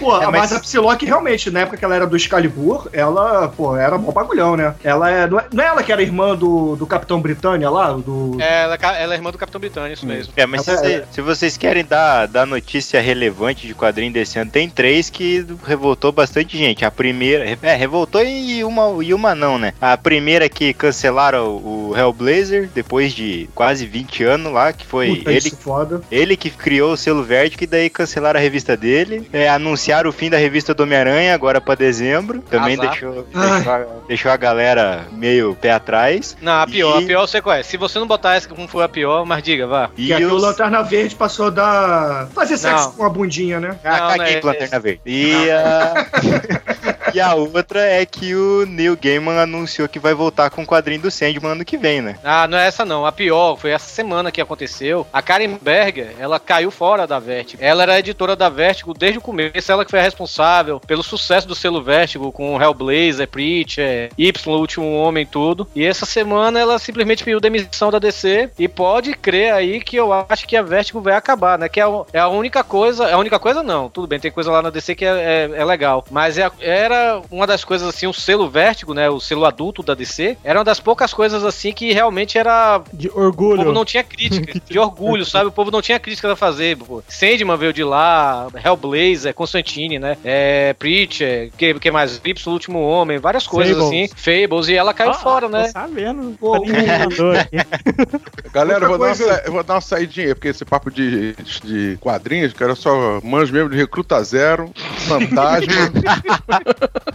Pô, 0.00 0.16
É, 0.20 0.24
mas... 0.26 0.32
mas- 0.40 0.52
a 0.54 0.60
Psylocke 0.60 1.04
realmente, 1.06 1.50
na 1.50 1.60
época 1.60 1.76
que 1.76 1.84
ela 1.84 1.94
era 1.94 2.06
do 2.06 2.16
Excalibur, 2.16 2.88
ela, 2.92 3.48
pô, 3.48 3.76
era 3.76 3.96
mó 3.98 4.10
bagulhão, 4.10 4.56
né? 4.56 4.74
Ela 4.82 5.10
é. 5.10 5.26
Não 5.28 5.38
é, 5.38 5.44
não 5.52 5.62
é 5.62 5.66
ela 5.68 5.82
que 5.82 5.92
era 5.92 6.02
irmã 6.02 6.34
do, 6.34 6.74
do 6.76 6.86
Capitão 6.86 7.20
Britânia 7.20 7.68
lá? 7.70 7.92
Do. 7.92 8.36
É, 8.40 8.62
ela, 8.62 8.74
é 8.74 9.02
ela 9.02 9.14
é 9.14 9.16
irmã 9.16 9.30
do 9.30 9.38
Capitão 9.38 9.60
Britânia, 9.60 9.92
isso 9.92 10.06
mesmo. 10.06 10.32
É, 10.36 10.46
mas 10.46 10.62
se, 10.62 10.76
cê- 10.78 11.04
se 11.10 11.20
vocês 11.20 11.56
querem 11.56 11.84
dar, 11.84 12.26
dar 12.26 12.46
notícia 12.46 13.00
relevante 13.00 13.66
de 13.66 13.74
quadrinho 13.74 14.12
desse 14.12 14.38
ano, 14.38 14.50
tem 14.50 14.68
três 14.68 15.10
que 15.10 15.46
revoltou 15.66 16.10
bastante 16.12 16.56
gente. 16.56 16.84
A 16.84 16.90
primeira, 16.90 17.44
é, 17.62 17.74
revoltou 17.74 18.22
e 18.24 18.64
uma, 18.64 19.04
e 19.04 19.12
uma 19.12 19.34
não, 19.34 19.58
né? 19.58 19.74
A 19.80 19.96
primeira 19.96 20.48
que 20.48 20.72
cancelaram 20.72 21.46
o, 21.56 21.92
Hellblazer 21.96 22.70
depois 22.74 23.12
de 23.12 23.48
quase 23.54 23.84
20 23.86 24.24
anos 24.24 24.52
lá, 24.52 24.72
que 24.72 24.86
foi 24.86 25.16
Puta, 25.16 25.30
ele, 25.30 25.38
isso 25.38 25.54
é 25.54 25.58
foda. 25.58 26.00
ele 26.10 26.36
que 26.36 26.48
criou 26.50 26.92
o 26.92 26.96
selo 26.96 27.22
verde, 27.22 27.56
que 27.58 27.66
daí 27.66 27.90
cancelaram 27.90 28.38
a 28.38 28.42
revista 28.42 28.76
dele. 28.76 29.28
É, 29.32 29.48
anunciaram 29.48 29.89
o 30.08 30.12
fim 30.12 30.30
da 30.30 30.36
revista 30.38 30.72
do 30.74 30.82
Homem-Aranha 30.82 31.34
agora 31.34 31.60
pra 31.60 31.74
dezembro. 31.74 32.40
Também 32.42 32.74
Azar. 32.74 32.90
deixou, 32.90 33.22
deixou, 33.24 33.72
a, 33.72 33.86
deixou 34.08 34.30
a 34.32 34.36
galera 34.36 35.04
meio 35.12 35.54
pé 35.60 35.72
atrás. 35.72 36.36
Não, 36.40 36.52
a 36.60 36.66
pior, 36.66 37.00
E- 37.00 37.04
a 37.04 37.06
pior 37.06 37.26
você 37.26 37.40
conhece. 37.40 37.70
Se 37.70 37.76
você 37.76 37.98
não 37.98 38.06
botar 38.06 38.34
essa 38.36 38.48
como 38.48 38.66
foi 38.68 38.84
a 38.84 38.88
pior, 38.88 39.24
mas 39.24 39.42
diga, 39.42 39.66
vá. 39.66 39.90
E 39.96 40.06
Que 40.08 40.12
aqui 40.12 40.24
o 40.24 40.34
os- 40.34 40.42
Lanterna 40.42 40.82
Verde 40.82 41.14
passou 41.14 41.46
a 41.46 41.50
dar. 41.50 42.28
fazer 42.34 42.56
sexo 42.56 42.86
Não. 42.86 42.92
com 42.92 43.04
a 43.04 43.08
bundinha, 43.10 43.60
né? 43.60 43.76
Ah, 43.84 43.90
Não, 44.00 44.08
caguei 44.18 44.34
não, 44.34 44.40
com 44.42 44.48
é- 44.48 44.52
Lanterna 44.52 44.78
Verde. 44.80 45.00
E 45.06 45.50
a... 45.50 46.06
e 47.14 47.20
a 47.20 47.34
outra 47.34 47.80
é 47.80 48.04
que 48.06 48.34
o 48.34 48.64
Neil 48.66 48.96
Gaiman 49.00 49.38
anunciou 49.38 49.88
que 49.88 49.98
vai 49.98 50.14
voltar 50.14 50.50
com 50.50 50.62
o 50.62 50.66
quadrinho 50.66 51.02
do 51.02 51.10
Sandman 51.10 51.52
ano 51.52 51.64
que 51.64 51.76
vem, 51.76 52.00
né? 52.00 52.16
Ah, 52.22 52.46
não 52.46 52.58
é 52.58 52.66
essa 52.66 52.84
não. 52.84 53.04
A 53.04 53.12
pior 53.12 53.56
foi 53.56 53.70
essa 53.70 53.88
semana 53.88 54.30
que 54.30 54.40
aconteceu. 54.40 55.06
A 55.12 55.20
Karen 55.22 55.58
Berger, 55.60 56.14
ela 56.18 56.38
caiu 56.38 56.70
fora 56.70 57.06
da 57.06 57.18
Vertigo. 57.18 57.62
Ela 57.62 57.82
era 57.82 57.98
editora 57.98 58.36
da 58.36 58.48
Vertigo 58.48 58.94
desde 58.94 59.18
o 59.18 59.22
começo. 59.22 59.70
Ela 59.70 59.79
que 59.84 59.90
foi 59.90 60.00
a 60.00 60.02
responsável 60.02 60.80
pelo 60.80 61.02
sucesso 61.02 61.46
do 61.48 61.54
selo 61.54 61.82
Vertigo 61.82 62.30
com 62.32 62.60
Hellblazer, 62.60 63.28
Preacher, 63.28 64.10
Y, 64.16 64.54
o 64.54 64.58
Último 64.60 64.92
Homem, 64.94 65.26
tudo. 65.26 65.66
E 65.74 65.84
essa 65.84 66.06
semana 66.06 66.58
ela 66.60 66.78
simplesmente 66.78 67.24
pediu 67.24 67.40
demissão 67.40 67.90
da 67.90 67.98
DC. 67.98 68.50
E 68.58 68.68
pode 68.68 69.14
crer 69.14 69.52
aí 69.52 69.80
que 69.80 69.96
eu 69.96 70.12
acho 70.12 70.46
que 70.46 70.56
a 70.56 70.62
Vertigo 70.62 71.00
vai 71.00 71.14
acabar, 71.14 71.58
né? 71.58 71.68
Que 71.68 71.80
é 71.80 71.84
a, 71.84 72.04
é 72.12 72.26
única 72.26 72.62
coisa. 72.62 73.04
É 73.08 73.12
a 73.12 73.18
única 73.18 73.38
coisa 73.38 73.62
não. 73.62 73.88
Tudo 73.88 74.06
bem, 74.06 74.18
tem 74.20 74.30
coisa 74.30 74.50
lá 74.50 74.62
na 74.62 74.70
DC 74.70 74.94
que 74.94 75.04
é, 75.04 75.50
é- 75.54 75.60
é 75.60 75.64
legal. 75.64 76.04
Mas 76.10 76.38
é 76.38 76.50
era 76.60 77.20
uma 77.30 77.46
das 77.46 77.64
coisas 77.64 77.88
assim, 77.88 78.06
o 78.06 78.12
selo 78.12 78.48
Vertigo, 78.48 78.94
né? 78.94 79.08
O 79.10 79.20
selo 79.20 79.44
adulto 79.44 79.82
da 79.82 79.94
DC. 79.94 80.36
Era 80.44 80.58
uma 80.58 80.64
das 80.64 80.80
poucas 80.80 81.12
coisas 81.14 81.44
assim 81.44 81.72
que 81.72 81.92
realmente 81.92 82.38
era 82.38 82.82
De 82.92 83.08
o 83.08 83.12
povo 83.12 83.24
orgulho. 83.26 83.72
não 83.72 83.84
tinha 83.84 84.02
crítica, 84.04 84.60
de 84.68 84.78
orgulho, 84.78 85.24
sabe? 85.24 85.46
O 85.46 85.52
povo 85.52 85.70
não 85.70 85.82
tinha 85.82 85.98
crítica 85.98 86.32
a 86.32 86.36
fazer. 86.36 86.76
Pô. 86.76 87.02
Sandman 87.08 87.56
veio 87.56 87.72
de 87.72 87.82
lá, 87.84 88.48
Hellblazer, 88.64 89.34
Constantine, 89.34 89.60
né? 89.98 90.16
É, 90.24 90.72
Preacher, 90.74 91.50
que, 91.56 91.74
que 91.74 91.90
mais? 91.90 92.18
Vips, 92.18 92.46
o 92.46 92.50
Último 92.52 92.80
Homem, 92.80 93.18
várias 93.18 93.46
coisas 93.46 93.76
Fables. 93.76 94.08
assim. 94.08 94.08
Fables, 94.16 94.68
e 94.68 94.74
ela 94.74 94.92
caiu 94.92 95.10
Ah, 95.10 95.14
fora, 95.14 95.46
tô 95.48 95.52
né? 95.56 95.68
sabendo. 95.68 96.36
Pô. 96.38 96.64
Galera, 98.52 98.84
eu 98.84 98.88
vou, 98.88 98.98
dar 98.98 99.14
sa- 99.14 99.42
eu 99.44 99.52
vou 99.52 99.62
dar 99.62 99.74
uma 99.74 99.80
saidinha, 99.80 100.34
porque 100.34 100.48
esse 100.48 100.64
papo 100.64 100.90
de, 100.90 101.34
de 101.64 101.96
quadrinhos, 102.00 102.52
cara, 102.52 102.72
eu 102.72 102.76
só 102.76 103.20
manjo 103.22 103.52
mesmo 103.52 103.70
de 103.70 103.76
Recruta 103.76 104.22
Zero, 104.24 104.70
Fantasma. 105.06 105.70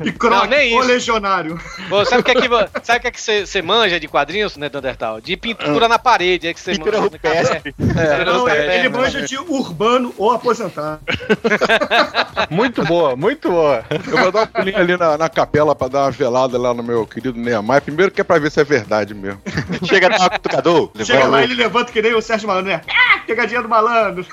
E 0.03 0.11
Croc, 0.11 0.31
Não, 0.33 0.45
nem 0.45 0.75
o 0.75 0.79
isso. 0.81 0.87
legionário. 0.89 1.59
Pô, 1.87 2.03
sabe 2.03 2.21
o 2.21 2.23
que 2.23 2.31
é 2.31 2.35
que 2.35 2.49
sabe 2.83 2.99
que 2.99 3.07
é 3.07 3.11
que 3.11 3.21
você 3.21 3.61
manja 3.61 3.97
de 3.99 4.07
quadrinhos, 4.09 4.57
né, 4.57 4.69
Neandertal? 4.71 5.21
De 5.21 5.37
pintura 5.37 5.87
na 5.87 5.97
parede, 5.97 6.47
é 6.47 6.53
que 6.53 6.59
você 6.59 6.71
Pintura 6.73 6.97
manja. 6.99 7.11
rupestre. 7.13 7.73
É, 7.97 8.25
Não, 8.25 8.47
é, 8.49 8.77
ele 8.79 8.87
é, 8.87 8.89
manja 8.89 9.21
de 9.21 9.37
urbano 9.37 10.13
ou 10.17 10.31
aposentado. 10.31 10.99
Muito 12.49 12.83
boa, 12.83 13.15
muito 13.15 13.49
boa. 13.49 13.83
Eu 13.89 14.17
vou 14.17 14.31
dar 14.31 14.43
um 14.43 14.47
pulinho 14.47 14.77
ali 14.77 14.97
na, 14.97 15.17
na 15.17 15.29
capela 15.29 15.75
pra 15.75 15.87
dar 15.87 16.03
uma 16.03 16.11
velada 16.11 16.57
lá 16.57 16.73
no 16.73 16.83
meu 16.83 17.05
querido 17.05 17.39
Neymar. 17.39 17.81
Primeiro 17.81 18.11
que 18.11 18.21
é 18.21 18.23
pra 18.23 18.39
ver 18.39 18.51
se 18.51 18.59
é 18.59 18.63
verdade 18.63 19.13
mesmo. 19.13 19.41
Chega 19.85 20.09
no 20.09 20.29
cutucador. 20.29 20.91
Chega 21.03 21.27
lá, 21.27 21.43
ele 21.43 21.55
levanta 21.55 21.91
que 21.91 22.01
nem 22.01 22.13
o 22.13 22.21
Sérgio 22.21 22.47
Malandro, 22.47 22.71
né? 22.71 22.81
Ah, 22.89 23.19
pegadinha 23.25 23.61
do 23.61 23.69
malandro. 23.69 24.25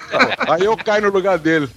Aí 0.49 0.65
eu 0.65 0.77
caio 0.77 1.03
no 1.03 1.11
lugar 1.11 1.39
dele. 1.39 1.69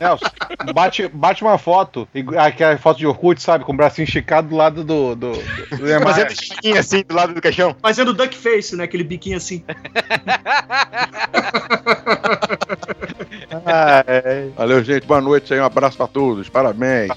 Nelson, 0.00 0.26
bate, 0.74 1.08
bate 1.08 1.42
uma 1.42 1.58
foto, 1.58 2.06
aquela 2.38 2.76
foto 2.78 2.98
de 2.98 3.06
Orkut, 3.06 3.42
sabe? 3.42 3.64
Com 3.64 3.72
o 3.72 3.76
bracinho 3.76 4.04
esticado 4.04 4.48
do 4.48 4.56
lado 4.56 4.84
do. 4.84 5.14
do, 5.14 5.32
do 5.32 5.84
Neymar. 5.84 6.14
Fazendo 6.14 6.30
chiquinho 6.30 6.78
assim 6.78 7.02
do 7.06 7.14
lado 7.14 7.34
do 7.34 7.40
caixão. 7.40 7.74
Fazendo 7.80 8.12
duck 8.12 8.36
face, 8.36 8.76
né? 8.76 8.84
Aquele 8.84 9.04
biquinho 9.04 9.36
assim. 9.36 9.64
Valeu, 14.56 14.82
gente. 14.84 15.06
Boa 15.06 15.20
noite 15.20 15.52
aí. 15.52 15.60
Um 15.60 15.64
abraço 15.64 15.77
pra 15.96 16.06
todos. 16.06 16.48
Parabéns. 16.48 17.10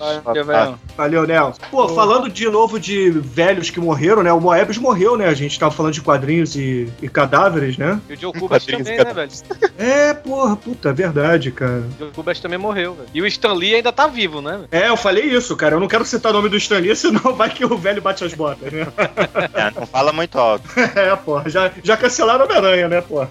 Valeu, 0.95 1.25
Nelson. 1.25 1.59
Pô, 1.69 1.87
falando 1.89 2.29
de 2.29 2.49
novo 2.49 2.79
de 2.79 3.09
velhos 3.09 3.69
que 3.69 3.79
morreram, 3.79 4.23
né? 4.23 4.31
O 4.31 4.39
Moebius 4.39 4.77
morreu, 4.77 5.17
né? 5.17 5.27
A 5.27 5.33
gente 5.33 5.57
tava 5.59 5.71
falando 5.71 5.93
de 5.93 6.01
quadrinhos 6.01 6.55
e, 6.55 6.91
e 7.01 7.07
cadáveres, 7.09 7.77
né? 7.77 7.99
E 8.09 8.13
o 8.13 8.17
Joe 8.19 8.33
Kubas 8.33 8.65
também, 8.65 8.97
né, 8.97 9.13
velho? 9.13 9.31
É, 9.77 10.13
porra, 10.13 10.55
puta, 10.55 10.89
é 10.89 10.93
verdade, 10.93 11.51
cara. 11.51 11.83
O 11.95 11.99
Joe 11.99 12.11
Kubas 12.11 12.39
também 12.39 12.57
morreu, 12.59 12.93
velho. 12.93 13.09
E 13.13 13.21
o 13.21 13.27
Stan 13.27 13.53
Lee 13.53 13.75
ainda 13.75 13.91
tá 13.91 14.07
vivo, 14.07 14.41
né? 14.41 14.51
velho? 14.57 14.67
É, 14.71 14.89
eu 14.89 14.97
falei 14.97 15.25
isso, 15.25 15.55
cara. 15.55 15.75
Eu 15.75 15.79
não 15.79 15.87
quero 15.87 16.05
citar 16.05 16.31
o 16.31 16.35
nome 16.35 16.49
do 16.49 16.57
Stan 16.57 16.79
Lee, 16.79 16.95
senão 16.95 17.33
vai 17.35 17.49
que 17.49 17.65
o 17.65 17.77
velho 17.77 18.01
bate 18.01 18.23
as 18.23 18.33
botas, 18.33 18.71
né? 18.71 18.87
É, 19.53 19.71
não 19.71 19.85
fala 19.85 20.11
muito 20.13 20.37
alto. 20.37 20.67
É, 20.95 21.15
porra. 21.15 21.49
Já, 21.49 21.71
já 21.83 21.97
cancelaram 21.97 22.45
Homem-Aranha, 22.45 22.87
né, 22.87 23.01
porra? 23.01 23.29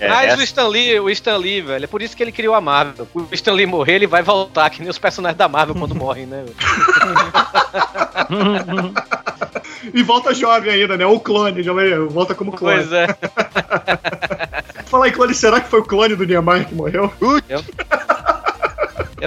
É, 0.00 0.08
Mas 0.08 0.28
essa- 0.32 0.40
o 0.40 0.42
Stan 0.42 0.66
Lee, 0.68 0.98
o 1.00 1.10
Stan 1.10 1.36
Lee, 1.36 1.60
velho, 1.60 1.84
é 1.84 1.86
por 1.86 2.02
isso 2.02 2.16
que 2.16 2.22
ele 2.22 2.32
criou 2.32 2.54
a 2.54 2.60
Marvel. 2.60 3.06
O 3.14 3.26
Stan 3.32 3.52
Lee 3.52 3.66
morrer, 3.66 3.94
ele 3.94 4.06
vai 4.06 4.22
voltar, 4.22 4.55
que 4.70 4.80
nem 4.80 4.90
os 4.90 4.98
personagens 4.98 5.38
da 5.38 5.48
Marvel 5.48 5.74
quando 5.74 5.94
morrem, 5.94 6.26
né? 6.26 6.44
E 9.92 10.02
volta 10.02 10.34
jovem 10.34 10.72
ainda, 10.72 10.96
né? 10.96 11.06
O 11.06 11.20
clone, 11.20 11.62
já 11.62 11.72
vai, 11.72 11.96
volta 11.96 12.34
como 12.34 12.52
clone. 12.52 12.78
Pois 12.78 12.92
é. 12.92 13.06
Falar 14.86 15.08
em 15.08 15.12
clone, 15.12 15.34
será 15.34 15.60
que 15.60 15.68
foi 15.68 15.80
o 15.80 15.84
clone 15.84 16.16
do 16.16 16.24
Niemeyer 16.24 16.66
que 16.66 16.74
morreu? 16.74 17.12
Eu 17.48 17.62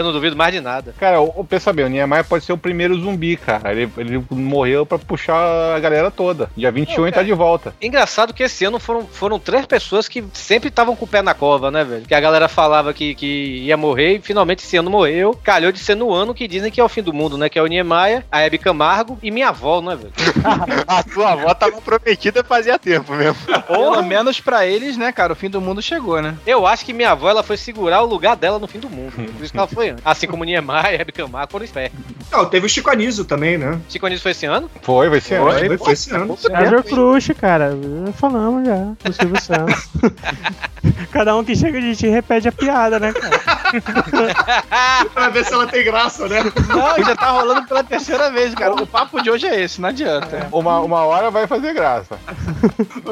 não 0.03 0.11
duvido 0.11 0.35
mais 0.35 0.53
de 0.53 0.59
nada. 0.61 0.93
Cara, 0.99 1.19
o- 1.21 1.43
pensa 1.43 1.71
bem, 1.73 1.85
o 1.85 1.89
Niemeyer 1.89 2.23
pode 2.25 2.43
ser 2.45 2.53
o 2.53 2.57
primeiro 2.57 2.99
zumbi, 2.99 3.35
cara. 3.37 3.71
Ele, 3.71 3.89
ele 3.97 4.23
morreu 4.29 4.85
pra 4.85 4.97
puxar 4.99 5.75
a 5.75 5.79
galera 5.79 6.09
toda. 6.11 6.49
Dia 6.55 6.71
21 6.71 7.05
ele 7.05 7.11
tá 7.15 7.23
de 7.23 7.33
volta. 7.33 7.73
Engraçado 7.81 8.33
que 8.33 8.43
esse 8.43 8.65
ano 8.65 8.79
foram, 8.79 9.05
foram 9.05 9.39
três 9.39 9.65
pessoas 9.65 10.07
que 10.07 10.23
sempre 10.33 10.69
estavam 10.69 10.95
com 10.95 11.05
o 11.05 11.07
pé 11.07 11.21
na 11.21 11.33
cova, 11.33 11.69
né, 11.71 11.83
velho? 11.83 12.05
Que 12.05 12.13
a 12.15 12.19
galera 12.19 12.47
falava 12.47 12.93
que, 12.93 13.15
que 13.15 13.25
ia 13.65 13.77
morrer 13.77 14.15
e 14.17 14.21
finalmente 14.21 14.63
esse 14.63 14.77
ano 14.77 14.89
morreu. 14.89 15.37
Calhou 15.43 15.71
de 15.71 15.79
ser 15.79 15.95
no 15.95 16.13
ano 16.13 16.33
que 16.33 16.47
dizem 16.47 16.71
que 16.71 16.79
é 16.79 16.83
o 16.83 16.89
fim 16.89 17.01
do 17.01 17.13
mundo, 17.13 17.37
né? 17.37 17.49
Que 17.49 17.57
é 17.59 17.61
o 17.63 17.67
Niemeyer, 17.67 18.23
a 18.31 18.41
Hebe 18.41 18.57
Camargo 18.57 19.17
e 19.21 19.31
minha 19.31 19.49
avó, 19.49 19.81
né, 19.81 19.95
velho? 19.95 20.13
A 20.87 21.03
tua 21.03 21.33
avó 21.33 21.53
tava 21.53 21.79
prometida 21.81 22.43
fazia 22.43 22.77
tempo 22.79 23.13
mesmo. 23.13 23.35
Pelo 23.67 24.01
menos 24.03 24.39
pra 24.39 24.65
eles, 24.65 24.97
né, 24.97 25.11
cara, 25.11 25.33
o 25.33 25.35
fim 25.35 25.49
do 25.49 25.61
mundo 25.61 25.81
chegou, 25.81 26.21
né? 26.21 26.35
Eu 26.45 26.65
acho 26.65 26.85
que 26.85 26.93
minha 26.93 27.11
avó 27.11 27.29
ela 27.29 27.43
foi 27.43 27.57
segurar 27.57 28.01
o 28.01 28.05
lugar 28.05 28.35
dela 28.35 28.59
no 28.59 28.67
fim 28.67 28.79
do 28.79 28.89
mundo. 28.89 29.11
Por 29.13 29.43
isso 29.43 29.51
que 29.51 29.57
ela 29.57 29.67
foi 29.67 29.88
antes. 29.89 30.05
Assim 30.05 30.27
como 30.27 30.43
Niemeyer, 30.43 30.99
Hebe 31.01 31.11
Camargo 31.11 31.51
foram 31.51 31.65
espertos. 31.65 31.99
Não, 32.31 32.45
teve 32.45 32.65
o 32.65 32.69
Chico 32.69 32.89
Anísio 32.89 33.25
também, 33.25 33.57
né? 33.57 33.79
Chico 33.89 34.05
Anísio 34.05 34.21
foi 34.21 34.31
esse 34.31 34.45
ano? 34.45 34.69
Foi, 34.81 35.09
vai 35.09 35.19
ser. 35.19 35.39
Foi, 35.39 35.77
foi 35.77 35.93
esse 35.93 36.13
ano. 36.13 36.37
César 36.37 36.83
Crush, 36.83 37.33
cara. 37.39 37.71
Falamos 38.15 38.67
já 38.67 38.93
do 39.03 39.13
Silvio 39.13 39.41
Santos. 39.41 39.89
Cada 41.11 41.35
um 41.35 41.43
que 41.43 41.55
chega 41.55 41.81
de 41.81 41.95
ti 41.95 42.07
repete 42.07 42.47
a 42.47 42.51
piada, 42.51 42.99
né, 42.99 43.11
cara? 43.11 43.59
pra 45.13 45.29
ver 45.29 45.45
se 45.45 45.53
ela 45.53 45.67
tem 45.67 45.83
graça, 45.83 46.27
né? 46.27 46.39
Não, 46.67 47.03
já 47.03 47.15
tá 47.15 47.31
rolando 47.31 47.67
pela 47.67 47.83
terceira 47.83 48.31
vez, 48.31 48.53
cara. 48.53 48.73
O 48.73 48.87
papo 48.87 49.21
de 49.21 49.29
hoje 49.29 49.47
é 49.47 49.61
esse, 49.61 49.81
não 49.81 49.89
adianta. 49.89 50.47
Uma, 50.51 50.79
uma 50.79 51.03
hora 51.05 51.29
vai 51.31 51.47
fazer 51.47 51.73
graça. 51.73 52.19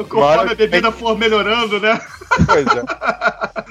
Conforme 0.08 0.52
a 0.52 0.54
bebida 0.54 0.92
for 0.92 1.18
melhorando, 1.18 1.80
né? 1.80 2.00
Pois 2.46 2.66
é. 2.66 2.84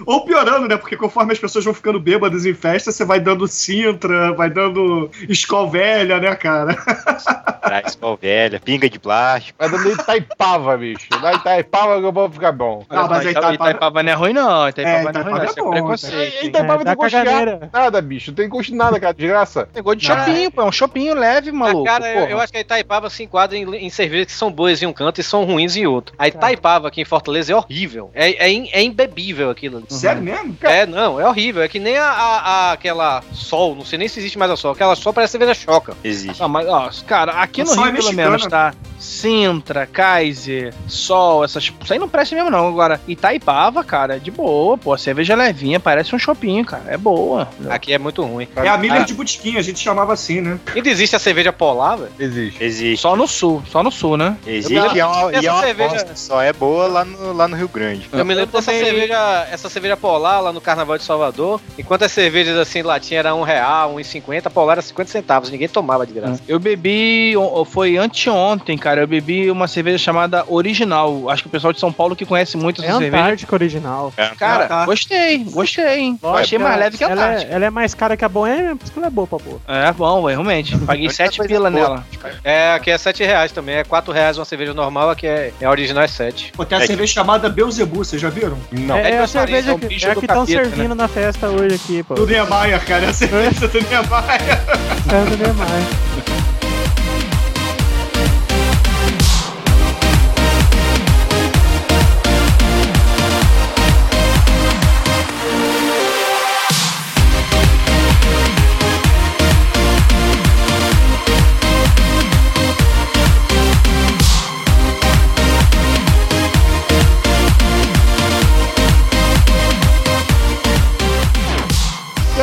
Ou 0.05 0.25
piorando, 0.25 0.67
né? 0.67 0.77
Porque 0.77 0.95
conforme 0.95 1.33
as 1.33 1.39
pessoas 1.39 1.65
vão 1.65 1.73
ficando 1.73 1.99
bêbadas 1.99 2.45
em 2.45 2.53
festa, 2.87 2.91
você 2.91 3.05
vai 3.05 3.19
dando 3.19 3.47
Sintra, 3.47 4.33
vai 4.33 4.49
dando 4.49 5.09
escol 5.29 5.69
velha, 5.69 6.19
né, 6.19 6.35
cara? 6.35 6.75
Traz 7.61 7.95
pau 7.95 8.17
velha, 8.21 8.59
pinga 8.59 8.89
de 8.89 8.97
plástico. 8.99 9.57
Vai 9.59 9.69
dando 9.69 9.91
Itaipava, 9.91 10.77
bicho. 10.77 11.07
Dá 11.21 11.33
Itaipava 11.33 11.99
que 11.99 12.05
eu 12.05 12.11
vou 12.11 12.29
ficar 12.31 12.51
bom. 12.53 12.85
Não, 12.89 13.07
mas 13.07 13.25
aí 13.25 13.31
Ita- 13.31 13.41
tá- 13.41 13.53
Itaipava 13.53 14.03
não 14.03 14.11
é 14.11 14.15
ruim, 14.15 14.33
não. 14.33 14.69
Itaipava 14.69 14.97
É, 14.97 15.03
não 15.03 15.19
é 15.19 15.23
ruim, 15.23 15.33
Itaipava 15.33 15.37
não. 15.37 15.43
é 15.43 15.45
Isso 15.45 15.59
é 15.59 15.71
preconceito. 15.71 16.45
Itaipava 16.45 16.73
É, 16.73 16.77
não 16.77 16.85
tem 16.85 16.95
gosto 16.95 17.09
de 17.09 17.23
caganeira. 17.25 17.69
nada, 17.73 18.01
bicho. 18.01 18.31
Não 18.31 18.35
tem 18.35 18.49
gosto 18.49 18.69
de 18.71 18.75
nada, 18.75 18.99
cara. 18.99 19.13
De 19.13 19.27
graça. 19.27 19.67
Tem 19.73 19.83
gosto 19.83 19.99
de 19.99 20.05
chopinho, 20.07 20.51
pô. 20.51 20.61
É 20.61 20.65
um 20.65 20.71
chopinho 20.71 21.13
leve, 21.15 21.51
maluco. 21.51 21.87
Ah, 21.89 21.91
cara, 21.99 22.07
eu, 22.09 22.19
porra. 22.21 22.31
eu 22.31 22.39
acho 22.39 22.51
que 22.51 22.57
a 22.57 22.61
Itaipava 22.61 23.09
se 23.09 23.23
enquadra 23.23 23.57
em, 23.57 23.75
em 23.75 23.89
cervejas 23.89 24.27
que 24.27 24.33
são 24.33 24.51
boas 24.51 24.81
em 24.81 24.85
um 24.85 24.93
canto 24.93 25.19
e 25.19 25.23
são 25.23 25.43
ruins 25.43 25.75
em 25.75 25.85
outro. 25.85 26.15
A 26.17 26.27
Itaipava 26.27 26.87
aqui 26.87 27.01
em 27.01 27.05
Fortaleza 27.05 27.51
é 27.51 27.55
horrível. 27.55 28.11
É, 28.13 28.29
é, 28.49 28.53
é 28.79 28.81
imbebível 28.83 29.49
aquilo 29.49 29.77
ali. 29.77 29.85
Sério 29.89 30.21
mesmo? 30.21 30.55
É, 30.61 30.85
não, 30.85 31.19
é 31.19 31.27
horrível. 31.27 31.61
É 31.61 31.67
que 31.67 31.79
nem 31.79 31.97
a, 31.97 32.05
a- 32.09 32.71
a- 32.71 32.76
aquela 32.77 33.23
Sol, 33.33 33.75
não 33.75 33.83
sei 33.85 33.97
nem 33.99 34.07
se 34.07 34.19
existe 34.19 34.37
mais 34.37 34.51
a 34.51 34.55
Sol. 34.55 34.71
Aquela 34.71 34.95
Sol 34.95 35.11
parece 35.13 35.31
cerveja 35.31 35.53
choca. 35.53 35.93
Existe. 36.03 36.39
Não, 36.39 36.47
mas, 36.49 36.67
ó, 36.67 36.89
cara, 37.05 37.33
aqui 37.33 37.63
no 37.63 37.73
Rio, 37.73 37.85
é 37.87 37.91
pelo 37.91 38.13
menos, 38.13 38.45
tá? 38.47 38.73
Sintra, 38.99 39.85
Kaiser, 39.85 40.73
Sol, 40.87 41.43
essas. 41.43 41.63
Isso 41.83 41.93
aí 41.93 41.99
não 41.99 42.09
presta 42.09 42.35
mesmo, 42.35 42.49
não. 42.49 42.67
Agora, 42.67 42.99
Itaipava, 43.07 43.83
cara, 43.83 44.15
é 44.17 44.19
de 44.19 44.29
boa, 44.31 44.77
pô. 44.77 44.93
A 44.93 44.97
cerveja 44.97 45.35
levinha, 45.35 45.79
parece 45.79 46.15
um 46.15 46.19
chopinho, 46.19 46.63
cara. 46.65 46.83
É 46.87 46.97
boa. 46.97 47.47
Aqui 47.69 47.93
é 47.93 47.97
muito 47.97 48.23
ruim. 48.23 48.47
É 48.55 48.67
a 48.67 48.77
Miller 48.77 49.05
de 49.05 49.13
Botequim, 49.13 49.57
a 49.57 49.61
gente 49.61 49.79
chamava 49.79 50.13
assim, 50.13 50.41
né? 50.41 50.59
Ainda 50.75 50.89
existe 50.89 51.15
a 51.15 51.19
cerveja 51.19 51.51
polar, 51.53 51.97
velho? 51.97 52.11
Existe. 52.19 52.63
Existe. 52.63 53.01
Só 53.01 53.15
no 53.15 53.27
sul, 53.27 53.63
só 53.69 53.81
no 53.83 53.91
sul, 53.91 54.17
né? 54.17 54.37
Existe 54.45 54.73
e 54.73 54.99
é 54.99 55.05
uma, 55.05 55.31
e 55.31 55.35
essa 55.35 55.47
é 55.47 55.51
uma 55.51 55.61
cerveja- 55.61 56.07
só 56.15 56.41
é 56.41 56.53
boa 56.53 56.87
lá 56.87 57.05
no, 57.05 57.33
lá 57.33 57.47
no 57.47 57.55
Rio 57.55 57.67
Grande. 57.69 58.07
Eu 58.11 58.25
me 58.25 58.33
lembro 58.33 58.51
dessa 58.51 58.71
cerveja, 58.71 59.47
essa 59.51 59.69
cerveja 59.69 59.95
polar 59.97 60.39
lá 60.41 60.51
no 60.51 60.59
Carnaval 60.61 60.97
de 60.97 61.03
Salvador. 61.03 61.61
Enquanto 61.77 62.03
as 62.03 62.11
cervejas 62.11 62.57
assim, 62.67 62.81
latinha 62.81 63.19
era 63.19 63.33
um 63.35 63.41
real, 63.43 63.93
um 63.93 63.99
e 63.99 64.03
cinquenta, 64.03 64.47
a 64.49 64.51
polar 64.51 64.73
era 64.73 64.81
50 64.81 65.09
centavos. 65.11 65.49
Ninguém 65.49 65.67
tomava 65.67 66.05
de 66.05 66.13
graça. 66.13 66.41
Eu 66.47 66.59
bebi, 66.59 67.33
foi 67.65 67.97
anteontem, 67.97 68.77
cara. 68.77 69.01
Eu 69.01 69.07
bebi 69.07 69.49
uma 69.49 69.67
cerveja 69.67 69.97
chamada 69.97 70.43
Original. 70.47 71.29
Acho 71.29 71.43
que 71.43 71.47
o 71.47 71.51
pessoal 71.51 71.73
de 71.73 71.79
São 71.79 71.91
Paulo 71.91 72.15
que 72.15 72.25
conhece 72.25 72.57
muito 72.57 72.81
É 72.81 72.85
essa 72.87 72.97
cerveja. 72.99 73.23
Antártica 73.23 73.55
original. 73.55 74.13
Cara, 74.37 74.65
Ah, 74.65 74.67
tá. 74.67 74.85
gostei, 74.85 75.39
gostei, 75.45 75.99
hein? 75.99 76.19
Achei 76.23 76.57
mais 76.57 76.77
leve 76.79 76.97
que 76.97 77.03
a 77.03 77.09
ela 77.09 77.21
é, 77.21 77.25
Antártica. 77.27 77.53
ela 77.53 77.65
é 77.65 77.69
mais 77.69 77.93
cara 77.93 78.17
que 78.17 78.25
a 78.25 78.29
Boêmia, 78.29 78.75
por 78.75 78.83
isso 78.83 78.91
que 78.93 78.99
ela 78.99 79.07
é 79.07 79.11
boa 79.11 79.27
pra 79.27 79.37
boa. 79.39 79.59
É, 79.67 79.91
bom, 79.93 80.15
velho, 80.23 80.27
realmente. 80.41 80.77
Paguei 80.85 81.03
única 81.07 81.13
7 81.15 81.37
coisa 81.37 81.53
pila 81.53 81.71
boa. 81.71 81.83
nela. 81.83 82.05
É, 82.43 82.73
aqui 82.73 82.91
é 82.91 82.97
7 82.97 83.23
reais 83.23 83.51
também. 83.51 83.75
É 83.75 83.83
4 83.83 84.11
reais 84.13 84.37
uma 84.37 84.45
cerveja 84.45 84.73
normal, 84.73 85.09
aqui 85.09 85.25
é, 85.27 85.53
é 85.59 85.65
a 85.65 85.69
original 85.69 86.03
é 86.03 86.07
7. 86.07 86.51
Pô, 86.55 86.65
tem 86.65 86.77
a 86.77 86.79
É 86.79 86.81
que- 86.81 86.87
cerveja 86.87 87.13
chamada 87.13 87.49
Beuzebu, 87.49 87.97
vocês 88.03 88.21
já 88.21 88.29
viram? 88.29 88.57
Não. 88.71 88.95
é, 88.97 89.11
é 89.11 89.13
é 89.15 89.19
a 89.19 89.27
cerveja 89.27 89.71
é 89.71 89.77
que, 89.77 89.87
bicho 89.87 90.07
é 90.07 90.13
que 90.15 90.19
estão 90.21 90.45
capeta, 90.45 90.63
servindo 90.69 90.95
na 90.95 91.07
festa 91.07 91.47
hoje 91.47 91.75
aqui, 91.75 92.03
pô. 92.03 92.13
Do 92.15 92.25
Niemeyer, 92.57 92.85
cara. 92.85 93.05
É 93.05 93.09
a 93.09 93.13
cerveja 93.13 93.67
do 93.67 93.77
Niemeyer. 93.79 94.61
É 95.09 95.37
do. 95.37 96.36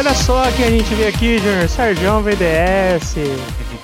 E 0.05 0.07
olha 0.07 0.13
só 0.24 0.50
quem 0.52 0.64
a 0.64 0.70
gente 0.70 0.94
vê 0.94 1.06
aqui, 1.06 1.38
Júnior. 1.38 1.68
Sérgio 1.68 2.20
VDS. 2.22 3.16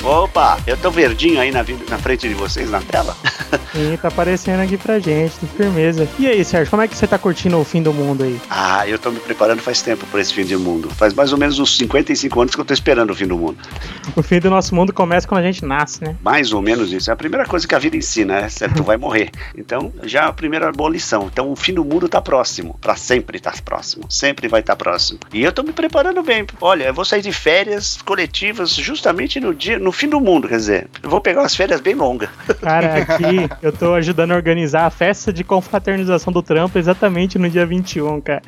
Opa, 0.02 0.58
eu 0.66 0.74
tô 0.74 0.90
verdinho 0.90 1.38
aí 1.38 1.50
na, 1.50 1.62
na 1.88 1.98
frente 1.98 2.26
de 2.26 2.34
vocês 2.34 2.70
na 2.70 2.80
tela. 2.80 3.14
Sim, 3.72 3.98
tá 4.00 4.08
aparecendo 4.08 4.60
aqui 4.60 4.78
pra 4.78 4.98
gente, 4.98 5.34
de 5.38 5.46
firmeza. 5.46 6.08
E 6.18 6.26
aí, 6.26 6.42
Sérgio, 6.42 6.70
como 6.70 6.82
é 6.82 6.88
que 6.88 6.96
você 6.96 7.06
tá 7.06 7.18
curtindo 7.18 7.58
o 7.58 7.64
fim 7.64 7.82
do 7.82 7.92
mundo 7.92 8.24
aí? 8.24 8.40
Ah, 8.48 8.88
eu 8.88 8.98
tô 8.98 9.10
me 9.10 9.20
preparando 9.20 9.60
faz 9.60 9.82
tempo 9.82 10.06
pra 10.06 10.20
esse 10.20 10.32
fim 10.32 10.44
do 10.46 10.58
mundo. 10.58 10.88
Faz 10.90 11.12
mais 11.12 11.30
ou 11.32 11.38
menos 11.38 11.58
uns 11.58 11.76
55 11.76 12.40
anos 12.40 12.54
que 12.54 12.60
eu 12.60 12.64
tô 12.64 12.72
esperando 12.72 13.10
o 13.10 13.14
fim 13.14 13.26
do 13.26 13.36
mundo. 13.36 13.58
O 14.16 14.22
fim 14.22 14.40
do 14.40 14.48
nosso 14.48 14.74
mundo 14.74 14.92
começa 14.94 15.28
quando 15.28 15.40
a 15.40 15.46
gente 15.46 15.64
nasce, 15.64 16.02
né? 16.02 16.16
Mais 16.22 16.52
ou 16.52 16.62
menos 16.62 16.90
isso. 16.90 17.10
É 17.10 17.12
a 17.12 17.16
primeira 17.16 17.44
coisa 17.44 17.68
que 17.68 17.74
a 17.74 17.78
vida 17.78 17.96
ensina, 17.96 18.40
né? 18.40 18.48
Certo? 18.48 18.76
Tu 18.76 18.82
vai 18.82 18.96
morrer. 18.96 19.30
Então, 19.56 19.92
já 20.04 20.22
é 20.22 20.24
a 20.24 20.32
primeira 20.32 20.72
boa 20.72 20.90
lição. 20.90 21.28
Então, 21.30 21.52
o 21.52 21.56
fim 21.56 21.74
do 21.74 21.84
mundo 21.84 22.08
tá 22.08 22.20
próximo. 22.20 22.78
Pra 22.80 22.96
sempre 22.96 23.38
tá 23.38 23.52
próximo. 23.62 24.04
Sempre 24.08 24.48
vai 24.48 24.60
estar 24.60 24.74
próximo. 24.74 25.20
E 25.32 25.42
eu 25.42 25.52
tô 25.52 25.62
me 25.62 25.72
preparando 25.72 26.22
bem. 26.30 26.46
Olha, 26.60 26.84
eu 26.84 26.94
vou 26.94 27.04
sair 27.04 27.22
de 27.22 27.32
férias 27.32 27.98
coletivas 28.02 28.72
justamente 28.74 29.40
no 29.40 29.52
dia, 29.52 29.80
no 29.80 29.90
fim 29.90 30.08
do 30.08 30.20
mundo, 30.20 30.46
quer 30.46 30.58
dizer. 30.58 30.88
Eu 31.02 31.10
vou 31.10 31.20
pegar 31.20 31.40
umas 31.40 31.56
férias 31.56 31.80
bem 31.80 31.94
longas. 31.94 32.30
Cara, 32.62 32.98
aqui 32.98 33.48
eu 33.60 33.72
tô 33.72 33.94
ajudando 33.94 34.30
a 34.30 34.36
organizar 34.36 34.86
a 34.86 34.90
festa 34.90 35.32
de 35.32 35.42
confraternização 35.42 36.32
do 36.32 36.40
trampo 36.40 36.78
exatamente 36.78 37.36
no 37.36 37.50
dia 37.50 37.66
21, 37.66 38.20
cara. 38.20 38.42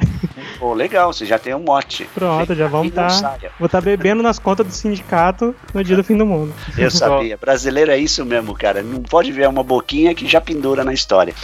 Pô, 0.61 0.75
legal, 0.75 1.13
você 1.13 1.27
já 1.27 1.39
tem 1.39 1.55
um 1.55 1.61
mote. 1.61 2.09
Pronto, 2.15 2.55
já 2.55 2.69
vamos 2.69 2.93
E 2.93 2.97
não 2.97 3.09
tá. 3.09 3.37
Vou 3.59 3.69
tá 3.69 3.81
bebendo 3.81 4.23
nas 4.23 4.39
contas 4.39 4.67
do 4.67 4.73
sindicato 4.73 5.55
no 5.75 5.83
dia 5.83 5.97
do 5.97 6.05
fim 6.05 6.17
do 6.17 6.25
mundo. 6.25 6.55
Eu 6.79 6.91
sabia. 6.93 7.37
Brasileiro 7.37 7.91
é 7.91 7.99
isso 7.99 8.25
mesmo, 8.25 8.55
cara. 8.55 8.83
Não 8.83 9.03
pode 9.03 9.33
ver 9.33 9.49
uma 9.49 9.65
boquinha 9.65 10.15
que 10.15 10.29
já 10.29 10.41
pendura 10.41 10.85
na 10.85 10.93
história. 10.93 11.35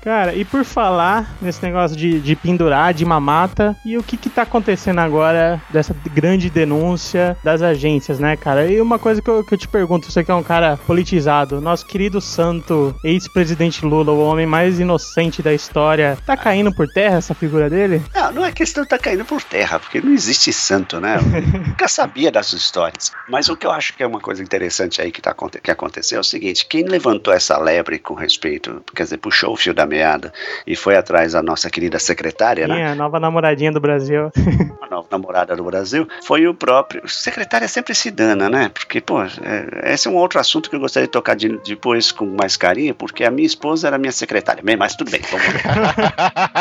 Cara, 0.00 0.34
e 0.34 0.44
por 0.44 0.64
falar 0.64 1.36
nesse 1.42 1.62
negócio 1.62 1.96
de, 1.96 2.20
de 2.20 2.34
pendurar, 2.34 2.94
de 2.94 3.04
mamata, 3.04 3.76
e 3.84 3.98
o 3.98 4.02
que 4.02 4.16
que 4.16 4.30
tá 4.30 4.42
acontecendo 4.42 4.77
agora 4.98 5.60
dessa 5.70 5.94
grande 6.12 6.50
denúncia 6.50 7.36
das 7.42 7.62
agências, 7.62 8.18
né, 8.18 8.36
cara? 8.36 8.66
E 8.66 8.80
uma 8.80 8.98
coisa 8.98 9.20
que 9.20 9.28
eu, 9.28 9.44
que 9.44 9.54
eu 9.54 9.58
te 9.58 9.68
pergunto, 9.68 10.10
você 10.10 10.22
que 10.22 10.30
é 10.30 10.34
um 10.34 10.42
cara 10.42 10.78
politizado, 10.86 11.60
nosso 11.60 11.86
querido 11.86 12.20
santo 12.20 12.94
ex-presidente 13.04 13.84
Lula, 13.84 14.12
o 14.12 14.20
homem 14.20 14.46
mais 14.46 14.78
inocente 14.80 15.42
da 15.42 15.52
história, 15.52 16.18
tá 16.24 16.36
caindo 16.36 16.74
por 16.74 16.86
terra 16.88 17.16
essa 17.16 17.34
figura 17.34 17.68
dele? 17.68 18.02
Não, 18.14 18.32
não 18.32 18.44
é 18.44 18.52
questão 18.52 18.82
de 18.82 18.88
tá 18.88 18.98
caindo 18.98 19.24
por 19.24 19.42
terra, 19.42 19.78
porque 19.78 20.00
não 20.00 20.12
existe 20.12 20.52
santo, 20.52 21.00
né? 21.00 21.18
Eu 21.18 21.60
nunca 21.60 21.86
sabia 21.88 22.30
das 22.30 22.52
histórias. 22.52 23.12
Mas 23.28 23.48
o 23.48 23.56
que 23.56 23.66
eu 23.66 23.70
acho 23.70 23.94
que 23.94 24.02
é 24.02 24.06
uma 24.06 24.20
coisa 24.20 24.42
interessante 24.42 25.00
aí 25.00 25.10
que, 25.12 25.20
tá, 25.20 25.34
que 25.62 25.70
aconteceu 25.70 26.18
é 26.18 26.20
o 26.20 26.24
seguinte: 26.24 26.66
quem 26.66 26.84
levantou 26.84 27.32
essa 27.32 27.58
lebre 27.58 27.98
com 27.98 28.14
respeito, 28.14 28.82
quer 28.94 29.04
dizer, 29.04 29.18
puxou 29.18 29.52
o 29.52 29.56
fio 29.56 29.74
da 29.74 29.86
meada 29.86 30.32
e 30.66 30.74
foi 30.76 30.96
atrás 30.96 31.32
da 31.32 31.42
nossa 31.42 31.70
querida 31.70 31.98
secretária, 31.98 32.66
né? 32.66 32.76
Sim, 32.76 32.82
a 32.82 32.94
nova 32.94 33.20
namoradinha 33.20 33.72
do 33.72 33.80
Brasil. 33.80 34.30
a 34.80 34.86
nova 34.88 35.06
namorada 35.10 35.54
do 35.56 35.64
Brasil, 35.64 36.06
foi 36.24 36.46
o 36.46 36.54
próprio. 36.54 37.06
Secretária 37.08 37.68
sempre 37.68 37.94
se 37.94 38.10
dana, 38.10 38.48
né? 38.48 38.68
Porque, 38.72 39.00
pô, 39.00 39.22
é, 39.22 39.92
esse 39.92 40.08
é 40.08 40.10
um 40.10 40.16
outro 40.16 40.38
assunto 40.38 40.68
que 40.70 40.76
eu 40.76 40.80
gostaria 40.80 41.06
de 41.06 41.12
tocar 41.12 41.34
de- 41.34 41.58
depois 41.64 42.12
com 42.12 42.26
mais 42.26 42.56
carinho, 42.56 42.94
porque 42.94 43.24
a 43.24 43.30
minha 43.30 43.46
esposa 43.46 43.86
era 43.88 43.98
minha 43.98 44.12
secretária. 44.12 44.62
Bem, 44.62 44.76
mas 44.76 44.94
tudo 44.96 45.10
bem, 45.10 45.20
vamos 45.30 45.46
lá. 45.46 46.58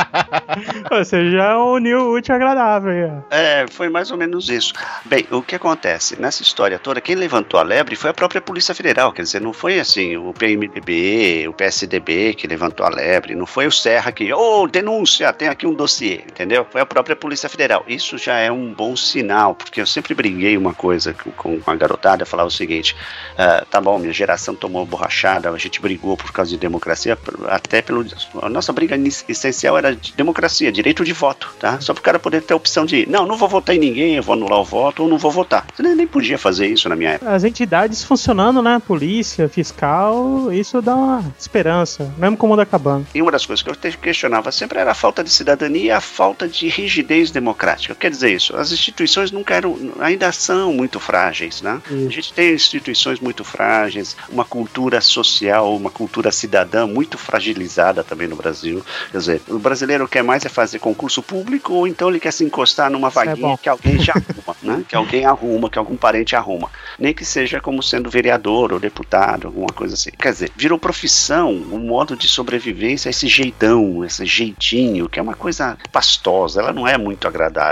Você 0.89 1.31
já 1.31 1.57
uniu 1.57 1.99
o 1.99 2.13
útil 2.15 2.35
agradável 2.35 2.91
aí. 2.91 3.23
É, 3.29 3.65
foi 3.69 3.89
mais 3.89 4.11
ou 4.11 4.17
menos 4.17 4.49
isso. 4.49 4.73
Bem, 5.05 5.25
o 5.31 5.41
que 5.41 5.55
acontece? 5.55 6.19
Nessa 6.19 6.41
história 6.41 6.79
toda, 6.79 7.01
quem 7.01 7.15
levantou 7.15 7.59
a 7.59 7.63
lebre 7.63 7.95
foi 7.95 8.09
a 8.09 8.13
própria 8.13 8.41
Polícia 8.41 8.73
Federal. 8.73 9.11
Quer 9.11 9.23
dizer, 9.23 9.41
não 9.41 9.53
foi 9.53 9.79
assim 9.79 10.17
o 10.17 10.33
PMDB, 10.33 11.47
o 11.47 11.53
PSDB 11.53 12.33
que 12.33 12.47
levantou 12.47 12.85
a 12.85 12.89
lebre, 12.89 13.35
não 13.35 13.45
foi 13.45 13.67
o 13.67 13.71
Serra 13.71 14.11
que, 14.11 14.31
ô, 14.33 14.67
denúncia, 14.67 15.31
tem 15.33 15.47
aqui 15.47 15.67
um 15.67 15.73
dossiê, 15.73 16.23
entendeu? 16.27 16.65
Foi 16.69 16.81
a 16.81 16.85
própria 16.85 17.15
Polícia 17.15 17.49
Federal. 17.49 17.83
Isso 17.97 18.15
já 18.15 18.37
é 18.37 18.51
um 18.51 18.71
bom 18.71 18.95
sinal, 18.95 19.55
porque 19.55 19.81
eu 19.81 19.87
sempre 19.87 20.13
briguei 20.13 20.55
uma 20.55 20.71
coisa 20.71 21.15
com, 21.35 21.59
a 21.65 21.75
garotada, 21.75 22.27
falava 22.27 22.47
o 22.47 22.51
seguinte: 22.51 22.95
ah, 23.35 23.65
tá 23.69 23.81
bom, 23.81 23.97
minha 23.97 24.13
geração 24.13 24.53
tomou 24.53 24.85
borrachada, 24.85 25.49
a 25.49 25.57
gente 25.57 25.81
brigou 25.81 26.15
por 26.15 26.31
causa 26.31 26.51
de 26.51 26.57
democracia, 26.57 27.17
até 27.47 27.81
pelo. 27.81 28.05
A 28.39 28.49
nossa 28.49 28.71
briga 28.71 28.95
essencial 29.27 29.75
era 29.79 29.95
de 29.95 30.13
democracia, 30.13 30.71
direito 30.71 31.03
de 31.03 31.11
voto, 31.11 31.55
tá? 31.59 31.81
Só 31.81 31.91
para 31.91 32.01
o 32.01 32.03
cara 32.03 32.19
poder 32.19 32.43
ter 32.43 32.53
a 32.53 32.57
opção 32.57 32.85
de, 32.85 33.09
não, 33.09 33.25
não 33.25 33.35
vou 33.35 33.49
votar 33.49 33.75
em 33.75 33.79
ninguém, 33.79 34.15
eu 34.15 34.21
vou 34.21 34.33
anular 34.33 34.59
o 34.59 34.63
voto 34.63 35.01
ou 35.01 35.09
não 35.09 35.17
vou 35.17 35.31
votar. 35.31 35.65
Você 35.73 35.81
nem, 35.81 35.95
nem 35.95 36.05
podia 36.05 36.37
fazer 36.37 36.67
isso 36.67 36.87
na 36.87 36.95
minha 36.95 37.11
época. 37.11 37.33
As 37.33 37.43
entidades 37.43 38.03
funcionando, 38.03 38.61
né? 38.61 38.79
Polícia, 38.85 39.49
fiscal, 39.49 40.53
isso 40.53 40.83
dá 40.83 40.95
uma 40.95 41.33
esperança, 41.39 42.13
mesmo 42.15 42.37
com 42.37 42.45
o 42.45 42.49
mundo 42.49 42.61
acabando. 42.61 43.07
E 43.15 43.21
uma 43.23 43.31
das 43.31 43.43
coisas 43.43 43.63
que 43.63 43.69
eu 43.69 43.93
questionava 43.99 44.51
sempre 44.51 44.77
era 44.77 44.91
a 44.91 44.95
falta 44.95 45.23
de 45.23 45.31
cidadania 45.31 45.85
e 45.85 45.91
a 45.91 46.01
falta 46.01 46.47
de 46.47 46.67
rigidez 46.67 47.31
democrática. 47.31 47.86
Quer 47.95 48.09
dizer 48.09 48.31
isso, 48.31 48.55
as 48.55 48.71
instituições 48.71 49.31
nunca 49.31 49.55
eram, 49.55 49.77
ainda 49.99 50.31
são 50.31 50.73
muito 50.73 50.99
frágeis, 50.99 51.61
né? 51.61 51.81
A 51.89 52.09
gente 52.09 52.33
tem 52.33 52.53
instituições 52.53 53.19
muito 53.19 53.43
frágeis, 53.43 54.15
uma 54.29 54.45
cultura 54.45 55.01
social, 55.01 55.75
uma 55.75 55.89
cultura 55.89 56.31
cidadã 56.31 56.85
muito 56.87 57.17
fragilizada 57.17 58.03
também 58.03 58.27
no 58.27 58.35
Brasil. 58.35 58.83
Quer 59.11 59.17
dizer, 59.17 59.41
o 59.47 59.59
brasileiro 59.59 60.07
quer 60.07 60.23
mais 60.23 60.45
é 60.45 60.49
fazer 60.49 60.79
concurso 60.79 61.21
público 61.21 61.73
ou 61.73 61.87
então 61.87 62.09
ele 62.09 62.19
quer 62.19 62.31
se 62.31 62.43
encostar 62.43 62.89
numa 62.89 63.07
é 63.07 63.11
vaguinha 63.11 63.47
bom. 63.47 63.57
que 63.57 63.69
alguém 63.69 63.99
já 63.99 64.13
arruma, 64.13 64.55
né? 64.61 64.83
Que 64.87 64.95
alguém 64.95 65.25
arruma, 65.25 65.69
que 65.69 65.77
algum 65.77 65.97
parente 65.97 66.35
arruma. 66.35 66.69
Nem 66.97 67.13
que 67.13 67.25
seja 67.25 67.59
como 67.59 67.83
sendo 67.83 68.09
vereador 68.09 68.71
ou 68.71 68.79
deputado, 68.79 69.47
alguma 69.47 69.67
coisa 69.67 69.95
assim. 69.95 70.11
Quer 70.11 70.31
dizer, 70.31 70.51
virou 70.55 70.79
profissão, 70.79 71.51
um 71.51 71.79
modo 71.79 72.15
de 72.15 72.27
sobrevivência, 72.27 73.09
esse 73.09 73.27
jeitão, 73.27 74.03
esse 74.05 74.25
jeitinho, 74.25 75.09
que 75.09 75.19
é 75.19 75.21
uma 75.21 75.35
coisa 75.35 75.77
pastosa, 75.91 76.61
ela 76.61 76.73
não 76.73 76.87
é 76.87 76.97
muito 76.97 77.27
agradável. 77.27 77.66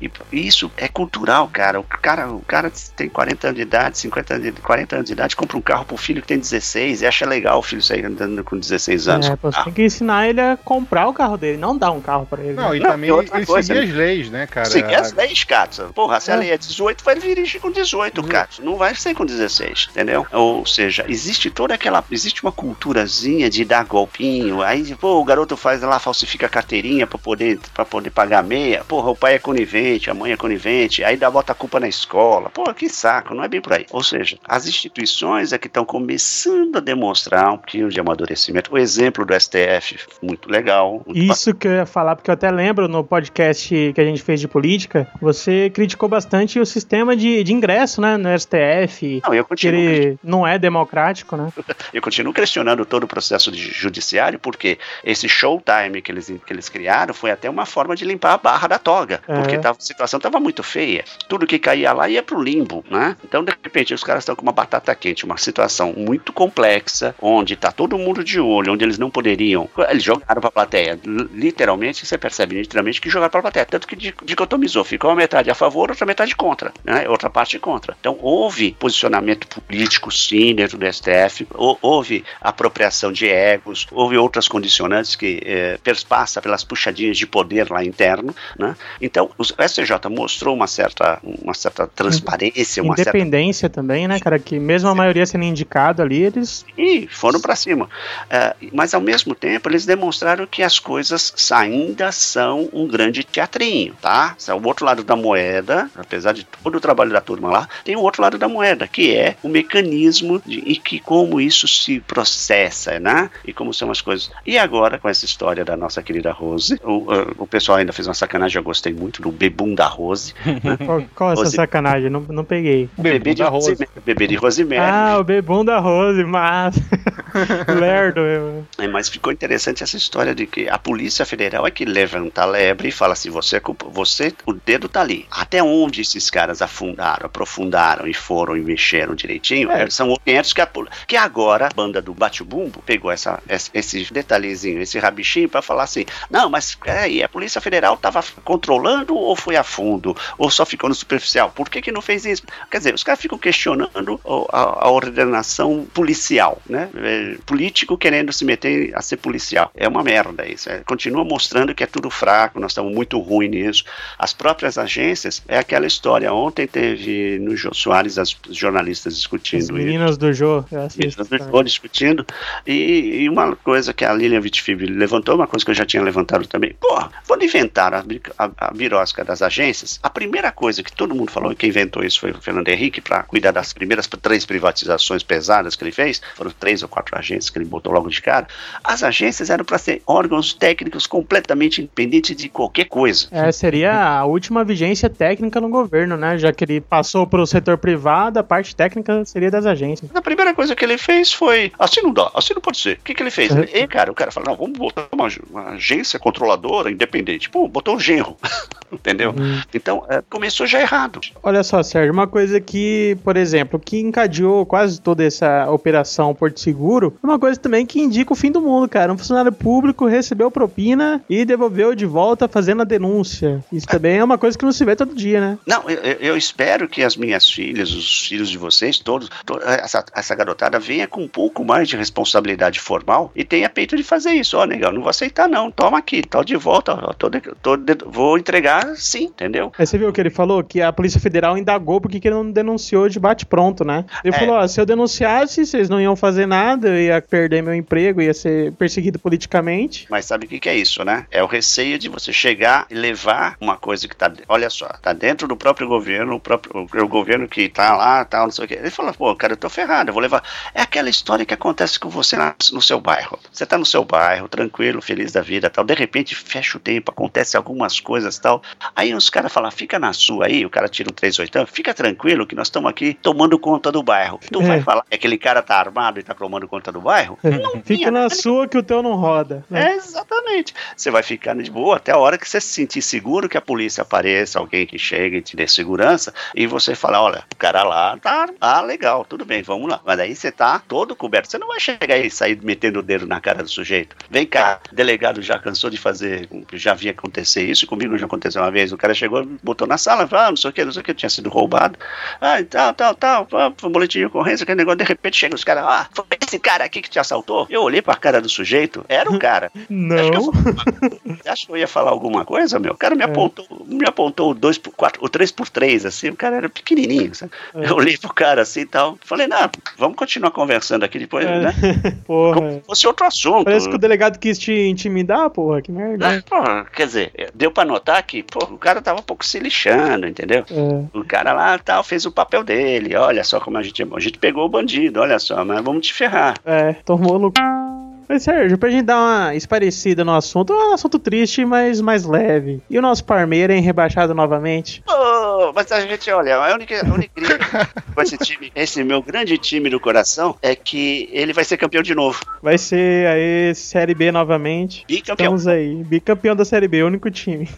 E 0.00 0.10
isso 0.32 0.70
é 0.76 0.88
cultural, 0.88 1.48
cara. 1.52 1.80
O 1.80 1.84
cara, 1.84 2.28
o 2.30 2.40
cara 2.40 2.70
tem 2.96 3.08
40 3.08 3.48
anos 3.48 3.56
de 3.56 3.62
idade, 3.62 3.98
50 3.98 4.34
anos 4.34 4.44
de, 4.46 4.52
40 4.60 4.96
anos 4.96 5.06
de 5.06 5.12
idade, 5.12 5.36
compra 5.36 5.56
um 5.56 5.60
carro 5.60 5.84
pro 5.84 5.96
filho 5.96 6.22
que 6.22 6.28
tem 6.28 6.38
16 6.38 7.02
e 7.02 7.06
acha 7.06 7.26
legal 7.26 7.58
o 7.58 7.62
filho 7.62 7.82
sair 7.82 8.04
andando 8.04 8.42
com 8.44 8.58
16 8.58 9.08
anos. 9.08 9.28
É, 9.28 9.36
você 9.40 9.64
tem 9.64 9.72
que 9.72 9.82
ensinar 9.84 10.28
ele 10.28 10.40
a 10.40 10.56
comprar 10.56 11.08
o 11.08 11.12
carro 11.12 11.36
dele, 11.36 11.58
não 11.58 11.76
dar 11.76 11.90
um 11.90 12.00
carro 12.00 12.26
pra 12.26 12.42
ele. 12.42 12.54
Não, 12.54 12.74
e 12.74 12.80
Não, 12.80 12.90
também 12.90 13.10
outra 13.10 13.36
ele 13.38 13.46
coisa, 13.46 13.74
seguir 13.74 13.80
né? 13.86 13.92
as 13.92 13.94
leis, 13.96 14.30
né, 14.30 14.46
cara? 14.46 14.66
Seguir 14.66 14.94
as 14.94 15.12
leis, 15.12 15.44
Katsu. 15.44 15.90
Porra, 15.94 16.20
se 16.20 16.30
a 16.30 16.34
É. 16.34 16.38
lei 16.38 16.50
é 16.50 16.58
18, 16.58 17.04
vai 17.04 17.18
dirigir 17.18 17.60
com 17.60 17.70
18, 17.70 18.22
Katsu. 18.24 18.62
Não 18.64 18.76
vai 18.76 18.94
ser 18.94 19.14
com 19.14 19.24
16, 19.26 19.88
entendeu? 19.90 20.26
Ou 20.32 20.64
seja, 20.66 21.04
existe 21.08 21.50
toda 21.50 21.74
aquela. 21.74 22.02
Existe 22.10 22.42
uma 22.42 22.52
culturazinha 22.52 23.48
de 23.50 23.64
dar 23.64 23.84
golpinho. 23.84 24.62
Aí, 24.62 24.94
pô, 24.94 25.20
o 25.20 25.24
garoto 25.24 25.56
faz 25.56 25.82
lá, 25.82 25.98
falsifica 25.98 26.46
a 26.46 26.48
carteirinha 26.48 27.06
pra 27.06 27.18
poder, 27.18 27.58
pra 27.74 27.84
poder 27.84 28.10
pagar 28.10 28.42
meia. 28.42 28.82
Porra, 28.84 29.10
o 29.10 29.16
pai 29.20 29.34
é 29.34 29.38
conivente, 29.38 30.10
a 30.10 30.14
mãe 30.14 30.32
é 30.32 30.36
conivente. 30.36 31.04
Aí 31.04 31.16
dá 31.16 31.30
bota 31.30 31.52
a 31.52 31.54
culpa 31.54 31.78
na 31.78 31.86
escola. 31.86 32.48
Pô, 32.48 32.64
que 32.72 32.88
saco, 32.88 33.34
não 33.34 33.44
é 33.44 33.48
bem 33.48 33.60
por 33.60 33.74
aí. 33.74 33.86
Ou 33.90 34.02
seja, 34.02 34.38
as 34.48 34.66
instituições 34.66 35.52
é 35.52 35.58
que 35.58 35.66
estão 35.66 35.84
começando 35.84 36.76
a 36.76 36.80
demonstrar 36.80 37.52
um 37.52 37.58
pouquinho 37.58 37.90
de 37.90 38.00
amadurecimento. 38.00 38.74
O 38.74 38.78
exemplo 38.78 39.24
do 39.24 39.38
STF, 39.38 39.98
muito 40.22 40.50
legal. 40.50 41.02
Muito 41.06 41.32
Isso 41.32 41.54
que 41.54 41.68
eu 41.68 41.72
ia 41.72 41.86
falar, 41.86 42.16
porque 42.16 42.30
eu 42.30 42.34
até 42.34 42.50
lembro 42.50 42.88
no 42.88 43.04
podcast 43.04 43.92
que 43.94 44.00
a 44.00 44.04
gente 44.04 44.22
fez 44.22 44.40
de 44.40 44.48
política, 44.48 45.06
você 45.20 45.68
criticou 45.70 46.08
bastante 46.08 46.58
o 46.58 46.64
sistema 46.64 47.14
de, 47.14 47.44
de 47.44 47.52
ingresso, 47.52 48.00
né, 48.00 48.16
no 48.16 48.28
STF. 48.38 49.20
Não, 49.24 49.34
eu 49.34 49.44
que 49.44 49.50
continuo 49.50 49.80
ele 49.80 50.18
não 50.24 50.46
é 50.46 50.58
democrático, 50.58 51.36
né? 51.36 51.52
Eu 51.92 52.00
continuo 52.00 52.32
questionando 52.32 52.84
todo 52.84 53.04
o 53.04 53.08
processo 53.08 53.50
de 53.50 53.58
judiciário, 53.58 54.38
porque 54.38 54.78
esse 55.02 55.28
showtime 55.28 56.00
que 56.00 56.12
eles, 56.12 56.32
que 56.46 56.52
eles 56.52 56.68
criaram 56.68 57.12
foi 57.12 57.30
até 57.30 57.50
uma 57.50 57.66
forma 57.66 57.96
de 57.96 58.04
limpar 58.04 58.34
a 58.34 58.38
barra 58.38 58.68
da 58.68 58.78
toga, 58.78 59.09
É. 59.26 59.34
porque 59.34 59.58
tava- 59.58 59.78
a 59.78 59.82
situação 59.82 60.18
estava 60.18 60.38
muito 60.40 60.62
feia. 60.62 61.04
Tudo 61.28 61.46
que 61.46 61.58
caía 61.58 61.92
lá 61.92 62.08
ia 62.08 62.22
pro 62.22 62.40
limbo, 62.42 62.84
né? 62.90 63.16
Então, 63.24 63.42
de 63.44 63.52
repente, 63.62 63.94
os 63.94 64.04
caras 64.04 64.22
estão 64.22 64.36
com 64.36 64.42
uma 64.42 64.52
batata 64.52 64.94
quente, 64.94 65.24
uma 65.24 65.36
situação 65.36 65.92
muito 65.96 66.32
complexa, 66.32 67.14
onde 67.20 67.56
tá 67.56 67.72
todo 67.72 67.96
mundo 67.98 68.22
de 68.22 68.38
olho, 68.40 68.72
onde 68.72 68.84
eles 68.84 68.98
não 68.98 69.10
poderiam. 69.10 69.68
Eles 69.88 70.02
jogaram 70.02 70.40
pra 70.40 70.50
plateia. 70.50 70.98
Literalmente, 71.32 72.04
você 72.06 72.18
percebe 72.18 72.56
nitidamente 72.56 73.00
que 73.00 73.08
jogaram 73.08 73.30
pra 73.30 73.42
plateia. 73.42 73.64
Tanto 73.66 73.86
que 73.86 73.96
di- 73.96 74.14
dicotomizou, 74.24 74.84
ficou 74.84 75.10
uma 75.10 75.16
metade 75.16 75.50
a 75.50 75.54
favor, 75.54 75.90
outra 75.90 76.04
metade 76.06 76.34
contra, 76.34 76.72
né? 76.84 77.08
Outra 77.08 77.30
parte 77.30 77.58
contra. 77.58 77.96
Então, 78.00 78.18
houve 78.20 78.72
posicionamento 78.78 79.46
político, 79.62 80.10
sim, 80.10 80.54
dentro 80.54 80.76
do 80.78 80.86
STF, 80.86 81.46
hou- 81.54 81.78
houve 81.80 82.24
apropriação 82.40 83.12
de 83.12 83.26
egos, 83.28 83.86
houve 83.90 84.16
outras 84.16 84.48
condicionantes 84.48 85.16
que 85.16 85.40
eh, 85.44 85.78
perspassa 85.82 86.40
pelas 86.42 86.64
puxadinhas 86.64 87.16
de 87.16 87.26
poder 87.26 87.70
lá 87.70 87.84
interno, 87.84 88.34
né? 88.58 88.74
Então, 89.00 89.30
o 89.38 89.44
STJ 89.44 90.08
mostrou 90.10 90.54
uma 90.54 90.66
certa, 90.66 91.18
uma 91.22 91.54
certa 91.54 91.86
transparência, 91.86 92.82
uma 92.82 92.96
certa 92.96 93.16
Independência 93.16 93.68
também, 93.68 94.06
né, 94.06 94.18
cara? 94.20 94.38
Que 94.38 94.58
mesmo 94.58 94.88
a 94.88 94.94
maioria 94.94 95.26
sendo 95.26 95.44
indicado 95.44 96.02
ali, 96.02 96.22
eles. 96.22 96.64
e 96.76 97.06
foram 97.06 97.40
para 97.40 97.56
cima. 97.56 97.88
É, 98.28 98.54
mas 98.72 98.94
ao 98.94 99.00
mesmo 99.00 99.34
tempo 99.34 99.68
eles 99.68 99.86
demonstraram 99.86 100.46
que 100.46 100.62
as 100.62 100.78
coisas 100.78 101.32
ainda 101.50 102.12
são 102.12 102.68
um 102.72 102.86
grande 102.86 103.24
teatrinho, 103.24 103.94
tá? 104.00 104.36
É 104.46 104.54
o 104.54 104.66
outro 104.66 104.84
lado 104.84 105.04
da 105.04 105.16
moeda, 105.16 105.90
apesar 105.96 106.32
de 106.32 106.44
todo 106.44 106.76
o 106.76 106.80
trabalho 106.80 107.10
da 107.10 107.20
turma 107.20 107.50
lá, 107.50 107.68
tem 107.84 107.96
o 107.96 108.00
outro 108.00 108.22
lado 108.22 108.36
da 108.36 108.48
moeda, 108.48 108.86
que 108.86 109.14
é 109.14 109.36
o 109.42 109.48
mecanismo 109.48 110.42
de, 110.44 110.58
e 110.58 110.76
que 110.76 110.98
como 110.98 111.40
isso 111.40 111.68
se 111.68 112.00
processa, 112.00 112.98
né? 112.98 113.30
E 113.44 113.52
como 113.52 113.72
são 113.72 113.90
as 113.90 114.00
coisas. 114.00 114.30
E 114.44 114.58
agora, 114.58 114.98
com 114.98 115.08
essa 115.08 115.24
história 115.24 115.64
da 115.64 115.76
nossa 115.76 116.02
querida 116.02 116.32
Rose, 116.32 116.80
o, 116.82 117.12
uh, 117.12 117.34
o 117.38 117.46
pessoal 117.46 117.78
ainda 117.78 117.92
fez 117.92 118.06
uma 118.06 118.14
sacanagem, 118.14 118.58
eu 118.58 118.62
gostei 118.62 118.89
muito 118.92 119.22
do 119.22 119.30
bebum 119.30 119.74
da 119.74 119.86
Rose. 119.86 120.34
né? 120.44 120.76
Qual, 120.84 121.02
qual 121.14 121.32
essa 121.32 121.42
Rose- 121.44 121.56
sacanagem? 121.56 122.10
Não, 122.10 122.20
não 122.20 122.44
peguei. 122.44 122.88
O 122.96 123.02
bebê 123.02 123.34
de 123.34 123.42
Rosemary. 123.42 123.90
Bebê 124.04 124.26
de 124.26 124.34
Rosemary. 124.36 124.80
Ah, 124.80 125.16
o 125.18 125.24
bebum 125.24 125.64
da 125.64 125.78
Rose, 125.78 126.24
mas. 126.24 126.74
Lerdo, 127.68 128.20
eu. 128.20 128.64
É, 128.78 128.86
mas 128.88 129.08
ficou 129.08 129.32
interessante 129.32 129.82
essa 129.82 129.96
história 129.96 130.34
de 130.34 130.46
que 130.46 130.68
a 130.68 130.78
Polícia 130.78 131.24
Federal 131.24 131.66
é 131.66 131.70
que 131.70 131.84
levanta 131.84 132.42
a 132.42 132.44
lebre 132.46 132.88
e 132.88 132.92
fala 132.92 133.12
assim: 133.12 133.30
você, 133.30 133.56
é 133.56 133.60
culpa- 133.60 133.86
você 133.90 134.32
o 134.46 134.52
dedo 134.52 134.88
tá 134.88 135.00
ali. 135.00 135.26
Até 135.30 135.62
onde 135.62 136.00
esses 136.00 136.30
caras 136.30 136.62
afundaram, 136.62 137.26
aprofundaram 137.26 138.06
e 138.06 138.14
foram 138.14 138.56
e 138.56 138.60
mexeram 138.60 139.14
direitinho, 139.14 139.70
É. 139.70 139.88
são 139.90 140.14
500 140.24 140.52
que, 140.52 140.60
a, 140.60 140.68
que 141.06 141.16
agora 141.16 141.66
a 141.66 141.70
banda 141.74 142.00
do 142.02 142.12
Bate-Bumbo 142.14 142.82
pegou 142.84 143.10
essa, 143.10 143.40
esse, 143.48 143.70
esse 143.74 144.12
detalhezinho, 144.12 144.80
esse 144.80 144.98
rabichinho 144.98 145.48
para 145.48 145.62
falar 145.62 145.84
assim: 145.84 146.04
não, 146.30 146.48
mas 146.50 146.74
peraí, 146.74 147.22
a 147.22 147.28
Polícia 147.28 147.60
Federal 147.60 147.94
estava 147.94 148.22
controlando 148.44 148.79
ou 149.14 149.36
foi 149.36 149.56
a 149.56 149.64
fundo? 149.64 150.16
Ou 150.38 150.50
só 150.50 150.64
ficou 150.66 150.88
no 150.88 150.94
superficial? 150.94 151.50
Por 151.50 151.68
que, 151.68 151.80
que 151.82 151.92
não 151.92 152.00
fez 152.02 152.24
isso? 152.24 152.42
Quer 152.70 152.78
dizer, 152.78 152.94
os 152.94 153.02
caras 153.02 153.20
ficam 153.20 153.38
questionando 153.38 154.20
a, 154.52 154.86
a 154.86 154.90
ordenação 154.90 155.86
policial, 155.92 156.60
né? 156.68 156.88
É, 156.96 157.36
político 157.46 157.96
querendo 157.96 158.32
se 158.32 158.44
meter 158.44 158.92
a 158.94 159.02
ser 159.02 159.16
policial. 159.16 159.70
É 159.74 159.88
uma 159.88 160.02
merda 160.02 160.46
isso. 160.46 160.68
É, 160.70 160.78
continua 160.78 161.24
mostrando 161.24 161.74
que 161.74 161.82
é 161.84 161.86
tudo 161.86 162.10
fraco, 162.10 162.60
nós 162.60 162.72
estamos 162.72 162.94
muito 162.94 163.18
ruim 163.18 163.48
nisso. 163.48 163.84
As 164.18 164.32
próprias 164.32 164.78
agências, 164.78 165.42
é 165.48 165.58
aquela 165.58 165.86
história. 165.86 166.32
Ontem 166.32 166.66
teve 166.66 167.38
no 167.40 167.56
Jô 167.56 167.72
Soares 167.74 168.18
as 168.18 168.36
jornalistas 168.50 169.16
discutindo 169.16 169.58
As 169.60 169.64
isso. 169.64 169.72
meninas 169.72 170.16
do 170.16 170.32
Jô, 170.32 170.64
eu 170.70 170.82
assisto. 170.82 171.00
Meninas 171.22 171.28
do 171.28 171.50
Jô 171.50 171.62
discutindo. 171.62 172.26
E, 172.66 173.22
e 173.22 173.28
uma 173.28 173.56
coisa 173.56 173.92
que 173.92 174.04
a 174.04 174.12
Lilian 174.12 174.40
Vitfib 174.40 174.86
levantou, 174.86 175.34
uma 175.36 175.46
coisa 175.46 175.64
que 175.64 175.70
eu 175.70 175.74
já 175.74 175.84
tinha 175.84 176.02
levantado 176.02 176.46
também. 176.46 176.74
Pô, 176.80 177.02
quando 177.26 177.44
inventaram 177.44 177.98
a, 177.98 178.02
bri- 178.02 178.22
a, 178.38 178.69
a 178.70 178.74
birosca 178.74 179.24
das 179.24 179.42
agências, 179.42 179.98
a 180.00 180.08
primeira 180.08 180.52
coisa 180.52 180.82
que 180.82 180.92
todo 180.92 181.14
mundo 181.14 181.30
falou, 181.30 181.50
e 181.50 181.56
quem 181.56 181.68
inventou 181.68 182.04
isso 182.04 182.20
foi 182.20 182.30
o 182.30 182.40
Fernando 182.40 182.68
Henrique, 182.68 183.00
para 183.00 183.24
cuidar 183.24 183.50
das 183.50 183.72
primeiras 183.72 184.06
três 184.06 184.46
privatizações 184.46 185.22
pesadas 185.22 185.74
que 185.74 185.82
ele 185.82 185.90
fez, 185.90 186.22
foram 186.36 186.52
três 186.52 186.82
ou 186.82 186.88
quatro 186.88 187.18
agências 187.18 187.50
que 187.50 187.58
ele 187.58 187.64
botou 187.64 187.92
logo 187.92 188.08
de 188.08 188.22
cara. 188.22 188.46
As 188.84 189.02
agências 189.02 189.50
eram 189.50 189.64
para 189.64 189.78
ser 189.78 190.02
órgãos 190.06 190.52
técnicos 190.52 191.06
completamente 191.06 191.80
independentes 191.80 192.36
de 192.36 192.48
qualquer 192.48 192.84
coisa. 192.84 193.26
É, 193.32 193.50
seria 193.50 193.92
a 193.92 194.24
última 194.24 194.62
vigência 194.64 195.10
técnica 195.10 195.60
no 195.60 195.68
governo, 195.68 196.16
né? 196.16 196.38
Já 196.38 196.52
que 196.52 196.64
ele 196.64 196.80
passou 196.80 197.26
pro 197.26 197.46
setor 197.46 197.78
privado, 197.78 198.38
a 198.38 198.42
parte 198.42 198.76
técnica 198.76 199.24
seria 199.24 199.50
das 199.50 199.66
agências. 199.66 200.10
A 200.14 200.22
primeira 200.22 200.54
coisa 200.54 200.76
que 200.76 200.84
ele 200.84 200.98
fez 200.98 201.32
foi: 201.32 201.72
assim 201.78 202.02
não 202.02 202.12
dá, 202.12 202.30
assim 202.34 202.54
não 202.54 202.60
pode 202.60 202.78
ser. 202.78 202.98
O 202.98 203.02
que, 203.02 203.14
que 203.14 203.22
ele 203.22 203.30
fez? 203.30 203.50
E, 203.72 203.86
cara, 203.86 204.10
o 204.10 204.14
cara 204.14 204.30
falou: 204.30 204.50
não, 204.50 204.56
vamos 204.56 204.78
botar 204.78 205.08
uma, 205.12 205.28
uma 205.48 205.70
agência 205.70 206.18
controladora 206.18 206.90
independente. 206.90 207.48
Pô, 207.48 207.68
botou 207.68 207.96
um 207.96 208.00
genro. 208.00 208.36
Entendeu? 208.92 209.32
Então, 209.72 210.04
é, 210.08 210.20
começou 210.28 210.66
já 210.66 210.80
errado. 210.80 211.20
Olha 211.44 211.62
só, 211.62 211.80
Sérgio, 211.80 212.12
uma 212.12 212.26
coisa 212.26 212.60
que, 212.60 213.16
por 213.22 213.36
exemplo, 213.36 213.78
que 213.78 214.00
encadeou 214.00 214.66
quase 214.66 215.00
toda 215.00 215.24
essa 215.24 215.70
operação 215.70 216.34
Porto 216.34 216.58
Seguro, 216.58 217.16
é 217.22 217.26
uma 217.26 217.38
coisa 217.38 217.56
também 217.58 217.86
que 217.86 218.00
indica 218.00 218.32
o 218.32 218.36
fim 218.36 218.50
do 218.50 218.60
mundo, 218.60 218.88
cara. 218.88 219.12
Um 219.12 219.16
funcionário 219.16 219.52
público 219.52 220.06
recebeu 220.06 220.50
propina 220.50 221.22
e 221.30 221.44
devolveu 221.44 221.94
de 221.94 222.04
volta 222.04 222.48
fazendo 222.48 222.82
a 222.82 222.84
denúncia. 222.84 223.64
Isso 223.72 223.86
também 223.86 224.18
é 224.18 224.24
uma 224.24 224.36
coisa 224.36 224.58
que 224.58 224.64
não 224.64 224.72
se 224.72 224.84
vê 224.84 224.96
todo 224.96 225.14
dia, 225.14 225.40
né? 225.40 225.58
Não, 225.64 225.88
eu, 225.88 225.98
eu- 226.18 226.36
espero 226.36 226.88
que 226.88 227.04
as 227.04 227.16
minhas 227.16 227.48
filhas, 227.48 227.92
os 227.92 228.26
filhos 228.26 228.50
de 228.50 228.58
vocês, 228.58 228.98
todos, 228.98 229.28
to- 229.46 229.60
essa, 229.62 230.04
essa 230.16 230.34
garotada 230.34 230.80
venha 230.80 231.06
com 231.06 231.22
um 231.22 231.28
pouco 231.28 231.64
mais 231.64 231.88
de 231.88 231.96
responsabilidade 231.96 232.80
formal 232.80 233.30
e 233.36 233.44
tenha 233.44 233.68
peito 233.70 233.94
de 233.96 234.02
fazer 234.02 234.32
isso. 234.32 234.56
Ó, 234.56 234.64
negão, 234.66 234.90
não 234.90 235.00
vou 235.02 235.10
aceitar 235.10 235.48
não, 235.48 235.70
toma 235.70 235.98
aqui, 235.98 236.22
tô 236.22 236.42
de 236.42 236.56
volta, 236.56 236.92
ó, 237.00 237.12
tô 237.12 237.28
de- 237.30 237.40
tô 237.62 237.76
de- 237.76 237.96
vou 238.04 238.36
entregar 238.36 238.49
sim, 238.96 239.24
entendeu? 239.24 239.72
Aí 239.78 239.86
você 239.86 239.96
viu 239.98 240.08
o 240.08 240.12
que 240.12 240.20
ele 240.20 240.30
falou? 240.30 240.62
Que 240.64 240.80
a 240.82 240.92
Polícia 240.92 241.20
Federal 241.20 241.56
indagou 241.56 242.00
porque 242.00 242.18
que 242.20 242.28
ele 242.28 242.34
não 242.34 242.50
denunciou 242.50 243.08
de 243.08 243.18
bate-pronto, 243.20 243.84
né? 243.84 244.04
Ele 244.24 244.34
É. 244.34 244.38
falou: 244.38 244.54
ó, 244.56 244.66
se 244.66 244.80
eu 244.80 244.86
denunciasse, 244.86 245.64
vocês 245.66 245.88
não 245.88 246.00
iam 246.00 246.16
fazer 246.16 246.46
nada, 246.46 246.88
eu 246.88 247.00
ia 247.00 247.22
perder 247.22 247.62
meu 247.62 247.74
emprego, 247.74 248.20
ia 248.20 248.34
ser 248.34 248.72
perseguido 248.72 249.18
politicamente. 249.18 250.06
Mas 250.10 250.24
sabe 250.26 250.46
o 250.46 250.48
que, 250.48 250.58
que 250.60 250.68
é 250.68 250.74
isso, 250.76 251.04
né? 251.04 251.26
É 251.30 251.42
o 251.42 251.46
receio 251.46 251.98
de 251.98 252.08
você 252.08 252.32
chegar 252.32 252.86
e 252.90 252.94
levar 252.94 253.56
uma 253.60 253.76
coisa 253.76 254.06
que 254.06 254.14
tá, 254.16 254.32
olha 254.48 254.70
só, 254.70 254.86
tá 255.00 255.12
dentro 255.12 255.46
do 255.48 255.56
próprio 255.56 255.88
governo, 255.88 256.34
o 256.36 256.40
próprio 256.40 256.86
o 257.02 257.08
governo 257.08 257.48
que 257.48 257.68
tá 257.68 257.96
lá, 257.96 258.24
tal, 258.24 258.44
não 258.44 258.50
sei 258.52 258.64
o 258.64 258.68
quê. 258.68 258.74
Ele 258.80 258.90
falou, 258.90 259.12
pô, 259.14 259.34
cara, 259.34 259.54
eu 259.54 259.56
tô 259.56 259.68
ferrado, 259.68 260.10
eu 260.10 260.14
vou 260.14 260.22
levar. 260.22 260.42
É 260.74 260.82
aquela 260.82 261.08
história 261.08 261.44
que 261.44 261.54
acontece 261.54 261.98
com 261.98 262.08
você 262.08 262.36
na- 262.36 262.54
no 262.72 262.80
seu 262.82 263.00
bairro. 263.00 263.38
Você 263.52 263.64
tá 263.66 263.76
no 263.78 263.86
seu 263.86 264.04
bairro, 264.04 264.48
tranquilo, 264.48 265.00
feliz 265.02 265.32
da 265.32 265.40
vida, 265.40 265.68
tal. 265.70 265.84
De 265.84 265.94
repente 265.94 266.34
fecha 266.34 266.76
o 266.76 266.80
tempo, 266.80 267.10
acontece 267.10 267.56
algumas 267.56 267.98
coisas, 268.00 268.29
tal. 268.38 268.62
Aí 268.94 269.14
os 269.14 269.30
caras 269.30 269.52
falam, 269.52 269.70
fica 269.70 269.98
na 269.98 270.12
sua 270.12 270.46
aí, 270.46 270.64
o 270.64 270.70
cara 270.70 270.88
tira 270.88 271.08
um 271.10 271.14
38, 271.14 271.66
fica 271.66 271.92
tranquilo 271.94 272.46
que 272.46 272.54
nós 272.54 272.66
estamos 272.68 272.90
aqui 272.90 273.14
tomando 273.22 273.58
conta 273.58 273.90
do 273.90 274.02
bairro. 274.02 274.38
Tu 274.50 274.60
É. 274.60 274.66
vai 274.66 274.80
falar 274.82 275.02
que 275.08 275.14
aquele 275.14 275.38
cara 275.38 275.62
tá 275.62 275.76
armado 275.76 276.20
e 276.20 276.22
tá 276.22 276.34
tomando 276.34 276.66
conta 276.68 276.92
do 276.92 277.00
bairro? 277.00 277.38
Fica 277.84 278.10
na 278.10 278.28
sua 278.30 278.66
que 278.68 278.76
o 278.78 278.82
teu 278.82 279.02
não 279.02 279.14
roda. 279.14 279.64
né? 279.70 279.92
É, 279.92 279.96
exatamente. 279.96 280.74
Você 280.96 281.10
vai 281.10 281.22
ficar 281.22 281.54
de 281.56 281.70
boa 281.70 281.96
até 281.96 282.12
a 282.12 282.16
hora 282.18 282.38
que 282.38 282.48
você 282.48 282.60
se 282.60 282.68
sentir 282.68 283.02
seguro 283.02 283.48
que 283.48 283.56
a 283.56 283.60
polícia 283.60 284.02
apareça, 284.02 284.58
alguém 284.58 284.86
que 284.86 284.98
chegue 284.98 285.38
e 285.38 285.42
te 285.42 285.56
dê 285.56 285.66
segurança, 285.66 286.32
e 286.54 286.66
você 286.66 286.94
fala, 286.94 287.20
olha, 287.22 287.44
o 287.52 287.56
cara 287.56 287.82
lá 287.82 288.16
tá, 288.18 288.48
ah, 288.60 288.80
legal, 288.80 289.24
tudo 289.24 289.44
bem, 289.44 289.62
vamos 289.62 289.88
lá. 289.88 290.00
Mas 290.04 290.18
aí 290.20 290.34
você 290.34 290.50
tá 290.52 290.78
todo 290.86 291.16
coberto. 291.16 291.50
Você 291.50 291.58
não 291.58 291.68
vai 291.68 291.80
chegar 291.80 292.16
e 292.18 292.30
sair 292.30 292.58
metendo 292.62 293.00
o 293.00 293.02
dedo 293.02 293.26
na 293.26 293.40
cara 293.40 293.62
do 293.62 293.68
sujeito. 293.68 294.16
Vem 294.30 294.46
cá, 294.46 294.80
delegado 294.92 295.42
já 295.42 295.58
cansou 295.58 295.90
de 295.90 295.96
fazer, 295.96 296.48
já 296.72 296.94
via 296.94 297.10
acontecer 297.12 297.64
isso, 297.64 297.86
comigo 297.86 298.16
já 298.20 298.26
aconteceu 298.26 298.62
uma 298.62 298.70
vez, 298.70 298.92
o 298.92 298.96
cara 298.96 299.14
chegou, 299.14 299.44
botou 299.62 299.86
na 299.86 299.98
sala, 299.98 300.26
falou, 300.26 300.46
ah, 300.46 300.50
não 300.50 300.56
sei 300.56 300.70
o 300.70 300.72
que, 300.72 300.84
não 300.84 300.92
sei 300.92 301.02
o 301.02 301.04
que, 301.04 301.14
tinha 301.14 301.28
sido 301.30 301.48
roubado. 301.50 301.98
Ah, 302.40 302.60
e 302.60 302.64
tal, 302.64 302.92
tal, 302.94 303.14
tal, 303.14 303.48
ah, 303.52 303.72
foi 303.76 303.88
um 303.88 303.92
boletim 303.92 304.18
de 304.20 304.26
ocorrência, 304.26 304.62
aquele 304.64 304.78
negócio, 304.78 304.98
de 304.98 305.04
repente 305.04 305.36
chega 305.36 305.54
os 305.54 305.64
caras, 305.64 305.84
ah, 305.84 306.08
foi 306.12 306.24
esse 306.46 306.58
cara 306.58 306.84
aqui 306.84 307.00
que 307.02 307.10
te 307.10 307.18
assaltou? 307.18 307.66
Eu 307.70 307.82
olhei 307.82 308.02
pra 308.02 308.14
cara 308.14 308.40
do 308.40 308.48
sujeito, 308.48 309.04
era 309.08 309.30
o 309.30 309.38
cara. 309.38 309.70
Não. 309.88 310.52
Você 310.52 311.48
acha 311.48 311.66
que 311.66 311.72
eu 311.72 311.76
ia 311.76 311.88
falar 311.88 312.10
alguma 312.10 312.44
coisa, 312.44 312.78
meu? 312.78 312.92
O 312.92 312.96
cara 312.96 313.14
É. 313.14 313.16
me 313.16 313.24
apontou, 313.24 313.66
me 313.86 314.06
apontou 314.06 314.50
o 314.50 314.54
2 314.54 314.78
por 314.78 314.92
4, 314.94 315.24
o 315.24 315.28
3 315.28 315.50
por 315.52 315.68
3 315.68 316.06
assim, 316.06 316.28
o 316.30 316.36
cara 316.36 316.56
era 316.56 316.68
pequenininho, 316.68 317.34
sabe? 317.34 317.52
É. 317.74 317.88
Eu 317.88 317.96
olhei 317.96 318.16
pro 318.16 318.32
cara 318.32 318.62
assim 318.62 318.80
e 318.80 318.86
tal, 318.86 319.18
falei, 319.24 319.46
não, 319.46 319.70
vamos 319.98 320.16
continuar 320.16 320.50
conversando 320.50 321.04
aqui 321.04 321.18
depois, 321.18 321.46
É. 321.46 321.60
né? 321.60 321.74
Porra. 322.26 322.54
Como 322.60 322.70
se 322.72 322.80
fosse 322.86 323.06
outro 323.06 323.26
assunto. 323.26 323.64
Parece 323.64 323.88
que 323.88 323.94
o 323.94 323.98
delegado 323.98 324.38
quis 324.38 324.58
te 324.58 324.72
intimidar, 324.72 325.50
porra, 325.50 325.80
que 325.82 325.90
merda. 325.92 326.28
Né? 326.28 326.42
Pô, 326.48 326.56
quer 326.94 327.06
dizer, 327.06 327.32
deu 327.54 327.70
pra 327.70 327.84
notar 327.84 328.09
que 328.22 328.42
pô, 328.42 328.64
o 328.64 328.78
cara 328.78 329.02
tava 329.02 329.20
um 329.20 329.22
pouco 329.22 329.44
se 329.44 329.58
lixando, 329.58 330.26
entendeu? 330.26 330.64
É. 330.70 331.18
O 331.18 331.24
cara 331.24 331.52
lá 331.52 331.78
tal, 331.78 332.02
fez 332.02 332.24
o 332.24 332.32
papel 332.32 332.64
dele. 332.64 333.14
Olha 333.14 333.44
só 333.44 333.60
como 333.60 333.76
a 333.78 333.82
gente 333.82 334.00
é 334.00 334.04
bom. 334.04 334.16
A 334.16 334.20
gente 334.20 334.38
pegou 334.38 334.64
o 334.64 334.68
bandido, 334.68 335.20
olha 335.20 335.38
só, 335.38 335.64
mas 335.64 335.82
vamos 335.84 336.06
te 336.06 336.14
ferrar. 336.14 336.56
É, 336.64 336.94
tomou 337.04 337.38
no. 337.38 337.48
c****. 337.48 337.89
Mas, 338.30 338.44
Sérgio, 338.44 338.78
pra 338.78 338.88
gente 338.88 339.06
dar 339.06 339.16
uma 339.16 339.56
esparecida 339.56 340.24
no 340.24 340.32
assunto, 340.32 340.72
é 340.72 340.90
um 340.90 340.94
assunto 340.94 341.18
triste, 341.18 341.64
mas 341.64 342.00
mais 342.00 342.24
leve. 342.24 342.80
E 342.88 342.96
o 342.96 343.02
nosso 343.02 343.24
Parmeira 343.24 343.74
em 343.74 343.82
rebaixado 343.82 344.32
novamente? 344.32 345.02
Pô, 345.04 345.72
mas 345.74 345.90
a 345.90 346.00
gente, 346.00 346.30
olha, 346.30 346.54
a 346.54 346.72
única, 346.72 347.04
a 347.04 347.12
única 347.12 347.32
com 348.14 348.22
esse 348.22 348.38
time, 348.38 348.70
esse 348.72 349.02
meu 349.02 349.20
grande 349.20 349.58
time 349.58 349.90
do 349.90 349.98
coração, 349.98 350.54
é 350.62 350.76
que 350.76 351.28
ele 351.32 351.52
vai 351.52 351.64
ser 351.64 351.76
campeão 351.76 352.04
de 352.04 352.14
novo. 352.14 352.38
Vai 352.62 352.78
ser 352.78 353.26
aí 353.26 353.74
Série 353.74 354.14
B 354.14 354.30
novamente. 354.30 355.04
Bicampeão. 355.08 355.56
Estamos 355.56 355.66
aí. 355.66 355.96
Bicampeão 355.96 356.54
da 356.54 356.64
Série 356.64 356.86
B, 356.86 357.02
único 357.02 357.32
time. 357.32 357.68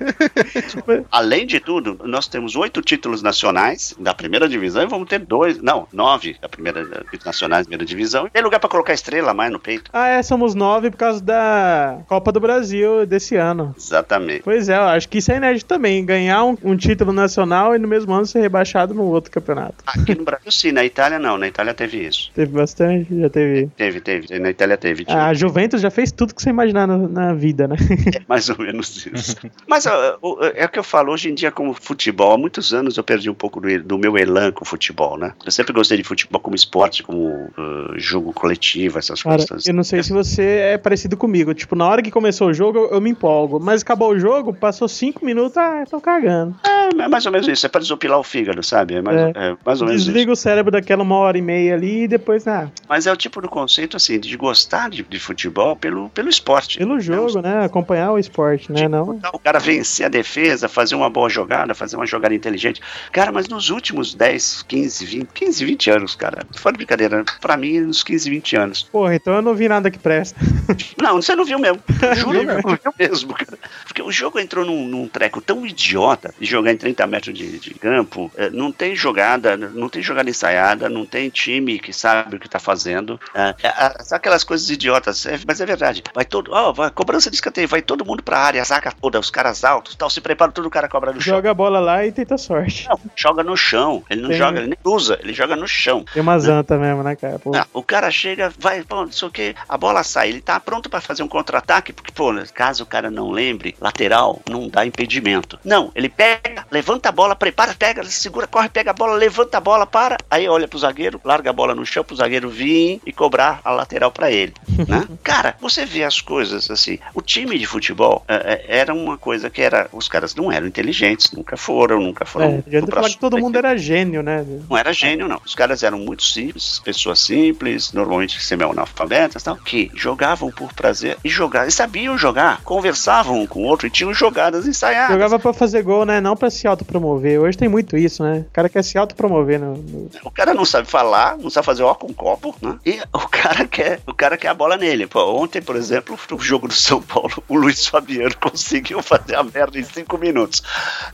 Além 1.10 1.46
de 1.46 1.60
tudo, 1.60 1.98
nós 2.04 2.28
temos 2.28 2.56
oito 2.56 2.82
títulos 2.82 3.22
nacionais 3.22 3.94
da 3.98 4.12
primeira 4.12 4.46
divisão 4.46 4.82
e 4.82 4.86
vamos 4.86 5.08
ter 5.08 5.20
dois, 5.20 5.62
não, 5.62 5.88
nove 5.90 6.36
da 6.42 6.48
primeira 6.48 6.84
títulos 6.84 7.24
nacionais 7.24 7.60
da 7.60 7.70
primeira 7.70 7.86
divisão. 7.86 8.28
Tem 8.28 8.42
lugar 8.42 8.60
pra 8.60 8.68
colocar 8.68 8.92
estrela 8.92 9.32
mais 9.32 9.50
no 9.50 9.61
peito. 9.62 9.90
ah, 9.92 10.08
é, 10.08 10.22
somos 10.22 10.54
nove 10.54 10.90
por 10.90 10.96
causa 10.96 11.22
da 11.22 12.00
Copa 12.08 12.32
do 12.32 12.40
Brasil 12.40 13.06
desse 13.06 13.36
ano. 13.36 13.74
Exatamente. 13.76 14.42
Pois 14.42 14.68
é, 14.68 14.76
eu 14.76 14.82
acho 14.82 15.08
que 15.08 15.18
isso 15.18 15.32
é 15.32 15.36
inédito 15.36 15.66
também. 15.66 16.04
Ganhar 16.04 16.44
um, 16.44 16.56
um 16.62 16.76
título 16.76 17.12
nacional 17.12 17.74
e 17.74 17.78
no 17.78 17.88
mesmo 17.88 18.12
ano 18.12 18.26
ser 18.26 18.40
rebaixado 18.40 18.94
no 18.94 19.04
outro 19.04 19.30
campeonato. 19.30 19.76
Aqui 19.86 20.14
no 20.14 20.24
Brasil 20.24 20.50
sim, 20.50 20.72
na 20.72 20.84
Itália 20.84 21.18
não, 21.18 21.38
na 21.38 21.48
Itália 21.48 21.74
teve 21.74 22.06
isso. 22.06 22.30
Teve 22.34 22.52
bastante, 22.52 23.18
já 23.18 23.30
teve. 23.30 23.68
Teve, 23.76 24.00
teve, 24.00 24.38
na 24.38 24.50
Itália 24.50 24.76
teve. 24.76 25.04
tinha. 25.04 25.26
A 25.26 25.34
Juventus 25.34 25.80
já 25.80 25.90
fez 25.90 26.12
tudo 26.12 26.34
que 26.34 26.42
você 26.42 26.50
imaginar 26.50 26.86
na, 26.86 26.96
na 26.96 27.34
vida, 27.34 27.68
né? 27.68 27.76
É 28.14 28.22
mais 28.28 28.48
ou 28.48 28.58
menos 28.58 29.06
isso. 29.06 29.36
Mas 29.66 29.86
ó, 29.86 30.18
é 30.54 30.64
o 30.64 30.68
que 30.68 30.78
eu 30.78 30.84
falo, 30.84 31.12
hoje 31.12 31.30
em 31.30 31.34
dia, 31.34 31.50
como 31.50 31.72
futebol, 31.74 32.32
há 32.32 32.38
muitos 32.38 32.72
anos 32.74 32.96
eu 32.96 33.04
perdi 33.04 33.30
um 33.30 33.34
pouco 33.34 33.60
do, 33.60 33.82
do 33.82 33.98
meu 33.98 34.16
elan 34.18 34.52
com 34.52 34.64
o 34.64 34.66
futebol, 34.66 35.16
né? 35.16 35.32
Eu 35.44 35.52
sempre 35.52 35.72
gostei 35.72 35.96
de 35.96 36.04
futebol 36.04 36.40
como 36.40 36.56
esporte, 36.56 37.02
como 37.02 37.26
uh, 37.26 37.98
jogo 37.98 38.32
coletivo, 38.32 38.98
essas 38.98 39.22
Cara, 39.22 39.36
coisas. 39.36 39.51
Eu 39.66 39.74
não 39.74 39.84
sei 39.84 40.02
se 40.02 40.12
você 40.12 40.42
é 40.42 40.78
parecido 40.78 41.16
comigo. 41.16 41.52
Tipo, 41.54 41.74
na 41.76 41.86
hora 41.86 42.02
que 42.02 42.10
começou 42.10 42.48
o 42.48 42.54
jogo, 42.54 42.78
eu, 42.78 42.90
eu 42.92 43.00
me 43.00 43.10
empolgo. 43.10 43.58
Mas 43.60 43.82
acabou 43.82 44.10
o 44.10 44.18
jogo, 44.18 44.52
passou 44.52 44.88
cinco 44.88 45.24
minutos, 45.24 45.56
ah, 45.56 45.84
tô 45.88 46.00
cagando. 46.00 46.54
É, 46.64 47.02
é 47.02 47.08
mais 47.08 47.24
ou 47.26 47.32
menos 47.32 47.46
isso, 47.48 47.66
é 47.66 47.68
pra 47.68 47.80
desopilar 47.80 48.18
o 48.18 48.22
fígado, 48.22 48.62
sabe? 48.62 48.94
É 48.94 49.02
mais, 49.02 49.16
É. 49.18 49.32
é 49.34 49.56
mais 49.64 49.80
ou 49.80 49.86
menos 49.86 50.02
isso. 50.02 50.10
Desliga 50.12 50.32
o 50.32 50.36
cérebro 50.36 50.70
daquela 50.70 51.02
uma 51.02 51.16
hora 51.16 51.36
e 51.38 51.42
meia 51.42 51.74
ali 51.74 52.04
e 52.04 52.08
depois, 52.08 52.46
ah, 52.46 52.68
Mas 52.88 53.06
é 53.06 53.12
o 53.12 53.16
tipo 53.16 53.40
do 53.40 53.48
conceito, 53.48 53.96
assim, 53.96 54.18
de 54.18 54.36
gostar 54.36 54.90
de, 54.90 55.02
de 55.02 55.18
futebol 55.18 55.76
pelo, 55.76 56.08
pelo 56.10 56.28
esporte. 56.28 56.78
pelo 56.78 56.98
jogo, 57.00 57.40
né? 57.40 57.64
Acompanhar 57.64 58.12
o 58.12 58.18
esporte, 58.18 58.70
né? 58.70 58.88
Não. 58.88 59.18
O 59.32 59.38
cara 59.38 59.58
vencer 59.58 60.06
a 60.06 60.08
defesa, 60.08 60.68
fazer 60.68 60.94
uma 60.94 61.08
boa 61.10 61.28
jogada, 61.28 61.74
fazer 61.74 61.96
uma 61.96 62.06
jogada 62.06 62.34
inteligente. 62.34 62.80
Cara, 63.10 63.32
mas 63.32 63.48
nos 63.48 63.70
últimos 63.70 64.14
10, 64.14 64.62
15, 64.62 65.04
20, 65.04 65.28
15, 65.32 65.64
20 65.64 65.90
anos, 65.90 66.14
cara, 66.14 66.42
fora 66.56 66.72
de 66.72 66.78
brincadeira, 66.78 67.24
pra 67.40 67.56
mim, 67.56 67.80
nos 67.80 68.02
15, 68.02 68.30
20 68.30 68.56
anos. 68.56 68.82
Porra, 68.84 69.14
então 69.14 69.34
eu 69.42 69.44
não 69.44 69.54
vi 69.54 69.68
nada 69.68 69.90
que 69.90 69.98
presta. 69.98 70.38
Não, 71.00 71.20
você 71.20 71.34
não 71.34 71.44
viu 71.44 71.58
mesmo. 71.58 71.82
Juro, 72.14 72.32
não 72.44 72.54
mesmo. 72.54 72.78
viu 72.82 72.94
mesmo, 72.98 73.34
cara. 73.34 73.58
Porque 73.84 74.00
o 74.00 74.12
jogo 74.12 74.38
entrou 74.38 74.64
num, 74.64 74.86
num 74.86 75.08
treco 75.08 75.40
tão 75.40 75.66
idiota 75.66 76.32
de 76.38 76.46
jogar 76.46 76.72
em 76.72 76.76
30 76.76 77.06
metros 77.08 77.36
de, 77.36 77.58
de 77.58 77.74
campo. 77.74 78.30
eh, 78.36 78.50
Não 78.50 78.70
tem 78.70 78.94
jogada, 78.94 79.56
não 79.56 79.88
tem 79.88 80.00
jogada 80.00 80.30
ensaiada, 80.30 80.88
não 80.88 81.04
tem 81.04 81.28
time 81.28 81.78
que 81.80 81.92
sabe 81.92 82.36
o 82.36 82.38
que 82.38 82.48
tá 82.48 82.60
fazendo. 82.60 83.18
É, 83.34 83.54
é, 83.62 83.68
é, 83.68 83.94
aquelas 84.12 84.44
coisas 84.44 84.70
idiotas, 84.70 85.26
é, 85.26 85.38
mas 85.46 85.60
é 85.60 85.66
verdade. 85.66 86.02
Vai 86.14 86.24
todo, 86.24 86.52
ó, 86.52 86.72
vai, 86.72 86.90
cobrança 86.90 87.28
de 87.30 87.36
escanteio, 87.36 87.66
vai 87.66 87.82
todo 87.82 88.04
mundo 88.04 88.22
pra 88.22 88.38
área, 88.38 88.64
saca 88.64 88.92
toda, 88.92 89.18
os 89.18 89.30
caras 89.30 89.64
altos, 89.64 89.96
tal, 89.96 90.08
se 90.08 90.20
prepara, 90.20 90.52
todo 90.52 90.66
o 90.66 90.70
cara 90.70 90.88
cobra 90.88 91.12
no 91.12 91.20
chão. 91.20 91.34
Joga 91.34 91.50
a 91.50 91.54
bola 91.54 91.80
lá 91.80 92.06
e 92.06 92.12
tenta 92.12 92.38
sorte. 92.38 92.88
Não, 92.88 92.98
joga 93.16 93.42
no 93.42 93.56
chão. 93.56 94.04
Ele 94.08 94.22
não 94.22 94.28
Tem- 94.28 94.38
joga, 94.38 94.58
ele 94.60 94.68
nem 94.68 94.78
usa, 94.84 95.18
ele 95.20 95.32
joga 95.34 95.56
no 95.56 95.66
chão. 95.66 96.04
Tem 96.12 96.22
uma 96.22 96.38
zanta 96.38 96.78
mesmo, 96.78 97.02
né, 97.02 97.16
cara? 97.16 97.38
Pô. 97.40 97.50
Ah, 97.56 97.66
o 97.72 97.82
cara 97.82 98.08
chega, 98.10 98.52
vai, 98.58 98.82
pô, 98.84 99.04
não 99.04 99.10
sei 99.22 99.28
o 99.28 99.30
que, 99.30 99.54
a 99.68 99.76
bola 99.76 100.02
sai, 100.02 100.30
ele 100.30 100.40
tá 100.40 100.58
pronto 100.58 100.88
pra 100.88 101.00
fazer 101.00 101.22
um 101.22 101.28
contra-ataque, 101.28 101.92
porque, 101.92 102.12
pô, 102.12 102.32
caso 102.54 102.84
o 102.84 102.86
cara 102.86 103.10
não 103.10 103.30
lembre, 103.30 103.76
lateral 103.80 104.40
não 104.48 104.68
dá 104.68 104.84
impedimento. 104.84 105.58
Não, 105.64 105.92
ele 105.94 106.08
pega, 106.08 106.66
levanta 106.70 107.08
a 107.08 107.12
bola, 107.12 107.36
prepara, 107.36 107.74
pega, 107.74 108.02
segura, 108.04 108.46
corre, 108.46 108.68
pega 108.68 108.90
a 108.90 108.94
bola, 108.94 109.14
levanta 109.14 109.58
a 109.58 109.60
bola, 109.60 109.86
para. 109.86 110.16
Aí 110.30 110.48
olha 110.48 110.66
pro 110.66 110.78
zagueiro, 110.78 111.20
larga 111.24 111.50
a 111.50 111.52
bola 111.52 111.74
no 111.74 111.84
chão 111.84 112.04
pro 112.04 112.16
zagueiro 112.16 112.48
vir 112.48 113.00
e 113.04 113.12
cobrar 113.12 113.60
a 113.64 113.70
lateral 113.70 114.10
pra 114.10 114.30
ele, 114.30 114.52
né? 114.88 115.06
Cara, 115.22 115.56
você 115.60 115.84
vê 115.84 116.04
as 116.04 116.20
coisas 116.20 116.70
assim. 116.70 116.98
O 117.14 117.22
time 117.22 117.58
de 117.58 117.66
futebol 117.66 118.24
é, 118.26 118.34
é, 118.68 118.78
era 118.78 118.94
uma 118.94 119.18
coisa 119.18 119.50
que 119.50 119.62
era. 119.62 119.88
Os 119.92 120.08
caras 120.08 120.34
não 120.34 120.50
eram 120.50 120.66
inteligentes, 120.66 121.30
nunca 121.32 121.56
foram, 121.56 122.00
nunca 122.00 122.24
foram. 122.24 122.62
É, 122.66 122.80
pro 122.80 122.92
falar 122.92 123.10
que 123.10 123.18
todo 123.18 123.38
mundo 123.38 123.56
era 123.56 123.76
gênio, 123.76 124.22
né? 124.22 124.44
não 124.68 124.76
era 124.76 124.92
gênio, 124.92 125.28
não. 125.28 125.40
Os 125.44 125.54
caras 125.54 125.82
eram 125.82 125.98
muito 125.98 126.22
simples, 126.24 126.80
pessoas 126.80 127.20
simples, 127.20 127.92
normalmente 127.92 128.42
semi-analfabetas, 128.42 129.11
tal, 129.42 129.56
que 129.56 129.90
jogavam 129.94 130.50
por 130.50 130.72
prazer 130.72 131.16
e 131.24 131.28
jogavam, 131.28 131.68
e 131.68 131.72
sabiam 131.72 132.16
jogar, 132.16 132.62
conversavam 132.62 133.40
um 133.40 133.46
com 133.46 133.60
o 133.62 133.66
outro 133.66 133.86
e 133.86 133.90
tinham 133.90 134.12
jogadas 134.12 134.66
ensaiadas. 134.66 135.12
Jogava 135.12 135.38
pra 135.38 135.52
fazer 135.52 135.82
gol, 135.82 136.04
né? 136.04 136.20
Não 136.20 136.36
pra 136.36 136.50
se 136.50 136.66
autopromover. 136.66 137.40
Hoje 137.40 137.58
tem 137.58 137.68
muito 137.68 137.96
isso, 137.96 138.22
né? 138.22 138.44
O 138.48 138.52
cara 138.52 138.68
quer 138.68 138.82
se 138.82 138.98
autopromover 138.98 139.60
no, 139.60 139.76
no... 139.76 140.10
O 140.24 140.30
cara 140.30 140.54
não 140.54 140.64
sabe 140.64 140.88
falar, 140.88 141.36
não 141.38 141.50
sabe 141.50 141.66
fazer 141.66 141.82
ó 141.82 141.94
com 141.94 142.12
copo, 142.12 142.54
né? 142.60 142.78
E 142.84 143.00
o 143.12 143.28
cara 143.28 143.66
quer, 143.66 144.00
o 144.06 144.14
cara 144.14 144.36
quer 144.36 144.48
a 144.48 144.54
bola 144.54 144.76
nele. 144.76 145.06
Pô, 145.06 145.20
ontem, 145.42 145.60
por 145.60 145.76
exemplo, 145.76 146.18
no 146.30 146.38
jogo 146.38 146.68
do 146.68 146.74
São 146.74 147.00
Paulo, 147.02 147.42
o 147.48 147.56
Luiz 147.56 147.86
Fabiano 147.86 148.34
conseguiu 148.40 149.02
fazer 149.02 149.36
a 149.36 149.42
merda 149.42 149.78
em 149.78 149.84
cinco 149.84 150.18
minutos. 150.18 150.62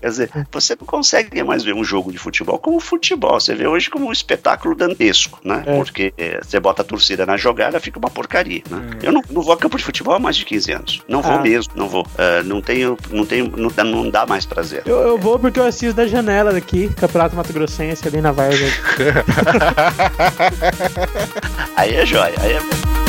Quer 0.00 0.08
dizer, 0.08 0.30
você 0.50 0.76
não 0.78 0.86
consegue 0.86 1.42
mais 1.42 1.64
ver 1.64 1.74
um 1.74 1.84
jogo 1.84 2.12
de 2.12 2.18
futebol 2.18 2.58
como 2.58 2.80
futebol. 2.80 3.40
Você 3.40 3.54
vê 3.54 3.66
hoje 3.66 3.90
como 3.90 4.06
um 4.06 4.12
espetáculo 4.12 4.74
dantesco, 4.74 5.38
né? 5.42 5.64
É. 5.66 5.76
Porque 5.76 6.12
é, 6.16 6.40
você 6.42 6.60
bota 6.60 6.82
a 6.82 6.84
torcida 6.84 7.26
na 7.26 7.36
jogada, 7.36 7.80
fica 7.88 7.98
uma 7.98 8.10
porcaria, 8.10 8.62
né? 8.70 8.90
Eu 9.02 9.12
não, 9.12 9.22
não 9.30 9.42
vou 9.42 9.52
a 9.52 9.56
campo 9.56 9.76
de 9.78 9.84
futebol 9.84 10.14
há 10.14 10.18
mais 10.18 10.36
de 10.36 10.44
15 10.44 10.72
anos. 10.72 11.02
Não 11.08 11.22
vou 11.22 11.32
Ah. 11.32 11.40
mesmo, 11.40 11.72
não 11.74 11.88
vou. 11.88 12.06
Ah, 12.18 12.42
não 12.44 12.60
tenho, 12.60 12.96
não 13.10 13.24
tenho, 13.24 13.50
não, 13.56 13.70
dá- 13.70 13.84
não 13.84 14.10
dá 14.10 14.26
mais 14.26 14.44
prazer. 14.44 14.82
Eu, 14.86 14.96
eu 15.00 15.18
vou 15.18 15.38
porque 15.38 15.58
eu 15.58 15.64
assisto 15.64 15.94
da 15.94 16.06
janela 16.06 16.52
daqui, 16.52 16.88
Campeonato 16.94 17.34
Mato 17.34 17.52
Grossense 17.52 18.06
ali 18.06 18.20
na 18.20 18.30
Vargas. 18.32 18.58
Aí 21.76 21.94
é 21.94 22.04
jóia, 22.04 22.34
aí 22.40 22.52
é 22.54 23.07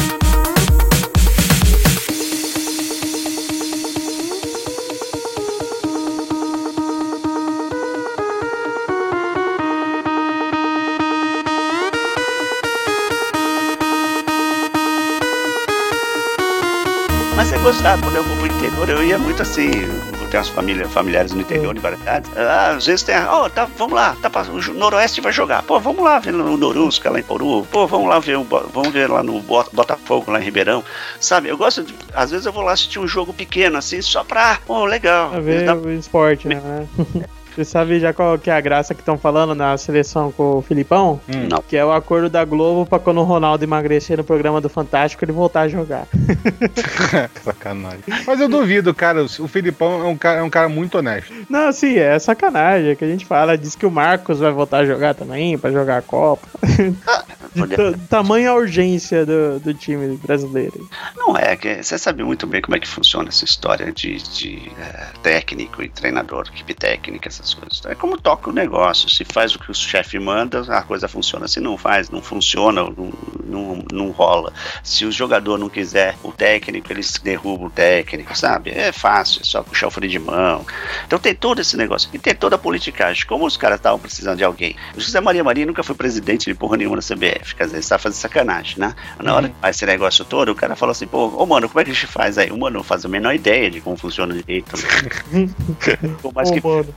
gostado, 17.71 18.01
quando 18.01 18.15
eu 18.15 18.23
vou 18.23 18.35
pro 18.37 18.47
interior, 18.47 18.89
eu 18.89 19.03
ia 19.03 19.19
muito 19.19 19.43
assim. 19.43 19.69
Eu 19.69 20.27
tenho 20.31 20.41
umas 20.43 20.49
família, 20.49 20.89
familiares 20.89 21.33
no 21.33 21.41
interior 21.41 21.71
de 21.71 21.79
Guarapari. 21.79 22.23
Ah, 22.35 22.71
às 22.75 22.87
vezes 22.87 23.03
tem. 23.03 23.15
Ó, 23.15 23.47
tá, 23.47 23.67
vamos 23.77 23.93
lá, 23.93 24.15
tá, 24.19 24.31
o 24.49 24.73
Noroeste 24.73 25.21
vai 25.21 25.31
jogar. 25.31 25.61
Pô, 25.61 25.79
vamos 25.79 26.03
lá 26.03 26.17
ver 26.17 26.33
no 26.33 26.57
Norusca, 26.57 27.11
lá 27.11 27.19
em 27.19 27.23
Poru. 27.23 27.67
Pô, 27.71 27.85
vamos 27.85 28.09
lá 28.09 28.17
ver, 28.17 28.37
o 28.37 28.43
vamos 28.43 28.89
ver 28.89 29.07
lá 29.07 29.21
no 29.21 29.39
Bota- 29.41 29.69
Botafogo, 29.71 30.31
lá 30.31 30.39
em 30.41 30.43
Ribeirão. 30.43 30.83
Sabe, 31.19 31.49
eu 31.49 31.57
gosto 31.57 31.83
de. 31.83 31.93
Às 32.13 32.31
vezes 32.31 32.47
eu 32.47 32.51
vou 32.51 32.63
lá 32.63 32.71
assistir 32.71 32.97
um 32.97 33.07
jogo 33.07 33.33
pequeno, 33.33 33.77
assim, 33.77 34.01
só 34.01 34.23
pra. 34.23 34.57
Pô, 34.65 34.83
legal. 34.85 35.29
Pra 35.29 35.39
ver 35.39 35.65
Dá- 35.65 35.75
o 35.75 35.91
esporte, 35.91 36.47
né? 36.47 36.59
Você 37.55 37.65
sabe 37.65 37.99
já 37.99 38.13
qual 38.13 38.37
que 38.39 38.49
é 38.49 38.53
a 38.53 38.61
graça 38.61 38.93
que 38.93 39.01
estão 39.01 39.17
falando 39.17 39.53
na 39.53 39.77
seleção 39.77 40.31
com 40.31 40.57
o 40.57 40.61
Filipão? 40.61 41.19
Não. 41.49 41.61
Que 41.61 41.75
é 41.75 41.83
o 41.83 41.91
acordo 41.91 42.29
da 42.29 42.45
Globo 42.45 42.85
pra 42.89 42.99
quando 42.99 43.19
o 43.19 43.23
Ronaldo 43.23 43.63
emagrecer 43.63 44.17
no 44.17 44.23
programa 44.23 44.61
do 44.61 44.69
Fantástico 44.69 45.25
ele 45.25 45.31
voltar 45.31 45.61
a 45.61 45.67
jogar. 45.67 46.07
Sacanagem. 47.43 47.99
Mas 48.25 48.39
eu 48.39 48.47
duvido, 48.49 48.93
cara. 48.93 49.23
O 49.23 49.47
Filipão 49.47 50.01
é 50.01 50.05
um 50.05 50.17
cara, 50.17 50.39
é 50.39 50.43
um 50.43 50.49
cara 50.49 50.69
muito 50.69 50.97
honesto. 50.97 51.33
Não, 51.49 51.71
sim, 51.71 51.97
é 51.97 52.17
sacanagem. 52.19 52.91
É 52.91 52.95
que 52.95 53.03
a 53.03 53.07
gente 53.07 53.25
fala, 53.25 53.57
diz 53.57 53.75
que 53.75 53.85
o 53.85 53.91
Marcos 53.91 54.39
vai 54.39 54.51
voltar 54.51 54.79
a 54.79 54.85
jogar 54.85 55.13
também, 55.15 55.57
pra 55.57 55.71
jogar 55.71 55.97
a 55.97 56.01
Copa. 56.01 56.47
De 57.55 57.67
ta- 57.67 57.97
tamanha 58.07 58.53
urgência 58.53 59.25
do, 59.25 59.59
do 59.59 59.73
time 59.73 60.15
brasileiro. 60.17 60.87
Não 61.17 61.35
é, 61.35 61.55
que 61.55 61.81
você 61.81 61.97
sabe 61.97 62.23
muito 62.23 62.45
bem 62.45 62.61
como 62.61 62.75
é 62.75 62.79
que 62.79 62.87
funciona 62.87 63.29
essa 63.29 63.43
história 63.43 63.91
de, 63.91 64.17
de, 64.17 64.71
eh, 64.79 65.07
técnico 65.23 65.81
e 65.81 65.89
treinador, 65.89 66.45
equipe 66.53 66.75
técnica, 66.75 67.27
essas 67.39 67.53
coisas. 67.53 67.81
É 67.85 67.95
como 67.95 68.19
toca 68.19 68.49
o 68.49 68.53
negócio. 68.53 69.09
Se 69.09 69.23
faz 69.23 69.55
o 69.55 69.59
que 69.59 69.71
o 69.71 69.73
chefe 69.73 70.19
manda, 70.19 70.61
a 70.67 70.81
coisa 70.81 71.07
funciona. 71.07 71.47
Se 71.47 71.59
não 71.59 71.77
faz, 71.77 72.09
não 72.09 72.21
funciona, 72.21 72.83
não, 72.83 73.13
não, 73.43 73.83
não 73.91 74.11
rola. 74.11 74.53
Se 74.83 75.05
o 75.05 75.11
jogador 75.11 75.57
não 75.57 75.69
quiser 75.69 76.15
o 76.23 76.31
técnico, 76.31 76.91
eles 76.91 77.13
derrubam 77.23 77.67
o 77.67 77.69
técnico, 77.69 78.37
sabe? 78.37 78.71
É 78.71 78.91
fácil, 78.91 79.41
é 79.41 79.45
só 79.45 79.63
puxar 79.63 79.87
o 79.87 79.91
freio 79.91 80.11
de 80.11 80.19
mão. 80.19 80.65
Então 81.05 81.19
tem 81.19 81.33
todo 81.33 81.61
esse 81.61 81.77
negócio. 81.77 82.09
E 82.13 82.19
tem 82.19 82.35
toda 82.35 82.55
a 82.55 82.59
politicagem. 82.59 83.25
Como 83.25 83.45
os 83.45 83.57
caras 83.57 83.77
estavam 83.77 83.99
precisando 83.99 84.37
de 84.37 84.43
alguém. 84.43 84.75
O 84.95 84.99
José 84.99 85.19
Maria 85.19 85.43
Maria 85.43 85.65
nunca 85.65 85.83
foi 85.83 85.95
presidente 85.95 86.45
de 86.45 86.53
porra 86.53 86.77
nenhuma 86.77 86.97
na 86.97 87.01
CBF. 87.01 87.55
Quer 87.55 87.65
dizer, 87.65 87.75
ele 87.77 87.79
está 87.79 87.97
fazendo 87.97 88.19
sacanagem, 88.19 88.79
né? 88.79 88.95
Na 89.21 89.35
hora 89.35 89.49
que 89.49 89.55
faz 89.59 89.75
esse 89.75 89.85
negócio 89.85 90.25
todo, 90.25 90.49
o 90.51 90.55
cara 90.55 90.75
fala 90.75 90.91
assim, 90.91 91.07
pô, 91.07 91.27
ô 91.27 91.45
mano, 91.45 91.67
como 91.67 91.79
é 91.79 91.83
que 91.83 91.91
a 91.91 91.93
gente 91.93 92.07
faz 92.07 92.37
aí? 92.37 92.51
O 92.51 92.57
mano 92.57 92.77
não 92.77 92.83
faz 92.83 93.05
a 93.05 93.09
menor 93.09 93.33
ideia 93.33 93.69
de 93.69 93.81
como 93.81 93.97
funciona 93.97 94.33
direito. 94.33 94.71
Por 96.21 96.33
mais 96.33 96.51
que, 96.51 96.61
mano. 96.65 96.93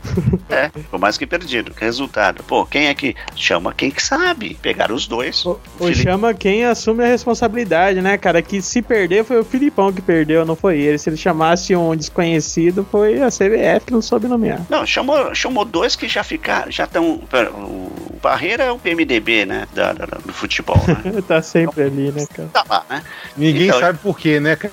É, 0.51 0.69
por 0.91 0.99
mais 0.99 1.17
que 1.19 1.27
perdido. 1.27 1.73
Resultado, 1.77 2.43
pô, 2.45 2.65
quem 2.67 2.87
é 2.87 2.95
que 2.95 3.15
chama 3.37 3.73
quem 3.73 3.91
que 3.91 4.03
sabe? 4.03 4.57
Pegaram 4.61 4.95
os 4.95 5.07
dois. 5.07 5.45
Ou 5.47 5.61
Felipe- 5.79 6.03
chama 6.03 6.35
quem 6.35 6.65
assume 6.65 7.05
a 7.05 7.07
responsabilidade, 7.07 8.01
né, 8.01 8.17
cara? 8.19 8.41
Que 8.43 8.61
se 8.63 8.83
perder 8.83 9.25
foi 9.25 9.39
o 9.41 9.45
Filipão 9.45 9.93
que 9.93 10.01
perdeu, 10.03 10.45
não 10.45 10.57
foi 10.57 10.79
ele. 10.81 10.99
Se 10.99 11.09
ele 11.11 11.17
chamasse 11.17 11.75
um 11.77 11.95
desconhecido, 11.97 12.87
foi 12.91 13.21
a 13.23 13.29
CBF 13.29 13.87
que 13.87 13.93
não 13.93 14.03
soube 14.03 14.27
nomear. 14.29 14.61
Não, 14.69 14.87
chamou, 14.87 15.35
chamou 15.35 15.65
dois 15.65 15.97
que 15.97 16.09
já 16.09 16.23
ficaram, 16.25 16.71
já 16.71 16.85
estão. 16.85 17.15
O 17.15 18.19
Barreira 18.23 18.65
é 18.65 18.71
o 18.71 18.79
PMDB, 18.79 19.45
né? 19.47 19.67
Da, 19.75 19.93
da- 19.93 20.07
do 20.07 20.33
futebol, 20.33 20.77
né? 20.87 21.23
tá 21.27 21.43
sempre 21.43 21.83
ali, 21.85 22.13
né, 22.13 22.25
cara? 22.33 22.49
Tá 22.53 22.65
lá, 22.69 22.85
né? 22.89 23.03
Ninguém 23.37 23.67
Então- 23.69 23.81
sabe 23.81 23.99
por 23.99 24.19
quê, 24.19 24.39
né, 24.41 24.57
cara? 24.57 24.73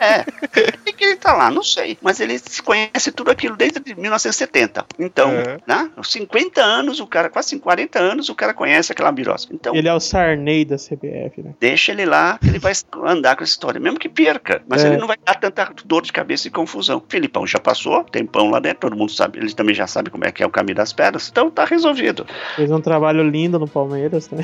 É. 0.00 0.22
Por 0.22 0.84
que 0.84 0.92
que 0.92 1.04
ele 1.04 1.16
tá 1.16 1.32
lá? 1.32 1.50
Não 1.50 1.62
sei. 1.62 1.98
Mas 2.00 2.20
ele 2.20 2.40
conhece 2.64 3.12
tudo 3.12 3.30
aquilo 3.30 3.56
desde 3.56 3.80
1970. 4.16 4.84
Então, 4.98 5.30
É. 5.30 5.58
né? 5.66 5.90
50 6.02 6.62
anos, 6.62 7.00
o 7.00 7.06
cara, 7.06 7.28
quase 7.28 7.58
40 7.58 7.98
anos, 7.98 8.28
o 8.28 8.34
cara 8.34 8.52
conhece 8.54 8.92
aquela 8.92 9.12
birosca. 9.12 9.54
Então, 9.54 9.74
Ele 9.74 9.88
é 9.88 9.94
o 9.94 10.00
Sarney 10.00 10.64
da 10.64 10.76
CBF, 10.76 11.42
né? 11.42 11.54
deixa 11.60 11.92
ele 11.92 12.04
lá, 12.04 12.38
ele 12.44 12.58
vai 12.58 12.72
andar 13.04 13.36
com 13.36 13.42
essa 13.42 13.52
história. 13.52 13.80
Mesmo 13.80 13.98
que 13.98 14.08
perca, 14.08 14.62
mas 14.68 14.84
É. 14.84 14.88
ele 14.88 14.96
não 14.96 15.06
vai 15.06 15.16
dar 15.24 15.34
tanta 15.34 15.70
dor 15.84 16.02
de 16.02 16.12
cabeça 16.12 16.48
e 16.48 16.50
confusão. 16.50 17.02
Filipão 17.08 17.46
já 17.46 17.58
passou, 17.58 18.04
tempão 18.04 18.50
lá 18.50 18.58
dentro, 18.60 18.80
todo 18.80 18.96
mundo 18.96 19.12
sabe, 19.12 19.38
ele 19.38 19.52
também 19.52 19.74
já 19.74 19.86
sabe 19.86 20.10
como 20.10 20.24
é 20.24 20.32
que 20.32 20.42
é 20.42 20.46
o 20.46 20.50
caminho 20.50 20.76
das 20.76 20.92
pedras, 20.92 21.28
então 21.30 21.50
tá 21.50 21.64
resolvido. 21.64 22.26
Fez 22.56 22.70
um 22.70 22.80
trabalho 22.80 23.22
lindo 23.28 23.58
no 23.58 23.68
Palmeiras. 23.68 24.28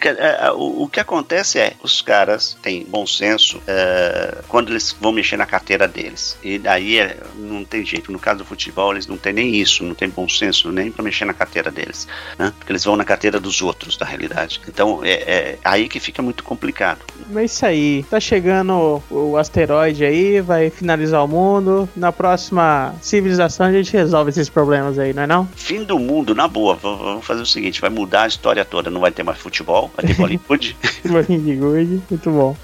Que- 0.00 0.08
é, 0.08 0.38
é, 0.46 0.50
O, 0.52 0.84
o 0.84 0.88
que 0.88 1.00
acontece 1.00 1.58
é, 1.58 1.72
os 1.82 2.00
caras 2.02 2.56
têm 2.62 2.84
bom 2.84 3.06
senso 3.06 3.60
é, 3.66 4.38
quando 4.48 4.70
eles 4.70 4.92
vão 5.00 5.12
mexer 5.12 5.36
na 5.36 5.46
carteira 5.46 5.86
deles. 5.86 6.36
E 6.42 6.58
daí 6.58 6.98
é, 6.98 7.16
não 7.36 7.64
tem 7.64 7.84
jeito. 7.84 8.10
No 8.10 8.18
caso 8.18 8.38
do 8.38 8.44
futebol, 8.50 8.92
eles 8.92 9.06
não 9.06 9.16
têm 9.16 9.32
nem 9.32 9.54
isso, 9.54 9.84
não 9.84 9.94
tem 9.94 10.08
bom 10.08 10.28
senso 10.28 10.72
nem 10.72 10.90
pra 10.90 11.04
mexer 11.04 11.24
na 11.24 11.32
carteira 11.32 11.70
deles. 11.70 12.08
Né? 12.36 12.52
Porque 12.58 12.72
eles 12.72 12.84
vão 12.84 12.96
na 12.96 13.04
carteira 13.04 13.38
dos 13.38 13.62
outros, 13.62 13.96
na 13.98 14.04
realidade. 14.06 14.60
Então 14.68 15.00
é, 15.04 15.12
é 15.12 15.58
aí 15.64 15.88
que 15.88 16.00
fica 16.00 16.20
muito 16.20 16.42
complicado. 16.42 17.00
Mas 17.30 17.42
é 17.42 17.44
isso 17.44 17.66
aí. 17.66 18.04
Tá 18.10 18.18
chegando 18.18 19.02
o, 19.10 19.30
o 19.30 19.36
asteroide 19.36 20.04
aí, 20.04 20.40
vai 20.40 20.68
finalizar 20.68 21.24
o 21.24 21.28
mundo. 21.28 21.88
Na 21.94 22.10
próxima 22.10 22.94
civilização 23.00 23.66
a 23.66 23.72
gente 23.72 23.92
resolve 23.92 24.30
esses 24.30 24.48
problemas 24.48 24.98
aí, 24.98 25.12
não 25.12 25.22
é 25.22 25.26
não? 25.26 25.46
Fim 25.54 25.84
do 25.84 25.98
mundo, 25.98 26.34
na 26.34 26.48
boa. 26.48 26.74
Vamos 26.74 27.24
fazer 27.24 27.42
o 27.42 27.46
seguinte: 27.46 27.80
vai 27.80 27.90
mudar 27.90 28.22
a 28.22 28.26
história 28.26 28.64
toda. 28.64 28.90
Não 28.90 29.00
vai 29.00 29.12
ter 29.12 29.22
mais 29.22 29.38
futebol, 29.38 29.90
vai 29.96 30.06
ter 30.06 30.14
Bollywood. 30.18 30.76
Gude, 31.04 32.02
muito 32.10 32.30
bom. 32.30 32.56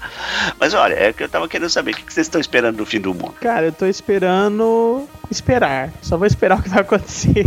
Mas 0.59 0.73
olha, 0.73 0.93
é 0.93 1.13
que 1.13 1.23
eu 1.23 1.29
tava 1.29 1.47
querendo 1.47 1.69
saber 1.69 1.91
o 1.91 1.95
que 1.95 2.13
vocês 2.13 2.27
estão 2.27 2.41
esperando 2.41 2.77
do 2.77 2.85
fim 2.85 2.99
do 2.99 3.13
mundo. 3.13 3.35
Cara, 3.39 3.67
eu 3.67 3.71
tô 3.71 3.85
esperando 3.85 5.07
esperar. 5.29 5.89
Só 6.01 6.17
vou 6.17 6.27
esperar 6.27 6.59
o 6.59 6.63
que 6.63 6.69
vai 6.69 6.81
acontecer. 6.81 7.45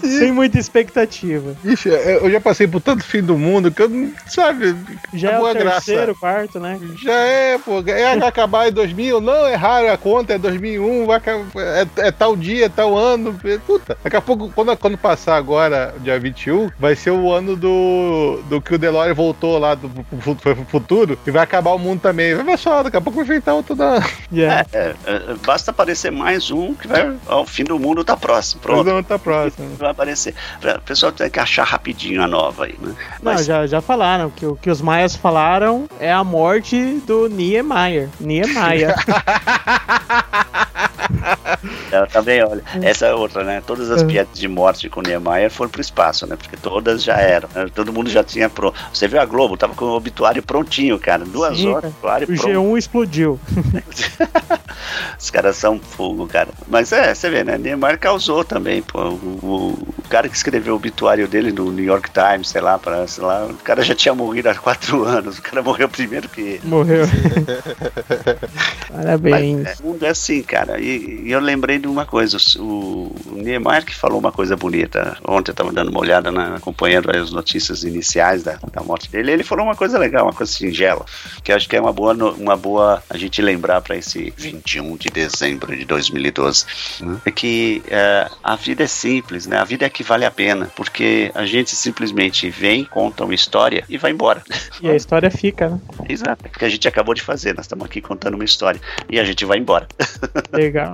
Sem 0.00 0.32
muita 0.32 0.58
expectativa. 0.58 1.56
Ixi, 1.64 1.90
é, 1.90 2.16
eu 2.16 2.30
já 2.30 2.40
passei 2.40 2.66
por 2.66 2.80
tanto 2.80 3.04
fim 3.04 3.22
do 3.22 3.36
mundo 3.36 3.70
que 3.70 3.82
eu 3.82 3.88
não. 3.88 4.12
Sabe? 4.26 4.74
Já 5.14 5.32
é 5.32 5.40
o 5.40 5.46
a 5.46 5.52
graça. 5.54 5.86
terceiro, 5.86 6.14
quarto, 6.14 6.60
né? 6.60 6.78
Já 7.02 7.12
é, 7.14 7.58
pô. 7.58 7.80
É 7.86 8.16
vai 8.16 8.28
acabar 8.28 8.68
em 8.68 8.72
2000. 8.72 9.20
Não, 9.20 9.46
é 9.46 9.54
raro 9.54 9.90
a 9.92 9.96
conta, 9.96 10.34
é 10.34 10.38
2001. 10.38 11.06
Vai, 11.06 11.16
acabar- 11.16 11.44
é, 11.56 11.86
é 11.98 12.10
tal 12.10 12.36
dia, 12.36 12.66
é 12.66 12.68
tal 12.68 12.96
ano. 12.96 13.38
Puta. 13.66 13.96
Daqui 14.02 14.16
a 14.16 14.20
pouco, 14.20 14.50
quando, 14.54 14.76
quando 14.76 14.98
passar 14.98 15.36
agora, 15.36 15.94
dia 16.00 16.18
21, 16.18 16.70
vai 16.78 16.94
ser 16.94 17.10
o 17.10 17.32
ano 17.32 17.56
do, 17.56 18.40
do 18.48 18.60
que 18.60 18.74
o 18.74 18.78
Delore 18.78 19.12
voltou 19.12 19.58
lá 19.58 19.74
do, 19.74 19.88
pro, 19.88 20.34
pro 20.34 20.64
futuro 20.66 21.18
e 21.26 21.30
vai 21.30 21.42
acabar 21.42 21.72
o 21.72 21.78
mundo 21.78 22.00
também. 22.00 22.34
Vai 22.34 22.44
ver 22.44 22.58
só, 22.58 22.82
daqui 22.82 22.96
a 22.96 23.00
pouco 23.00 23.16
vai 23.16 23.24
enfrentar 23.24 23.54
outro 23.54 23.74
da. 23.74 24.02
Yeah. 24.32 24.66
É, 24.72 24.78
é, 24.78 24.94
é, 25.06 25.34
basta 25.44 25.70
aparecer 25.70 26.10
mais 26.12 26.50
um 26.50 26.74
que 26.74 26.86
vai. 26.86 27.07
O 27.28 27.44
fim 27.46 27.64
do 27.64 27.78
mundo 27.78 28.04
tá 28.04 28.16
próximo. 28.16 28.60
Pronto. 28.60 28.84
Não 28.88 29.02
tá 29.02 29.18
próximo. 29.18 29.76
Vai 29.76 29.90
aparecer. 29.90 30.34
O 30.76 30.80
pessoal 30.82 31.12
tem 31.12 31.30
que 31.30 31.40
achar 31.40 31.64
rapidinho 31.64 32.22
a 32.22 32.26
nova 32.26 32.64
aí, 32.64 32.76
né? 32.80 32.94
Não, 33.22 33.32
Mas- 33.34 33.46
já, 33.46 33.66
já 33.66 33.80
falaram 33.80 34.30
que 34.30 34.46
o 34.46 34.56
que 34.56 34.70
os 34.70 34.80
maias 34.80 35.14
falaram 35.16 35.88
é 36.00 36.12
a 36.12 36.22
morte 36.24 37.00
do 37.06 37.28
Niemeyer. 37.28 38.08
Niemeyer. 38.20 38.94
Ela 41.90 42.06
também, 42.06 42.42
olha, 42.42 42.62
essa 42.82 43.06
é 43.06 43.14
outra, 43.14 43.42
né? 43.44 43.62
Todas 43.66 43.90
as 43.90 44.02
piadas 44.02 44.38
de 44.38 44.46
morte 44.48 44.88
com 44.88 45.00
o 45.00 45.02
Niemeyer 45.02 45.50
foram 45.50 45.70
pro 45.70 45.80
espaço, 45.80 46.26
né? 46.26 46.36
Porque 46.36 46.56
todas 46.56 47.02
já 47.02 47.16
eram. 47.16 47.48
né? 47.54 47.66
Todo 47.74 47.92
mundo 47.92 48.10
já 48.10 48.22
tinha 48.22 48.48
pronto. 48.48 48.78
Você 48.92 49.08
viu 49.08 49.20
a 49.20 49.24
Globo? 49.24 49.56
Tava 49.56 49.74
com 49.74 49.84
o 49.86 49.96
obituário 49.96 50.42
prontinho, 50.42 50.98
cara. 50.98 51.24
Duas 51.24 51.56
Sim, 51.56 51.68
horas, 51.70 51.92
cara. 52.02 52.24
O 52.24 52.26
pronto. 52.26 52.42
G1 52.48 52.78
explodiu. 52.78 53.40
Os 55.18 55.30
caras 55.30 55.56
são 55.56 55.78
fogo, 55.80 56.26
cara. 56.26 56.48
Mas 56.66 56.92
é, 56.92 57.14
você 57.14 57.28
vê, 57.30 57.42
né? 57.44 57.58
Neymar 57.58 57.98
causou 57.98 58.44
também, 58.44 58.82
pô. 58.82 58.98
O, 59.00 59.14
o- 59.42 59.88
o 59.98 60.08
cara 60.08 60.28
que 60.28 60.36
escreveu 60.36 60.72
o 60.74 60.76
obituário 60.76 61.28
dele 61.28 61.52
no 61.52 61.70
New 61.70 61.84
York 61.84 62.10
Times, 62.10 62.48
sei 62.48 62.60
lá, 62.62 62.78
para, 62.78 63.06
sei 63.06 63.22
lá, 63.24 63.44
o 63.46 63.54
cara 63.54 63.82
já 63.82 63.94
tinha 63.94 64.14
morrido 64.14 64.48
há 64.48 64.54
quatro 64.54 65.04
anos. 65.08 65.38
O 65.38 65.42
cara 65.42 65.62
morreu 65.62 65.88
primeiro 65.88 66.28
que 66.28 66.40
ele. 66.40 66.60
Morreu. 66.64 67.04
Parabéns. 68.90 69.58
Mas, 69.64 69.80
é, 69.80 69.82
o 69.82 69.86
mundo 69.86 70.04
é 70.06 70.08
assim, 70.08 70.42
cara. 70.42 70.80
E, 70.80 70.97
e 70.98 71.30
eu 71.30 71.40
lembrei 71.40 71.78
de 71.78 71.86
uma 71.86 72.04
coisa. 72.04 72.36
O, 72.58 73.14
o 73.26 73.32
Neymar 73.34 73.84
que 73.84 73.94
falou 73.94 74.18
uma 74.18 74.32
coisa 74.32 74.56
bonita. 74.56 75.16
Ontem 75.26 75.50
eu 75.50 75.54
tava 75.54 75.72
dando 75.72 75.90
uma 75.90 76.00
olhada, 76.00 76.30
na, 76.30 76.56
acompanhando 76.56 77.10
as 77.10 77.30
notícias 77.30 77.84
iniciais 77.84 78.42
da, 78.42 78.58
da 78.72 78.82
morte 78.82 79.10
dele. 79.10 79.32
Ele 79.32 79.44
falou 79.44 79.64
uma 79.64 79.76
coisa 79.76 79.98
legal, 79.98 80.24
uma 80.24 80.32
coisa 80.32 80.52
singela. 80.52 81.04
Que 81.42 81.52
eu 81.52 81.56
acho 81.56 81.68
que 81.68 81.76
é 81.76 81.80
uma 81.80 81.92
boa, 81.92 82.14
uma 82.14 82.56
boa 82.56 83.02
a 83.08 83.16
gente 83.16 83.40
lembrar 83.40 83.80
para 83.80 83.96
esse 83.96 84.32
21 84.36 84.96
de 84.96 85.08
dezembro 85.08 85.76
de 85.76 85.84
2012. 85.84 86.64
É 87.24 87.30
que 87.30 87.82
é, 87.88 88.28
a 88.42 88.56
vida 88.56 88.84
é 88.84 88.86
simples, 88.86 89.46
né? 89.46 89.58
A 89.58 89.64
vida 89.64 89.86
é 89.86 89.88
que 89.88 90.02
vale 90.02 90.24
a 90.24 90.30
pena. 90.30 90.70
Porque 90.74 91.30
a 91.34 91.44
gente 91.44 91.74
simplesmente 91.76 92.50
vem, 92.50 92.84
conta 92.84 93.24
uma 93.24 93.34
história 93.34 93.84
e 93.88 93.98
vai 93.98 94.10
embora. 94.10 94.42
E 94.80 94.88
a 94.88 94.94
história 94.94 95.30
fica, 95.30 95.68
né? 95.68 95.80
Exato. 96.08 96.44
É 96.44 96.48
o 96.48 96.58
que 96.58 96.64
a 96.64 96.68
gente 96.68 96.86
acabou 96.86 97.14
de 97.14 97.22
fazer. 97.22 97.54
Nós 97.54 97.64
estamos 97.64 97.84
aqui 97.84 98.00
contando 98.00 98.34
uma 98.34 98.44
história. 98.44 98.80
E 99.08 99.18
a 99.18 99.24
gente 99.24 99.44
vai 99.44 99.58
embora. 99.58 99.86
Legal. 100.52 100.87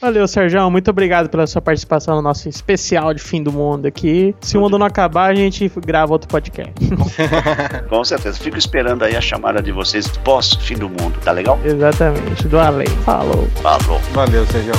Valeu, 0.00 0.26
Sérgio. 0.28 0.70
Muito 0.70 0.90
obrigado 0.90 1.28
pela 1.28 1.46
sua 1.46 1.60
participação 1.60 2.16
no 2.16 2.22
nosso 2.22 2.48
especial 2.48 3.12
de 3.12 3.22
fim 3.22 3.42
do 3.42 3.52
mundo 3.52 3.86
aqui. 3.86 4.34
Se 4.40 4.56
o 4.56 4.60
mundo 4.60 4.78
não 4.78 4.86
acabar, 4.86 5.30
a 5.30 5.34
gente 5.34 5.70
grava 5.84 6.12
outro 6.12 6.28
podcast. 6.28 6.72
Com 7.88 8.04
certeza. 8.04 8.38
Fico 8.38 8.58
esperando 8.58 9.04
aí 9.04 9.16
a 9.16 9.20
chamada 9.20 9.62
de 9.62 9.72
vocês 9.72 10.08
pós 10.18 10.54
fim 10.54 10.76
do 10.76 10.88
mundo, 10.88 11.18
tá 11.24 11.32
legal? 11.32 11.58
Exatamente, 11.64 12.46
do 12.48 12.58
além. 12.58 12.88
Falou. 13.04 13.46
Falou. 13.62 14.00
Valeu, 14.12 14.46
Sérgio. 14.46 14.72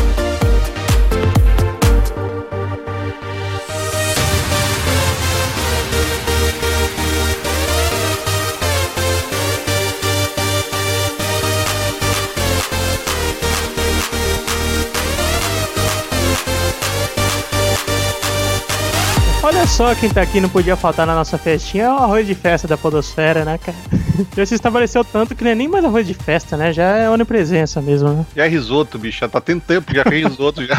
Só 19.70 19.94
quem 19.96 20.10
tá 20.10 20.22
aqui 20.22 20.42
não 20.42 20.50
podia 20.50 20.76
faltar 20.76 21.06
na 21.06 21.16
nossa 21.16 21.38
festinha 21.38 21.86
é 21.86 21.90
o 21.90 21.98
arroz 21.98 22.26
de 22.26 22.34
festa 22.36 22.68
da 22.68 22.76
Podosfera, 22.78 23.46
né, 23.46 23.58
cara? 23.58 23.78
Já 24.36 24.46
se 24.46 24.56
estabeleceu 24.56 25.04
tanto 25.04 25.36
que 25.36 25.44
não 25.44 25.52
é 25.52 25.56
nem 25.56 25.68
mais 25.68 25.86
arroz 25.86 26.06
de 26.06 26.14
festa, 26.14 26.58
né? 26.58 26.74
Já 26.74 26.84
é 26.84 27.10
onipresença 27.10 27.82
mesmo, 27.82 28.10
né? 28.10 28.26
Já 28.36 28.46
é 28.46 28.50
risoto, 28.50 28.98
bicho. 28.98 29.20
Já 29.20 29.30
tá 29.30 29.40
tendo 29.40 29.62
tempo 29.62 29.94
já 29.94 30.04
que 30.04 30.16
é 30.16 30.28
risoto 30.28 30.66
já. 30.66 30.76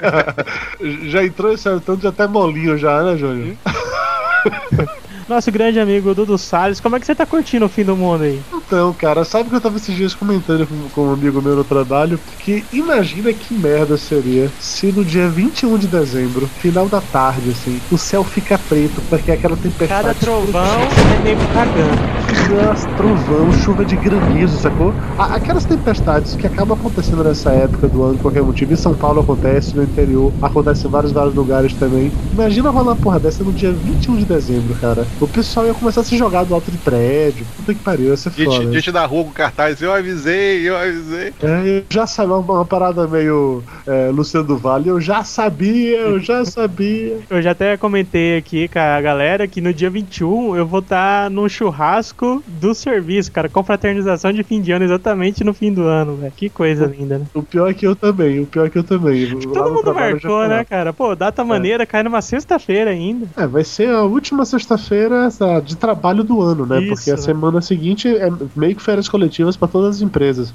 Já 1.08 1.24
entrou 1.24 1.52
esse 1.52 1.64
tanto 1.80 1.96
de 1.96 2.06
até 2.06 2.26
molinho 2.26 2.76
já, 2.76 3.02
né, 3.02 3.16
Júnior? 3.16 3.56
Nosso 5.28 5.50
grande 5.50 5.80
amigo 5.80 6.14
Dudu 6.14 6.36
Salles, 6.36 6.80
como 6.80 6.96
é 6.96 7.00
que 7.00 7.06
você 7.06 7.14
tá 7.14 7.24
curtindo 7.24 7.64
o 7.64 7.68
fim 7.68 7.84
do 7.84 7.96
mundo 7.96 8.24
aí? 8.24 8.42
Então, 8.74 8.92
cara, 8.92 9.24
sabe 9.24 9.48
que 9.48 9.54
eu 9.54 9.60
tava 9.60 9.76
esses 9.76 9.94
dias 9.94 10.14
comentando 10.14 10.66
com, 10.66 10.88
com 10.88 11.08
um 11.08 11.12
amigo 11.12 11.40
meu 11.40 11.54
no 11.54 11.62
trabalho 11.62 12.18
que 12.40 12.64
imagina 12.72 13.32
que 13.32 13.54
merda 13.54 13.96
seria 13.96 14.50
se 14.58 14.90
no 14.90 15.04
dia 15.04 15.28
21 15.28 15.78
de 15.78 15.86
dezembro, 15.86 16.48
final 16.58 16.88
da 16.88 17.00
tarde, 17.00 17.50
assim, 17.50 17.80
o 17.92 17.96
céu 17.96 18.24
fica 18.24 18.58
preto 18.58 19.00
porque 19.08 19.30
é 19.30 19.34
aquela 19.34 19.56
tempestade. 19.56 20.02
Cada 20.02 20.14
trovão 20.14 20.80
é 21.20 21.22
nego 21.22 21.40
cagando. 21.54 22.24
Nossa, 22.66 22.88
trovão, 22.96 23.52
chuva 23.62 23.84
de 23.84 23.94
granizo, 23.94 24.58
sacou? 24.58 24.92
Aquelas 25.16 25.64
tempestades 25.64 26.34
que 26.34 26.46
acabam 26.46 26.76
acontecendo 26.76 27.22
nessa 27.22 27.52
época 27.52 27.86
do 27.86 28.02
ano, 28.02 28.14
por 28.16 28.22
qualquer 28.22 28.42
motivo, 28.42 28.72
em 28.72 28.76
São 28.76 28.92
Paulo 28.92 29.20
acontece, 29.20 29.76
no 29.76 29.84
interior, 29.84 30.32
acontece 30.42 30.86
em 30.86 30.90
vários, 30.90 31.12
vários 31.12 31.34
lugares 31.34 31.72
também. 31.74 32.10
Imagina 32.32 32.70
rolar 32.70 32.92
uma 32.92 32.96
porra 32.96 33.20
dessa 33.20 33.44
no 33.44 33.52
dia 33.52 33.72
21 33.72 34.16
de 34.16 34.24
dezembro, 34.24 34.74
cara. 34.80 35.06
O 35.20 35.28
pessoal 35.28 35.64
ia 35.66 35.74
começar 35.74 36.00
a 36.00 36.04
se 36.04 36.18
jogar 36.18 36.44
do 36.44 36.54
alto 36.54 36.70
de 36.70 36.78
prédio. 36.78 37.46
Puta 37.56 37.72
que 37.72 37.80
pariu, 37.80 38.08
ia 38.08 38.16
ser 38.16 38.32
Gente, 38.32 38.63
foda. 38.64 38.74
gente 38.74 38.92
da 38.92 39.06
rua 39.06 39.24
com 39.24 39.30
cartaz, 39.30 39.80
eu 39.80 39.92
avisei, 39.92 40.68
eu 40.68 40.76
avisei. 40.76 41.32
É, 41.42 41.78
eu 41.78 41.84
já 41.90 42.06
sabia 42.06 42.34
uma, 42.34 42.54
uma 42.54 42.64
parada 42.64 43.06
meio 43.06 43.62
é, 43.86 44.10
Luciano 44.10 44.46
do 44.46 44.56
Vale, 44.56 44.88
eu 44.88 45.00
já 45.00 45.24
sabia, 45.24 45.98
eu 45.98 46.20
já 46.20 46.44
sabia. 46.46 47.18
Eu 47.28 47.42
já 47.42 47.52
até 47.52 47.76
comentei 47.76 48.36
aqui 48.36 48.68
com 48.68 48.78
a 48.78 49.00
galera 49.00 49.46
que 49.46 49.60
no 49.60 49.72
dia 49.72 49.90
21 49.90 50.56
eu 50.56 50.66
vou 50.66 50.80
estar 50.80 51.30
num 51.30 51.48
churrasco 51.48 52.42
do 52.46 52.74
serviço, 52.74 53.30
cara, 53.30 53.48
confraternização 53.48 54.32
de 54.32 54.42
fim 54.42 54.60
de 54.60 54.72
ano, 54.72 54.84
exatamente 54.84 55.44
no 55.44 55.54
fim 55.54 55.72
do 55.72 55.82
ano, 55.82 56.16
velho. 56.16 56.32
Que 56.36 56.48
coisa 56.48 56.86
linda, 56.86 57.18
né? 57.18 57.26
O 57.34 57.42
pior 57.42 57.70
é 57.70 57.74
que 57.74 57.86
eu 57.86 57.94
também, 57.94 58.40
o 58.40 58.46
pior 58.46 58.66
é 58.66 58.70
que 58.70 58.78
eu 58.78 58.84
também. 58.84 59.38
Todo 59.38 59.72
mundo 59.72 59.94
marcou, 59.94 60.48
né, 60.48 60.64
cara? 60.64 60.92
Pô, 60.92 61.14
data 61.14 61.44
maneira, 61.44 61.86
cai 61.86 62.02
numa 62.02 62.22
sexta-feira 62.22 62.90
ainda. 62.90 63.26
É, 63.36 63.46
vai 63.46 63.64
ser 63.64 63.90
a 63.90 64.02
última 64.02 64.44
sexta-feira 64.44 65.28
de 65.64 65.76
trabalho 65.76 66.24
do 66.24 66.40
ano, 66.40 66.66
né? 66.66 66.80
Isso, 66.80 66.94
Porque 66.94 67.10
a 67.10 67.16
né? 67.16 67.20
semana 67.20 67.60
seguinte 67.60 68.08
é 68.08 68.30
meio 68.54 68.76
que 68.76 68.82
férias 68.82 69.08
coletivas 69.08 69.56
para 69.56 69.68
todas 69.68 69.96
as 69.96 70.02
empresas. 70.02 70.52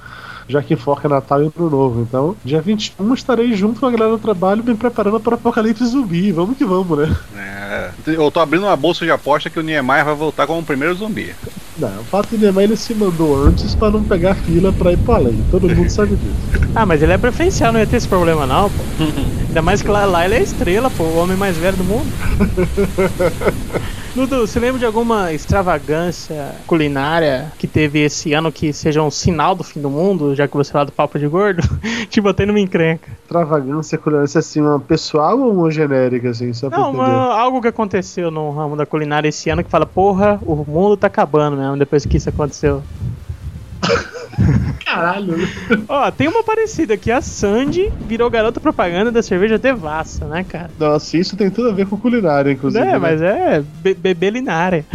Já 0.47 0.63
que 0.63 0.75
foca 0.75 1.07
Natal 1.07 1.43
e 1.43 1.51
Ano 1.55 1.69
Novo. 1.69 2.01
Então, 2.01 2.35
dia 2.43 2.59
21 2.59 3.13
estarei 3.13 3.53
junto 3.53 3.79
com 3.79 3.85
a 3.85 3.91
galera 3.91 4.11
do 4.11 4.17
trabalho 4.17 4.63
me 4.63 4.73
preparando 4.73 5.19
para 5.19 5.31
o 5.31 5.35
apocalipse 5.35 5.85
zumbi. 5.85 6.31
Vamos 6.31 6.57
que 6.57 6.65
vamos, 6.65 6.97
né? 6.97 7.15
É, 7.37 7.91
eu 8.07 8.31
tô 8.31 8.39
abrindo 8.39 8.65
uma 8.65 8.75
bolsa 8.75 9.05
de 9.05 9.11
aposta 9.11 9.49
que 9.49 9.59
o 9.59 9.63
Niemeyer 9.63 10.05
vai 10.05 10.15
voltar 10.15 10.47
como 10.47 10.59
o 10.59 10.65
primeiro 10.65 10.95
zumbi. 10.95 11.35
Não, 11.79 12.01
o 12.01 12.03
fato 12.03 12.31
de 12.31 12.37
Neymar 12.37 12.65
ele 12.65 12.75
se 12.75 12.93
mandou 12.93 13.41
antes 13.41 13.73
para 13.73 13.91
não 13.91 14.03
pegar 14.03 14.35
fila 14.35 14.73
para 14.73 14.91
ir 14.91 14.97
para 14.97 15.15
além. 15.15 15.41
Todo 15.49 15.69
mundo 15.69 15.89
sabe 15.89 16.15
disso. 16.15 16.59
Ah, 16.75 16.85
mas 16.85 17.01
ele 17.01 17.13
é 17.13 17.17
preferencial, 17.17 17.73
não 17.73 17.79
ia 17.79 17.87
ter 17.87 17.97
esse 17.97 18.07
problema 18.07 18.45
não, 18.45 18.69
pô. 18.69 18.83
Ainda 19.47 19.61
mais 19.61 19.81
que 19.81 19.87
lá, 19.87 20.05
lá 20.05 20.25
ele 20.25 20.35
é 20.35 20.41
estrela, 20.41 20.89
pô, 20.89 21.03
o 21.03 21.17
homem 21.17 21.35
mais 21.35 21.57
velho 21.57 21.77
do 21.77 21.83
mundo. 21.83 22.05
Dudu, 24.15 24.45
você 24.47 24.59
lembra 24.59 24.79
de 24.79 24.85
alguma 24.85 25.31
extravagância 25.31 26.55
culinária 26.65 27.53
que 27.57 27.67
teve 27.67 27.99
esse 27.99 28.33
ano 28.33 28.51
que 28.51 28.73
seja 28.73 29.01
um 29.03 29.11
sinal 29.11 29.53
do 29.55 29.63
fim 29.63 29.79
do 29.81 29.89
mundo, 29.89 30.35
já 30.35 30.47
que 30.47 30.55
você 30.57 30.71
fala 30.71 30.85
do 30.85 30.91
papo 30.91 31.17
de 31.19 31.27
gordo? 31.27 31.61
Te 32.09 32.19
botei 32.19 32.45
numa 32.45 32.59
encrenca. 32.59 33.09
Extravagância, 33.23 33.97
culinária, 33.97 34.25
assim, 34.35 34.61
uma 34.61 34.79
pessoal 34.79 35.39
ou 35.39 35.53
uma 35.53 35.69
genérica, 35.71 36.29
assim, 36.31 36.51
só 36.53 36.69
Não, 36.69 36.91
uma- 36.91 37.33
algo 37.33 37.61
que 37.61 37.67
aconteceu 37.67 38.31
no 38.31 38.49
ramo 38.51 38.75
da 38.75 38.85
culinária 38.85 39.29
esse 39.29 39.49
ano 39.49 39.63
que 39.63 39.69
fala, 39.69 39.85
porra, 39.85 40.39
o 40.41 40.55
mundo 40.55 40.97
tá 40.97 41.07
acabando 41.07 41.55
mesmo 41.55 41.77
depois 41.77 42.05
que 42.05 42.17
isso 42.17 42.29
aconteceu. 42.29 42.81
Caralho. 44.85 45.35
Ó, 45.87 46.09
tem 46.11 46.27
uma 46.27 46.43
parecida 46.43 46.97
que 46.97 47.11
a 47.11 47.21
Sandy 47.21 47.91
virou 48.07 48.29
garota 48.29 48.59
propaganda 48.59 49.11
da 49.11 49.21
cerveja 49.21 49.57
Devassa, 49.57 50.25
né, 50.25 50.43
cara? 50.43 50.69
Nossa, 50.79 51.17
isso 51.17 51.35
tem 51.37 51.49
tudo 51.49 51.69
a 51.69 51.73
ver 51.73 51.85
com 51.87 51.97
culinária, 51.97 52.51
inclusive. 52.51 52.83
É, 52.83 52.93
né? 52.93 52.97
mas 52.97 53.21
é 53.21 53.63
be 53.81 53.93
bebelinária. 53.93 54.85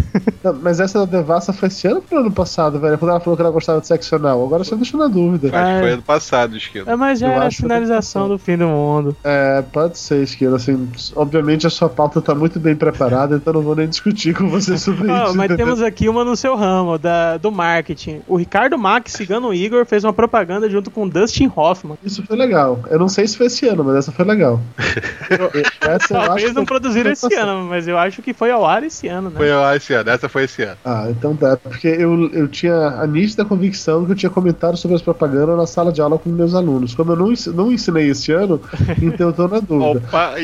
Não, 0.43 0.55
mas 0.55 0.81
essa 0.81 1.07
da 1.07 1.19
Devassa 1.19 1.53
foi 1.53 1.69
esse 1.69 1.87
ano 1.87 1.97
ou 1.97 2.03
foi 2.03 2.19
ano 2.19 2.31
passado, 2.31 2.79
velho? 2.81 2.99
Quando 2.99 3.11
ela 3.11 3.21
falou 3.21 3.37
que 3.37 3.43
ela 3.43 3.51
gostava 3.51 3.81
de 3.81 3.87
sexo 3.87 4.17
anal. 4.17 4.45
Agora 4.45 4.65
você 4.65 4.75
deixou 4.77 4.99
na 4.99 5.07
dúvida. 5.07 5.49
Acho 5.49 5.75
que 5.75 5.81
foi 5.81 5.91
ano 5.93 6.03
passado, 6.03 6.57
Esquilo. 6.57 6.91
É, 6.91 6.97
mas 6.97 7.19
já 7.19 7.29
Eu 7.29 7.33
era 7.33 7.47
a 7.47 7.51
finalização 7.51 8.29
do 8.29 8.39
fim 8.39 8.57
do 8.57 8.67
mundo. 8.67 9.17
É, 9.25 9.63
pode 9.73 9.99
ser, 9.99 10.23
Esquilo. 10.23 10.57
Assim, 10.57 10.89
obviamente 11.15 11.67
a 11.67 11.71
sua 11.71 11.89
pauta 11.89 12.21
tá 12.21 12.35
muito 12.35 12.59
bem 12.61 12.75
preparada, 12.77 13.37
então 13.37 13.53
não 13.53 13.63
vou 13.63 13.75
nem 13.75 13.89
discutir 13.89 14.35
com 14.35 14.49
você 14.49 14.77
sobre 14.79 15.11
Ó, 15.11 15.25
isso. 15.25 15.37
mas 15.37 15.47
entendeu? 15.47 15.67
temos 15.67 15.83
aqui 15.83 16.09
uma 16.09 16.25
no 16.25 16.37
seu 16.37 16.57
ramo, 16.57 16.99
da, 16.99 17.37
do 17.37 17.51
marketing. 17.51 18.21
O 18.27 18.37
Ricardo 18.37 18.77
Max, 18.77 19.15
cigano 19.35 19.53
Igor, 19.53 19.85
fez 19.85 20.05
uma 20.05 20.13
propaganda 20.13 20.69
junto 20.69 20.91
com 20.91 21.09
Dustin 21.09 21.51
Hoffman. 21.55 21.99
Isso 22.05 22.23
foi 22.25 22.37
legal. 22.37 22.81
Eu 22.91 22.99
não 22.99 23.09
sei 23.09 23.27
se 23.27 23.37
foi 23.37 23.47
esse 23.47 23.67
ano, 23.67 23.85
mas 23.85 23.97
essa 23.97 24.13
foi 24.13 24.25
legal. 24.25 24.61
essa 25.81 26.09
Talvez 26.09 26.55
não 26.55 26.65
produziram 26.65 27.11
esse 27.11 27.35
ano, 27.35 27.67
mas 27.69 27.89
eu 27.89 27.99
acho 27.99 28.23
que 28.23 28.33
foi 28.33 28.51
ao 28.51 28.65
ar 28.65 28.83
esse 28.83 29.09
ano, 29.09 29.31
né? 29.31 29.37
Foi 29.37 29.51
lá 29.51 29.77
esse 29.77 29.93
ano, 29.93 30.11
essa 30.11 30.29
foi 30.29 30.45
esse 30.45 30.63
ano. 30.63 30.77
Ah, 30.85 31.07
então 31.11 31.35
tá. 31.35 31.57
Porque 31.57 31.89
eu, 31.89 32.31
eu 32.33 32.49
tinha 32.49 32.75
a 32.75 33.07
nítida 33.07 33.45
convicção 33.45 34.05
que 34.05 34.13
eu 34.13 34.17
tinha 34.17 34.31
comentado 34.31 34.77
sobre 34.77 34.95
as 34.97 35.03
propagandas 35.03 35.57
na 35.57 35.67
sala 35.67 35.93
de 35.93 36.01
aula 36.01 36.19
com 36.19 36.31
meus 36.31 36.55
alunos. 36.55 36.95
Como 36.95 37.13
eu 37.13 37.17
não, 37.17 37.33
não 37.55 37.73
ensinei 37.73 38.11
esse 38.11 38.33
ano, 38.33 38.61
então 39.03 39.29
eu 39.29 39.33
tô 39.33 39.49
na 39.49 39.61
dúvida. 39.61 40.07
Opa, 40.07 40.35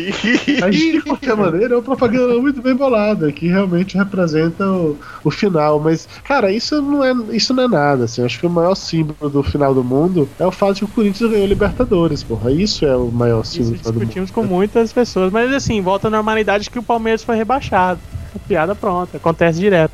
Mas 0.60 0.76
de 0.76 1.00
qualquer 1.02 1.36
maneira, 1.36 1.74
é 1.74 1.76
uma 1.76 1.82
propaganda 1.82 2.38
muito 2.40 2.60
bem 2.60 2.74
bolada, 2.74 3.30
que 3.30 3.46
realmente 3.46 3.96
representa 3.96 4.66
o, 4.66 4.98
o 5.22 5.30
final. 5.30 5.78
Mas, 5.78 6.08
cara, 6.24 6.50
isso 6.50 6.80
não 6.82 7.04
é, 7.04 7.12
isso 7.32 7.54
não 7.54 7.64
é 7.64 7.68
nada. 7.68 8.04
Assim. 8.04 8.20
Eu 8.20 8.26
acho 8.26 8.38
que 8.38 8.46
o 8.46 8.50
maior 8.50 8.74
símbolo 8.80 9.30
do 9.30 9.42
final 9.42 9.72
do 9.74 9.84
mundo 9.84 10.28
é 10.38 10.46
o 10.46 10.50
fato 10.50 10.74
de 10.74 10.78
que 10.80 10.84
o 10.86 10.88
Corinthians 10.88 11.30
ganhou 11.30 11.46
Libertadores, 11.46 12.22
porra. 12.22 12.50
Isso 12.50 12.84
é 12.84 12.96
o 12.96 13.10
maior 13.10 13.44
símbolo 13.44 13.74
Isso 13.74 13.82
do 13.84 13.88
final 13.88 13.92
do 13.92 13.98
mundo. 13.98 14.06
discutimos 14.06 14.30
com 14.30 14.42
muitas 14.42 14.92
pessoas, 14.92 15.32
mas 15.32 15.52
assim, 15.52 15.80
volta 15.80 16.08
à 16.08 16.10
normalidade 16.10 16.70
que 16.70 16.78
o 16.78 16.82
Palmeiras 16.82 17.22
foi 17.22 17.36
rebaixado. 17.36 18.00
piada 18.48 18.74
pronta. 18.74 19.18
Acontece 19.18 19.60
direto. 19.60 19.92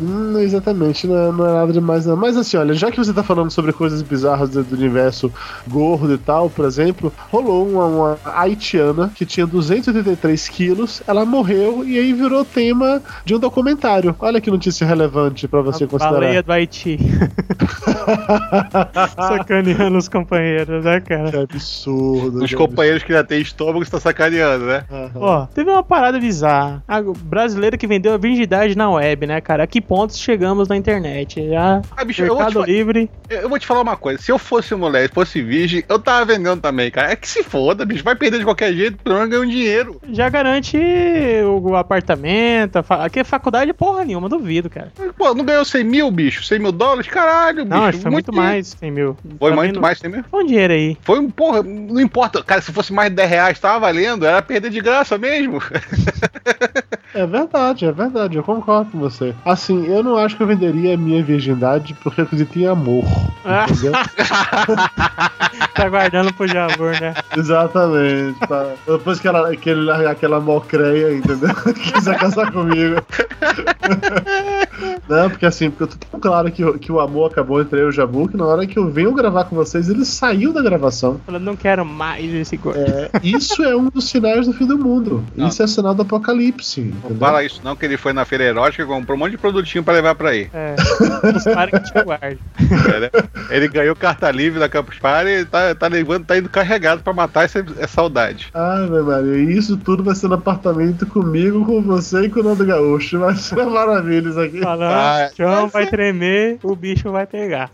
Hum, 0.00 0.38
exatamente, 0.38 1.06
não 1.06 1.16
é, 1.16 1.32
não 1.32 1.46
é 1.46 1.52
nada 1.54 1.72
demais 1.72 2.06
não. 2.06 2.16
Mas 2.16 2.36
assim, 2.36 2.56
olha, 2.56 2.72
já 2.74 2.90
que 2.90 2.98
você 2.98 3.12
tá 3.12 3.22
falando 3.22 3.50
sobre 3.50 3.72
coisas 3.72 4.00
bizarras 4.02 4.50
do, 4.50 4.62
do 4.62 4.76
universo 4.76 5.32
gordo 5.66 6.14
e 6.14 6.18
tal, 6.18 6.48
por 6.48 6.64
exemplo, 6.64 7.12
rolou 7.30 7.68
uma, 7.68 7.86
uma 7.86 8.18
haitiana 8.24 9.10
que 9.14 9.26
tinha 9.26 9.46
283 9.46 10.48
quilos, 10.48 11.02
ela 11.06 11.24
morreu 11.24 11.84
e 11.84 11.98
aí 11.98 12.12
virou 12.12 12.44
tema 12.44 13.02
de 13.24 13.34
um 13.34 13.38
documentário. 13.38 14.14
Olha 14.18 14.40
que 14.40 14.50
notícia 14.50 14.86
relevante 14.86 15.48
pra 15.48 15.60
você 15.60 15.86
considerar. 15.86 16.20
Baleia 16.20 16.42
do 16.42 16.52
Haiti. 16.52 16.98
Sacaneando 19.16 19.98
os 19.98 20.08
companheiros, 20.08 20.84
né, 20.84 21.00
cara? 21.00 21.30
Que 21.30 21.36
absurdo. 21.36 22.44
Os 22.44 22.54
companheiros 22.54 23.02
que 23.02 23.12
já 23.12 23.24
têm 23.24 23.40
estômago 23.40 23.82
estão 23.82 24.00
sacaneando, 24.00 24.66
né? 24.66 24.84
Ó, 25.14 25.46
teve 25.46 25.70
uma 25.70 25.82
parada 25.82 26.18
bizarra. 26.18 26.82
A 26.86 27.02
brasileira 27.02 27.76
que 27.76 27.86
vendeu 27.86 28.14
a 28.14 28.18
virgindade 28.18 28.76
na 28.76 28.90
web, 28.90 29.26
né, 29.26 29.40
cara? 29.48 29.64
A 29.64 29.66
que 29.66 29.80
pontos 29.80 30.18
chegamos 30.18 30.68
na 30.68 30.76
internet? 30.76 31.48
Já 31.48 31.80
Ah, 31.96 32.04
bicho, 32.04 32.22
eu 32.22 32.28
vou, 32.28 32.36
te, 32.36 32.44
Mercado 32.44 32.60
fa- 32.60 32.66
Livre. 32.70 33.10
eu 33.30 33.38
eu 33.40 33.48
vou 33.48 33.58
te 33.58 33.66
falar 33.66 33.80
uma 33.80 33.96
coisa. 33.96 34.20
Se 34.22 34.30
eu 34.30 34.38
fosse 34.38 34.74
mulher, 34.74 35.10
fosse 35.10 35.40
virgem, 35.42 35.82
eu 35.88 35.98
tava 35.98 36.24
vendendo 36.26 36.60
também, 36.60 36.90
cara. 36.90 37.10
É 37.12 37.16
que 37.16 37.26
se 37.26 37.42
foda, 37.42 37.84
bicho. 37.86 38.04
Vai 38.04 38.14
perder 38.14 38.38
de 38.38 38.44
qualquer 38.44 38.72
jeito, 38.74 38.98
pelo 39.02 39.16
menos 39.16 39.30
ganha 39.30 39.42
um 39.42 39.48
dinheiro. 39.48 40.00
Já 40.10 40.28
garante 40.28 40.76
o 41.46 41.74
apartamento. 41.74 42.76
A 42.76 42.82
fa... 42.82 43.04
Aqui 43.06 43.20
é 43.20 43.24
faculdade 43.24 43.72
porra 43.72 44.04
nenhuma, 44.04 44.28
duvido, 44.28 44.68
cara. 44.68 44.92
Pô, 45.16 45.34
não 45.34 45.44
ganhou 45.44 45.64
100 45.64 45.82
mil, 45.84 46.10
bicho? 46.10 46.44
100 46.44 46.58
mil 46.58 46.72
dólares? 46.72 47.06
Caralho, 47.10 47.64
bicho. 47.64 47.76
Não, 47.76 47.84
acho 47.84 47.98
que 47.98 48.02
foi 48.02 48.10
muito, 48.12 48.32
mais, 48.34 48.68
100 48.78 48.90
mil. 48.90 49.16
Foi 49.38 49.50
Também 49.50 49.54
muito 49.56 49.74
não- 49.76 49.82
mais 49.82 49.98
100 49.98 50.10
mil? 50.10 50.24
Foi 50.30 50.44
um 50.44 50.46
dinheiro 50.46 50.72
aí. 50.74 50.96
Foi 51.02 51.18
um, 51.18 51.30
porra, 51.30 51.62
não 51.62 52.00
importa. 52.00 52.42
Cara, 52.42 52.60
se 52.60 52.70
fosse 52.72 52.92
mais 52.92 53.08
de 53.08 53.16
10 53.16 53.30
reais, 53.30 53.58
tava 53.58 53.80
valendo. 53.80 54.26
Era 54.26 54.42
perder 54.42 54.70
de 54.70 54.80
graça 54.80 55.16
mesmo. 55.16 55.58
É 57.14 57.26
verdade, 57.26 57.86
é 57.86 57.90
verdade, 57.92 58.36
eu 58.36 58.42
concordo 58.44 58.90
com 58.92 58.98
você. 58.98 59.34
Assim, 59.44 59.86
eu 59.86 60.02
não 60.02 60.16
acho 60.16 60.36
que 60.36 60.42
eu 60.42 60.46
venderia 60.46 60.94
a 60.94 60.96
minha 60.96 61.22
virgindade 61.22 61.94
porque 62.02 62.20
eu 62.20 62.24
acredito 62.24 62.58
em 62.58 62.66
amor. 62.66 63.04
Entendeu? 63.70 63.92
tá 65.74 65.88
guardando 65.88 66.32
pro 66.34 66.46
Javor, 66.46 66.92
né? 67.00 67.14
Exatamente. 67.36 68.38
Tá. 68.40 68.72
Depois 68.86 69.20
que, 69.20 69.28
ela, 69.28 69.54
que 69.56 69.70
ele, 69.70 69.90
aquela 70.06 70.40
mocreia, 70.40 71.14
entendeu? 71.16 71.54
Quiser 71.94 72.18
casar 72.18 72.52
comigo. 72.52 72.96
Não, 75.08 75.30
porque 75.30 75.46
assim, 75.46 75.70
porque 75.70 75.84
eu 75.84 75.88
tô 75.88 75.96
tão 76.10 76.20
claro 76.20 76.50
que, 76.52 76.64
o- 76.64 76.78
que 76.78 76.92
o 76.92 77.00
amor 77.00 77.30
acabou 77.30 77.60
entre 77.60 77.80
eu 77.80 77.86
e 77.86 77.88
o 77.88 77.92
Jabu, 77.92 78.28
que 78.28 78.36
na 78.36 78.44
hora 78.44 78.66
que 78.66 78.78
eu 78.78 78.90
venho 78.90 79.12
gravar 79.12 79.44
com 79.44 79.56
vocês, 79.56 79.88
ele 79.88 80.04
saiu 80.04 80.52
da 80.52 80.62
gravação. 80.62 81.20
Falando, 81.24 81.42
não 81.44 81.56
quero 81.56 81.84
mais 81.84 82.32
esse 82.32 82.56
gordo. 82.56 82.78
É, 82.78 83.10
isso 83.22 83.62
é 83.64 83.74
um 83.74 83.88
dos 83.88 84.04
sinais 84.08 84.46
do 84.46 84.52
fim 84.52 84.66
do 84.66 84.78
mundo. 84.78 85.24
Não. 85.34 85.48
Isso 85.48 85.62
é 85.62 85.66
sinal 85.66 85.94
do 85.94 86.02
apocalipse. 86.02 86.92
Não 87.08 87.16
fala 87.16 87.42
isso 87.42 87.60
não, 87.64 87.74
que 87.74 87.84
ele 87.86 87.96
foi 87.96 88.12
na 88.12 88.24
feira 88.24 88.44
erótica 88.44 88.82
e 88.82 88.86
comprou 88.86 89.16
um 89.16 89.20
monte 89.20 89.27
de 89.30 89.38
produtinho 89.38 89.82
pra 89.84 89.94
levar 89.94 90.14
pra 90.14 90.30
aí. 90.30 90.48
É, 90.52 90.74
os 91.36 91.44
caras 91.44 91.80
que 91.80 91.92
te 91.92 92.04
guardam. 92.04 92.38
É, 92.94 93.00
né? 93.00 93.10
Ele 93.50 93.68
ganhou 93.68 93.94
carta 93.96 94.30
livre 94.30 94.58
da 94.60 94.68
Campus 94.68 94.98
Party 94.98 95.30
e 95.30 95.44
tá, 95.44 95.74
tá 95.74 95.86
levando, 95.88 96.24
tá 96.26 96.36
indo 96.38 96.48
carregado 96.48 97.02
pra 97.02 97.12
matar 97.12 97.44
essa, 97.44 97.64
essa 97.78 97.88
saudade. 97.98 98.48
Ai, 98.54 98.86
meu 98.88 99.04
Maria, 99.04 99.34
e 99.36 99.56
isso 99.56 99.76
tudo 99.76 100.02
vai 100.04 100.14
ser 100.14 100.28
no 100.28 100.34
apartamento 100.34 101.06
comigo, 101.06 101.64
com 101.64 101.82
você 101.82 102.22
e 102.22 102.28
com 102.28 102.40
o 102.40 102.42
Nando 102.42 102.64
Gaúcho. 102.64 103.18
Vai 103.18 103.34
ser 103.36 103.64
maravilha 103.66 104.28
isso 104.28 104.40
aqui. 104.40 104.60
Falando, 104.60 104.92
Ah, 104.92 105.28
o 105.32 105.36
chão 105.36 105.68
vai 105.68 105.86
tremer, 105.86 106.58
o 106.62 106.74
bicho 106.76 107.10
vai 107.10 107.26
pegar. 107.26 107.70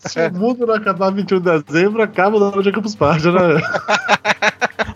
Se 0.00 0.20
o 0.20 0.32
mundo 0.34 0.66
não 0.66 0.74
acabar 0.74 1.10
21 1.10 1.40
de 1.40 1.62
dezembro, 1.62 2.02
acaba 2.02 2.36
o 2.36 2.40
Nando 2.40 2.62
de 2.62 2.72
Campus 2.72 2.94
Party, 2.94 3.30
né? 3.30 3.40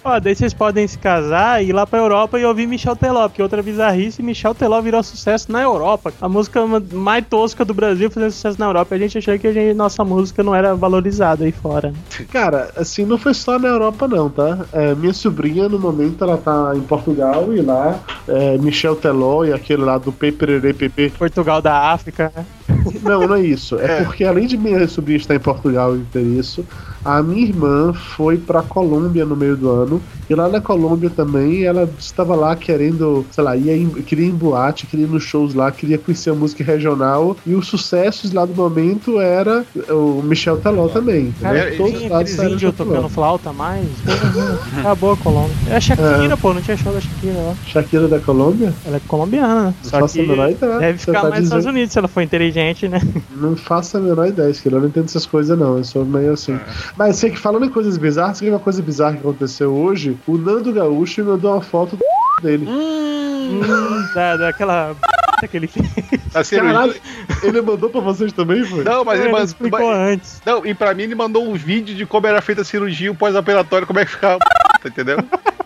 Ó, 0.04 0.18
daí 0.20 0.34
vocês 0.34 0.54
podem 0.54 0.86
se 0.86 0.96
casar 0.98 1.62
e 1.62 1.68
ir 1.68 1.72
lá 1.72 1.86
pra 1.86 1.98
Europa 1.98 2.38
e 2.38 2.44
ouvir 2.44 2.66
Michel 2.66 2.96
Teló, 2.96 3.28
porque 3.28 3.42
outra 3.42 3.62
bizarrice, 3.62 4.22
Michel 4.22 4.54
Teló 4.54 4.80
virou 4.80 5.02
sucesso 5.02 5.50
na 5.52 5.60
Europa. 5.62 5.87
A 6.20 6.28
música 6.28 6.60
mais 6.92 7.24
tosca 7.28 7.64
do 7.64 7.72
Brasil 7.72 8.10
fazendo 8.10 8.30
sucesso 8.32 8.58
na 8.58 8.66
Europa. 8.66 8.94
A 8.94 8.98
gente 8.98 9.16
achou 9.18 9.38
que 9.38 9.46
a 9.46 9.52
gente- 9.52 9.74
nossa 9.74 10.04
música 10.04 10.42
não 10.42 10.54
era 10.54 10.74
valorizada 10.74 11.44
aí 11.44 11.52
fora. 11.52 11.92
Cara, 12.30 12.70
assim, 12.76 13.04
não 13.04 13.16
foi 13.16 13.32
só 13.34 13.58
na 13.58 13.68
Europa, 13.68 14.06
não, 14.08 14.28
tá? 14.28 14.66
É, 14.72 14.94
minha 14.94 15.12
sobrinha, 15.14 15.68
no 15.68 15.78
momento, 15.78 16.22
ela 16.24 16.36
tá 16.36 16.72
em 16.74 16.80
Portugal 16.82 17.52
e 17.54 17.60
lá, 17.60 17.98
é, 18.26 18.58
Michel 18.58 18.96
Teló 18.96 19.44
e 19.44 19.52
aquele 19.52 19.82
lá 19.82 19.96
do 19.98 20.12
Peperere 20.12 20.72
PP. 20.74 21.12
Portugal 21.18 21.62
da 21.62 21.90
África, 21.92 22.32
né? 22.34 22.44
Não, 23.02 23.26
não 23.26 23.34
é 23.36 23.42
isso. 23.42 23.78
É, 23.78 24.04
porque 24.04 24.24
além 24.24 24.46
de 24.46 24.56
minha 24.56 24.86
sobrinha 24.88 25.16
estar 25.18 25.34
em 25.34 25.38
Portugal 25.40 25.96
e 25.96 26.00
ter 26.00 26.22
isso, 26.22 26.64
a 27.16 27.22
minha 27.22 27.46
irmã 27.46 27.92
foi 27.92 28.36
pra 28.36 28.62
Colômbia 28.62 29.24
no 29.24 29.34
meio 29.34 29.56
do 29.56 29.70
ano. 29.70 30.02
E 30.28 30.34
lá 30.34 30.46
na 30.46 30.60
Colômbia 30.60 31.08
também, 31.08 31.64
ela 31.64 31.88
estava 31.98 32.34
lá 32.34 32.54
querendo, 32.54 33.24
sei 33.30 33.42
lá, 33.42 33.56
ia 33.56 33.74
em, 33.74 33.88
queria 33.88 34.26
ir 34.26 34.28
em 34.28 34.34
boate, 34.34 34.86
queria 34.86 35.06
ir 35.06 35.08
nos 35.08 35.22
shows 35.22 35.54
lá, 35.54 35.72
queria 35.72 35.96
conhecer 35.96 36.30
a 36.30 36.34
música 36.34 36.62
regional. 36.62 37.34
E 37.46 37.54
os 37.54 37.66
sucessos 37.66 38.32
lá 38.32 38.44
do 38.44 38.54
momento 38.54 39.18
era 39.18 39.64
o 39.88 40.20
Michel 40.22 40.58
Teló 40.58 40.88
também. 40.88 41.32
Cara, 41.40 41.68
entendeu? 41.68 41.78
Todos 41.78 41.98
tinha 41.98 42.14
aqueles 42.14 42.38
índios 42.38 42.74
tocando 42.74 43.08
flauta 43.08 43.52
mais. 43.54 43.86
Acabou 44.78 45.12
a 45.12 45.16
Colômbia. 45.16 45.56
É 45.70 45.76
a 45.76 45.80
Shakira, 45.80 46.36
pô, 46.36 46.52
não 46.52 46.60
tinha 46.60 46.76
show 46.76 46.92
da 46.92 47.00
Shakira 47.00 47.38
lá. 47.38 47.54
Shakira 47.66 48.06
da 48.06 48.20
Colômbia? 48.20 48.74
Ela 48.84 48.98
é 48.98 49.00
colombiana, 49.08 49.62
né? 49.64 49.74
Só 49.82 50.00
faço 50.00 50.14
que 50.14 50.20
a 50.20 50.26
menor 50.26 50.50
ideia. 50.50 50.78
deve 50.78 50.98
ficar 50.98 51.22
tá 51.22 51.28
mais 51.30 51.40
nos 51.40 51.48
Estados 51.48 51.66
Unidos 51.66 51.92
se 51.92 51.98
ela 51.98 52.08
for 52.08 52.20
inteligente, 52.20 52.86
né? 52.86 53.00
Não 53.34 53.56
faço 53.56 53.96
a 53.96 54.00
menor 54.00 54.28
ideia, 54.28 54.52
que 54.52 54.68
eu 54.68 54.72
não 54.72 54.88
entendo 54.88 55.06
essas 55.06 55.24
coisas, 55.24 55.58
não. 55.58 55.78
Eu 55.78 55.84
sou 55.84 56.04
meio 56.04 56.32
assim. 56.32 56.58
Mas 56.98 57.16
sei 57.16 57.30
que 57.30 57.38
falando 57.38 57.64
em 57.64 57.70
coisas 57.70 57.96
bizarras, 57.96 58.38
sabe 58.38 58.50
uma 58.50 58.58
coisa 58.58 58.82
bizarra 58.82 59.12
que 59.12 59.20
aconteceu 59.20 59.72
hoje? 59.72 60.18
O 60.26 60.36
Nando 60.36 60.72
Gaúcho 60.72 61.24
mandou 61.24 61.52
uma 61.52 61.62
foto 61.62 61.96
dele. 62.42 62.66
Hum, 62.68 63.60
da, 64.12 64.36
daquela 64.50 64.96
que 65.46 65.56
ele 65.56 65.66
fez. 65.66 65.86
A 66.34 66.42
cirurgia- 66.42 66.72
Caralho, 66.74 66.94
ele 67.42 67.60
mandou 67.62 67.88
pra 67.90 68.00
vocês 68.00 68.32
também, 68.32 68.64
foi? 68.64 68.82
Não, 68.84 69.04
mas 69.04 69.14
ele, 69.18 69.24
Ele 69.24 69.32
mandou. 69.32 69.46
explicou 69.46 69.90
antes. 69.92 70.40
Não, 70.44 70.64
e 70.66 70.74
pra 70.74 70.94
mim 70.94 71.04
ele 71.04 71.14
mandou 71.14 71.48
um 71.48 71.54
vídeo 71.54 71.94
de 71.94 72.04
como 72.06 72.26
era 72.26 72.40
feita 72.42 72.62
a 72.62 72.64
cirurgia, 72.64 73.12
o 73.12 73.14
pós-operatório, 73.14 73.86
como 73.86 73.98
é 74.00 74.04
que 74.04 74.10
ficava. 74.12 74.38
Entendeu? 74.84 75.18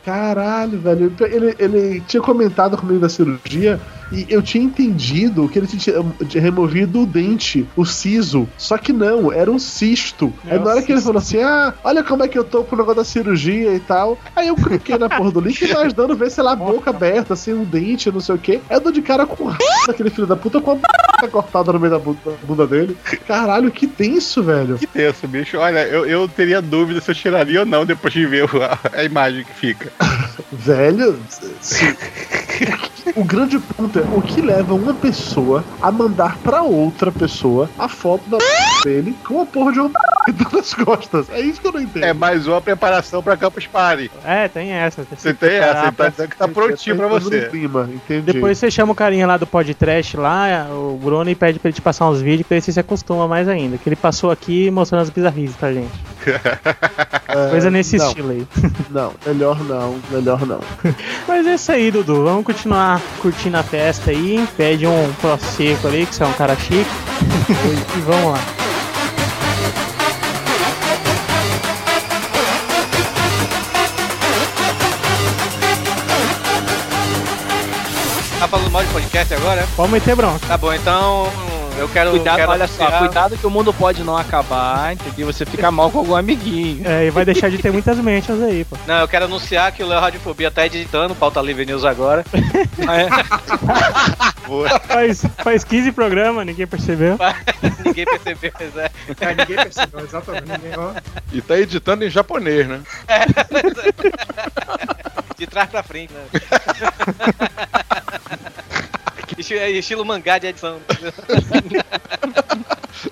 Caralho, 0.05 0.79
velho. 0.81 1.13
Ele, 1.21 1.55
ele 1.59 2.01
tinha 2.09 2.21
comentado 2.21 2.77
comigo 2.77 2.99
da 2.99 3.09
cirurgia 3.09 3.79
e 4.11 4.27
eu 4.29 4.43
tinha 4.43 4.65
entendido 4.65 5.49
que 5.49 5.59
ele 5.59 5.67
tinha 5.69 6.05
tinha 6.29 6.43
removido 6.43 7.03
o 7.03 7.07
dente, 7.07 7.67
o 7.77 7.85
siso. 7.85 8.49
Só 8.59 8.77
que 8.77 8.93
não, 8.93 9.33
era 9.33 9.49
um 9.51 9.59
cisto. 9.61 10.33
É 10.47 10.55
Aí 10.55 10.59
na 10.59 10.71
hora 10.71 10.83
que 10.83 10.91
ele 10.91 10.99
cisto. 11.01 11.07
falou 11.07 11.19
assim: 11.21 11.41
Ah, 11.41 11.73
olha 11.85 12.03
como 12.03 12.25
é 12.25 12.29
que 12.29 12.37
eu 12.37 12.43
tô 12.43 12.65
pro 12.65 12.77
negócio 12.77 12.97
da 12.97 13.05
cirurgia 13.05 13.73
e 13.75 13.81
tal. 13.81 14.19
Aí 14.35 14.49
eu 14.49 14.57
cliquei 14.57 14.99
na 14.99 15.09
porra 15.09 15.31
do 15.31 15.41
link 15.41 15.63
e 15.63 15.71
imaginando 15.71 16.17
ver, 16.17 16.31
sei 16.31 16.43
lá, 16.43 16.53
a 16.53 16.57
boca 16.57 16.91
aberta, 16.91 17.35
assim, 17.35 17.53
um 17.55 17.65
dente, 17.65 18.11
não 18.11 18.21
sei 18.21 18.35
o 18.35 18.39
quê. 18.39 18.61
Aí 18.69 18.77
eu 18.77 18.81
dou 18.81 18.91
de 18.93 19.03
cara 19.03 19.25
com 19.25 19.49
daquele 19.87 20.11
filho 20.11 20.27
da 20.27 20.37
puta 20.37 20.61
com 20.61 20.79
a 21.23 21.29
cortada 21.29 21.73
no 21.73 21.79
meio 21.79 21.93
da 21.93 21.99
bunda, 21.99 22.19
da 22.25 22.33
bunda 22.47 22.67
dele. 22.67 22.97
Caralho, 23.27 23.71
que 23.71 23.87
tenso, 23.87 24.43
velho. 24.43 24.77
Que 24.79 24.87
tenso, 24.87 25.27
bicho. 25.29 25.57
Olha, 25.59 25.81
eu, 25.87 26.05
eu 26.07 26.27
teria 26.29 26.61
dúvida 26.61 27.01
se 27.01 27.11
eu 27.11 27.15
tiraria 27.15 27.61
ou 27.61 27.67
não 27.67 27.85
depois 27.87 28.13
de 28.13 28.27
ver 28.27 28.45
a, 28.63 28.99
a 28.99 29.05
imagem 29.05 29.45
que 29.45 29.53
fica. 29.55 29.93
Velho, 30.53 31.19
se- 31.61 31.97
o 33.17 33.25
grande 33.25 33.59
ponto 33.59 33.99
é 33.99 34.03
o 34.03 34.21
que 34.21 34.41
leva 34.41 34.75
uma 34.75 34.93
pessoa 34.95 35.65
a 35.81 35.91
mandar 35.91 36.37
pra 36.39 36.63
outra 36.63 37.11
pessoa 37.11 37.69
a 37.79 37.89
foto 37.89 38.29
da 38.29 38.39
dele 38.85 39.15
com 39.27 39.41
a 39.41 39.47
porra 39.47 39.73
de 39.73 39.81
um 39.81 39.91
nas 40.53 40.73
costas. 40.75 41.29
É 41.31 41.41
isso 41.41 41.61
que 41.61 41.67
eu 41.67 41.73
não 41.73 41.81
entendo. 41.81 42.05
É 42.05 42.13
mais 42.13 42.47
uma 42.47 42.61
preparação 42.61 43.23
pra 43.23 43.37
Campus 43.37 43.67
Party. 43.67 44.11
É, 44.25 44.47
tem 44.49 44.71
essa. 44.73 45.05
tem 45.05 45.19
Você 45.19 45.35
tem 45.35 45.55
essa, 45.57 45.79
ele 45.79 45.87
tá 45.87 45.93
pra- 45.93 46.09
dizendo 46.11 46.29
que 46.29 46.37
tá 46.37 46.49
prontinho 46.49 46.97
no 46.97 47.09
você. 47.09 47.49
clima, 47.49 47.89
entendi. 47.93 48.33
Depois 48.33 48.57
você 48.59 48.71
chama 48.71 48.93
o 48.93 48.95
carinha 48.95 49.27
lá 49.27 49.37
do 49.37 49.47
podcast 49.53 50.17
lá, 50.17 50.67
o 50.71 50.99
Bruno, 51.01 51.29
e 51.29 51.35
pede 51.35 51.59
pra 51.59 51.69
ele 51.69 51.75
te 51.75 51.83
passar 51.83 52.09
uns 52.09 52.23
vídeos 52.23 52.49
pra 52.49 52.57
ver 52.57 52.63
se 52.63 52.73
se 52.73 52.81
acostuma 52.81 53.29
mais 53.29 53.47
ainda. 53.47 53.77
Que 53.77 53.87
ele 53.87 53.97
passou 53.97 54.31
aqui 54.31 54.71
mostrando 54.71 55.03
as 55.03 55.11
bizarrices 55.11 55.55
pra 55.55 55.73
gente. 55.73 55.93
É, 57.35 57.49
Coisa 57.49 57.71
nesse 57.71 57.97
não, 57.97 58.09
estilo 58.09 58.31
aí. 58.31 58.47
Não, 58.91 59.15
melhor 59.25 59.59
não, 59.65 59.99
melhor 60.11 60.45
não. 60.47 60.61
Mas 61.27 61.47
é 61.47 61.55
isso 61.55 61.73
aí, 61.73 61.91
Dudu. 61.91 62.25
Vamos 62.25 62.45
continuar 62.45 63.01
curtindo 63.23 63.57
a 63.57 63.63
festa 63.63 64.11
aí. 64.11 64.47
Pede 64.55 64.87
um 64.87 65.13
prosecco 65.19 65.89
ali, 65.89 66.05
que 66.05 66.15
você 66.15 66.25
é 66.25 66.27
um 66.27 66.33
cara 66.35 66.55
chique. 66.57 66.91
e 67.97 68.01
vamos 68.03 68.33
lá. 68.33 68.72
Podcast 79.13 79.35
agora? 79.35 79.69
Pode 79.77 79.93
meter 79.93 80.17
bronca. 80.17 80.47
Tá 80.47 80.57
bom, 80.57 80.73
então 80.73 81.31
eu 81.79 81.87
quero. 81.89 82.11
Cuidado, 82.11 82.37
quero 82.37 82.51
olha 82.51 82.67
só, 82.67 82.91
cuidado 82.93 83.37
que 83.37 83.47
o 83.47 83.51
mundo 83.51 83.73
pode 83.73 84.03
não 84.03 84.17
acabar, 84.17 84.95
entendeu? 84.95 85.27
Você 85.27 85.45
fica 85.45 85.71
mal 85.71 85.91
com 85.91 85.99
algum 85.99 86.17
amiguinho. 86.17 86.83
É, 86.93 87.07
e 87.07 87.11
vai 87.11 87.25
deixar 87.25 87.51
de 87.51 87.59
ter 87.59 87.71
muitas 87.71 87.97
mentions 87.99 88.43
aí, 88.43 88.65
pô. 88.65 88.77
Não, 88.87 89.01
eu 89.01 89.09
quero 89.09 89.27
anunciar 89.27 89.71
que 89.73 89.83
o 89.83 89.87
Léo 89.87 90.01
Radiofobia 90.01 90.51
tá 90.51 90.67
editando 90.67 91.15
Pauta 91.15 91.41
Livre 91.41 91.65
News 91.65 91.85
agora. 91.85 92.25
Faz, 94.87 95.25
faz 95.43 95.65
15 95.65 95.93
programas, 95.93 96.45
ninguém 96.45 96.67
percebeu. 96.67 97.17
Ninguém 97.85 98.05
percebeu, 98.05 98.53
mas 98.59 98.77
é. 98.77 98.91
É, 99.21 99.35
ninguém 99.35 99.57
percebeu, 99.57 100.01
exatamente. 100.05 100.51
Ninguém. 100.51 100.73
E 101.33 101.41
tá 101.41 101.59
editando 101.59 102.05
em 102.05 102.11
japonês, 102.11 102.67
né? 102.67 102.81
De 105.39 105.47
trás 105.47 105.71
pra 105.71 105.83
frente, 105.83 106.13
né? 106.13 106.25
Estilo, 109.39 109.61
é 109.61 109.71
estilo 109.71 110.05
mangá 110.05 110.39
de 110.39 110.49
edição. 110.49 110.81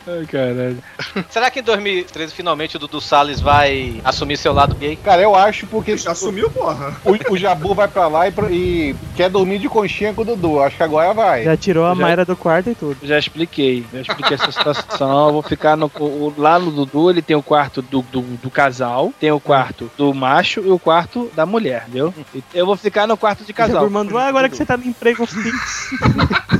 Ai, 0.07 0.27
caralho. 0.27 0.79
Será 1.31 1.51
que 1.51 1.61
em 1.61 1.63
2013 1.63 2.33
finalmente 2.35 2.77
o 2.77 2.79
Dudu 2.79 3.01
Salles 3.01 3.41
vai 3.41 4.01
assumir 4.05 4.37
seu 4.37 4.53
lado 4.53 4.75
gay? 4.75 4.97
Cara, 4.97 5.23
eu 5.23 5.35
acho 5.35 5.67
porque. 5.67 5.97
Já 5.97 6.13
assumiu, 6.13 6.51
porra. 6.51 6.95
O, 7.05 7.33
o 7.35 7.37
Jabu 7.37 7.75
vai 7.75 7.89
pra 7.89 8.09
lá 8.09 8.29
e, 8.29 8.33
e 8.51 8.97
quer 9.17 9.29
dormir 9.31 9.59
de 9.59 9.69
conchinha 9.69 10.13
com 10.15 10.23
o 10.23 10.25
Dudu. 10.25 10.61
Acho 10.61 10.77
que 10.77 10.83
agora 10.83 11.13
vai. 11.13 11.45
Já 11.45 11.57
tirou 11.57 11.85
a 11.87 11.95
Já- 11.95 12.03
Mayra 12.03 12.25
do 12.25 12.37
quarto 12.37 12.71
e 12.71 12.75
tudo. 12.75 12.97
Já 13.03 13.19
expliquei, 13.19 13.85
já 13.93 14.01
expliquei 14.01 14.35
essa 14.35 14.51
situação. 14.53 15.27
Eu 15.29 15.33
vou 15.33 15.43
ficar 15.43 15.77
no. 15.77 15.91
o- 15.99 16.35
lá 16.37 16.59
no 16.59 16.71
Dudu, 16.71 17.11
ele 17.11 17.23
tem 17.23 17.37
o 17.37 17.43
quarto 17.43 17.83
do, 17.83 18.03
do, 18.03 18.21
do 18.21 18.51
casal, 18.51 19.13
tem 19.19 19.31
o 19.31 19.41
quarto 19.41 19.91
do 19.97 20.13
macho 20.15 20.61
e 20.61 20.71
o 20.71 20.79
quarto 20.79 21.31
da 21.35 21.45
mulher, 21.47 21.85
entendeu? 21.89 22.15
Eu 22.55 22.67
vou 22.67 22.77
ficar 22.77 23.07
no 23.07 23.17
quarto 23.17 23.45
de 23.45 23.53
casal. 23.53 23.89
Mandou 23.91 24.19
agora 24.19 24.49
que 24.49 24.57
você 24.57 24.65
tá 24.65 24.77
no 24.77 24.85
emprego 24.85 25.27
fixo. 25.27 25.97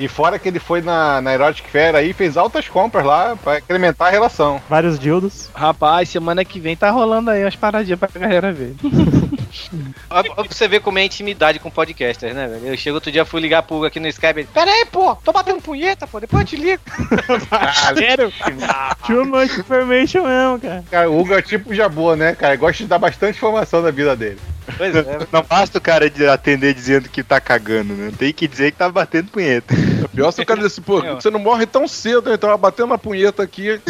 E 0.00 0.08
fora 0.08 0.38
que 0.38 0.48
ele 0.48 0.58
foi 0.58 0.80
na, 0.80 1.20
na 1.20 1.34
Erotic 1.34 1.68
Fair 1.68 1.94
aí 1.94 2.08
e 2.08 2.14
fez 2.14 2.38
altas 2.38 2.66
compras 2.66 3.04
lá 3.04 3.36
pra 3.36 3.58
incrementar 3.58 4.08
a 4.08 4.10
relação. 4.10 4.58
Vários 4.66 4.98
dildos. 4.98 5.50
Rapaz, 5.54 6.08
semana 6.08 6.42
que 6.42 6.58
vem 6.58 6.74
tá 6.74 6.90
rolando 6.90 7.28
aí 7.28 7.44
umas 7.44 7.54
paradinhas 7.54 7.98
pra 7.98 8.08
galera 8.08 8.50
ver. 8.50 8.74
Você 10.48 10.68
ver 10.68 10.80
como 10.80 10.98
é 10.98 11.04
intimidade 11.04 11.58
com 11.58 11.70
podcasters, 11.70 12.34
né, 12.34 12.46
velho? 12.46 12.68
Eu 12.68 12.76
chego 12.76 12.96
outro 12.96 13.10
dia, 13.10 13.24
fui 13.24 13.40
ligar 13.40 13.62
pro 13.62 13.76
Hugo 13.76 13.86
aqui 13.86 14.00
no 14.00 14.08
Skype. 14.08 14.44
Pera 14.44 14.70
aí, 14.70 14.86
pô, 14.86 15.14
tô 15.16 15.32
batendo 15.32 15.60
punheta, 15.60 16.06
pô, 16.06 16.20
depois 16.20 16.42
eu 16.42 16.46
te 16.46 16.56
ligo. 16.56 16.82
Sério? 17.96 18.32
Too 19.06 19.24
much 19.24 19.58
information 19.58 20.22
mesmo, 20.24 20.60
cara. 20.60 20.84
Cara, 20.90 21.10
o 21.10 21.20
Hugo 21.20 21.34
é 21.34 21.42
tipo 21.42 21.70
o 21.70 21.74
Jabu, 21.74 22.14
né, 22.16 22.34
cara? 22.34 22.56
Gosta 22.56 22.82
de 22.82 22.88
dar 22.88 22.98
bastante 22.98 23.36
informação 23.36 23.82
da 23.82 23.90
vida 23.90 24.16
dele. 24.16 24.38
Pois 24.76 24.94
é. 24.94 25.18
Não 25.32 25.42
basta 25.42 25.78
o 25.78 25.80
cara 25.80 26.08
de 26.08 26.26
atender 26.26 26.74
dizendo 26.74 27.08
que 27.08 27.22
tá 27.22 27.40
cagando, 27.40 27.94
né? 27.94 28.12
Tem 28.16 28.32
que 28.32 28.46
dizer 28.46 28.72
que 28.72 28.78
tá 28.78 28.88
batendo 28.88 29.30
punheta. 29.30 29.74
O 30.04 30.08
pior 30.08 30.30
se 30.30 30.42
o 30.42 30.46
cara 30.46 30.60
diz 30.60 30.72
assim, 30.72 30.82
pô, 30.82 31.00
você 31.00 31.30
não 31.30 31.40
morre 31.40 31.66
tão 31.66 31.86
cedo, 31.86 32.32
então 32.32 32.56
batendo 32.56 32.86
uma 32.86 32.98
punheta 32.98 33.42
aqui. 33.42 33.80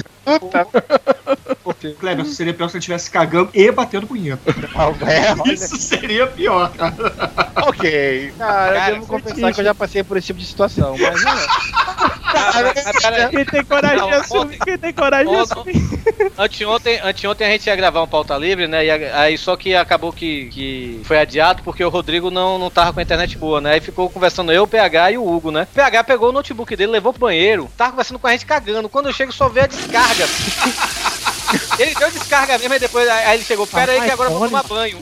Kleber, 1.98 2.24
seria 2.26 2.54
pior 2.54 2.68
se 2.68 2.76
ele 2.76 2.80
estivesse 2.80 3.10
cagando 3.10 3.50
e 3.54 3.70
batendo 3.70 4.06
punheta. 4.06 4.40
É, 5.06 5.52
Isso 5.52 5.76
seria 5.76 6.26
pior, 6.26 6.70
cara. 6.72 6.94
ok. 7.66 8.32
Cara, 8.38 8.72
Cara, 8.72 8.88
eu 8.88 8.94
devo 8.94 9.06
confessar 9.06 9.52
que 9.52 9.60
eu 9.60 9.64
já 9.64 9.74
passei 9.74 10.02
por 10.02 10.16
esse 10.16 10.28
tipo 10.28 10.38
de 10.38 10.46
situação, 10.46 10.96
mas 10.98 11.22
não. 11.22 13.30
Quem 13.30 13.44
tem 13.44 13.64
coragem 13.64 14.06
de 14.06 14.14
assumir? 14.14 14.58
Quem 14.58 14.78
tem 14.78 14.92
coragem 14.92 15.32
de 15.32 15.40
assumir? 15.40 15.74
Anteontem, 16.38 17.00
anteontem 17.02 17.46
a 17.46 17.50
gente 17.50 17.66
ia 17.66 17.76
gravar 17.76 18.02
um 18.02 18.06
pauta 18.06 18.36
livre, 18.36 18.66
né? 18.66 18.84
E 18.84 18.90
aí 18.90 19.36
só 19.36 19.56
que 19.56 19.74
acabou 19.74 20.12
que, 20.12 20.46
que 20.46 21.00
foi 21.04 21.18
adiado 21.18 21.62
porque 21.62 21.84
o 21.84 21.88
Rodrigo 21.88 22.30
não, 22.30 22.58
não 22.58 22.70
tava 22.70 22.92
com 22.92 23.00
a 23.00 23.02
internet 23.02 23.36
boa, 23.36 23.60
né? 23.60 23.74
Aí 23.74 23.80
ficou 23.80 24.08
conversando 24.08 24.52
eu, 24.52 24.62
o 24.62 24.68
PH 24.68 25.12
e 25.12 25.18
o 25.18 25.28
Hugo, 25.28 25.50
né? 25.50 25.66
O 25.70 25.74
PH 25.74 26.04
pegou 26.04 26.30
o 26.30 26.32
notebook 26.32 26.74
dele, 26.76 26.92
levou 26.92 27.12
pro 27.12 27.20
banheiro, 27.20 27.68
tava 27.76 27.90
conversando 27.90 28.18
com 28.18 28.26
a 28.26 28.32
gente 28.32 28.46
cagando. 28.46 28.88
Quando 28.88 29.06
eu 29.06 29.12
chego, 29.12 29.32
só 29.32 29.48
vê 29.48 29.60
a 29.60 29.66
descarga. 29.66 30.26
Ele 31.78 31.94
deu 31.94 32.10
descarga 32.10 32.58
mesmo, 32.58 32.74
e 32.74 32.78
depois 32.78 33.08
aí 33.08 33.34
ele 33.34 33.44
chegou, 33.44 33.66
pera 33.66 33.92
aí 33.92 34.00
que 34.00 34.10
agora 34.10 34.30
eu 34.30 34.38
vou 34.38 34.48
tomar 34.48 34.62
banho. 34.64 34.98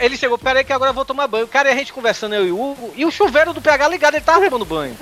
Ele 0.00 0.16
chegou, 0.16 0.38
pera 0.38 0.60
aí 0.60 0.64
que 0.64 0.72
agora 0.72 0.90
eu 0.90 0.94
vou 0.94 1.04
tomar 1.04 1.26
banho. 1.26 1.46
Cara, 1.46 1.68
e 1.68 1.72
a 1.72 1.76
gente 1.76 1.92
conversando, 1.92 2.34
eu 2.34 2.46
e 2.46 2.52
o 2.52 2.60
Hugo, 2.60 2.92
e 2.96 3.04
o 3.04 3.10
chuveiro 3.10 3.52
do 3.52 3.60
PH 3.60 3.88
ligado, 3.88 4.14
ele 4.14 4.24
tava 4.24 4.44
tomando 4.44 4.64
banho. 4.64 4.96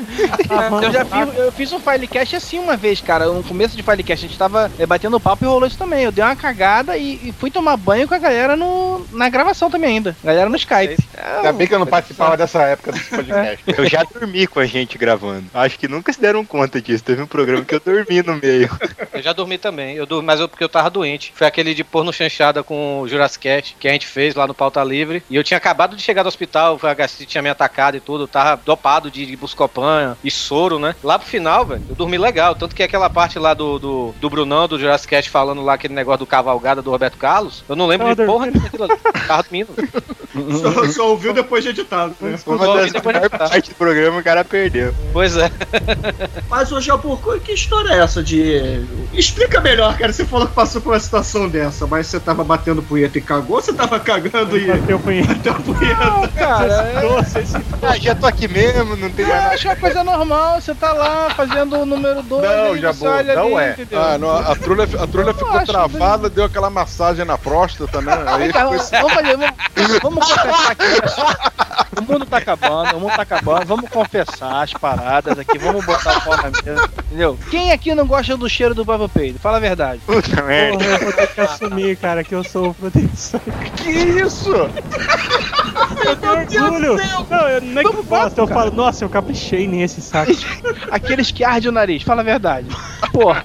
Eu 0.83 0.93
já 0.93 1.05
fiz, 1.05 1.39
eu 1.39 1.53
fiz 1.53 1.73
um 1.73 1.81
filecast 1.81 2.37
assim 2.37 2.59
uma 2.59 2.77
vez, 2.77 3.01
cara. 3.01 3.27
No 3.27 3.43
começo 3.43 3.77
de 3.77 3.83
filecast, 3.83 4.25
a 4.25 4.29
gente 4.29 4.39
tava 4.39 4.71
é, 4.79 4.87
batendo 4.87 5.21
papo 5.21 5.45
e 5.45 5.49
rolou 5.49 5.67
isso 5.67 5.79
também. 5.79 6.05
Eu 6.05 6.13
dei 6.13 6.25
uma 6.25 6.37
cagada 6.37 6.97
e, 6.97 7.29
e 7.29 7.35
fui 7.39 7.51
tomar 7.51 7.77
banho 7.77 8.09
com 8.09 8.15
a 8.15 8.19
galera 8.19 8.57
no, 8.57 9.07
na 9.13 9.29
gravação 9.29 9.71
também 9.71 9.97
ainda. 9.97 10.17
Galera 10.23 10.49
no 10.49 10.57
Skype. 10.57 10.97
Ainda 11.37 11.53
bem 11.53 11.67
que 11.67 11.75
eu 11.75 11.79
não 11.79 11.87
participava 11.87 12.37
dessa 12.37 12.63
época 12.63 12.93
desse 12.93 13.11
podcast. 13.11 13.65
Eu 13.67 13.87
já 13.87 14.03
dormi 14.05 14.47
com 14.47 14.61
a 14.61 14.67
gente 14.67 14.99
gravando. 14.99 15.45
Acho 15.53 15.79
que 15.79 15.89
nunca 15.89 16.13
se 16.13 16.21
deram 16.21 16.45
conta 16.45 16.81
disso. 16.81 17.05
Teve 17.05 17.23
um 17.23 17.27
programa 17.27 17.65
que 17.65 17.75
eu 17.75 17.81
dormi 17.81 18.23
no 18.23 18.37
meio. 18.37 18.71
Eu 19.13 19.23
já 19.23 19.33
dormi 19.33 19.59
também, 19.59 19.97
eu 19.97 20.07
dormi, 20.07 20.26
mas 20.27 20.41
eu, 20.41 20.49
porque 20.49 20.65
eu 20.65 20.69
tava 20.69 20.91
doente. 20.91 21.33
Foi 21.35 21.47
aquele 21.47 21.73
de 21.75 21.85
porno 21.85 22.13
chanchada 22.13 22.63
com 22.63 23.01
o 23.01 23.09
Jurassic 23.09 23.43
Cast, 23.45 23.77
que 23.79 23.89
a 23.89 23.93
gente 23.93 24.07
fez 24.07 24.35
lá 24.35 24.47
no 24.47 24.53
Pauta 24.55 24.83
Livre. 24.83 25.23
E 25.31 25.37
eu 25.37 25.45
tinha 25.45 25.57
acabado 25.57 25.97
de 25.97 26.03
chegar 26.03 26.23
do 26.23 26.29
hospital, 26.29 26.79
a 26.83 26.95
gastrite 26.95 27.31
tinha 27.31 27.43
me 27.43 27.49
atacado 27.49 27.97
e 27.97 28.01
tudo. 28.01 28.25
Eu 28.25 28.29
tava 28.29 28.61
dopado 28.65 29.11
de, 29.11 29.25
de 29.25 29.37
buscopan 29.37 30.17
e 30.23 30.31
soro, 30.31 30.79
né? 30.79 30.95
Lá 31.03 31.19
pro 31.19 31.29
final, 31.29 31.65
velho, 31.65 31.83
eu 31.89 31.95
dormi 31.95 32.19
legal. 32.19 32.55
Tanto 32.55 32.75
que 32.75 32.83
aquela 32.83 33.09
parte 33.09 33.39
lá 33.39 33.55
do, 33.55 33.79
do, 33.79 34.15
do 34.21 34.29
Brunão, 34.31 34.67
do 34.69 34.79
Jurassic 34.79 35.11
Cast, 35.11 35.31
falando 35.31 35.63
lá 35.63 35.75
aquele 35.75 35.95
negócio 35.95 36.19
do 36.21 36.27
cavalgada 36.27 36.83
do 36.83 36.91
Roberto 36.91 37.17
Carlos, 37.17 37.63
eu 37.69 37.77
não 37.77 37.87
lembro 37.87 38.15
de 38.15 38.27
porra 38.27 38.51
daquilo 38.51 38.85
ali. 38.85 38.97
Tava 39.27 39.43
dormindo. 39.43 39.69
Só, 40.61 40.85
só 40.93 41.09
ouviu 41.13 41.33
depois 41.33 41.65
de 41.65 41.71
editado. 41.71 42.15
Né? 42.21 42.39
Uma 42.45 42.59
das 42.77 42.93
melhores 42.93 43.29
partes 43.31 43.71
do 43.71 43.75
programa 43.75 44.19
o 44.19 44.23
cara 44.23 44.45
perdeu. 44.45 44.95
Pois 45.11 45.35
é. 45.35 45.51
Mas, 46.51 46.71
ô 46.73 46.79
Jabu, 46.79 47.17
co- 47.17 47.41
que 47.41 47.53
história 47.53 47.95
é 47.95 48.01
essa 48.01 48.23
de. 48.23 48.85
Explica 49.15 49.63
melhor, 49.63 49.97
cara. 49.97 50.13
Você 50.17 50.25
falou 50.25 50.49
que 50.49 50.55
passou 50.55 50.81
por 50.81 50.95
uma 50.95 50.99
situação 50.99 51.47
dessa, 51.47 51.87
mas 51.87 52.07
você 52.07 52.19
tava 52.19 52.43
batendo 52.43 52.83
punheta 52.83 53.19
e 53.19 53.21
cagou 53.21 53.57
ou 53.57 53.63
você 53.63 53.71
tava 53.71 54.01
cagando 54.01 54.57
e. 54.57 54.67
Bateu 54.67 54.99
punheta. 54.99 55.35
Bateu 55.35 55.55
punheta. 55.57 56.29
Cara, 56.35 56.73
é, 56.73 57.03
Nossa, 57.03 57.41
esse 57.41 57.57
Ah, 57.83 57.99
já 57.99 58.15
tô 58.15 58.25
aqui 58.25 58.49
mesmo, 58.49 58.97
não 58.97 59.11
tem 59.11 59.27
nada. 59.27 59.49
acho 59.49 59.69
uma 59.69 59.77
coisa 59.77 60.03
normal. 60.03 60.59
Você 60.59 60.75
tá 60.75 60.95
lá 60.95 61.29
fazendo 61.37 61.81
o 61.81 61.85
número 61.85 62.23
2. 62.23 62.43
Não, 62.43 62.79
Jabu, 62.79 63.05
não 63.35 63.61
é. 63.61 63.77
Ah, 63.93 64.17
não, 64.17 64.31
a 64.31 64.57
trulha, 64.57 64.85
a 64.85 65.07
trulha 65.07 65.35
ficou 65.35 65.67
travada, 65.67 66.31
deu 66.31 66.45
aquela 66.47 66.71
massagem 66.71 67.27
na 67.27 67.37
próstata, 67.37 68.01
né? 68.01 68.15
Aí 68.27 68.39
Vem 68.45 68.53
cá, 68.53 68.71
ficou 68.71 68.79
vamos, 69.03 69.13
fazer, 69.13 69.37
vamos, 69.37 69.99
vamos 70.01 70.33
confessar 70.33 70.71
aqui. 70.73 71.01
pessoal. 71.03 71.35
O 71.99 72.03
mundo 72.13 72.27
tá 72.27 72.39
acabando, 72.39 72.97
o 72.97 73.01
mundo 73.01 73.17
tá 73.17 73.23
acabando. 73.23 73.67
Vamos 73.67 73.91
confessar 73.91 74.63
as 74.63 74.73
paradas 74.73 75.39
aqui, 75.39 75.59
vamos 75.59 75.85
botar 75.85 76.19
o 76.19 76.21
pau 76.23 76.37
na 76.37 76.51
mesa. 76.51 76.91
Entendeu? 77.07 77.39
Quem 77.51 77.73
aqui 77.73 77.95
não 77.95 78.07
gosta 78.07 78.37
do 78.37 78.49
cheiro 78.49 78.75
do 78.75 78.85
próprio 78.85 79.09
peido? 79.09 79.39
Fala 79.39 79.57
a 79.57 79.61
verdade. 79.61 79.96
Puta 80.05 80.43
merda. 80.43 80.79
Porra, 80.79 80.91
eu 80.91 80.99
vou 81.01 81.13
ter 81.13 81.27
que 81.29 81.41
assumir, 81.41 81.97
cara, 81.97 82.25
que 82.25 82.35
eu 82.35 82.45
sofro 82.45 82.91
disso. 82.91 83.41
Que 83.77 83.91
isso? 83.91 84.53
Eu 86.05 86.17
tenho 86.17 86.65
orgulho. 86.65 86.97
Não, 87.31 87.49
eu 87.49 87.61
nem 87.61 87.85
que 87.89 87.97
eu 87.97 88.05
gosto, 88.05 88.39
eu 88.39 88.47
falo, 88.47 88.71
nossa, 88.71 89.05
eu 89.05 89.09
caprichei 89.09 89.67
nesse 89.67 90.01
saco. 90.01 90.33
Aqueles 90.91 91.31
que 91.31 91.43
ardem 91.45 91.69
o 91.69 91.73
nariz, 91.73 92.03
fala 92.03 92.21
a 92.21 92.25
verdade. 92.25 92.67
Porra. 93.13 93.45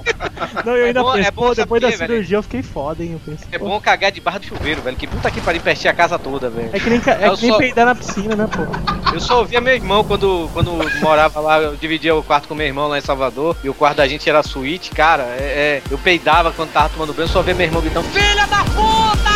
Não, 0.66 0.76
eu 0.76 0.86
É 0.86 0.88
ainda 0.88 1.02
bom- 1.02 1.14
penso, 1.14 1.28
é 1.28 1.32
bom 1.32 1.54
depois 1.54 1.82
da 1.82 1.88
saber, 1.92 1.98
velho. 2.00 2.12
cirurgia 2.14 2.38
eu 2.38 2.44
fiquei 2.44 2.62
foda, 2.64 3.04
hein? 3.04 3.12
Eu 3.14 3.20
penso, 3.26 3.44
É 3.52 3.58
pô. 3.58 3.66
bom 3.66 3.80
cagar 3.80 4.12
debaixo 4.12 4.40
do 4.40 4.46
chuveiro, 4.48 4.82
velho. 4.82 4.98
Que 4.98 5.08
puta 5.08 5.32
que 5.32 5.40
pariu, 5.42 5.62
pertinha 5.62 5.92
a 5.92 5.96
casa 5.96 6.20
toda, 6.20 6.50
velho. 6.50 6.70
É 6.74 6.80
que 6.80 6.90
nem, 6.90 7.02
é 7.06 7.28
Eu 7.28 7.36
que 7.36 7.42
nem 7.44 7.52
só- 7.52 7.58
peidar 7.58 7.86
na 7.86 7.96
piscina, 7.96 8.36
né, 8.36 8.48
pô? 8.48 9.14
Eu 9.14 9.20
só 9.20 9.40
ouvia 9.40 9.62
meu 9.62 9.74
irmão 9.74 10.04
quando, 10.04 10.50
quando 10.54 10.72
morava 11.02 11.40
lá, 11.40 11.60
eu 11.60 11.76
dividia 11.76 12.16
o 12.16 12.24
quarto 12.24 12.48
com 12.48 12.56
meu 12.56 12.66
irmão 12.68 12.88
lá 12.88 12.98
em 12.98 13.02
Salvador, 13.02 13.56
e 13.64 13.70
o 13.70 13.74
quarto 13.74 13.98
da 13.98 14.08
gente 14.08 14.30
era 14.30 14.42
suíte, 14.44 14.90
cara, 14.92 15.24
é, 15.24 15.42
é, 15.42 15.82
eu 15.92 15.98
peidava 15.98 16.52
quando 16.52 16.72
tava 16.72 16.90
tomando 16.90 17.14
banho, 17.14 17.26
eu 17.26 17.30
só 17.32 17.40
ouvia 17.40 17.54
meu 17.54 17.66
irmão 17.66 17.82
gritando, 17.82 18.08
filha 18.10 18.46
da 18.48 18.64
puta! 18.66 19.32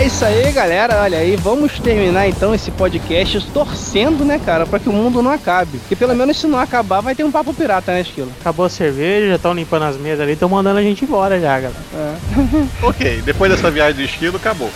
isso 0.08 0.24
aí, 0.24 0.50
galera. 0.52 1.02
Olha 1.02 1.18
aí, 1.18 1.36
vamos 1.36 1.78
terminar 1.78 2.26
então 2.26 2.54
esse 2.54 2.70
podcast 2.70 3.40
torcendo, 3.52 4.24
né, 4.24 4.40
cara, 4.42 4.64
pra 4.64 4.78
que 4.78 4.88
o 4.88 4.92
mundo 4.92 5.22
não 5.22 5.30
acabe. 5.30 5.78
Porque 5.78 5.94
pelo 5.94 6.14
menos 6.16 6.38
se 6.38 6.46
não 6.46 6.58
acabar, 6.58 7.02
vai 7.02 7.14
ter 7.14 7.24
um 7.24 7.30
papo 7.30 7.52
pirata, 7.52 7.92
né, 7.92 8.00
Esquilo? 8.00 8.32
Acabou 8.40 8.64
a 8.64 8.70
cerveja, 8.70 9.28
já 9.28 9.36
estão 9.36 9.52
limpando 9.52 9.82
as 9.82 9.98
mesas 9.98 10.20
ali, 10.20 10.32
estão 10.32 10.48
mandando 10.48 10.78
a 10.78 10.82
gente 10.82 11.04
embora 11.04 11.38
já, 11.38 11.60
galera. 11.60 11.74
Ok, 12.82 13.22
depois 13.22 13.50
dessa 13.52 13.70
viagem 13.70 13.96
do 13.96 14.02
esquilo, 14.02 14.36
acabou. 14.36 14.70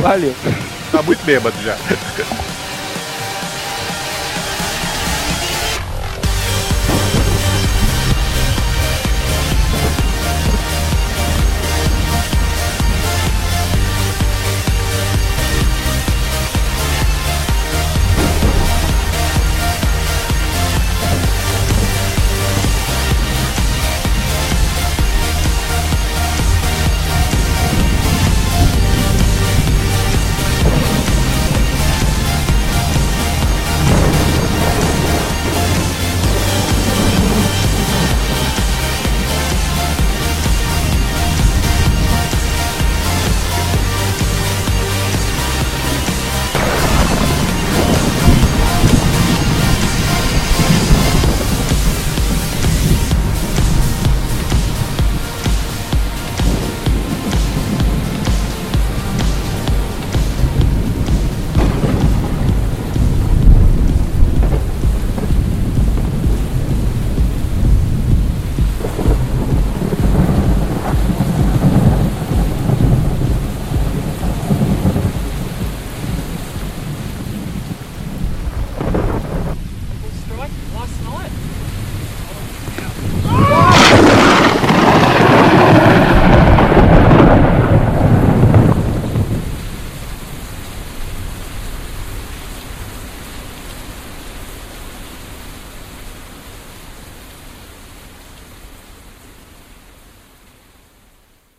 Valeu. 0.00 0.34
Tá 0.92 1.02
muito 1.02 1.24
bêbado 1.24 1.56
já. 1.62 1.76